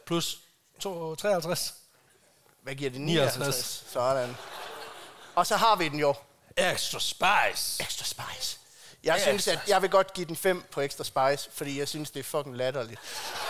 Plus 0.07 0.39
to, 0.81 1.15
53. 1.15 1.75
Hvad 2.63 2.75
giver 2.75 2.91
det? 2.91 3.01
59. 3.01 3.37
59. 3.37 3.85
Sådan. 3.93 4.37
Og 5.35 5.47
så 5.47 5.57
har 5.57 5.77
vi 5.77 5.89
den 5.89 5.99
jo. 5.99 6.15
Extra 6.57 7.01
spice. 7.01 7.83
Extra 7.83 8.05
Spice. 8.05 8.59
Jeg 9.05 9.17
Ja, 9.19 9.23
synes, 9.23 9.49
at 9.49 9.59
jeg 9.69 9.83
vil 9.83 9.91
godt 9.91 10.13
give 10.13 10.27
den 10.27 10.37
5 10.37 10.65
på 10.71 10.81
Extra 10.81 11.05
Spice, 11.05 11.51
fordi 11.55 11.79
jeg 11.79 11.89
synes, 11.89 12.11
det 12.11 12.21
er 12.21 12.25
fucking 12.25 12.57
latterligt. 12.57 13.01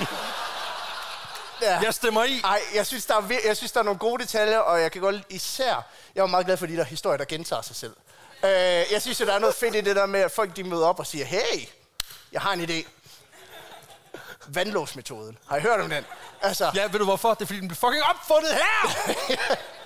ja. 1.63 1.79
Jeg 1.83 1.95
stemmer 1.95 2.25
i. 2.25 2.41
Ej, 2.45 2.61
jeg 2.75 2.87
synes, 2.87 3.07
der 3.07 3.15
er, 3.17 3.23
jeg 3.45 3.57
synes, 3.57 3.73
der 3.73 3.81
er 3.81 3.85
nogle 3.85 3.99
gode 3.99 4.23
detaljer, 4.23 4.59
og 4.59 4.81
jeg 4.81 4.93
kan 4.93 5.01
godt 5.03 5.17
især... 5.29 5.87
Jeg 6.15 6.23
er 6.23 6.27
meget 6.27 6.47
glad 6.47 6.57
for 6.57 6.67
de 6.67 6.77
der 6.77 6.85
historier, 6.85 7.17
der 7.17 7.25
gentager 7.25 7.63
sig 7.63 7.77
selv. 7.77 7.97
Øh, 8.45 8.51
jeg 8.93 9.03
synes, 9.03 9.21
at 9.21 9.27
der 9.27 9.35
er 9.35 9.39
noget 9.39 9.55
fedt 9.55 9.75
i 9.75 9.81
det 9.81 9.97
der 9.97 10.07
med, 10.07 10.21
at 10.21 10.31
folk 10.33 10.57
de 10.57 10.65
møder 10.65 10.87
op 10.87 10.99
og 10.99 11.07
siger, 11.07 11.25
hey, 11.25 11.69
jeg 12.33 12.41
har 12.41 12.53
en 12.53 12.61
idé. 12.71 12.89
Vandlåsmetoden. 14.47 15.39
Har 15.49 15.57
I 15.57 15.61
hørt 15.61 15.81
om 15.81 15.91
den? 15.91 16.05
Altså, 16.43 16.71
Ja, 16.75 16.83
ved 16.83 16.99
du 16.99 17.05
hvorfor? 17.05 17.35
Det 17.35 17.43
er 17.43 17.47
fordi, 17.47 17.61
den 17.61 17.69
blev 17.69 17.77
fucking 17.77 18.03
opfundet 18.05 18.51
her! 18.55 19.13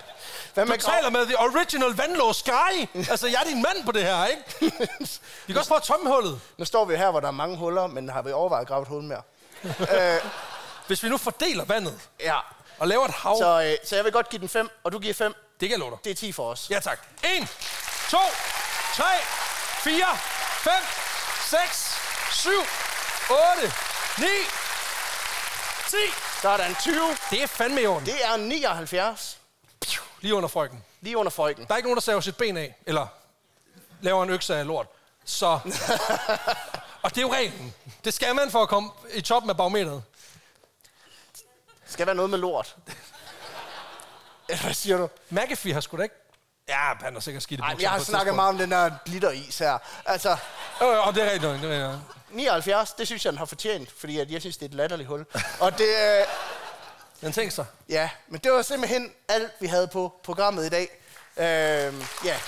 hvad 0.65 0.65
Du 0.67 0.71
man 0.71 0.81
taler 0.81 1.11
med 1.11 1.27
the 1.27 1.39
original 1.39 1.91
vandlås 1.97 2.43
guy. 2.43 2.87
Altså, 3.11 3.27
jeg 3.27 3.41
er 3.41 3.45
din 3.45 3.63
mand 3.63 3.85
på 3.85 3.93
det 3.93 4.03
her, 4.03 4.27
ikke? 4.27 4.43
Vi 5.47 5.53
kan 5.53 5.57
også 5.59 5.69
prøve 5.69 5.81
tomhullet. 5.81 6.41
Nu 6.59 6.65
står 6.65 6.85
vi 6.85 6.97
her, 6.97 7.11
hvor 7.11 7.21
der 7.21 7.29
er 7.29 7.33
mange 7.33 7.57
huller, 7.57 7.87
men 7.87 8.09
har 8.09 8.23
vi 8.23 8.33
overvejet 8.33 8.61
at 8.63 8.69
grave 8.69 8.83
et 8.83 8.89
hul 8.89 9.03
mere? 9.03 9.23
Hvis 10.87 11.03
vi 11.03 11.09
nu 11.09 11.19
fordeler 11.19 11.65
vandet 11.65 12.01
Ja. 12.21 12.37
og 12.79 12.89
laver 12.89 13.05
et 13.05 13.15
hav, 13.15 13.37
så... 13.39 13.63
Øh, 13.63 13.89
så 13.89 13.97
jeg 13.97 14.05
vil 14.05 14.13
godt 14.13 14.29
give 14.29 14.41
den 14.41 14.49
5, 14.49 14.71
og 14.85 14.93
du 14.93 14.99
giver 14.99 15.15
5. 15.15 15.35
det 15.61 15.69
kan 15.69 15.71
jeg 15.71 15.79
love 15.79 15.91
dig. 15.91 15.99
Det 16.05 16.11
er 16.11 16.15
10 16.15 16.33
for 16.33 16.51
os. 16.51 16.67
Ja, 16.71 16.81
tak. 16.81 16.99
1, 17.25 17.49
2, 18.11 18.17
3, 18.97 19.05
4, 19.85 20.05
5, 20.61 20.73
6, 21.51 21.99
7, 22.33 22.51
8, 23.31 23.73
9, 24.19 24.27
10. 25.89 25.97
Så 26.43 26.49
er 26.49 26.57
der 26.57 26.65
en 26.67 26.75
20. 26.75 27.01
Det 27.31 27.43
er 27.43 27.47
fandme 27.47 27.83
i 27.83 27.87
orden. 27.87 28.07
Det 28.07 28.25
er 28.25 28.37
79. 28.37 29.39
Lige 30.21 30.35
under 30.35 30.49
frøken. 30.49 30.85
Lige 31.01 31.17
under 31.19 31.31
frøken. 31.31 31.65
Der 31.67 31.73
er 31.73 31.77
ikke 31.77 31.87
nogen, 31.87 31.97
der 31.97 32.03
saver 32.03 32.21
sit 32.21 32.37
ben 32.37 32.57
af, 32.57 32.75
eller 32.87 33.07
laver 34.01 34.23
en 34.23 34.31
økse 34.31 34.57
af 34.57 34.67
lort. 34.67 34.87
Så... 35.25 35.47
og 37.03 37.11
det 37.11 37.19
er 37.19 37.23
jo 37.23 37.33
reglen. 37.33 37.75
Det 38.05 38.15
skal 38.15 38.35
man 38.35 38.51
for 38.51 38.63
at 38.63 38.69
komme 38.69 38.91
i 39.15 39.21
toppen 39.21 39.51
af 39.51 39.57
barometeret. 39.57 40.03
Skal 41.87 42.07
være 42.07 42.15
noget 42.15 42.31
med 42.31 42.39
lort. 42.39 42.77
Hvad 44.63 44.75
siger 44.75 44.97
du? 44.97 45.09
McAfee 45.31 45.73
har 45.73 45.81
sgu 45.81 45.97
da 45.97 46.03
ikke... 46.03 46.15
Ja, 46.69 46.95
han 47.01 47.13
har 47.13 47.21
sikkert 47.21 47.43
skidt 47.43 47.59
i 47.61 47.63
bukserne 47.63 47.83
jeg 47.83 47.91
har 47.91 47.97
på 47.99 48.01
et 48.03 48.07
snakket 48.07 48.35
meget 48.35 48.49
om 48.49 48.59
den 48.59 48.71
der 48.71 48.91
glitteris 49.05 49.59
her. 49.59 49.79
Altså, 50.07 50.37
Jo, 50.81 50.87
jo, 50.87 51.13
det 51.13 51.23
er 51.23 51.33
rigtigt. 51.33 51.43
nok, 51.43 51.61
Det 51.61 51.65
er 51.65 51.89
rigtigt. 51.89 52.09
nok. 52.09 52.17
79, 52.31 52.93
det 52.93 53.07
synes 53.07 53.25
jeg, 53.25 53.33
den 53.33 53.39
har 53.39 53.45
fortjent, 53.45 53.91
fordi 54.01 54.19
at 54.19 54.31
jeg 54.31 54.41
synes, 54.41 54.57
det 54.57 54.65
er 54.65 54.69
et 54.69 54.75
latterligt 54.75 55.09
hul. 55.09 55.27
Og 55.61 55.79
det, 55.79 55.89
øh, 55.89 56.25
Den 57.21 57.33
tænker 57.33 57.53
sig. 57.53 57.67
ja, 57.89 58.11
men 58.29 58.41
det 58.45 58.53
var 58.53 58.63
simpelthen 58.63 59.13
alt, 59.29 59.53
vi 59.61 59.67
havde 59.67 59.89
på 59.89 60.21
programmet 60.25 60.67
i 60.67 60.69
dag. 60.69 60.89
Øh, 61.37 61.95
ja, 62.25 62.39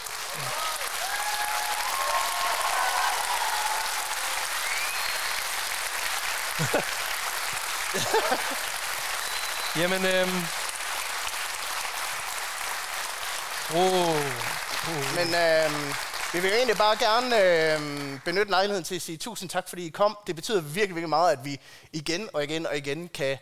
Jamen, 9.77 10.07
øhm... 10.07 10.43
Oh. 13.75 14.17
men 15.17 15.35
øh, 15.35 15.71
vi 16.33 16.41
vil 16.41 16.53
egentlig 16.53 16.77
bare 16.77 16.97
gerne 16.97 17.43
øh, 17.43 17.81
benytte 18.25 18.51
lejligheden 18.51 18.85
til 18.85 18.95
at 18.95 19.03
sige 19.03 19.19
tusind 19.19 19.51
tak, 19.51 19.69
fordi 19.69 19.87
I 19.87 19.91
kom. 19.91 20.19
Det 20.27 20.37
betyder 20.37 20.61
virkelig, 20.61 20.95
virkelig 20.95 21.09
meget, 21.09 21.33
at 21.33 21.45
vi 21.45 21.61
igen 21.93 22.29
og 22.33 22.45
igen 22.45 22.67
og 22.67 22.77
igen 22.77 23.09
kan 23.09 23.39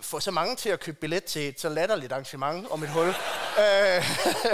få 0.00 0.20
så 0.20 0.30
mange 0.30 0.56
til 0.56 0.68
at 0.68 0.80
købe 0.80 0.96
billet 1.00 1.24
til 1.24 1.48
et 1.48 1.60
så 1.60 1.68
latterligt 1.68 2.12
arrangement 2.12 2.70
om 2.70 2.82
et 2.82 2.88
hul. 2.88 3.08
Øh, 3.08 4.04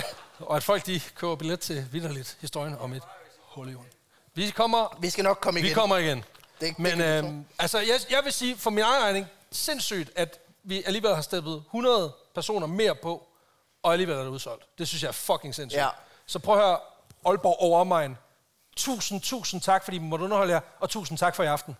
Og 0.48 0.56
at 0.56 0.62
folk 0.62 0.86
de 0.86 1.00
køber 1.14 1.36
billet 1.36 1.60
til 1.60 1.86
vidderligt 1.92 2.36
historien 2.40 2.76
om 2.78 2.92
et 2.92 3.02
hul 3.40 3.68
i 3.68 3.72
jorden. 3.72 3.90
Vi 4.34 4.50
kommer, 4.50 4.96
vi 5.00 5.10
skal 5.10 5.24
nok 5.24 5.38
komme 5.40 5.60
igen. 5.60 5.68
vi 5.68 5.74
kommer 5.74 5.96
igen. 5.96 6.18
Det- 6.18 6.24
det 6.60 6.78
Men 6.78 6.98
vi 6.98 7.02
øhm, 7.04 7.44
altså, 7.58 7.78
jeg, 7.78 8.00
jeg 8.10 8.20
vil 8.24 8.32
sige 8.32 8.56
for 8.58 8.70
min 8.70 8.84
egen 8.84 9.02
regning, 9.04 9.26
sindssygt, 9.52 10.10
at 10.16 10.38
vi 10.62 10.82
alligevel 10.86 11.14
har 11.14 11.22
steppet 11.22 11.54
100 11.66 12.12
personer 12.34 12.66
mere 12.66 12.94
på, 12.94 13.26
og 13.82 13.92
alligevel 13.92 14.16
er 14.16 14.22
det 14.22 14.28
udsolgt. 14.28 14.78
Det 14.78 14.88
synes 14.88 15.02
jeg 15.02 15.08
er 15.08 15.12
fucking 15.12 15.54
sindssygt. 15.54 15.80
Ja. 15.82 15.88
Så 16.26 16.38
prøv 16.38 16.54
at 16.58 16.64
høre, 16.64 16.78
Aalborg 17.26 17.56
over 17.58 17.80
omegn. 17.80 18.16
Tusind, 18.76 19.20
tusind 19.20 19.60
tak, 19.60 19.84
fordi 19.84 19.98
vi 19.98 20.04
måtte 20.04 20.24
underholde 20.24 20.52
jer, 20.52 20.60
og 20.80 20.90
tusind 20.90 21.18
tak 21.18 21.36
for 21.36 21.42
i 21.42 21.46
aften. 21.46 21.76